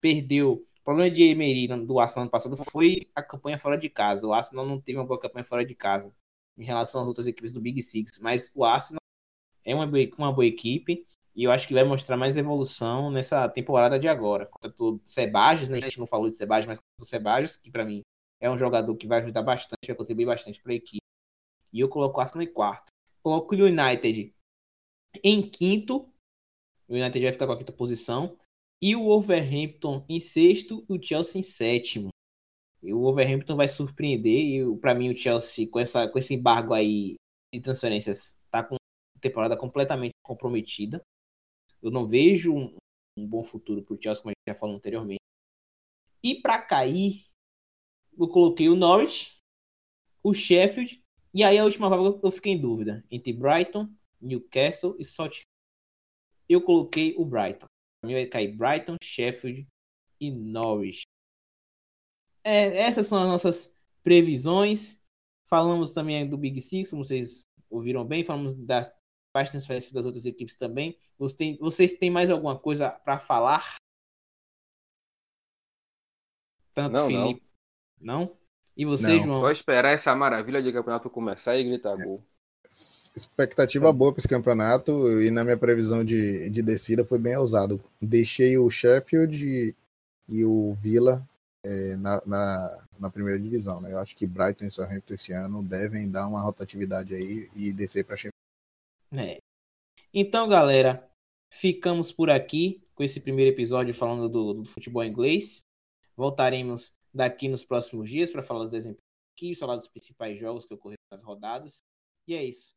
Perdeu. 0.00 0.62
O 0.80 0.84
problema 0.84 1.10
de 1.10 1.24
Emery 1.24 1.66
do 1.84 1.98
Arsenal 1.98 2.22
ano 2.22 2.30
passado 2.30 2.56
foi 2.70 3.10
a 3.14 3.22
campanha 3.22 3.58
fora 3.58 3.76
de 3.76 3.90
casa. 3.90 4.24
O 4.26 4.32
Arsenal 4.32 4.64
não 4.64 4.80
teve 4.80 4.98
uma 4.98 5.04
boa 5.04 5.18
campanha 5.18 5.44
fora 5.44 5.64
de 5.64 5.74
casa 5.74 6.14
em 6.56 6.64
relação 6.64 7.02
às 7.02 7.08
outras 7.08 7.26
equipes 7.26 7.52
do 7.52 7.60
Big 7.60 7.82
Six. 7.82 8.20
Mas 8.20 8.52
o 8.54 8.64
Arsenal 8.64 9.00
é 9.64 9.74
uma 9.74 9.86
boa, 9.86 10.08
uma 10.16 10.32
boa 10.32 10.46
equipe. 10.46 11.04
E 11.34 11.44
eu 11.44 11.50
acho 11.50 11.66
que 11.66 11.74
vai 11.74 11.84
mostrar 11.84 12.16
mais 12.16 12.36
evolução 12.36 13.10
nessa 13.10 13.48
temporada 13.48 13.98
de 13.98 14.06
agora. 14.08 14.48
O 14.78 15.00
Sebajos, 15.04 15.68
né? 15.68 15.78
A 15.78 15.80
gente 15.82 15.98
não 15.98 16.06
falou 16.06 16.28
de 16.28 16.36
Sebajos, 16.36 16.66
mas 16.66 16.78
o 17.00 17.04
Sebajos, 17.04 17.56
que 17.56 17.70
para 17.70 17.84
mim 17.84 18.00
é 18.40 18.48
um 18.48 18.56
jogador 18.56 18.94
que 18.96 19.06
vai 19.06 19.20
ajudar 19.20 19.42
bastante, 19.42 19.86
vai 19.86 19.96
contribuir 19.96 20.26
bastante 20.26 20.62
para 20.62 20.72
a 20.72 20.76
equipe. 20.76 21.02
E 21.72 21.80
eu 21.80 21.88
coloco 21.88 22.18
o 22.18 22.20
Arsenal 22.20 22.46
em 22.46 22.52
quarto. 22.52 22.92
Coloco 23.22 23.54
o 23.54 23.58
United 23.58 24.32
em 25.22 25.42
quinto, 25.42 26.08
o 26.88 26.94
United 26.94 27.20
vai 27.20 27.32
ficar 27.32 27.46
com 27.46 27.52
a 27.52 27.58
quinta 27.58 27.72
posição. 27.72 28.38
E 28.82 28.94
o 28.94 29.04
Wolverhampton 29.04 30.04
em 30.08 30.20
sexto 30.20 30.84
e 30.88 30.92
o 30.92 31.02
Chelsea 31.02 31.40
em 31.40 31.42
sétimo. 31.42 32.08
E 32.82 32.92
o 32.92 33.00
Wolverhampton 33.00 33.56
vai 33.56 33.68
surpreender. 33.68 34.44
E 34.44 34.78
para 34.78 34.94
mim, 34.94 35.10
o 35.10 35.16
Chelsea, 35.16 35.68
com, 35.68 35.80
essa, 35.80 36.08
com 36.08 36.18
esse 36.18 36.34
embargo 36.34 36.74
aí 36.74 37.16
de 37.52 37.60
transferências, 37.60 38.36
tá 38.50 38.62
com 38.62 38.76
temporada 39.20 39.56
completamente 39.56 40.12
comprometida. 40.22 41.00
Eu 41.82 41.90
não 41.90 42.06
vejo 42.06 42.54
um, 42.54 42.76
um 43.18 43.26
bom 43.26 43.42
futuro 43.42 43.82
para 43.82 43.94
o 43.94 44.00
Chelsea, 44.00 44.22
como 44.22 44.30
a 44.30 44.32
gente 44.32 44.54
já 44.54 44.58
falou 44.58 44.76
anteriormente. 44.76 45.20
E 46.22 46.40
para 46.40 46.60
cair, 46.60 47.24
eu 48.18 48.28
coloquei 48.28 48.68
o 48.68 48.76
Norwich, 48.76 49.36
o 50.22 50.34
Sheffield. 50.34 51.02
E 51.34 51.42
aí 51.42 51.58
a 51.58 51.64
última 51.64 51.88
vaga 51.88 52.18
eu 52.22 52.30
fiquei 52.30 52.52
em 52.52 52.60
dúvida 52.60 53.04
entre 53.10 53.32
Brighton 53.32 53.88
Newcastle 54.20 54.96
e 54.98 55.04
Southampton. 55.04 55.42
Eu 56.48 56.62
coloquei 56.62 57.14
o 57.16 57.24
Brighton. 57.24 57.66
Para 58.00 58.08
mim 58.08 58.14
vai 58.14 58.26
cair 58.26 58.56
Brighton, 58.56 58.96
Sheffield 59.02 59.66
e 60.20 60.30
Norwich. 60.30 61.02
É, 62.44 62.78
essas 62.78 63.06
são 63.06 63.18
as 63.18 63.26
nossas 63.26 63.76
previsões. 64.02 65.00
Falamos 65.48 65.92
também 65.92 66.28
do 66.28 66.38
Big 66.38 66.60
Six, 66.60 66.90
como 66.90 67.04
vocês 67.04 67.42
ouviram 67.68 68.04
bem. 68.04 68.24
Falamos 68.24 68.54
das 68.54 68.94
baixas 69.34 69.52
transferências 69.52 69.92
das 69.92 70.06
outras 70.06 70.24
equipes 70.24 70.56
também. 70.56 70.96
Vocês 71.18 71.36
têm, 71.36 71.56
vocês 71.58 71.92
têm 71.94 72.10
mais 72.10 72.30
alguma 72.30 72.58
coisa 72.58 72.90
para 73.00 73.18
falar? 73.18 73.76
Tanto 76.72 76.92
não, 76.92 77.08
Felipe. 77.08 77.42
Não. 77.98 78.20
não? 78.20 78.38
E 78.76 78.84
você, 78.84 79.16
não. 79.16 79.24
João? 79.24 79.40
Só 79.40 79.50
esperar 79.50 79.94
essa 79.94 80.14
maravilha 80.14 80.62
de 80.62 80.72
campeonato 80.72 81.10
começar 81.10 81.56
e 81.56 81.64
gritar 81.64 81.96
gol 81.96 82.24
expectativa 82.70 83.92
boa 83.92 84.12
para 84.12 84.20
esse 84.20 84.28
campeonato 84.28 85.22
e 85.22 85.30
na 85.30 85.44
minha 85.44 85.56
previsão 85.56 86.04
de, 86.04 86.50
de 86.50 86.62
descida 86.62 87.04
foi 87.04 87.18
bem 87.18 87.36
ousado. 87.36 87.82
Deixei 88.00 88.58
o 88.58 88.70
Sheffield 88.70 89.46
e, 89.46 89.74
e 90.28 90.44
o 90.44 90.74
Villa 90.74 91.26
é, 91.64 91.96
na, 91.96 92.22
na, 92.26 92.86
na, 92.98 93.10
primeira 93.10 93.38
divisão. 93.38 93.80
Né? 93.80 93.92
Eu 93.92 93.98
acho 93.98 94.14
que 94.14 94.26
Brighton 94.26 94.64
e 94.64 94.70
Southampton 94.70 95.14
esse 95.14 95.32
ano 95.32 95.62
devem 95.62 96.10
dar 96.10 96.28
uma 96.28 96.40
rotatividade 96.40 97.14
aí 97.14 97.48
e 97.54 97.72
descer 97.72 98.04
para 98.04 98.16
Sheffield. 98.16 98.32
É. 99.12 99.38
Então, 100.12 100.48
galera, 100.48 101.08
ficamos 101.52 102.12
por 102.12 102.30
aqui 102.30 102.82
com 102.94 103.02
esse 103.02 103.20
primeiro 103.20 103.54
episódio 103.54 103.94
falando 103.94 104.28
do, 104.28 104.54
do 104.54 104.64
futebol 104.64 105.04
inglês. 105.04 105.64
Voltaremos 106.16 106.94
daqui 107.12 107.48
nos 107.48 107.64
próximos 107.64 108.08
dias 108.08 108.30
para 108.30 108.42
falar 108.42 108.64
dos 108.64 108.72
exemplos 108.72 109.02
aqui, 109.36 109.54
falar 109.54 109.76
dos 109.76 109.88
principais 109.88 110.38
jogos 110.38 110.64
que 110.64 110.74
ocorreram 110.74 110.96
nas 111.10 111.22
rodadas. 111.22 111.82
E 112.26 112.34
é 112.34 112.42
isso. 112.42 112.74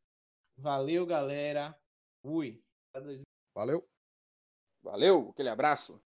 Valeu, 0.57 1.05
galera. 1.05 1.77
Fui. 2.21 2.63
Valeu! 3.55 3.87
Valeu, 4.81 5.29
aquele 5.29 5.49
abraço! 5.49 6.01